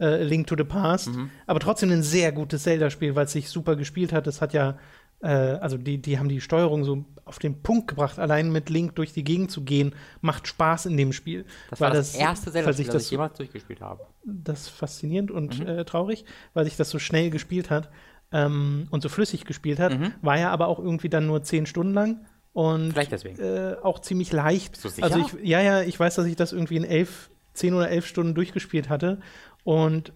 äh, 0.00 0.22
Link 0.22 0.46
to 0.46 0.54
the 0.56 0.64
Past. 0.64 1.10
Aber 1.46 1.60
trotzdem 1.60 1.90
ein 1.90 2.02
sehr 2.02 2.32
gutes 2.32 2.62
Zelda-Spiel, 2.62 3.14
weil 3.14 3.24
es 3.26 3.32
sich 3.32 3.48
super 3.48 3.76
gespielt 3.76 4.12
hat. 4.12 4.26
Das 4.26 4.40
hat 4.40 4.52
ja, 4.52 4.78
äh, 5.20 5.28
also 5.28 5.76
die, 5.76 5.98
die 6.00 6.18
haben 6.18 6.28
die 6.28 6.40
Steuerung 6.40 6.84
so 6.84 7.04
auf 7.24 7.38
den 7.38 7.62
Punkt 7.62 7.88
gebracht. 7.88 8.18
Allein 8.18 8.50
mit 8.52 8.70
Link 8.70 8.94
durch 8.94 9.12
die 9.12 9.24
Gegend 9.24 9.50
zu 9.50 9.62
gehen, 9.64 9.94
macht 10.20 10.46
Spaß 10.46 10.86
in 10.86 10.96
dem 10.96 11.12
Spiel. 11.12 11.44
Das 11.70 11.80
war 11.80 11.90
das, 11.90 12.14
erste 12.14 12.46
weil 12.46 12.52
Zelda-Spiel, 12.64 12.84
das 12.86 12.94
das 12.94 13.04
ich 13.04 13.10
jemals 13.10 13.36
durchgespielt 13.36 13.80
habe. 13.80 14.06
das 14.24 14.60
ist 14.62 14.68
faszinierend 14.70 15.30
und 15.30 15.58
Mhm. 15.60 15.66
äh, 15.66 15.84
traurig, 15.84 16.24
weil 16.54 16.64
sich 16.64 16.76
das 16.76 16.90
so 16.90 16.98
schnell 16.98 17.30
gespielt 17.30 17.70
hat 17.70 17.90
ähm, 18.32 18.86
und 18.90 19.02
so 19.02 19.08
flüssig 19.08 19.44
gespielt 19.44 19.78
hat. 19.78 19.98
Mhm. 19.98 20.12
War 20.22 20.38
ja 20.38 20.50
aber 20.50 20.68
auch 20.68 20.78
irgendwie 20.78 21.08
dann 21.08 21.26
nur 21.26 21.42
zehn 21.42 21.66
Stunden 21.66 21.94
lang 21.94 22.20
und 22.52 22.92
Vielleicht 22.92 23.12
deswegen. 23.12 23.38
äh, 23.40 23.76
auch 23.82 24.00
ziemlich 24.00 24.32
leicht. 24.32 24.72
Bist 24.72 24.84
du 24.84 24.88
sicher? 24.90 25.04
Also 25.04 25.18
ich, 25.18 25.46
ja, 25.46 25.60
ja, 25.60 25.82
ich 25.82 25.98
weiß, 25.98 26.14
dass 26.16 26.26
ich 26.26 26.36
das 26.36 26.52
irgendwie 26.52 26.76
in 26.76 26.84
elf, 26.84 27.30
zehn 27.54 27.74
oder 27.74 27.90
elf 27.90 28.06
Stunden 28.06 28.34
durchgespielt 28.34 28.88
hatte 28.88 29.18
und 29.64 30.12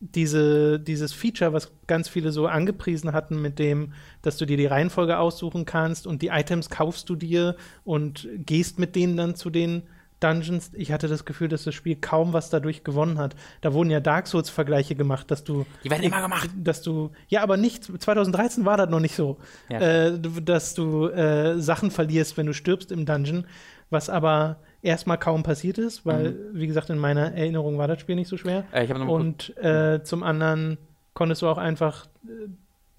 diese, 0.00 0.78
dieses 0.78 1.12
Feature, 1.12 1.52
was 1.52 1.72
ganz 1.86 2.08
viele 2.08 2.30
so 2.30 2.46
angepriesen 2.46 3.12
hatten, 3.12 3.40
mit 3.40 3.58
dem, 3.58 3.92
dass 4.22 4.36
du 4.36 4.44
dir 4.44 4.56
die 4.56 4.66
Reihenfolge 4.66 5.18
aussuchen 5.18 5.64
kannst 5.64 6.06
und 6.06 6.22
die 6.22 6.28
Items 6.28 6.68
kaufst 6.68 7.08
du 7.08 7.16
dir 7.16 7.56
und 7.84 8.28
gehst 8.34 8.78
mit 8.78 8.94
denen 8.94 9.16
dann 9.16 9.34
zu 9.36 9.50
den 9.50 9.82
Dungeons. 10.20 10.70
Ich 10.74 10.92
hatte 10.92 11.08
das 11.08 11.24
Gefühl, 11.24 11.48
dass 11.48 11.64
das 11.64 11.74
Spiel 11.74 11.96
kaum 11.96 12.32
was 12.32 12.48
dadurch 12.48 12.84
gewonnen 12.84 13.18
hat. 13.18 13.36
Da 13.60 13.72
wurden 13.74 13.90
ja 13.90 14.00
Dark 14.00 14.26
Souls-Vergleiche 14.26 14.94
gemacht, 14.94 15.30
dass 15.30 15.44
du. 15.44 15.66
Die 15.84 15.90
werden 15.90 16.02
immer 16.02 16.22
gemacht. 16.22 16.50
Dass 16.56 16.82
du. 16.82 17.10
Ja, 17.28 17.42
aber 17.42 17.56
nicht. 17.56 17.84
2013 17.84 18.64
war 18.64 18.78
das 18.78 18.88
noch 18.88 19.00
nicht 19.00 19.14
so. 19.14 19.36
Ja. 19.68 19.80
Äh, 19.80 20.18
dass 20.20 20.74
du 20.74 21.08
äh, 21.08 21.60
Sachen 21.60 21.90
verlierst, 21.90 22.36
wenn 22.36 22.46
du 22.46 22.54
stirbst 22.54 22.92
im 22.92 23.04
Dungeon. 23.04 23.46
Was 23.90 24.08
aber 24.08 24.56
erstmal 24.86 25.18
kaum 25.18 25.42
passiert 25.42 25.78
ist, 25.78 26.06
weil, 26.06 26.36
wie 26.52 26.66
gesagt, 26.66 26.88
in 26.90 26.98
meiner 26.98 27.34
Erinnerung 27.34 27.76
war 27.76 27.88
das 27.88 28.00
Spiel 28.00 28.14
nicht 28.14 28.28
so 28.28 28.36
schwer. 28.36 28.64
Äh, 28.72 28.92
Und 28.92 29.56
äh, 29.58 30.02
zum 30.02 30.22
anderen 30.22 30.78
konntest 31.12 31.42
du 31.42 31.48
auch 31.48 31.58
einfach 31.58 32.06
äh, 32.24 32.48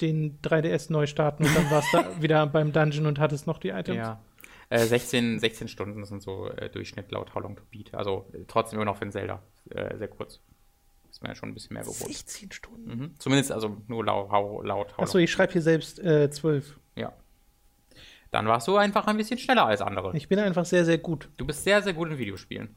den 0.01 0.39
3DS 0.41 0.91
neu 0.91 1.07
starten 1.07 1.45
und 1.45 1.55
dann 1.55 1.71
warst 1.71 1.93
du 1.93 1.97
wieder 2.21 2.45
beim 2.45 2.73
Dungeon 2.73 3.05
und 3.07 3.19
hattest 3.19 3.47
noch 3.47 3.57
die 3.57 3.69
Items. 3.69 3.97
Ja. 3.97 4.21
Äh, 4.69 4.85
16, 4.85 5.39
16 5.39 5.69
Stunden 5.69 6.03
sind 6.05 6.21
so 6.21 6.49
äh, 6.49 6.69
Durchschnitt 6.69 7.09
laut 7.11 7.33
How 7.33 7.41
Long 7.41 7.55
to 7.55 7.63
Beat. 7.71 7.93
Also 7.95 8.29
trotzdem 8.47 8.77
immer 8.77 8.85
noch 8.85 8.97
für 8.97 9.05
ein 9.05 9.11
Zelda. 9.11 9.41
Sehr 9.65 10.07
kurz. 10.07 10.39
Ist 11.09 11.23
mir 11.23 11.29
ja 11.29 11.35
schon 11.35 11.49
ein 11.49 11.53
bisschen 11.53 11.73
mehr 11.73 11.83
gewohnt. 11.83 11.97
16 11.97 12.51
Stunden. 12.51 12.89
Mhm. 12.89 13.11
Zumindest 13.17 13.51
also 13.51 13.77
nur 13.88 14.05
laut, 14.05 14.29
laut, 14.65 14.93
Achso, 14.97 15.17
ich 15.17 15.31
schreibe 15.31 15.53
hier 15.53 15.61
selbst 15.61 15.99
äh, 15.99 16.29
12. 16.29 16.77
Dann 18.32 18.45
warst 18.47 18.67
du 18.67 18.78
einfach 18.78 19.07
ein 19.07 19.17
bisschen 19.17 19.38
schneller 19.39 19.65
als 19.65 19.82
andere. 19.82 20.15
Ich 20.15 20.28
bin 20.28 20.39
einfach 20.39 20.65
sehr, 20.65 20.84
sehr 20.86 20.97
gut. 20.97 21.30
Du 21.38 21.45
bist 21.45 21.63
sehr, 21.63 21.82
sehr 21.82 21.93
gut 21.93 22.09
in 22.09 22.17
Videospielen. 22.17 22.75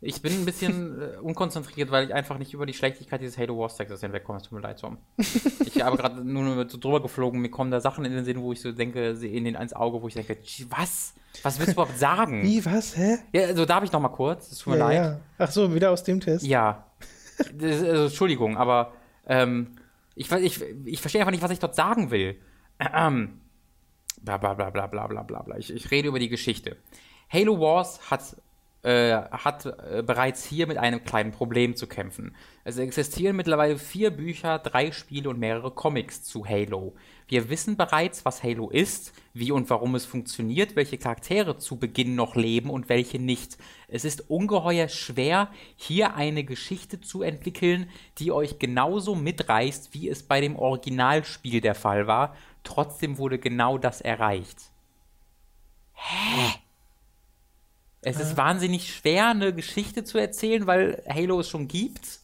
Ich 0.00 0.22
bin 0.22 0.32
ein 0.32 0.44
bisschen 0.44 1.00
äh, 1.02 1.16
unkonzentriert, 1.20 1.90
weil 1.90 2.06
ich 2.06 2.14
einfach 2.14 2.38
nicht 2.38 2.54
über 2.54 2.66
die 2.66 2.72
Schlechtigkeit 2.72 3.20
dieses 3.20 3.36
Halo 3.36 3.58
Wars 3.58 3.76
Textes 3.76 4.00
hinwegkomme. 4.00 4.38
Es 4.38 4.44
tut 4.44 4.52
mir 4.52 4.60
leid, 4.60 4.80
Tom. 4.80 4.96
Ich 5.16 5.82
habe 5.82 5.96
gerade 5.98 6.24
nur 6.24 6.68
so 6.70 6.78
drüber 6.78 7.02
geflogen. 7.02 7.40
Mir 7.40 7.50
kommen 7.50 7.70
da 7.70 7.80
Sachen 7.80 8.04
in 8.04 8.12
den 8.12 8.24
Sinn, 8.24 8.40
wo 8.40 8.52
ich 8.52 8.60
so 8.60 8.70
denke, 8.72 9.16
sie- 9.16 9.36
in 9.36 9.44
den 9.44 9.56
ins 9.56 9.72
Auge, 9.72 10.00
wo 10.00 10.08
ich 10.08 10.14
denke, 10.14 10.40
"Tsch, 10.40 10.66
was? 10.70 11.14
Was 11.42 11.58
willst 11.58 11.70
du 11.70 11.72
überhaupt 11.74 11.98
sagen? 11.98 12.42
Wie, 12.44 12.64
was, 12.64 12.96
hä? 12.96 13.18
Ja, 13.32 13.46
also 13.48 13.64
darf 13.64 13.82
ich 13.84 13.92
noch 13.92 14.00
mal 14.00 14.08
kurz? 14.08 14.52
Es 14.52 14.58
tut 14.58 14.74
mir 14.74 14.78
Ja, 14.78 14.86
leid. 14.86 14.96
ja. 14.96 15.20
Ach 15.38 15.50
so, 15.50 15.74
wieder 15.74 15.90
aus 15.90 16.04
dem 16.04 16.20
Test. 16.20 16.46
Ja. 16.46 16.86
Das, 17.54 17.82
also, 17.82 18.04
Entschuldigung, 18.04 18.56
aber 18.56 18.92
ähm, 19.26 19.72
ich, 20.14 20.30
ich, 20.32 20.60
ich 20.84 21.00
verstehe 21.00 21.20
einfach 21.20 21.30
nicht, 21.32 21.42
was 21.42 21.50
ich 21.50 21.58
dort 21.60 21.74
sagen 21.74 22.10
will. 22.10 22.36
Ähm, 22.80 23.40
bla 24.22 24.36
bla 24.36 24.54
bla 24.54 24.86
bla 24.86 25.06
bla 25.06 25.22
bla 25.22 25.42
bla. 25.42 25.56
Ich, 25.56 25.72
ich 25.72 25.90
rede 25.90 26.08
über 26.08 26.18
die 26.18 26.28
Geschichte. 26.28 26.76
Halo 27.30 27.60
Wars 27.60 28.10
hat, 28.10 28.36
äh, 28.82 29.12
hat 29.12 29.66
äh, 29.66 30.02
bereits 30.02 30.44
hier 30.44 30.66
mit 30.66 30.78
einem 30.78 31.04
kleinen 31.04 31.32
Problem 31.32 31.76
zu 31.76 31.86
kämpfen. 31.86 32.34
Es 32.64 32.78
existieren 32.78 33.36
mittlerweile 33.36 33.78
vier 33.78 34.10
Bücher, 34.10 34.58
drei 34.58 34.92
Spiele 34.92 35.28
und 35.28 35.38
mehrere 35.38 35.70
Comics 35.70 36.22
zu 36.22 36.46
Halo. 36.46 36.94
Wir 37.26 37.50
wissen 37.50 37.76
bereits, 37.76 38.24
was 38.24 38.42
Halo 38.42 38.70
ist, 38.70 39.12
wie 39.34 39.52
und 39.52 39.68
warum 39.68 39.94
es 39.94 40.06
funktioniert, 40.06 40.76
welche 40.76 40.96
Charaktere 40.96 41.58
zu 41.58 41.76
Beginn 41.76 42.14
noch 42.14 42.34
leben 42.36 42.70
und 42.70 42.88
welche 42.88 43.18
nicht. 43.18 43.58
Es 43.86 44.06
ist 44.06 44.30
ungeheuer 44.30 44.88
schwer, 44.88 45.50
hier 45.76 46.14
eine 46.14 46.44
Geschichte 46.44 47.02
zu 47.02 47.20
entwickeln, 47.20 47.90
die 48.16 48.32
euch 48.32 48.58
genauso 48.58 49.14
mitreißt, 49.14 49.92
wie 49.92 50.08
es 50.08 50.22
bei 50.22 50.40
dem 50.40 50.56
Originalspiel 50.56 51.60
der 51.60 51.74
Fall 51.74 52.06
war. 52.06 52.34
Trotzdem 52.68 53.16
wurde 53.16 53.38
genau 53.38 53.78
das 53.78 54.02
erreicht. 54.02 54.58
Hä? 55.94 56.58
Es 58.02 58.20
ist 58.20 58.36
wahnsinnig 58.36 58.94
schwer, 58.94 59.28
eine 59.28 59.54
Geschichte 59.54 60.04
zu 60.04 60.18
erzählen, 60.18 60.66
weil 60.66 61.02
Halo 61.08 61.40
es 61.40 61.48
schon 61.48 61.66
gibt. 61.66 62.20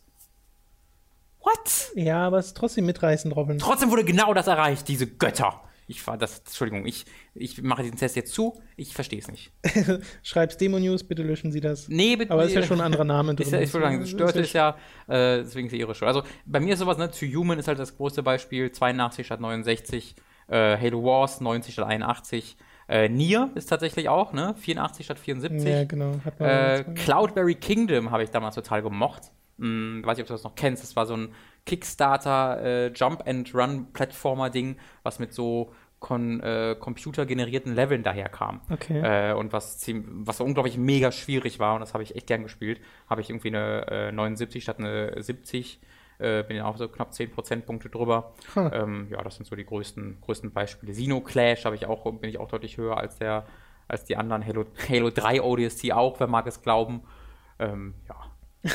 What? 1.40 1.92
Ja, 1.95 2.26
aber 2.26 2.38
es 2.38 2.49
ist 2.49 2.57
trotzdem 2.59 2.84
mitreißend, 2.84 3.34
Robin. 3.34 3.59
Trotzdem 3.59 3.90
wurde 3.90 4.05
genau 4.05 4.34
das 4.34 4.47
erreicht, 4.47 4.86
diese 4.86 5.07
Götter. 5.07 5.62
Ich 5.86 6.07
war 6.07 6.18
das, 6.18 6.40
Entschuldigung, 6.40 6.84
ich, 6.84 7.07
ich 7.34 7.62
mache 7.62 7.82
diesen 7.82 7.97
Test 7.97 8.16
jetzt 8.16 8.32
zu, 8.32 8.61
ich 8.76 8.95
verstehe 8.95 9.20
es 9.20 9.28
nicht. 9.28 9.51
Schreib's 10.22 10.59
Demo 10.59 10.78
News, 10.78 11.05
bitte 11.05 11.22
löschen 11.22 11.53
Sie 11.53 11.61
das. 11.61 11.88
Nee, 11.88 12.16
bitte. 12.16 12.32
Aber 12.32 12.45
ist 12.45 12.55
ja 12.55 12.62
schon 12.62 12.80
ein 12.80 12.86
anderer 12.86 13.05
Name 13.05 13.34
drin. 13.34 13.47
Ist 13.47 13.53
ja, 13.53 13.61
ich 13.61 13.72
würde 13.72 13.86
sagen, 13.86 14.03
Ist 14.03 14.11
Störte 14.11 14.38
ja 14.40 14.45
ist 14.45 14.53
ja, 14.53 14.70
äh, 15.09 15.42
deswegen 15.42 15.66
ist 15.68 15.72
ja 15.72 15.78
ihre 15.78 15.95
Schuld. 15.95 16.09
Also 16.09 16.22
bei 16.45 16.61
mir 16.61 16.74
ist 16.74 16.80
sowas, 16.80 16.99
ne, 16.99 17.11
To 17.11 17.26
Human 17.26 17.59
ist 17.59 17.68
halt 17.68 17.78
das 17.78 17.97
größte 17.97 18.22
Beispiel, 18.22 18.70
82 18.70 19.26
statt 19.26 19.40
69, 19.40 20.14
äh, 20.49 20.76
Halo 20.76 21.03
Wars 21.05 21.40
90 21.40 21.74
statt 21.74 21.86
81, 21.86 22.57
äh, 22.88 23.09
Nier 23.09 23.51
ist 23.55 23.66
tatsächlich 23.66 24.09
auch, 24.09 24.32
ne, 24.32 24.55
84 24.59 25.07
statt 25.07 25.18
74. 25.18 25.68
Ja, 25.68 25.84
genau. 25.84 26.20
Äh, 26.38 26.84
Cloudberry 26.95 27.55
Kingdom 27.55 28.11
habe 28.11 28.22
ich 28.22 28.30
damals 28.30 28.55
total 28.55 28.82
gemocht. 28.82 29.30
Hm, 29.59 30.03
weiß 30.05 30.16
nicht, 30.16 30.24
ob 30.24 30.28
du 30.28 30.34
das 30.34 30.45
noch 30.45 30.55
kennst. 30.55 30.82
Das 30.82 30.97
war 30.97 31.07
so 31.07 31.16
ein 31.16 31.28
Kickstarter 31.64 32.62
äh, 32.62 32.86
Jump-and-Run-Plattformer-Ding, 32.88 34.76
was 35.03 35.18
mit 35.18 35.32
so 35.32 35.72
kon 36.01 36.40
äh, 36.40 36.76
computergenerierten 36.78 37.74
Leveln 37.74 38.03
daherkam. 38.03 38.61
Okay. 38.68 39.30
Äh, 39.30 39.32
und 39.32 39.55
was, 39.55 39.78
ziemlich, 39.78 40.07
was 40.26 40.40
unglaublich 40.40 40.76
mega 40.76 41.11
schwierig 41.11 41.59
war. 41.59 41.74
Und 41.74 41.80
das 41.80 41.95
habe 41.95 42.03
ich 42.03 42.14
echt 42.14 42.26
gern 42.26 42.42
gespielt. 42.42 42.80
Habe 43.09 43.22
ich 43.22 43.30
irgendwie 43.30 43.49
eine 43.49 43.86
äh, 43.88 44.12
79 44.12 44.62
statt 44.62 44.78
eine 44.78 45.22
70. 45.22 45.80
Äh, 46.19 46.45
bin 46.45 46.57
ja 46.57 46.65
auch 46.67 46.77
so 46.77 46.89
knapp 46.89 47.12
10 47.12 47.31
Prozentpunkte 47.33 47.89
drüber. 47.89 48.35
Huh. 48.55 48.71
Ähm, 48.73 49.09
ja, 49.11 49.23
das 49.23 49.37
sind 49.37 49.47
so 49.47 49.57
die 49.57 49.65
größten, 49.67 50.19
größten 50.21 50.53
Beispiele. 50.53 50.95
Sino 50.95 51.21
Clash 51.21 51.65
habe 51.65 51.75
ich 51.77 51.87
auch, 51.87 52.05
bin 52.19 52.31
ich 52.31 52.39
auch 52.39 52.49
deutlich 52.49 52.77
höher 52.77 52.97
als 52.99 53.19
der, 53.19 53.47
als 53.89 54.05
die 54.05 54.17
anderen. 54.17 54.47
Halo, 54.47 54.65
Halo 54.89 55.11
3 55.11 55.43
ODST 55.43 55.93
auch, 55.93 56.21
wer 56.21 56.27
mag 56.29 56.47
es 56.47 56.62
glauben. 56.62 57.03
Ähm, 57.59 57.95
ja. 58.09 58.71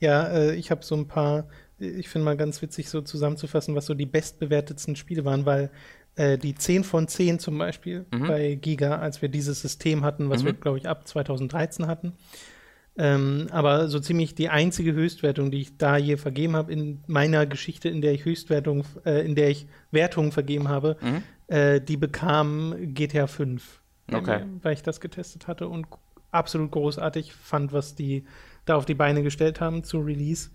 Ja, 0.00 0.26
äh, 0.32 0.54
ich 0.56 0.72
habe 0.72 0.84
so 0.84 0.96
ein 0.96 1.06
paar, 1.06 1.46
ich 1.78 2.08
finde 2.08 2.24
mal 2.24 2.36
ganz 2.36 2.60
witzig, 2.60 2.88
so 2.90 3.02
zusammenzufassen, 3.02 3.76
was 3.76 3.86
so 3.86 3.94
die 3.94 4.04
bestbewertetsten 4.06 4.96
Spiele 4.96 5.24
waren, 5.24 5.46
weil 5.46 5.70
äh, 6.16 6.36
die 6.38 6.56
10 6.56 6.82
von 6.82 7.06
10 7.06 7.38
zum 7.38 7.56
Beispiel 7.56 8.04
Mhm. 8.12 8.26
bei 8.26 8.54
Giga, 8.56 8.96
als 8.98 9.22
wir 9.22 9.28
dieses 9.28 9.60
System 9.62 10.04
hatten, 10.04 10.28
was 10.28 10.42
Mhm. 10.42 10.46
wir, 10.46 10.52
glaube 10.54 10.78
ich, 10.78 10.88
ab 10.88 11.06
2013 11.06 11.86
hatten. 11.86 12.14
Ähm, 12.98 13.46
aber 13.50 13.88
so 13.88 13.98
ziemlich 14.00 14.34
die 14.34 14.50
einzige 14.50 14.92
Höchstwertung, 14.92 15.50
die 15.50 15.62
ich 15.62 15.78
da 15.78 15.96
je 15.96 16.18
vergeben 16.18 16.56
habe 16.56 16.72
in 16.72 17.02
meiner 17.06 17.46
Geschichte, 17.46 17.88
in 17.88 18.02
der 18.02 18.12
ich 18.12 18.24
Höchstwertung, 18.26 18.84
äh, 19.06 19.24
in 19.24 19.34
der 19.34 19.48
ich 19.48 19.66
Wertungen 19.90 20.30
vergeben 20.30 20.68
habe, 20.68 20.96
Mhm. 21.00 21.22
äh, 21.46 21.80
die 21.80 21.96
bekam 21.96 22.74
GTA 22.94 23.26
5. 23.26 23.80
Okay. 24.12 24.42
Ähm, 24.42 24.60
Weil 24.62 24.74
ich 24.74 24.82
das 24.82 25.00
getestet 25.00 25.46
hatte 25.46 25.68
und 25.68 25.86
absolut 26.32 26.70
großartig 26.70 27.32
fand, 27.32 27.72
was 27.72 27.94
die 27.94 28.24
da 28.66 28.76
auf 28.76 28.84
die 28.84 28.94
Beine 28.94 29.22
gestellt 29.22 29.60
haben 29.60 29.84
zu 29.84 30.00
Release. 30.00 30.50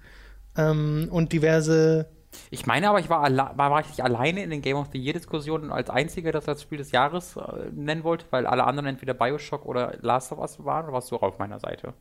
Ähm, 0.55 1.07
und 1.11 1.33
diverse 1.33 2.07
Ich 2.51 2.67
meine 2.67 2.89
aber, 2.89 2.99
ich 2.99 3.09
war, 3.09 3.23
war, 3.23 3.57
war 3.57 3.79
ich 3.79 3.87
nicht 3.87 4.03
alleine 4.03 4.43
in 4.43 4.51
den 4.51 4.61
Game 4.61 4.77
of 4.77 4.89
the 4.93 4.99
Year-Diskussionen 4.99 5.71
als 5.71 5.89
einziger, 5.89 6.31
das 6.31 6.47
als 6.47 6.61
Spiel 6.61 6.77
des 6.77 6.91
Jahres 6.91 7.35
äh, 7.35 7.71
nennen 7.73 8.03
wollte, 8.03 8.25
weil 8.29 8.45
alle 8.45 8.63
anderen 8.65 8.85
entweder 8.87 9.15
Bioshock 9.15 9.65
oder 9.65 9.97
Last 10.01 10.31
of 10.31 10.39
Us 10.39 10.63
waren, 10.63 10.85
oder 10.85 10.93
warst 10.93 11.09
du 11.09 11.15
auch 11.15 11.23
auf 11.23 11.39
meiner 11.39 11.59
Seite? 11.59 11.93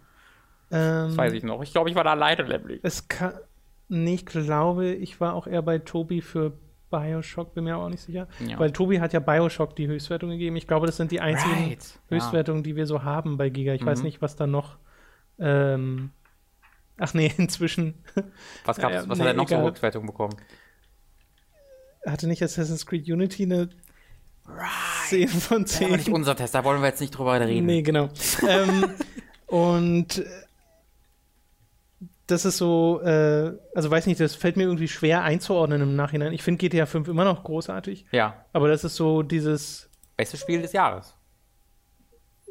Ähm, 0.70 1.08
Das 1.08 1.16
weiß 1.16 1.32
ich 1.34 1.42
noch. 1.42 1.62
Ich 1.62 1.72
glaube, 1.72 1.88
ich 1.90 1.96
war 1.96 2.04
da 2.04 2.10
alleine 2.10 2.44
nämlich. 2.44 2.80
Es 2.82 3.08
kann. 3.08 3.32
Nee, 3.88 4.14
ich 4.14 4.26
glaube, 4.26 4.88
ich 4.94 5.20
war 5.20 5.34
auch 5.34 5.46
eher 5.46 5.62
bei 5.62 5.78
Tobi 5.78 6.20
für 6.20 6.52
Bioshock, 6.90 7.54
bin 7.54 7.64
mir 7.64 7.76
auch 7.76 7.88
nicht 7.88 8.02
sicher. 8.02 8.26
Ja. 8.46 8.58
Weil 8.58 8.72
Tobi 8.72 9.00
hat 9.00 9.12
ja 9.12 9.20
Bioshock 9.20 9.76
die 9.76 9.86
Höchstwertung 9.86 10.30
gegeben. 10.30 10.56
Ich 10.56 10.66
glaube, 10.66 10.86
das 10.86 10.96
sind 10.96 11.10
die 11.12 11.20
einzigen 11.20 11.52
Right. 11.68 11.98
Höchstwertungen, 12.08 12.62
die 12.62 12.74
wir 12.76 12.86
so 12.86 13.02
haben 13.04 13.36
bei 13.36 13.48
Giga. 13.48 13.74
Ich 13.74 13.84
weiß 13.84 14.00
Mhm. 14.00 14.04
nicht, 14.06 14.22
was 14.22 14.34
da 14.36 14.46
noch. 14.46 14.76
Ähm, 15.38 16.10
ach 16.98 17.12
nee, 17.14 17.32
inzwischen 17.38 17.94
Was, 18.64 18.78
gab's, 18.78 18.94
Ja, 18.94 19.08
was 19.08 19.18
nee, 19.18 19.24
hat 19.24 19.30
er 19.30 19.34
noch 19.34 19.48
so 19.48 19.54
egal. 19.56 19.66
Rückwertung 19.66 20.06
bekommen? 20.06 20.34
hatte 22.06 22.28
nicht 22.28 22.42
Assassin's 22.42 22.86
Creed 22.86 23.08
Unity 23.10 23.42
eine 23.44 23.68
10 25.08 25.28
von 25.28 25.62
Das 25.62 25.80
war 25.80 25.88
10. 25.88 25.96
nicht 25.96 26.08
unser 26.08 26.36
Test, 26.36 26.54
da 26.54 26.62
wollen 26.64 26.80
wir 26.80 26.88
jetzt 26.88 27.00
nicht 27.00 27.10
drüber 27.10 27.40
reden. 27.40 27.66
Nee, 27.66 27.82
genau. 27.82 28.08
ähm, 28.48 28.90
und 29.46 30.18
äh, 30.18 30.24
das 32.26 32.44
ist 32.44 32.56
so, 32.56 33.00
äh, 33.02 33.52
also 33.74 33.90
weiß 33.90 34.06
nicht, 34.06 34.20
das 34.20 34.34
fällt 34.34 34.56
mir 34.56 34.64
irgendwie 34.64 34.88
schwer 34.88 35.22
einzuordnen 35.22 35.80
im 35.82 35.94
Nachhinein. 35.96 36.32
Ich 36.32 36.42
finde 36.42 36.58
GTA 36.68 36.86
5 36.86 37.08
immer 37.08 37.24
noch 37.24 37.44
großartig, 37.44 38.06
Ja, 38.12 38.44
aber 38.52 38.68
das 38.68 38.84
ist 38.84 38.96
so 38.96 39.22
dieses, 39.22 39.88
bestes 40.16 40.40
Spiel 40.40 40.62
des 40.62 40.72
Jahres. 40.72 41.14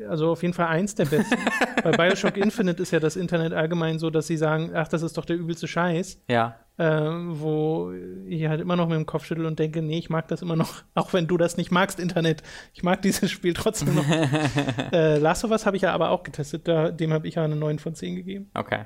also 0.09 0.31
auf 0.31 0.41
jeden 0.43 0.53
Fall 0.53 0.67
eins 0.67 0.95
der 0.95 1.05
besten. 1.05 1.35
Bei 1.83 1.91
Bioshock 1.91 2.37
Infinite 2.37 2.81
ist 2.81 2.91
ja 2.91 2.99
das 2.99 3.15
Internet 3.15 3.53
allgemein 3.53 3.99
so, 3.99 4.09
dass 4.09 4.27
sie 4.27 4.37
sagen, 4.37 4.71
ach, 4.73 4.87
das 4.87 5.01
ist 5.03 5.17
doch 5.17 5.25
der 5.25 5.35
übelste 5.35 5.67
Scheiß, 5.67 6.21
Ja. 6.27 6.55
äh, 6.77 6.83
wo 6.85 7.91
ich 8.27 8.45
halt 8.47 8.59
immer 8.61 8.75
noch 8.75 8.87
mit 8.87 8.95
dem 8.97 9.05
Kopf 9.05 9.25
schüttel 9.25 9.45
und 9.45 9.59
denke, 9.59 9.81
nee, 9.81 9.97
ich 9.99 10.09
mag 10.09 10.27
das 10.27 10.41
immer 10.41 10.55
noch, 10.55 10.83
auch 10.95 11.13
wenn 11.13 11.27
du 11.27 11.37
das 11.37 11.57
nicht 11.57 11.71
magst, 11.71 11.99
Internet. 11.99 12.43
Ich 12.73 12.81
mag 12.83 13.01
dieses 13.01 13.29
Spiel 13.31 13.53
trotzdem 13.53 13.93
noch. 13.95 14.05
äh, 14.91 15.17
Last 15.17 15.43
of 15.45 15.51
Us 15.51 15.65
habe 15.65 15.75
ich 15.77 15.83
ja 15.83 15.91
aber 15.93 16.09
auch 16.11 16.23
getestet, 16.23 16.67
da, 16.67 16.91
dem 16.91 17.13
habe 17.13 17.27
ich 17.27 17.35
ja 17.35 17.43
eine 17.43 17.55
9 17.55 17.77
von 17.79 17.93
10 17.93 18.15
gegeben. 18.15 18.49
Okay. 18.53 18.85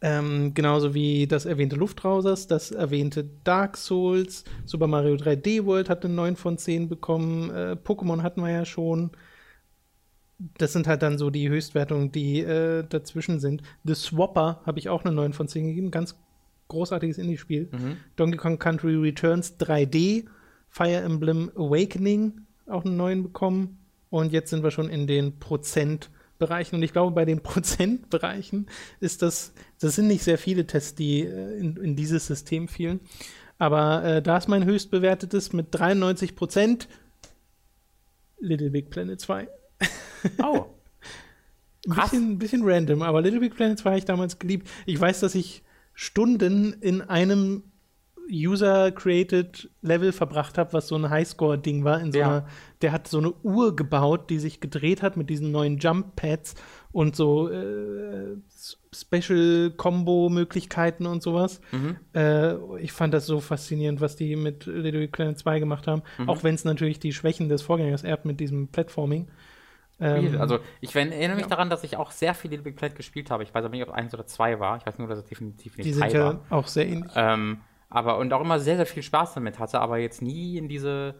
Ähm, 0.00 0.54
genauso 0.54 0.94
wie 0.94 1.26
das 1.26 1.44
erwähnte 1.44 1.76
Luftrausers, 1.76 2.46
das 2.46 2.70
erwähnte 2.70 3.28
Dark 3.44 3.76
Souls, 3.76 4.44
Super 4.64 4.86
Mario 4.86 5.14
3D 5.14 5.66
World 5.66 5.90
hat 5.90 6.04
eine 6.04 6.14
9 6.14 6.36
von 6.36 6.56
10 6.56 6.88
bekommen, 6.88 7.50
äh, 7.50 7.76
Pokémon 7.82 8.22
hatten 8.22 8.40
wir 8.40 8.50
ja 8.50 8.64
schon. 8.64 9.10
Das 10.58 10.72
sind 10.72 10.86
halt 10.86 11.02
dann 11.02 11.18
so 11.18 11.30
die 11.30 11.48
Höchstwertungen, 11.48 12.12
die 12.12 12.40
äh, 12.40 12.84
dazwischen 12.88 13.40
sind. 13.40 13.62
The 13.84 13.94
Swapper 13.94 14.62
habe 14.64 14.78
ich 14.78 14.88
auch 14.88 15.04
eine 15.04 15.14
9 15.14 15.32
von 15.32 15.48
10 15.48 15.68
gegeben, 15.68 15.90
ganz 15.90 16.16
großartiges 16.68 17.18
Indie-Spiel. 17.18 17.68
Mhm. 17.70 17.96
Donkey 18.16 18.38
Kong 18.38 18.58
Country 18.58 18.96
Returns 18.96 19.58
3D, 19.60 20.24
Fire 20.68 20.96
Emblem 20.96 21.50
Awakening 21.56 22.40
auch 22.66 22.84
eine 22.84 22.94
9 22.94 23.22
bekommen. 23.22 23.78
Und 24.10 24.32
jetzt 24.32 24.50
sind 24.50 24.62
wir 24.62 24.70
schon 24.70 24.88
in 24.88 25.06
den 25.06 25.38
Prozentbereichen. 26.46 26.76
Und 26.76 26.82
ich 26.82 26.92
glaube, 26.92 27.14
bei 27.14 27.24
den 27.24 27.40
Prozentbereichen 27.42 28.66
ist 29.00 29.22
das, 29.22 29.52
das 29.80 29.94
sind 29.96 30.06
nicht 30.06 30.22
sehr 30.22 30.38
viele 30.38 30.66
Tests, 30.66 30.94
die 30.94 31.20
äh, 31.20 31.58
in, 31.58 31.76
in 31.76 31.96
dieses 31.96 32.26
System 32.26 32.68
fielen. 32.68 33.00
Aber 33.58 34.04
äh, 34.04 34.22
da 34.22 34.36
ist 34.36 34.48
mein 34.48 34.64
höchst 34.64 34.90
bewertetes 34.90 35.52
mit 35.52 35.68
93 35.70 36.34
Prozent 36.34 36.88
Little 38.40 38.70
Big 38.70 38.90
Planet 38.90 39.20
2. 39.20 39.48
Oh. 40.42 40.66
Ein 41.86 41.94
bisschen, 41.96 42.38
bisschen 42.38 42.62
random, 42.64 43.02
aber 43.02 43.20
Little 43.20 43.40
Big 43.40 43.54
Planet 43.54 43.78
2 43.78 43.90
habe 43.90 43.98
ich 43.98 44.04
damals 44.06 44.38
geliebt. 44.38 44.68
Ich 44.86 44.98
weiß, 44.98 45.20
dass 45.20 45.34
ich 45.34 45.62
Stunden 45.92 46.72
in 46.80 47.02
einem 47.02 47.62
User-Created 48.30 49.68
Level 49.82 50.12
verbracht 50.12 50.56
habe, 50.56 50.72
was 50.72 50.88
so 50.88 50.96
ein 50.96 51.10
Highscore-Ding 51.10 51.84
war. 51.84 52.00
In 52.00 52.10
so 52.10 52.18
Ja. 52.18 52.26
einer, 52.26 52.46
der 52.84 52.92
hat 52.92 53.08
so 53.08 53.16
eine 53.16 53.32
Uhr 53.42 53.74
gebaut, 53.74 54.28
die 54.28 54.38
sich 54.38 54.60
gedreht 54.60 55.02
hat 55.02 55.16
mit 55.16 55.30
diesen 55.30 55.50
neuen 55.50 55.78
Jump-Pads 55.78 56.54
und 56.92 57.16
so 57.16 57.48
äh, 57.48 58.34
S- 58.46 58.78
Special-Combo-Möglichkeiten 58.92 61.06
und 61.06 61.22
sowas. 61.22 61.62
Mhm. 61.72 61.96
Äh, 62.14 62.56
ich 62.80 62.92
fand 62.92 63.14
das 63.14 63.24
so 63.24 63.40
faszinierend, 63.40 64.02
was 64.02 64.16
die 64.16 64.36
mit 64.36 64.66
Little 64.66 65.00
Big 65.00 65.12
Planet 65.12 65.38
2 65.38 65.60
gemacht 65.60 65.86
haben. 65.86 66.02
Mhm. 66.18 66.28
Auch 66.28 66.44
wenn 66.44 66.54
es 66.54 66.66
natürlich 66.66 66.98
die 66.98 67.14
Schwächen 67.14 67.48
des 67.48 67.62
Vorgängers 67.62 68.04
erbt 68.04 68.26
mit 68.26 68.38
diesem 68.38 68.68
Platforming. 68.68 69.28
Ähm, 69.98 70.38
also, 70.38 70.58
ich 70.82 70.94
erinnere 70.94 71.36
mich 71.36 71.44
ja. 71.44 71.48
daran, 71.48 71.70
dass 71.70 71.84
ich 71.84 71.96
auch 71.96 72.10
sehr 72.10 72.34
viel 72.34 72.50
Little 72.50 72.64
Big 72.64 72.76
Planet 72.76 72.98
gespielt 72.98 73.30
habe. 73.30 73.44
Ich 73.44 73.54
weiß 73.54 73.64
aber 73.64 73.74
nicht, 73.74 73.88
ob 73.88 73.94
eins 73.94 74.12
oder 74.12 74.26
zwei 74.26 74.60
war. 74.60 74.76
Ich 74.76 74.84
weiß 74.84 74.98
nur, 74.98 75.08
dass 75.08 75.20
es 75.20 75.24
definitiv 75.24 75.78
nicht 75.78 75.86
die 75.86 75.94
sind 75.94 76.02
war. 76.02 76.12
ja 76.12 76.38
auch 76.50 76.66
sehr 76.66 76.86
ähnlich. 76.86 77.10
Ähm, 77.16 77.60
aber 77.88 78.18
und 78.18 78.30
auch 78.34 78.42
immer 78.42 78.60
sehr, 78.60 78.76
sehr 78.76 78.84
viel 78.86 79.02
Spaß 79.02 79.32
damit 79.32 79.58
hatte, 79.58 79.80
aber 79.80 79.96
jetzt 79.96 80.20
nie 80.20 80.58
in 80.58 80.68
diese 80.68 81.14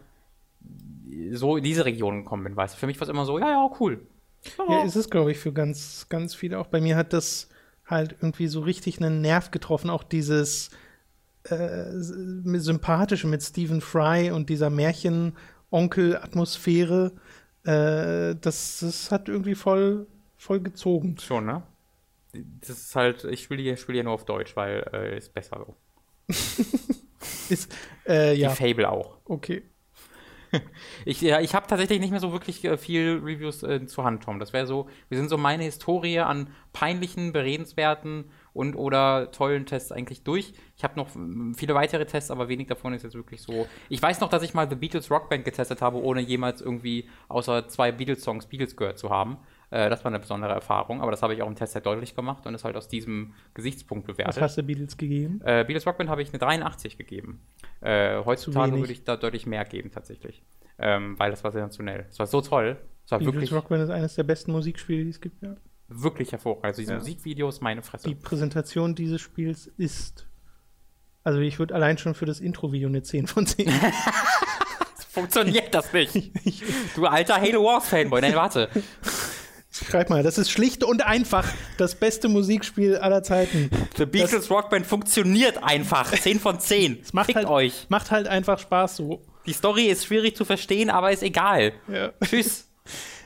so 1.32 1.56
in 1.56 1.64
diese 1.64 1.84
Region 1.84 2.24
gekommen 2.24 2.44
bin, 2.44 2.56
weißt 2.56 2.74
du. 2.74 2.78
Für 2.78 2.86
mich 2.86 2.98
war 2.98 3.06
es 3.06 3.10
immer 3.10 3.24
so, 3.24 3.38
ja, 3.38 3.50
ja, 3.50 3.70
cool. 3.80 4.06
Ja, 4.68 4.84
ist 4.84 4.96
es, 4.96 5.08
glaube 5.08 5.32
ich, 5.32 5.38
für 5.38 5.52
ganz, 5.52 6.06
ganz 6.08 6.34
viele 6.34 6.58
auch. 6.58 6.66
Bei 6.66 6.80
mir 6.80 6.96
hat 6.96 7.12
das 7.12 7.48
halt 7.86 8.16
irgendwie 8.20 8.46
so 8.46 8.60
richtig 8.60 9.00
einen 9.00 9.20
Nerv 9.20 9.50
getroffen. 9.50 9.90
Auch 9.90 10.02
dieses 10.02 10.70
äh, 11.44 11.86
Sympathische 11.92 13.26
mit 13.26 13.42
Stephen 13.42 13.80
Fry 13.80 14.30
und 14.30 14.50
dieser 14.50 14.70
Märchen-Onkel-Atmosphäre. 14.70 17.12
Äh, 17.64 18.36
das, 18.40 18.80
das 18.80 19.10
hat 19.10 19.28
irgendwie 19.28 19.54
voll, 19.54 20.06
voll 20.36 20.60
gezogen. 20.60 21.16
Schon, 21.18 21.46
ne? 21.46 21.62
Das 22.60 22.70
ist 22.70 22.96
halt, 22.96 23.24
ich 23.24 23.44
spiele 23.44 23.62
hier, 23.62 23.76
spiele 23.76 23.96
hier 23.96 24.04
nur 24.04 24.14
auf 24.14 24.24
Deutsch, 24.24 24.56
weil 24.56 24.84
äh, 24.92 25.16
ist 25.16 25.32
besser 25.32 25.64
so. 25.66 25.76
Ist, 27.48 27.72
äh, 28.06 28.34
ja, 28.34 28.50
Die 28.50 28.56
Fable 28.56 28.90
auch. 28.90 29.18
okay. 29.26 29.62
Ich, 31.04 31.20
ja, 31.20 31.40
ich 31.40 31.54
habe 31.54 31.66
tatsächlich 31.66 32.00
nicht 32.00 32.10
mehr 32.10 32.20
so 32.20 32.32
wirklich 32.32 32.64
äh, 32.64 32.76
viel 32.76 33.20
Reviews 33.22 33.62
äh, 33.62 33.86
zur 33.86 34.04
Hand, 34.04 34.22
Tom. 34.22 34.38
Das 34.38 34.52
wäre 34.52 34.66
so, 34.66 34.88
wir 35.08 35.18
sind 35.18 35.28
so 35.28 35.36
meine 35.36 35.64
Historie 35.64 36.20
an 36.20 36.48
peinlichen, 36.72 37.32
beredenswerten 37.32 38.30
und 38.52 38.76
oder 38.76 39.30
tollen 39.32 39.66
Tests 39.66 39.92
eigentlich 39.92 40.22
durch. 40.22 40.54
Ich 40.76 40.84
habe 40.84 40.96
noch 40.96 41.08
viele 41.56 41.74
weitere 41.74 42.06
Tests, 42.06 42.30
aber 42.30 42.48
wenig 42.48 42.68
davon 42.68 42.94
ist 42.94 43.02
jetzt 43.02 43.14
wirklich 43.14 43.42
so. 43.42 43.66
Ich 43.88 44.00
weiß 44.00 44.20
noch, 44.20 44.28
dass 44.28 44.42
ich 44.42 44.54
mal 44.54 44.68
The 44.68 44.76
Beatles 44.76 45.10
Rockband 45.10 45.44
getestet 45.44 45.82
habe, 45.82 46.02
ohne 46.02 46.20
jemals 46.20 46.60
irgendwie 46.60 47.08
außer 47.28 47.68
zwei 47.68 47.92
Beatles-Songs 47.92 48.46
Beatles 48.46 48.76
gehört 48.76 48.98
zu 48.98 49.10
haben. 49.10 49.38
Äh, 49.74 49.90
das 49.90 50.04
war 50.04 50.10
eine 50.12 50.20
besondere 50.20 50.52
Erfahrung, 50.52 51.02
aber 51.02 51.10
das 51.10 51.20
habe 51.22 51.34
ich 51.34 51.42
auch 51.42 51.48
im 51.48 51.56
Test 51.56 51.74
halt 51.74 51.84
deutlich 51.84 52.14
gemacht 52.14 52.46
und 52.46 52.54
ist 52.54 52.62
halt 52.62 52.76
aus 52.76 52.86
diesem 52.86 53.34
Gesichtspunkt 53.54 54.06
Was 54.06 54.16
bewertet. 54.16 54.40
hast 54.40 54.56
du 54.56 54.62
Beatles 54.62 54.96
gegeben? 54.96 55.40
Äh, 55.44 55.64
Beatles 55.64 55.84
Rockband 55.84 56.08
habe 56.08 56.22
ich 56.22 56.28
eine 56.28 56.38
83 56.38 56.96
gegeben. 56.96 57.40
Äh, 57.80 58.22
heutzutage 58.24 58.78
würde 58.78 58.92
ich 58.92 59.02
da 59.02 59.16
deutlich 59.16 59.46
mehr 59.46 59.64
geben, 59.64 59.90
tatsächlich. 59.90 60.44
Ähm, 60.78 61.18
weil 61.18 61.32
das 61.32 61.42
war 61.42 61.50
sensationell. 61.50 62.06
Es 62.08 62.20
war 62.20 62.26
so 62.26 62.40
toll. 62.40 62.76
Es 63.04 63.10
war 63.10 63.18
Beatles 63.18 63.34
wirklich, 63.34 63.52
Rockband 63.52 63.82
ist 63.82 63.90
eines 63.90 64.14
der 64.14 64.22
besten 64.22 64.52
Musikspiele, 64.52 65.02
die 65.02 65.10
es 65.10 65.20
gibt. 65.20 65.42
Ja. 65.42 65.56
wirklich 65.88 66.30
hervorragend. 66.30 66.66
Also 66.66 66.80
diese 66.82 66.92
Ja. 66.92 66.98
Musikvideos, 66.98 67.60
meine 67.60 67.82
Fresse. 67.82 68.08
Die 68.08 68.14
Präsentation 68.14 68.94
dieses 68.94 69.20
Spiels 69.20 69.66
ist. 69.66 70.28
Also 71.24 71.40
ich 71.40 71.58
würde 71.58 71.74
allein 71.74 71.98
schon 71.98 72.14
für 72.14 72.26
das 72.26 72.38
Intro-Video 72.38 72.88
eine 72.88 73.02
10 73.02 73.26
von 73.26 73.44
10. 73.44 73.68
Funktioniert 75.10 75.72
das 75.74 75.92
nicht? 75.92 76.32
du 76.96 77.06
alter 77.06 77.40
Halo 77.40 77.64
Wars 77.64 77.88
Fanboy. 77.88 78.20
Nein, 78.20 78.34
warte. 78.34 78.68
Schreib 79.82 80.08
mal, 80.08 80.22
das 80.22 80.38
ist 80.38 80.50
schlicht 80.50 80.84
und 80.84 81.04
einfach 81.04 81.48
das 81.78 81.96
beste 81.96 82.28
Musikspiel 82.28 82.96
aller 82.96 83.24
Zeiten. 83.24 83.70
The 83.96 84.06
Beatles 84.06 84.48
Rockband 84.48 84.86
funktioniert 84.86 85.64
einfach. 85.64 86.12
10 86.12 86.38
von 86.38 86.60
10. 86.60 87.00
Es 87.02 87.12
macht 87.12 87.26
Fickt 87.26 87.38
halt, 87.38 87.48
euch. 87.48 87.86
macht 87.88 88.12
halt 88.12 88.28
einfach 88.28 88.60
Spaß 88.60 88.96
so. 88.96 89.20
Die 89.46 89.52
Story 89.52 89.86
ist 89.86 90.06
schwierig 90.06 90.36
zu 90.36 90.44
verstehen, 90.44 90.90
aber 90.90 91.10
ist 91.10 91.22
egal. 91.24 91.72
Ja. 91.92 92.12
Tschüss. 92.24 92.68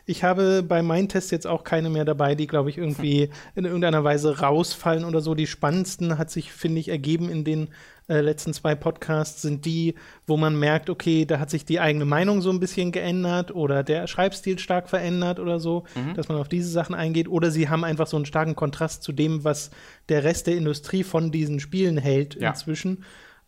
Ich 0.07 0.25
habe 0.25 0.63
bei 0.63 0.81
meinen 0.81 1.11
Tests 1.11 1.31
jetzt 1.31 1.47
auch 1.47 1.65
keine 1.65 1.91
mehr 1.91 2.07
dabei, 2.07 2.35
die, 2.35 2.47
glaube 2.47 2.71
ich, 2.71 2.79
irgendwie 2.79 3.29
in 3.55 3.67
irgendeiner 3.67 4.05
Weise 4.05 4.41
rausfallen 4.41 5.05
oder 5.05 5.21
so. 5.21 5.35
Die 5.35 5.47
spannendsten 5.47 6.17
hat 6.17 6.31
sich, 6.31 6.51
finde 6.51 6.81
ich, 6.81 6.89
ergeben 6.89 7.29
in 7.29 7.45
den 7.45 7.69
äh, 8.09 8.21
letzten 8.21 8.53
zwei 8.55 8.75
Podcasts, 8.75 9.43
sind 9.43 9.65
die, 9.65 9.95
wo 10.27 10.37
man 10.37 10.59
merkt, 10.59 10.89
okay, 10.91 11.25
da 11.27 11.39
hat 11.39 11.51
sich 11.51 11.65
die 11.65 11.79
eigene 11.81 12.05
Meinung 12.05 12.41
so 12.41 12.51
ein 12.51 12.59
bisschen 12.61 12.91
geändert 12.93 13.55
oder 13.55 13.83
der 13.83 14.07
Schreibstil 14.07 14.59
stark 14.59 14.89
verändert 14.89 15.39
oder 15.39 15.61
so, 15.61 15.85
dass 16.17 16.29
man 16.29 16.39
auf 16.39 16.49
diese 16.49 16.71
Sachen 16.71 16.95
eingeht. 16.95 17.29
Oder 17.29 17.51
sie 17.51 17.69
haben 17.69 17.85
einfach 17.85 18.07
so 18.07 18.17
einen 18.17 18.27
starken 18.27 18.57
Kontrast 18.57 19.03
zu 19.03 19.13
dem, 19.13 19.45
was 19.45 19.71
der 20.09 20.25
Rest 20.25 20.47
der 20.47 20.57
Industrie 20.57 21.05
von 21.05 21.31
diesen 21.31 21.61
Spielen 21.61 21.99
hält 21.99 22.35
Ja. 22.41 22.51
inzwischen. 22.51 23.05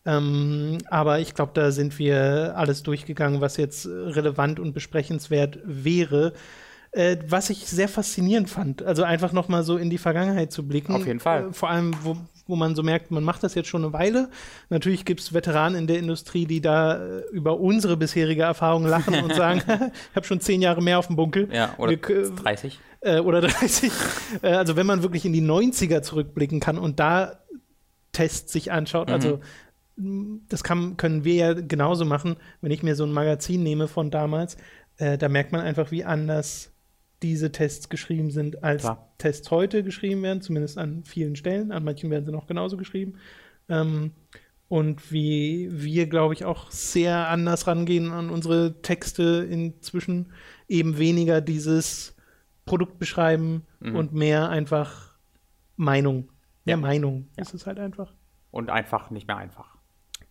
Ähm, 0.06 0.78
aber 0.88 1.20
ich 1.20 1.34
glaube, 1.34 1.52
da 1.54 1.70
sind 1.72 1.98
wir 1.98 2.54
alles 2.56 2.82
durchgegangen, 2.82 3.40
was 3.40 3.56
jetzt 3.56 3.86
relevant 3.86 4.58
und 4.58 4.72
besprechenswert 4.72 5.58
wäre. 5.64 6.32
Äh, 6.92 7.18
was 7.28 7.50
ich 7.50 7.66
sehr 7.66 7.86
faszinierend 7.86 8.50
fand, 8.50 8.82
also 8.82 9.04
einfach 9.04 9.32
noch 9.32 9.46
mal 9.48 9.62
so 9.62 9.76
in 9.76 9.90
die 9.90 9.98
Vergangenheit 9.98 10.50
zu 10.50 10.66
blicken. 10.66 10.92
Auf 10.94 11.06
jeden 11.06 11.20
Fall. 11.20 11.50
Äh, 11.50 11.52
vor 11.52 11.70
allem, 11.70 11.94
wo, 12.02 12.16
wo 12.50 12.56
man 12.56 12.74
so 12.74 12.82
merkt, 12.82 13.10
man 13.10 13.24
macht 13.24 13.42
das 13.42 13.54
jetzt 13.54 13.68
schon 13.68 13.82
eine 13.84 13.92
Weile. 13.92 14.28
Natürlich 14.68 15.04
gibt 15.04 15.20
es 15.20 15.32
Veteranen 15.32 15.78
in 15.78 15.86
der 15.86 15.98
Industrie, 15.98 16.44
die 16.46 16.60
da 16.60 16.96
äh, 17.02 17.22
über 17.32 17.58
unsere 17.60 17.96
bisherige 17.96 18.42
Erfahrung 18.42 18.84
lachen 18.84 19.14
und 19.22 19.34
sagen, 19.36 19.62
ich 20.10 20.16
habe 20.16 20.26
schon 20.26 20.40
zehn 20.40 20.60
Jahre 20.60 20.82
mehr 20.82 20.98
auf 20.98 21.06
dem 21.06 21.16
Bunkel. 21.16 21.48
Ja, 21.52 21.74
oder 21.78 21.90
Wir 21.90 21.98
k- 22.00 22.28
30. 22.42 22.78
äh, 23.00 23.20
oder 23.20 23.40
30. 23.42 23.90
Äh, 24.42 24.48
also 24.48 24.76
wenn 24.76 24.86
man 24.86 25.02
wirklich 25.02 25.24
in 25.24 25.32
die 25.32 25.42
90er 25.42 26.02
zurückblicken 26.02 26.60
kann 26.60 26.76
und 26.76 27.00
da 27.00 27.38
Tests 28.12 28.52
sich 28.52 28.72
anschaut, 28.72 29.08
Mhm. 29.08 29.14
also 29.14 29.40
das 30.48 30.64
kann, 30.64 30.96
können 30.96 31.24
wir 31.24 31.34
ja 31.34 31.52
genauso 31.52 32.04
machen, 32.06 32.36
wenn 32.62 32.70
ich 32.70 32.82
mir 32.82 32.94
so 32.94 33.04
ein 33.04 33.12
Magazin 33.12 33.62
nehme 33.62 33.86
von 33.86 34.10
damals, 34.10 34.56
äh, 34.96 35.18
da 35.18 35.28
merkt 35.28 35.52
man 35.52 35.60
einfach, 35.60 35.90
wie 35.90 36.04
anders 36.04 36.69
diese 37.22 37.52
Tests 37.52 37.88
geschrieben 37.88 38.30
sind, 38.30 38.62
als 38.64 38.82
Klar. 38.82 39.12
Tests 39.18 39.50
heute 39.50 39.82
geschrieben 39.82 40.22
werden, 40.22 40.40
zumindest 40.40 40.78
an 40.78 41.04
vielen 41.04 41.36
Stellen. 41.36 41.70
An 41.72 41.84
manchen 41.84 42.10
werden 42.10 42.24
sie 42.24 42.32
noch 42.32 42.46
genauso 42.46 42.76
geschrieben. 42.76 43.14
Ähm, 43.68 44.12
und 44.68 45.10
wie 45.12 45.68
wir, 45.72 46.06
glaube 46.06 46.32
ich, 46.34 46.44
auch 46.44 46.70
sehr 46.70 47.28
anders 47.28 47.66
rangehen 47.66 48.12
an 48.12 48.30
unsere 48.30 48.80
Texte 48.82 49.46
inzwischen. 49.50 50.32
Eben 50.68 50.96
weniger 50.98 51.40
dieses 51.40 52.16
Produkt 52.64 52.98
beschreiben 52.98 53.66
Mhm. 53.80 53.96
und 53.96 54.12
mehr 54.14 54.48
einfach 54.48 55.18
Meinung. 55.76 56.30
Mehr 56.64 56.76
Ja. 56.76 56.80
Meinung 56.80 57.28
Ja. 57.36 57.42
ist 57.42 57.54
es 57.54 57.66
halt 57.66 57.78
einfach. 57.80 58.14
Und 58.50 58.70
einfach 58.70 59.10
nicht 59.10 59.26
mehr 59.26 59.36
einfach. 59.38 59.69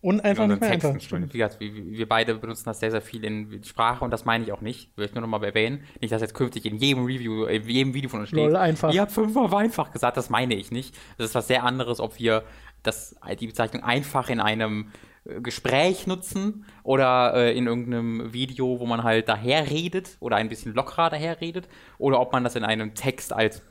Und 0.01 0.21
einfach 0.21 0.45
in 0.45 0.51
nicht 0.51 0.61
mehr 0.61 0.71
Texten. 0.71 0.87
einfach. 0.91 1.01
stimmt. 1.01 1.33
Wie 1.33 1.39
gesagt, 1.39 1.59
wir, 1.59 1.73
wir 1.73 2.07
beide 2.07 2.35
benutzen 2.35 2.63
das 2.65 2.79
sehr, 2.79 2.91
sehr 2.91 3.01
viel 3.01 3.23
in 3.25 3.63
Sprache 3.63 4.05
und 4.05 4.11
das 4.11 4.23
meine 4.23 4.45
ich 4.45 4.51
auch 4.53 4.61
nicht. 4.61 4.95
Will 4.97 5.05
ich 5.05 5.13
nur 5.13 5.21
noch 5.21 5.27
mal 5.27 5.43
erwähnen. 5.43 5.83
Nicht, 5.99 6.13
dass 6.13 6.21
jetzt 6.21 6.33
künftig 6.33 6.65
in 6.65 6.77
jedem 6.77 7.05
Review, 7.05 7.45
in 7.45 7.67
jedem 7.67 7.93
Video 7.93 8.09
von 8.09 8.21
uns 8.21 8.29
steht. 8.29 8.39
Lol, 8.39 8.55
einfach. 8.55 8.93
Ihr 8.93 9.01
habt 9.01 9.11
fünfmal 9.11 9.53
einfach 9.53 9.91
gesagt, 9.91 10.15
das 10.15 10.29
meine 10.29 10.55
ich 10.55 10.71
nicht. 10.71 10.95
Das 11.17 11.27
ist 11.27 11.35
was 11.35 11.47
sehr 11.47 11.63
anderes, 11.63 11.99
ob 11.99 12.17
wir 12.17 12.43
das, 12.81 13.15
die 13.39 13.47
Bezeichnung 13.47 13.83
einfach 13.83 14.29
in 14.29 14.39
einem 14.39 14.91
äh, 15.25 15.41
Gespräch 15.41 16.07
nutzen 16.07 16.65
oder 16.83 17.33
äh, 17.35 17.57
in 17.57 17.67
irgendeinem 17.67 18.31
Video, 18.31 18.79
wo 18.79 18.85
man 18.85 19.03
halt 19.03 19.27
daherredet 19.27 20.15
oder 20.21 20.37
ein 20.37 20.47
bisschen 20.47 20.73
lockerer 20.73 21.09
daherredet 21.09 21.67
oder 21.97 22.21
ob 22.21 22.31
man 22.31 22.45
das 22.45 22.55
in 22.55 22.63
einem 22.63 22.93
Text 22.95 23.33
als, 23.33 23.61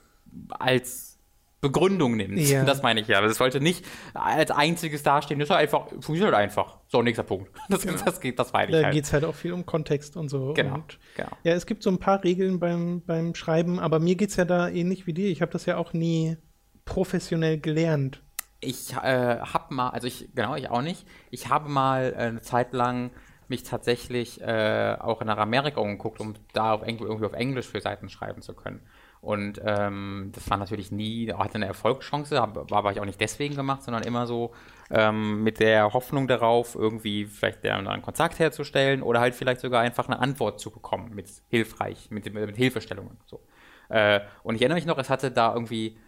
als 0.50 1.07
Begründung 1.60 2.16
nimmt. 2.16 2.38
Ja. 2.38 2.64
Das 2.68 2.82
meine 2.82 3.00
ich 3.00 3.08
ja. 3.08 3.20
Das 3.20 3.36
sollte 3.36 3.60
nicht 3.60 3.84
als 4.14 4.50
einziges 4.50 5.02
dastehen. 5.02 5.40
Das 5.40 5.48
ist 5.48 5.50
halt 5.50 5.62
einfach, 5.62 5.88
funktioniert 5.88 6.26
halt 6.26 6.36
einfach. 6.36 6.78
So, 6.88 7.02
nächster 7.02 7.22
Punkt. 7.24 7.50
Das, 7.68 7.84
das 7.84 8.20
geht, 8.20 8.38
das 8.38 8.52
meine 8.52 8.70
ich 8.70 8.76
Da 8.78 8.84
halt. 8.84 8.94
geht 8.94 9.04
es 9.04 9.12
halt 9.12 9.24
auch 9.24 9.34
viel 9.34 9.52
um 9.52 9.66
Kontext 9.66 10.16
und 10.16 10.28
so. 10.28 10.52
Genau, 10.54 10.74
Und 10.74 10.98
genau. 11.16 11.30
Ja, 11.44 11.54
es 11.54 11.66
gibt 11.66 11.82
so 11.82 11.90
ein 11.90 11.98
paar 11.98 12.22
Regeln 12.24 12.58
beim, 12.60 13.02
beim 13.04 13.34
Schreiben, 13.34 13.78
aber 13.78 13.98
mir 13.98 14.14
geht 14.14 14.30
es 14.30 14.36
ja 14.36 14.44
da 14.44 14.68
ähnlich 14.68 15.06
wie 15.06 15.12
dir. 15.12 15.28
Ich 15.28 15.42
habe 15.42 15.52
das 15.52 15.66
ja 15.66 15.76
auch 15.76 15.92
nie 15.92 16.36
professionell 16.84 17.58
gelernt. 17.58 18.22
Ich 18.60 18.92
äh, 18.92 19.38
habe 19.38 19.74
mal, 19.74 19.90
also 19.90 20.06
ich, 20.06 20.30
genau, 20.34 20.56
ich 20.56 20.68
auch 20.70 20.82
nicht. 20.82 21.06
Ich 21.30 21.48
habe 21.48 21.68
mal 21.68 22.14
eine 22.14 22.40
Zeit 22.40 22.72
lang 22.72 23.10
mich 23.48 23.62
tatsächlich 23.62 24.40
äh, 24.40 24.96
auch 24.98 25.22
nach 25.24 25.38
Amerika 25.38 25.80
umgeguckt, 25.80 26.20
um 26.20 26.34
da 26.52 26.72
auf 26.72 26.82
Engl 26.82 27.06
irgendwie 27.06 27.26
auf 27.26 27.32
Englisch 27.32 27.66
für 27.66 27.80
Seiten 27.80 28.08
schreiben 28.08 28.42
zu 28.42 28.54
können. 28.54 28.80
Und 29.20 29.60
ähm, 29.64 30.30
das 30.34 30.48
war 30.48 30.56
natürlich 30.58 30.92
nie, 30.92 31.32
hatte 31.32 31.56
eine 31.56 31.66
Erfolgschance, 31.66 32.36
war 32.36 32.72
aber 32.72 32.92
ich 32.92 33.00
auch 33.00 33.04
nicht 33.04 33.20
deswegen 33.20 33.56
gemacht, 33.56 33.82
sondern 33.82 34.04
immer 34.04 34.26
so 34.26 34.52
ähm, 34.90 35.42
mit 35.42 35.60
der 35.60 35.92
Hoffnung 35.92 36.28
darauf, 36.28 36.74
irgendwie 36.74 37.26
vielleicht 37.26 37.64
einen 37.66 38.02
Kontakt 38.02 38.38
herzustellen 38.38 39.02
oder 39.02 39.20
halt 39.20 39.34
vielleicht 39.34 39.60
sogar 39.60 39.80
einfach 39.80 40.08
eine 40.08 40.20
Antwort 40.20 40.60
zu 40.60 40.70
bekommen 40.70 41.14
mit 41.14 41.28
hilfreich, 41.48 42.10
mit, 42.10 42.32
mit 42.32 42.56
Hilfestellungen. 42.56 43.18
So. 43.26 43.40
Äh, 43.88 44.20
und 44.42 44.54
ich 44.54 44.62
erinnere 44.62 44.76
mich 44.76 44.86
noch, 44.86 44.98
es 44.98 45.10
hatte 45.10 45.30
da 45.30 45.52
irgendwie 45.52 45.98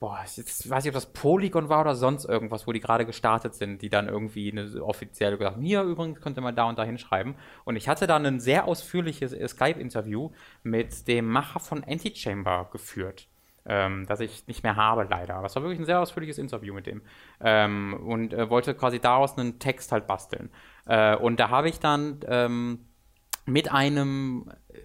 Boah, 0.00 0.20
ich 0.24 0.36
jetzt 0.36 0.70
weiß 0.70 0.84
nicht, 0.84 0.94
ob 0.94 0.94
das 0.94 1.12
Polygon 1.12 1.68
war 1.68 1.80
oder 1.80 1.96
sonst 1.96 2.24
irgendwas, 2.24 2.68
wo 2.68 2.72
die 2.72 2.78
gerade 2.78 3.04
gestartet 3.04 3.54
sind, 3.54 3.82
die 3.82 3.88
dann 3.88 4.08
irgendwie 4.08 4.52
eine 4.52 4.84
offizielle 4.84 5.36
gesagt 5.36 5.56
haben, 5.56 5.62
hier 5.64 5.82
übrigens 5.82 6.20
könnte 6.20 6.40
man 6.40 6.54
da 6.54 6.68
und 6.68 6.78
da 6.78 6.84
hinschreiben. 6.84 7.34
Und 7.64 7.74
ich 7.74 7.88
hatte 7.88 8.06
dann 8.06 8.24
ein 8.24 8.38
sehr 8.38 8.66
ausführliches 8.66 9.32
äh, 9.32 9.48
Skype-Interview 9.48 10.30
mit 10.62 11.08
dem 11.08 11.26
Macher 11.26 11.58
von 11.58 11.82
Antichamber 11.82 12.68
geführt. 12.70 13.26
Ähm, 13.66 14.06
das 14.06 14.20
ich 14.20 14.46
nicht 14.46 14.62
mehr 14.62 14.76
habe, 14.76 15.04
leider. 15.10 15.34
Aber 15.34 15.46
es 15.46 15.56
war 15.56 15.62
wirklich 15.64 15.80
ein 15.80 15.84
sehr 15.84 16.00
ausführliches 16.00 16.38
Interview 16.38 16.74
mit 16.74 16.86
dem. 16.86 17.02
Ähm, 17.40 17.94
und 17.94 18.32
äh, 18.32 18.48
wollte 18.48 18.74
quasi 18.74 19.00
daraus 19.00 19.36
einen 19.36 19.58
Text 19.58 19.90
halt 19.90 20.06
basteln. 20.06 20.50
Äh, 20.86 21.16
und 21.16 21.40
da 21.40 21.50
habe 21.50 21.68
ich 21.68 21.80
dann 21.80 22.20
ähm, 22.28 22.86
mit 23.48 23.72
einem 23.72 24.50
äh, 24.68 24.78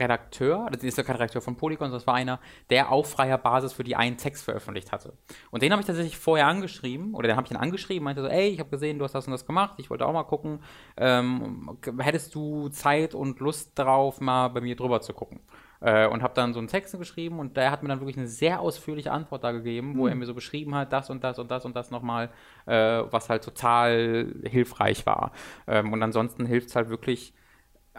Redakteur, 0.00 0.68
das 0.70 0.82
ist 0.82 0.96
ja 0.96 1.04
kein 1.04 1.16
Redakteur 1.16 1.42
von 1.42 1.56
Polygon, 1.56 1.90
das 1.90 2.06
war 2.06 2.14
einer, 2.14 2.40
der 2.70 2.90
auf 2.90 3.10
freier 3.10 3.38
Basis 3.38 3.72
für 3.72 3.84
die 3.84 3.96
einen 3.96 4.16
Text 4.16 4.44
veröffentlicht 4.44 4.92
hatte. 4.92 5.12
Und 5.50 5.62
den 5.62 5.72
habe 5.72 5.80
ich 5.80 5.86
tatsächlich 5.86 6.16
vorher 6.16 6.46
angeschrieben, 6.46 7.14
oder 7.14 7.28
den 7.28 7.36
habe 7.36 7.46
ich 7.46 7.52
dann 7.52 7.60
angeschrieben, 7.60 8.04
meinte 8.04 8.22
so, 8.22 8.28
ey, 8.28 8.48
ich 8.48 8.60
habe 8.60 8.70
gesehen, 8.70 8.98
du 8.98 9.04
hast 9.04 9.14
das 9.14 9.26
und 9.26 9.32
das 9.32 9.46
gemacht, 9.46 9.74
ich 9.78 9.90
wollte 9.90 10.06
auch 10.06 10.12
mal 10.12 10.24
gucken, 10.24 10.60
ähm, 10.96 11.78
hättest 11.98 12.34
du 12.34 12.68
Zeit 12.70 13.14
und 13.14 13.40
Lust 13.40 13.78
darauf, 13.78 14.20
mal 14.20 14.48
bei 14.48 14.60
mir 14.60 14.76
drüber 14.76 15.00
zu 15.00 15.12
gucken? 15.12 15.40
Äh, 15.80 16.06
und 16.06 16.22
habe 16.22 16.32
dann 16.34 16.54
so 16.54 16.60
einen 16.60 16.68
Text 16.68 16.96
geschrieben 16.98 17.38
und 17.38 17.58
der 17.58 17.70
hat 17.70 17.82
mir 17.82 17.90
dann 17.90 18.00
wirklich 18.00 18.16
eine 18.16 18.26
sehr 18.26 18.60
ausführliche 18.60 19.12
Antwort 19.12 19.44
da 19.44 19.52
gegeben, 19.52 19.98
wo 19.98 20.06
er 20.06 20.14
mir 20.14 20.24
so 20.24 20.32
beschrieben 20.32 20.74
hat, 20.74 20.92
das 20.94 21.10
und 21.10 21.22
das 21.22 21.38
und 21.38 21.50
das 21.50 21.66
und 21.66 21.76
das 21.76 21.90
nochmal, 21.90 22.30
äh, 22.64 23.02
was 23.10 23.28
halt 23.28 23.44
total 23.44 24.32
hilfreich 24.44 25.04
war. 25.04 25.32
Ähm, 25.66 25.92
und 25.92 26.02
ansonsten 26.02 26.46
hilft 26.46 26.68
es 26.68 26.76
halt 26.76 26.88
wirklich, 26.88 27.34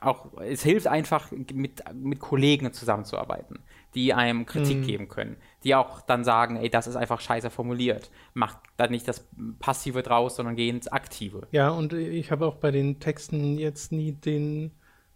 auch, 0.02 0.38
es 0.42 0.64
hilft 0.64 0.88
einfach, 0.88 1.32
mit, 1.32 1.84
mit 1.94 2.20
Kollegen 2.20 2.74
zusammenzuarbeiten, 2.74 3.60
die 3.94 4.14
einem 4.14 4.46
Kritik 4.46 4.84
geben 4.84 5.08
können, 5.08 5.38
die 5.64 5.74
auch 5.74 6.02
dann 6.02 6.24
sagen, 6.24 6.58
ey, 6.58 6.70
das 6.70 6.88
ist 6.88 6.96
einfach 6.98 7.22
scheiße 7.22 7.50
formuliert. 7.50 8.12
Macht 8.34 8.58
dann 8.78 8.92
nicht 8.92 9.08
das 9.08 9.28
Passive 9.60 10.04
draus, 10.04 10.36
sondern 10.36 10.56
geh 10.56 10.68
ins 10.70 10.88
Aktive. 10.90 11.48
Ja, 11.52 11.70
und 11.70 11.94
ich 11.94 12.32
habe 12.32 12.46
auch 12.46 12.56
bei 12.56 12.72
den 12.72 13.00
Texten 13.00 13.58
jetzt 13.58 13.92
nie 13.92 14.12
den, 14.12 14.72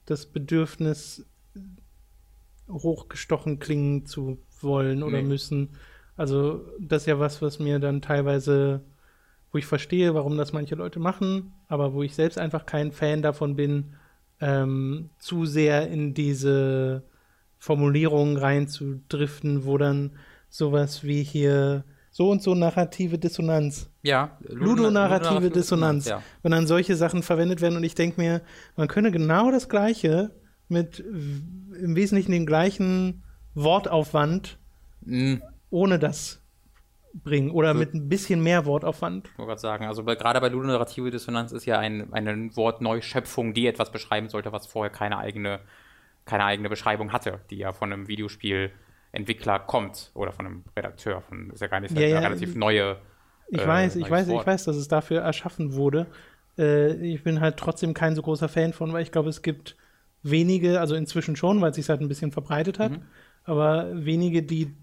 das 0.06 0.26
Bedürfnis, 0.26 1.26
hochgestochen 2.69 3.60
klingen 3.60 4.06
zu 4.06 4.38
wollen 4.61 5.03
oder 5.03 5.22
Nee. 5.22 5.27
müssen. 5.27 5.76
Also, 6.15 6.65
das 6.80 7.03
ist 7.03 7.07
ja 7.07 7.19
was, 7.19 7.41
was 7.41 7.60
mir 7.60 7.80
dann 7.80 8.01
teilweise, 8.01 8.81
wo 9.51 9.57
ich 9.57 9.65
verstehe, 9.65 10.14
warum 10.14 10.38
das 10.38 10.53
manche 10.53 10.76
Leute 10.76 10.99
machen, 10.99 11.53
aber 11.68 11.93
wo 11.93 12.03
ich 12.03 12.14
selbst 12.15 12.38
einfach 12.38 12.65
kein 12.65 12.91
Fan 12.91 13.22
davon 13.22 13.56
bin, 13.56 13.95
ähm, 14.41 15.10
zu 15.20 15.45
sehr 15.45 15.90
in 15.90 16.14
diese 16.14 17.03
Formulierungen 17.57 18.38
reinzudriften, 18.38 19.66
wo 19.66 19.78
dann 19.78 20.11
sowas 20.49 21.03
wie 21.03 21.24
hier 21.24 21.84
so 22.11 22.30
und 22.30 22.41
so 22.41 22.56
narrative 22.56 23.18
Dissonanz 23.18 23.90
Ja, 24.02 24.38
ludonarrative 24.41 25.52
Dissonanz. 25.52 26.07
Ja. 26.07 26.24
Wenn 26.41 26.52
dann 26.52 26.68
solche 26.68 26.95
Sachen 26.95 27.22
verwendet 27.22 27.61
werden 27.61 27.76
und 27.76 27.84
ich 27.84 27.95
denke 27.95 28.20
mir, 28.20 28.41
man 28.76 28.88
könne 28.88 29.11
genau 29.11 29.52
das 29.52 29.70
Gleiche 29.70 30.32
mit 30.68 30.99
im 30.99 31.95
Wesentlichen 31.95 32.32
dem 32.32 32.45
gleichen 32.45 33.24
Wortaufwand 33.53 34.60
Mm, 35.02 35.36
ohne 35.70 35.99
das 35.99 36.39
bringen 37.14 37.52
oder 37.52 37.73
So. 37.73 37.80
mit 37.80 37.94
ein 37.94 38.10
bisschen 38.10 38.41
mehr 38.44 38.65
Wortaufwand. 38.65 39.27
Ich 39.31 39.38
wollte 39.38 39.49
gerade 39.49 39.61
sagen, 39.61 39.86
also 39.86 40.03
bei, 40.03 40.15
gerade 40.15 40.40
bei 40.41 40.49
ludonarrative 40.49 41.11
Dissonanz 41.11 41.52
ist 41.52 41.65
ja 41.65 41.80
ein, 41.80 42.14
eine 42.14 42.56
Wortneuschöpfung, 42.56 43.53
die 43.53 43.68
etwas 43.68 43.91
beschreiben 43.91 44.30
sollte, 44.30 44.52
was 44.52 44.68
vorher 44.68 44.91
keine 44.91 45.18
eigene, 45.18 45.60
keine 46.26 46.45
eigene 46.45 46.69
Beschreibung 46.69 47.11
hatte, 47.14 47.41
die 47.49 47.57
ja 47.57 47.73
von 47.73 47.91
einem 47.91 48.07
Videospielentwickler 48.07 49.60
kommt 49.60 50.11
oder 50.14 50.31
von 50.31 50.45
einem 50.45 50.64
Redakteur. 50.76 51.22
Von, 51.22 51.49
ist 51.52 51.61
ja 51.61 51.68
gar 51.68 51.80
nicht 51.80 51.98
Ja, 51.98 52.07
eine 52.07 52.10
ja, 52.10 52.19
relativ 52.19 52.56
neue. 52.56 52.98
Ich 53.48 53.61
äh, 53.61 53.68
weiß, 53.68 53.95
ich 53.95 54.10
weiß, 54.10 54.27
ich 54.27 54.34
Wort. 54.34 54.48
weiß, 54.48 54.65
dass 54.65 54.76
es 54.76 54.88
dafür 54.88 55.22
erschaffen 55.22 55.73
wurde. 55.73 56.07
Äh, 56.57 56.94
ich 56.95 57.23
bin 57.23 57.40
halt 57.41 57.57
trotzdem 57.57 57.94
kein 57.94 58.15
so 58.15 58.22
großer 58.22 58.49
Fan 58.49 58.73
von, 58.73 58.94
weil 58.94 59.02
ich 59.03 59.11
glaube, 59.11 59.30
es 59.30 59.41
gibt 59.41 59.76
wenige, 60.22 60.80
also 60.80 60.95
inzwischen 60.95 61.36
schon, 61.36 61.61
weil 61.61 61.72
es 61.72 61.77
sich 61.77 61.90
halt 61.90 62.02
ein 62.02 62.07
bisschen 62.07 62.31
verbreitet 62.31 62.80
hat. 62.80 62.91
Mhm. 62.94 63.02
aber 63.44 63.90
wenige, 64.06 64.44
die 64.44 64.76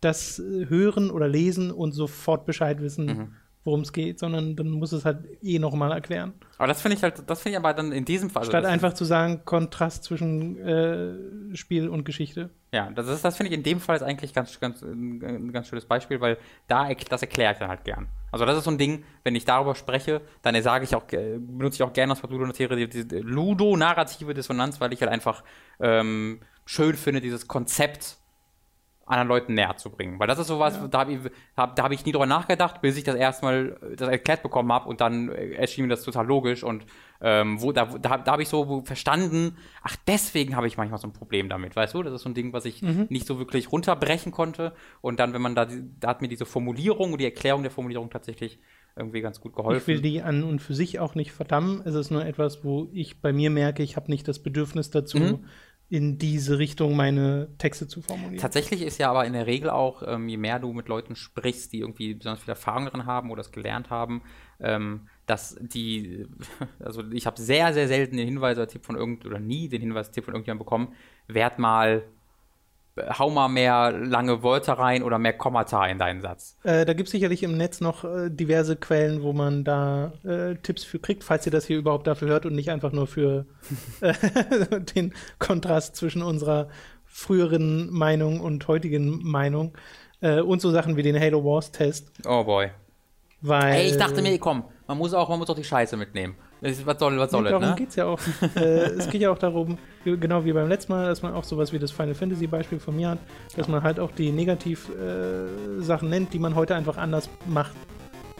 das 0.00 0.38
äh, 0.38 0.66
hören 0.68 1.10
oder 1.10 1.28
lesen 1.28 1.70
und 1.70 1.92
sofort 1.92 2.46
Bescheid 2.46 2.80
wissen, 2.80 3.06
Mhm. 3.06 3.32
worum 3.64 3.80
es 3.80 3.92
geht, 3.92 4.18
sondern 4.18 4.56
dann 4.56 4.70
muss 4.70 4.92
es 4.92 5.04
halt 5.04 5.18
eh 5.42 5.58
nochmal 5.58 5.92
erklären. 5.92 6.32
Aber 6.56 6.66
das 6.68 6.80
finde 6.80 6.96
ich 6.96 7.02
halt, 7.02 7.22
das 7.26 7.42
finde 7.42 7.52
ich 7.52 7.58
aber 7.58 7.74
dann 7.74 7.92
in 7.92 8.06
diesem 8.06 8.30
Fall. 8.30 8.44
Statt 8.44 8.64
einfach 8.64 8.94
zu 8.94 9.04
sagen, 9.04 9.42
Kontrast 9.44 10.04
zwischen 10.04 10.58
äh, 10.58 11.54
Spiel 11.56 11.88
und 11.88 12.04
Geschichte. 12.04 12.48
Ja, 12.72 12.88
das 12.90 13.08
ist, 13.08 13.22
das 13.24 13.36
finde 13.36 13.50
ich 13.52 13.56
in 13.58 13.62
dem 13.64 13.80
Fall 13.80 13.96
ist 13.96 14.02
eigentlich 14.02 14.32
ganz, 14.32 14.58
ganz, 14.60 14.80
ein 14.82 15.22
ein 15.22 15.52
ganz 15.52 15.66
schönes 15.68 15.84
Beispiel, 15.84 16.20
weil 16.22 16.38
da, 16.68 16.88
das 16.94 17.20
erkläre 17.20 17.52
ich 17.52 17.58
dann 17.58 17.68
halt 17.68 17.84
gern. 17.84 18.06
Also 18.32 18.46
das 18.46 18.56
ist 18.56 18.64
so 18.64 18.70
ein 18.70 18.78
Ding, 18.78 19.04
wenn 19.24 19.34
ich 19.34 19.44
darüber 19.44 19.74
spreche, 19.74 20.20
dann 20.42 20.60
sage 20.62 20.84
ich 20.84 20.94
auch, 20.94 21.02
benutze 21.04 21.74
ich 21.76 21.82
auch 21.82 21.92
gerne 21.92 22.12
das 22.14 22.22
Wort 22.22 22.32
Ludonative, 22.32 22.76
die, 22.76 22.88
die 23.06 23.16
Ludo-narrative 23.18 24.32
Dissonanz, 24.34 24.80
weil 24.80 24.92
ich 24.92 25.00
halt 25.02 25.10
einfach 25.10 25.42
ähm, 25.80 26.40
schön 26.64 26.94
finde, 26.94 27.20
dieses 27.20 27.48
Konzept 27.48 28.16
anderen 29.10 29.28
Leuten 29.28 29.54
näher 29.54 29.76
zu 29.76 29.90
bringen. 29.90 30.18
Weil 30.18 30.26
das 30.28 30.38
ist 30.38 30.46
sowas, 30.46 30.78
da 30.90 31.00
habe 31.00 31.12
ich, 31.12 31.18
hab, 31.56 31.76
da 31.76 31.82
hab 31.84 31.92
ich 31.92 32.04
nie 32.06 32.12
drüber 32.12 32.26
nachgedacht, 32.26 32.80
bis 32.80 32.96
ich 32.96 33.04
das 33.04 33.16
erstmal 33.16 33.76
äh, 33.92 33.96
das 33.96 34.08
erklärt 34.08 34.42
bekommen 34.42 34.72
habe 34.72 34.88
und 34.88 35.00
dann 35.00 35.30
äh, 35.30 35.50
erschien 35.52 35.84
mir 35.84 35.90
das 35.90 36.02
total 36.02 36.26
logisch 36.26 36.62
und 36.62 36.84
ähm, 37.20 37.60
wo, 37.60 37.72
da, 37.72 37.84
da, 37.84 38.18
da 38.18 38.32
habe 38.32 38.42
ich 38.42 38.48
so 38.48 38.82
verstanden, 38.82 39.56
ach, 39.82 39.96
deswegen 40.06 40.56
habe 40.56 40.66
ich 40.66 40.76
manchmal 40.78 40.98
so 40.98 41.06
ein 41.08 41.12
Problem 41.12 41.48
damit, 41.48 41.76
weißt 41.76 41.92
du? 41.94 42.02
Das 42.02 42.14
ist 42.14 42.22
so 42.22 42.30
ein 42.30 42.34
Ding, 42.34 42.52
was 42.52 42.64
ich 42.64 42.80
nicht 42.80 43.26
so 43.26 43.38
wirklich 43.38 43.70
runterbrechen 43.70 44.32
konnte 44.32 44.72
und 45.02 45.20
dann, 45.20 45.34
wenn 45.34 45.42
man 45.42 45.54
da, 45.54 45.66
da 46.00 46.08
hat 46.08 46.22
mir 46.22 46.28
diese 46.28 46.46
Formulierung 46.46 47.12
und 47.12 47.20
die 47.20 47.26
Erklärung 47.26 47.62
der 47.62 47.70
Formulierung 47.70 48.08
tatsächlich 48.08 48.58
irgendwie 48.96 49.20
ganz 49.20 49.40
gut 49.40 49.54
geholfen. 49.54 49.80
Ich 49.80 49.86
will 49.86 50.00
die 50.00 50.20
an 50.22 50.42
und 50.42 50.60
für 50.60 50.74
sich 50.74 50.98
auch 50.98 51.14
nicht 51.14 51.32
verdammen. 51.32 51.80
Es 51.84 51.94
ist 51.94 52.10
nur 52.10 52.24
etwas, 52.24 52.64
wo 52.64 52.88
ich 52.92 53.20
bei 53.20 53.32
mir 53.32 53.50
merke, 53.50 53.82
ich 53.82 53.96
habe 53.96 54.10
nicht 54.10 54.26
das 54.26 54.40
Bedürfnis 54.42 54.90
dazu, 54.90 55.18
Mhm. 55.18 55.44
In 55.90 56.18
diese 56.18 56.60
Richtung 56.60 56.94
meine 56.94 57.48
Texte 57.58 57.88
zu 57.88 58.00
formulieren. 58.00 58.38
Tatsächlich 58.38 58.82
ist 58.82 58.98
ja 58.98 59.10
aber 59.10 59.26
in 59.26 59.32
der 59.32 59.48
Regel 59.48 59.70
auch, 59.70 60.04
ähm, 60.06 60.28
je 60.28 60.36
mehr 60.36 60.60
du 60.60 60.72
mit 60.72 60.86
Leuten 60.86 61.16
sprichst, 61.16 61.72
die 61.72 61.80
irgendwie 61.80 62.14
besonders 62.14 62.44
viel 62.44 62.50
Erfahrung 62.50 62.84
darin 62.84 63.06
haben 63.06 63.32
oder 63.32 63.40
es 63.40 63.50
gelernt 63.50 63.90
haben, 63.90 64.22
ähm, 64.60 65.08
dass 65.26 65.58
die, 65.60 66.28
also 66.78 67.02
ich 67.10 67.26
habe 67.26 67.40
sehr, 67.40 67.74
sehr 67.74 67.88
selten 67.88 68.16
den 68.16 68.28
Hinweis 68.28 68.56
oder 68.56 68.68
Tipp 68.68 68.86
von 68.86 68.94
irgend 68.94 69.26
oder 69.26 69.40
nie 69.40 69.68
den 69.68 69.80
Hinweis, 69.80 70.12
Tipp 70.12 70.26
von 70.26 70.34
irgendjemandem 70.34 70.64
bekommen, 70.64 70.94
werd 71.26 71.58
mal, 71.58 72.04
hau 73.18 73.30
mal 73.30 73.48
mehr 73.48 73.92
lange 73.92 74.42
Wörter 74.42 74.74
rein 74.74 75.02
oder 75.02 75.18
mehr 75.18 75.32
Kommata 75.32 75.86
in 75.86 75.98
deinen 75.98 76.20
Satz. 76.20 76.56
Äh, 76.64 76.84
da 76.84 76.92
gibt 76.92 77.08
es 77.08 77.12
sicherlich 77.12 77.42
im 77.42 77.56
Netz 77.56 77.80
noch 77.80 78.04
äh, 78.04 78.30
diverse 78.30 78.76
Quellen, 78.76 79.22
wo 79.22 79.32
man 79.32 79.64
da 79.64 80.12
äh, 80.24 80.56
Tipps 80.56 80.84
für 80.84 80.98
kriegt, 80.98 81.24
falls 81.24 81.46
ihr 81.46 81.52
das 81.52 81.66
hier 81.66 81.78
überhaupt 81.78 82.06
dafür 82.06 82.28
hört 82.28 82.46
und 82.46 82.54
nicht 82.54 82.70
einfach 82.70 82.92
nur 82.92 83.06
für 83.06 83.46
äh, 84.00 84.14
den 84.96 85.14
Kontrast 85.38 85.96
zwischen 85.96 86.22
unserer 86.22 86.68
früheren 87.04 87.90
Meinung 87.90 88.40
und 88.40 88.66
heutigen 88.68 89.22
Meinung. 89.22 89.72
Äh, 90.20 90.40
und 90.40 90.60
so 90.60 90.70
Sachen 90.70 90.96
wie 90.96 91.02
den 91.02 91.18
Halo 91.18 91.44
Wars 91.44 91.72
Test. 91.72 92.10
Oh 92.26 92.44
boy. 92.44 92.70
Weil, 93.40 93.74
Ey, 93.74 93.86
ich 93.88 93.96
dachte 93.96 94.20
mir, 94.20 94.38
komm, 94.38 94.64
man 94.86 94.98
muss 94.98 95.14
auch, 95.14 95.28
man 95.28 95.38
muss 95.38 95.48
auch 95.48 95.56
die 95.56 95.64
Scheiße 95.64 95.96
mitnehmen. 95.96 96.36
Was 96.60 96.98
soll, 96.98 97.18
was 97.18 97.30
soll 97.30 97.42
Nee, 97.42 97.50
das, 97.50 97.58
darum 97.60 97.68
ne? 97.70 97.74
geht's 97.76 97.96
ja 97.96 98.04
auch. 98.06 98.20
äh, 98.56 98.60
es 98.90 99.08
geht 99.08 99.22
ja 99.22 99.30
auch 99.30 99.38
darum, 99.38 99.78
genau 100.04 100.44
wie 100.44 100.52
beim 100.52 100.68
letzten 100.68 100.92
Mal, 100.92 101.06
dass 101.06 101.22
man 101.22 101.32
auch 101.32 101.44
sowas 101.44 101.72
wie 101.72 101.78
das 101.78 101.90
Final 101.90 102.14
Fantasy 102.14 102.46
Beispiel 102.46 102.78
von 102.78 102.96
mir 102.96 103.10
hat, 103.10 103.18
dass 103.56 103.66
man 103.68 103.82
halt 103.82 103.98
auch 103.98 104.10
die 104.10 104.30
Negativ-Sachen 104.30 105.78
äh, 105.80 105.82
Sachen 105.82 106.10
nennt, 106.10 106.32
die 106.34 106.38
man 106.38 106.54
heute 106.54 106.74
einfach 106.74 106.98
anders 106.98 107.30
macht, 107.46 107.72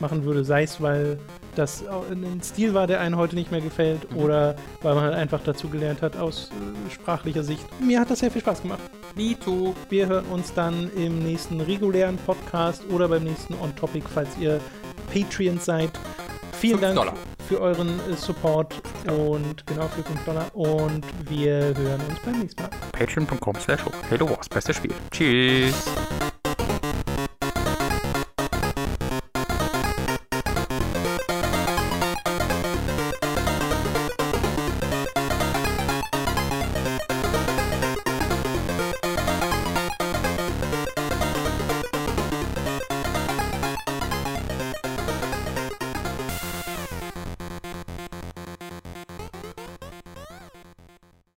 machen 0.01 0.25
würde. 0.25 0.45
Sei 0.45 0.65
es, 0.65 0.81
weil 0.83 1.19
das 1.57 1.83
ein 1.87 2.41
Stil 2.43 2.75
war, 2.75 2.87
der 2.87 3.01
einem 3.01 3.17
heute 3.17 3.35
nicht 3.37 3.51
mehr 3.51 3.61
gefällt, 3.63 4.11
Mhm. 4.13 4.19
oder 4.19 4.55
weil 4.83 4.95
man 4.95 5.05
halt 5.05 5.15
einfach 5.15 5.41
dazu 5.45 5.69
gelernt 5.69 6.03
hat 6.03 6.17
aus 6.17 6.51
äh, 6.51 6.91
sprachlicher 6.93 7.43
Sicht. 7.43 7.65
Mir 7.81 8.01
hat 8.01 8.11
das 8.11 8.19
sehr 8.21 8.31
viel 8.31 8.43
Spaß 8.43 8.63
gemacht. 8.63 8.81
Me 9.17 9.35
too. 9.43 9.75
Wir 9.89 10.07
hören 10.09 10.27
uns 10.27 10.53
dann 10.55 10.91
im 10.95 11.21
nächsten 11.23 11.61
regulären 11.61 12.17
Podcast 12.19 12.83
oder 12.91 13.09
beim 13.09 13.25
nächsten 13.25 13.55
On-Topic, 13.55 14.07
falls 14.13 14.29
ihr 14.39 14.61
Patreons 15.13 15.65
seid. 15.65 15.91
Vielen 16.61 16.81
Dank 16.81 16.95
Dollar. 16.95 17.15
für 17.49 17.59
euren 17.61 17.89
äh, 17.89 18.15
Support 18.15 18.75
und 19.07 19.67
genau 19.67 19.89
für 19.89 20.03
5 20.03 20.25
Dollar 20.25 20.55
und 20.55 21.05
wir 21.29 21.75
hören 21.75 22.01
uns 22.09 22.21
beim 22.25 22.39
nächsten 22.39 22.61
Mal. 22.63 22.71
Patreon.com 22.93 23.55
slash 23.57 23.81
Halo 24.11 24.29
Wars, 24.29 24.49
bestes 24.49 24.77
Spiel. 24.77 24.93
Tschüss. 25.11 25.91